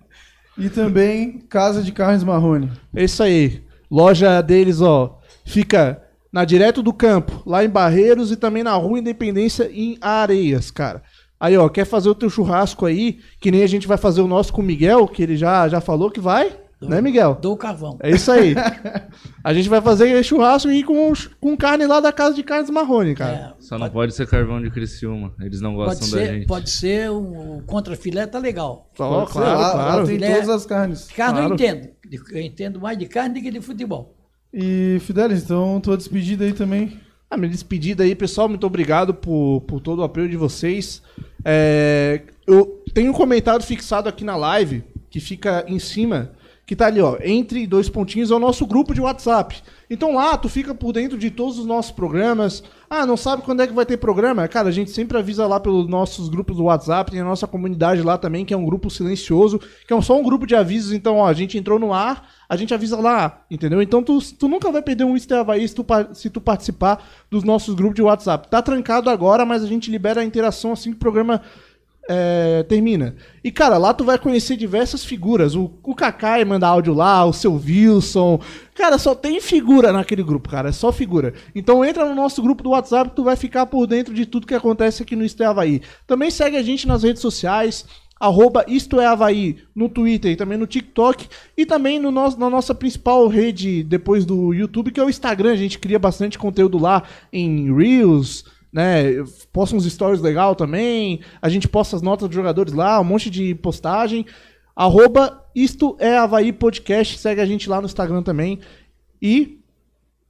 e 0.56 0.68
também 0.68 1.40
Casa 1.48 1.82
de 1.82 1.90
Carnes 1.90 2.22
Marrone. 2.22 2.70
É 2.94 3.04
isso 3.04 3.22
aí. 3.22 3.64
Loja 3.90 4.40
deles, 4.40 4.80
ó, 4.80 5.20
fica 5.44 6.02
na 6.32 6.44
Direto 6.44 6.82
do 6.82 6.92
Campo, 6.92 7.42
lá 7.46 7.64
em 7.64 7.68
Barreiros 7.68 8.30
e 8.30 8.36
também 8.36 8.62
na 8.62 8.74
Rua 8.74 8.98
Independência 8.98 9.70
em 9.72 9.96
Areias, 10.00 10.70
cara. 10.70 11.02
Aí, 11.38 11.56
ó, 11.56 11.68
quer 11.68 11.84
fazer 11.84 12.08
o 12.08 12.14
teu 12.14 12.30
churrasco 12.30 12.86
aí, 12.86 13.18
que 13.40 13.50
nem 13.50 13.62
a 13.62 13.66
gente 13.66 13.86
vai 13.86 13.98
fazer 13.98 14.22
o 14.22 14.26
nosso 14.28 14.52
com 14.52 14.62
o 14.62 14.64
Miguel, 14.64 15.06
que 15.06 15.22
ele 15.22 15.36
já, 15.36 15.68
já 15.68 15.80
falou 15.82 16.10
que 16.10 16.18
vai, 16.20 16.50
né, 16.80 17.00
Miguel? 17.00 17.38
Dou 17.40 17.52
o 17.54 17.56
carvão. 17.56 17.98
É 18.02 18.10
isso 18.10 18.30
aí. 18.32 18.54
a 19.44 19.52
gente 19.54 19.68
vai 19.68 19.80
fazer 19.80 20.22
churrasco 20.22 20.70
e 20.70 20.82
com, 20.82 21.12
com 21.40 21.56
carne 21.56 21.86
lá 21.86 22.00
da 22.00 22.12
Casa 22.12 22.34
de 22.34 22.42
Carnes 22.42 22.70
Marrone, 22.70 23.14
cara. 23.14 23.54
É, 23.58 23.62
Só 23.62 23.78
não 23.78 23.88
pode 23.90 24.14
ser 24.14 24.26
carvão 24.26 24.60
de 24.62 24.70
Criciúma. 24.70 25.34
Eles 25.40 25.60
não 25.60 25.74
pode, 25.74 25.88
gostam 25.90 26.10
da 26.10 26.16
ser, 26.26 26.34
gente. 26.34 26.46
pode 26.46 26.70
ser 26.70 27.10
um, 27.10 27.56
um 27.56 27.62
contrafilé, 27.62 28.26
tá 28.26 28.38
legal. 28.38 28.90
Ó, 28.98 29.20
Pode 29.20 29.32
ser, 29.32 29.38
claro, 29.38 29.72
claro. 29.72 30.06
tem 30.06 30.14
Filé. 30.16 30.34
todas 30.34 30.48
as 30.48 30.66
carnes. 30.66 31.08
Carne 31.14 31.38
eu 31.40 31.46
Claro. 31.48 31.54
entendo. 31.54 31.88
Eu 32.32 32.40
entendo 32.40 32.80
mais 32.80 32.96
de 32.98 33.06
carne 33.06 33.34
do 33.34 33.42
que 33.42 33.50
de 33.50 33.60
futebol. 33.60 34.14
E, 34.52 34.98
Fidelis, 35.00 35.42
então, 35.42 35.80
tua 35.80 35.96
despedida 35.96 36.44
aí 36.44 36.52
também. 36.52 37.00
Ah, 37.30 37.36
minha 37.36 37.50
despedida 37.50 38.04
aí, 38.04 38.14
pessoal. 38.14 38.48
Muito 38.48 38.66
obrigado 38.66 39.12
por, 39.12 39.62
por 39.62 39.80
todo 39.80 39.98
o 39.98 40.04
apoio 40.04 40.28
de 40.28 40.36
vocês. 40.36 41.02
É, 41.44 42.22
eu 42.46 42.82
tenho 42.94 43.10
um 43.10 43.14
comentário 43.14 43.64
fixado 43.64 44.08
aqui 44.08 44.24
na 44.24 44.36
live, 44.36 44.84
que 45.10 45.20
fica 45.20 45.64
em 45.68 45.78
cima, 45.78 46.32
que 46.64 46.76
tá 46.76 46.86
ali, 46.86 47.00
ó. 47.00 47.18
Entre 47.22 47.66
dois 47.66 47.88
pontinhos 47.88 48.30
é 48.30 48.34
o 48.34 48.38
nosso 48.38 48.64
grupo 48.66 48.94
de 48.94 49.00
WhatsApp. 49.00 49.62
Então 49.88 50.14
lá, 50.14 50.36
tu 50.36 50.48
fica 50.48 50.74
por 50.74 50.92
dentro 50.92 51.16
de 51.16 51.30
todos 51.30 51.58
os 51.58 51.66
nossos 51.66 51.92
programas. 51.92 52.62
Ah, 52.90 53.06
não 53.06 53.16
sabe 53.16 53.42
quando 53.42 53.62
é 53.62 53.66
que 53.66 53.72
vai 53.72 53.86
ter 53.86 53.96
programa? 53.96 54.46
Cara, 54.48 54.68
a 54.68 54.72
gente 54.72 54.90
sempre 54.90 55.16
avisa 55.18 55.46
lá 55.46 55.60
pelos 55.60 55.88
nossos 55.88 56.28
grupos 56.28 56.56
do 56.56 56.64
WhatsApp. 56.64 57.10
Tem 57.10 57.20
a 57.20 57.24
nossa 57.24 57.46
comunidade 57.46 58.02
lá 58.02 58.18
também, 58.18 58.44
que 58.44 58.52
é 58.52 58.56
um 58.56 58.64
grupo 58.64 58.90
silencioso, 58.90 59.60
que 59.86 59.94
é 59.94 60.00
só 60.00 60.18
um 60.18 60.22
grupo 60.22 60.46
de 60.46 60.54
avisos. 60.54 60.92
Então, 60.92 61.16
ó, 61.16 61.26
a 61.26 61.32
gente 61.32 61.56
entrou 61.56 61.78
no 61.78 61.92
ar, 61.92 62.28
a 62.48 62.56
gente 62.56 62.74
avisa 62.74 62.96
lá, 63.00 63.44
entendeu? 63.50 63.80
Então 63.82 64.02
tu, 64.02 64.18
tu 64.34 64.48
nunca 64.48 64.70
vai 64.70 64.82
perder 64.82 65.04
um 65.04 65.14
Easter 65.14 65.38
Havaí 65.38 65.66
se 65.66 65.74
tu, 65.74 65.84
se 66.14 66.30
tu 66.30 66.40
participar 66.40 67.04
dos 67.30 67.44
nossos 67.44 67.74
grupos 67.74 67.96
de 67.96 68.02
WhatsApp. 68.02 68.48
Tá 68.48 68.62
trancado 68.62 69.10
agora, 69.10 69.44
mas 69.44 69.62
a 69.62 69.66
gente 69.66 69.90
libera 69.90 70.20
a 70.20 70.24
interação 70.24 70.72
assim 70.72 70.90
que 70.90 70.96
o 70.96 71.00
programa 71.00 71.42
é, 72.08 72.62
termina. 72.62 73.16
E, 73.42 73.50
cara, 73.50 73.78
lá 73.78 73.92
tu 73.92 74.04
vai 74.04 74.18
conhecer 74.18 74.56
diversas 74.56 75.04
figuras. 75.04 75.54
O, 75.54 75.72
o 75.82 75.94
Kakai 75.94 76.44
manda 76.44 76.66
áudio 76.66 76.94
lá, 76.94 77.24
o 77.24 77.32
seu 77.32 77.54
Wilson. 77.54 78.40
Cara, 78.74 78.98
só 78.98 79.14
tem 79.14 79.40
figura 79.40 79.92
naquele 79.92 80.22
grupo, 80.22 80.48
cara. 80.48 80.68
É 80.68 80.72
só 80.72 80.92
figura. 80.92 81.34
Então 81.54 81.84
entra 81.84 82.08
no 82.08 82.14
nosso 82.14 82.42
grupo 82.42 82.62
do 82.62 82.70
WhatsApp 82.70 83.12
tu 83.14 83.24
vai 83.24 83.36
ficar 83.36 83.66
por 83.66 83.86
dentro 83.86 84.14
de 84.14 84.26
tudo 84.26 84.46
que 84.46 84.54
acontece 84.54 85.02
aqui 85.02 85.16
no 85.16 85.24
Isto 85.24 85.42
é 85.42 85.46
Havaí. 85.46 85.82
Também 86.06 86.30
segue 86.30 86.56
a 86.56 86.62
gente 86.62 86.86
nas 86.86 87.02
redes 87.02 87.22
sociais. 87.22 87.84
Arroba 88.18 88.64
Isto 88.66 88.98
é 88.98 89.06
Havaí 89.06 89.58
no 89.74 89.90
Twitter 89.90 90.32
e 90.32 90.36
também 90.36 90.56
no 90.56 90.66
TikTok. 90.66 91.28
E 91.56 91.66
também 91.66 91.98
no 91.98 92.10
nosso, 92.10 92.38
na 92.40 92.48
nossa 92.48 92.74
principal 92.74 93.28
rede 93.28 93.82
depois 93.82 94.24
do 94.24 94.54
YouTube, 94.54 94.90
que 94.90 95.00
é 95.00 95.04
o 95.04 95.10
Instagram. 95.10 95.52
A 95.52 95.56
gente 95.56 95.78
cria 95.78 95.98
bastante 95.98 96.38
conteúdo 96.38 96.78
lá 96.78 97.02
em 97.32 97.74
Reels, 97.74 98.44
né? 98.76 99.24
Posta 99.50 99.74
uns 99.74 99.90
stories 99.90 100.20
legal 100.20 100.54
também. 100.54 101.22
A 101.40 101.48
gente 101.48 101.66
posta 101.66 101.96
as 101.96 102.02
notas 102.02 102.28
dos 102.28 102.36
jogadores 102.36 102.74
lá, 102.74 103.00
um 103.00 103.04
monte 103.04 103.30
de 103.30 103.54
postagem. 103.54 104.26
Arroba 104.76 105.42
Isto 105.54 105.96
é 105.98 106.18
Havaí 106.18 106.52
Podcast. 106.52 107.16
Segue 107.16 107.40
a 107.40 107.46
gente 107.46 107.70
lá 107.70 107.80
no 107.80 107.86
Instagram 107.86 108.22
também. 108.22 108.60
E 109.20 109.60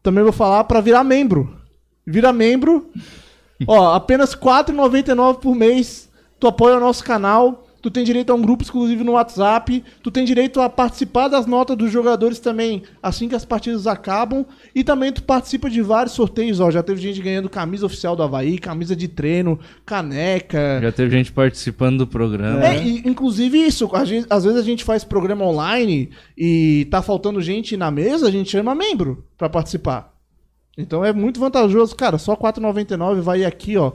também 0.00 0.22
vou 0.22 0.32
falar 0.32 0.62
para 0.62 0.80
virar 0.80 1.02
membro. 1.02 1.58
Vira 2.06 2.32
membro. 2.32 2.88
Ó, 3.66 3.92
apenas 3.92 4.34
R$ 4.34 4.40
4,99 4.40 5.40
por 5.40 5.56
mês. 5.56 6.08
Tu 6.38 6.46
apoia 6.46 6.76
o 6.76 6.80
nosso 6.80 7.02
canal. 7.02 7.65
Tu 7.86 7.90
tem 7.92 8.02
direito 8.02 8.30
a 8.32 8.34
um 8.34 8.42
grupo 8.42 8.64
exclusivo 8.64 9.04
no 9.04 9.12
WhatsApp. 9.12 9.84
Tu 10.02 10.10
tem 10.10 10.24
direito 10.24 10.60
a 10.60 10.68
participar 10.68 11.28
das 11.28 11.46
notas 11.46 11.76
dos 11.76 11.88
jogadores 11.92 12.40
também 12.40 12.82
assim 13.00 13.28
que 13.28 13.34
as 13.36 13.44
partidas 13.44 13.86
acabam. 13.86 14.44
E 14.74 14.82
também 14.82 15.12
tu 15.12 15.22
participa 15.22 15.70
de 15.70 15.80
vários 15.82 16.12
sorteios. 16.12 16.58
Ó, 16.58 16.68
já 16.68 16.82
teve 16.82 17.00
gente 17.00 17.22
ganhando 17.22 17.48
camisa 17.48 17.86
oficial 17.86 18.16
do 18.16 18.24
Havaí, 18.24 18.58
camisa 18.58 18.96
de 18.96 19.06
treino, 19.06 19.56
caneca. 19.84 20.80
Já 20.82 20.90
teve 20.90 21.16
gente 21.16 21.30
participando 21.32 21.98
do 21.98 22.06
programa. 22.08 22.66
É, 22.66 22.84
e, 22.84 23.08
inclusive 23.08 23.56
isso, 23.56 23.88
gente- 24.04 24.26
às 24.28 24.42
vezes 24.42 24.58
a 24.58 24.64
gente 24.64 24.82
faz 24.82 25.04
programa 25.04 25.44
online 25.44 26.10
e 26.36 26.88
tá 26.90 27.00
faltando 27.02 27.40
gente 27.40 27.76
na 27.76 27.88
mesa, 27.92 28.26
a 28.26 28.30
gente 28.32 28.50
chama 28.50 28.74
membro 28.74 29.24
pra 29.38 29.48
participar. 29.48 30.12
Então 30.76 31.04
é 31.04 31.12
muito 31.12 31.38
vantajoso, 31.38 31.94
cara, 31.94 32.18
só 32.18 32.32
R$ 32.32 32.38
4,99 32.40 33.20
vai 33.20 33.44
aqui, 33.44 33.76
ó, 33.76 33.92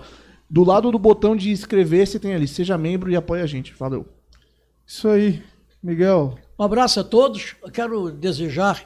do 0.51 0.63
lado 0.65 0.91
do 0.91 0.99
botão 0.99 1.35
de 1.35 1.49
inscrever, 1.49 2.05
você 2.05 2.19
tem 2.19 2.33
ali, 2.35 2.47
seja 2.47 2.77
membro 2.77 3.09
e 3.09 3.15
apoia 3.15 3.43
a 3.43 3.47
gente. 3.47 3.73
Valeu. 3.79 4.05
Isso 4.85 5.07
aí. 5.07 5.41
Miguel, 5.81 6.37
Um 6.59 6.63
abraço 6.63 6.99
a 6.99 7.03
todos. 7.03 7.55
Eu 7.63 7.71
quero 7.71 8.11
desejar 8.11 8.83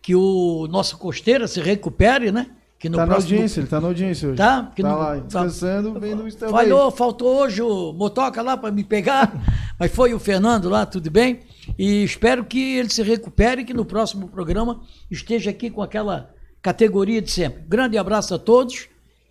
que 0.00 0.14
o 0.14 0.68
nosso 0.70 0.96
costeira 0.98 1.48
se 1.48 1.60
recupere, 1.60 2.30
né? 2.30 2.50
Que 2.78 2.88
no 2.90 2.96
tá 2.98 3.06
na 3.06 3.14
próximo- 3.14 3.32
audiência, 3.34 3.60
ele 3.60 3.66
tá 3.66 3.80
na 3.80 3.88
audiência 3.88 4.28
hoje. 4.28 4.36
Tá? 4.36 4.70
Que 4.76 4.82
tá 4.82 4.90
no- 4.90 4.98
lá, 4.98 5.14
tá. 5.16 5.20
descansando, 5.22 5.98
vendo 5.98 6.22
o 6.22 6.28
Estel 6.28 6.50
Falhou, 6.50 6.90
faltou 6.92 7.38
hoje 7.40 7.62
o 7.62 7.92
motoca 7.94 8.42
lá 8.42 8.56
para 8.56 8.70
me 8.70 8.84
pegar, 8.84 9.32
mas 9.80 9.90
foi 9.90 10.12
o 10.14 10.18
Fernando 10.20 10.68
lá, 10.68 10.84
tudo 10.86 11.10
bem. 11.10 11.40
E 11.78 12.04
espero 12.04 12.44
que 12.44 12.76
ele 12.76 12.90
se 12.90 13.02
recupere 13.02 13.62
e 13.62 13.64
que 13.64 13.72
no 13.74 13.84
próximo 13.84 14.28
programa 14.28 14.82
esteja 15.10 15.50
aqui 15.50 15.70
com 15.70 15.82
aquela 15.82 16.30
categoria 16.62 17.20
de 17.22 17.30
sempre. 17.30 17.64
Grande 17.66 17.96
abraço 17.98 18.34
a 18.34 18.38
todos. 18.38 18.88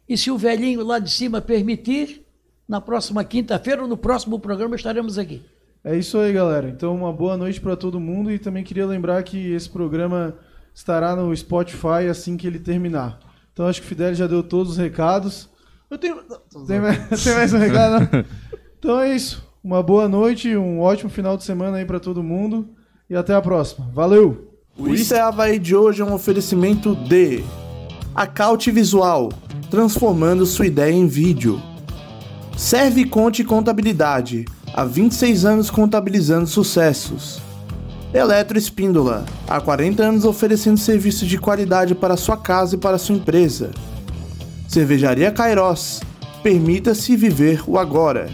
E 0.08 0.18
se 0.18 0.30
o 0.30 0.38
velhinho 0.38 0.84
lá 0.84 1.00
de 1.00 1.10
cima 1.10 1.42
permitir, 1.42 2.26
na 2.68 2.80
próxima 2.80 3.24
quinta-feira 3.24 3.82
ou 3.82 3.88
no 3.88 3.98
próximo 3.98 4.40
programa 4.40 4.76
estaremos 4.76 5.18
aqui. 5.18 5.42
É 5.84 5.96
isso 5.96 6.18
aí, 6.18 6.34
galera. 6.34 6.68
Então, 6.68 6.96
uma 6.96 7.14
boa 7.14 7.38
noite 7.38 7.62
para 7.62 7.76
todo 7.76 8.00
mundo 8.00 8.32
e 8.32 8.40
também 8.40 8.64
queria 8.64 8.88
lembrar 8.88 9.22
que 9.24 9.52
esse 9.52 9.70
programa 9.70 10.36
estará 10.74 11.16
no 11.16 11.36
Spotify 11.36 12.08
assim 12.10 12.36
que 12.36 12.48
ele 12.48 12.60
terminar. 12.60 13.20
Então, 13.54 13.68
acho 13.68 13.82
que 13.82 13.86
o 13.86 13.90
Fidel 13.90 14.16
já 14.16 14.28
deu 14.28 14.42
todos 14.42 14.74
os 14.74 14.78
recados. 14.78 15.48
Eu 15.90 15.98
tenho. 15.98 16.18
Tem 16.68 16.80
mais, 16.80 16.98
tem 17.24 17.34
mais 17.36 17.54
um 17.54 17.58
recado? 17.58 18.10
não? 18.12 18.26
Então 18.78 19.00
é 19.00 19.16
isso. 19.16 19.44
Uma 19.64 19.82
boa 19.82 20.08
noite, 20.08 20.56
um 20.56 20.80
ótimo 20.80 21.10
final 21.10 21.36
de 21.36 21.44
semana 21.44 21.78
aí 21.78 21.86
para 21.86 22.00
todo 22.00 22.22
mundo 22.22 22.70
e 23.10 23.16
até 23.16 23.34
a 23.34 23.42
próxima. 23.42 23.90
Valeu! 23.92 24.52
O 24.78 24.90
Isso 24.90 25.16
é 25.16 25.20
Havaí 25.20 25.58
de 25.58 25.76
hoje 25.76 26.02
é 26.02 26.06
um 26.06 26.14
oferecimento 26.14 26.94
de 26.96 27.44
Acaute 28.14 28.70
Visual, 28.70 29.30
transformando 29.70 30.46
sua 30.46 30.68
ideia 30.68 30.94
em 30.94 31.08
vídeo. 31.08 31.62
Serve 32.58 33.06
Conte 33.06 33.44
Contabilidade, 33.44 34.46
há 34.74 34.86
26 34.86 35.46
anos 35.46 35.70
contabilizando 35.70 36.48
sucessos. 36.48 37.42
Eletro 38.14 38.58
Espíndola, 38.58 39.26
há 39.48 39.60
40 39.60 40.02
anos 40.02 40.24
oferecendo 40.24 40.78
serviços 40.78 41.28
de 41.28 41.38
qualidade 41.38 41.94
para 41.94 42.16
sua 42.16 42.38
casa 42.38 42.76
e 42.76 42.78
para 42.78 42.98
sua 42.98 43.16
empresa. 43.16 43.72
Cervejaria 44.70 45.32
Kairos, 45.32 46.02
permita-se 46.42 47.16
viver 47.16 47.62
o 47.68 47.78
agora. 47.78 48.30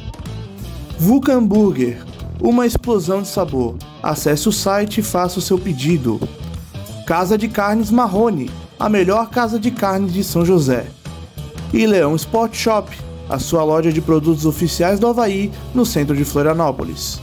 Vulcan 0.99 1.43
Burger, 1.43 2.03
uma 2.39 2.67
explosão 2.67 3.23
de 3.23 3.27
sabor. 3.27 3.75
Acesse 4.03 4.47
o 4.47 4.51
site 4.51 4.99
e 4.99 5.03
faça 5.03 5.39
o 5.39 5.41
seu 5.41 5.57
pedido. 5.57 6.19
Casa 7.07 7.37
de 7.37 7.47
Carnes 7.47 7.89
Marrone, 7.89 8.51
a 8.79 8.87
melhor 8.87 9.29
casa 9.29 9.59
de 9.59 9.71
carnes 9.71 10.13
de 10.13 10.23
São 10.23 10.45
José. 10.45 10.85
E 11.73 11.85
Leão 11.85 12.15
Sport 12.15 12.53
Shop, 12.53 12.89
a 13.29 13.39
sua 13.39 13.63
loja 13.63 13.91
de 13.91 14.01
produtos 14.01 14.45
oficiais 14.45 14.99
do 14.99 15.07
Havaí 15.07 15.49
no 15.73 15.85
centro 15.85 16.15
de 16.15 16.25
Florianópolis. 16.25 17.21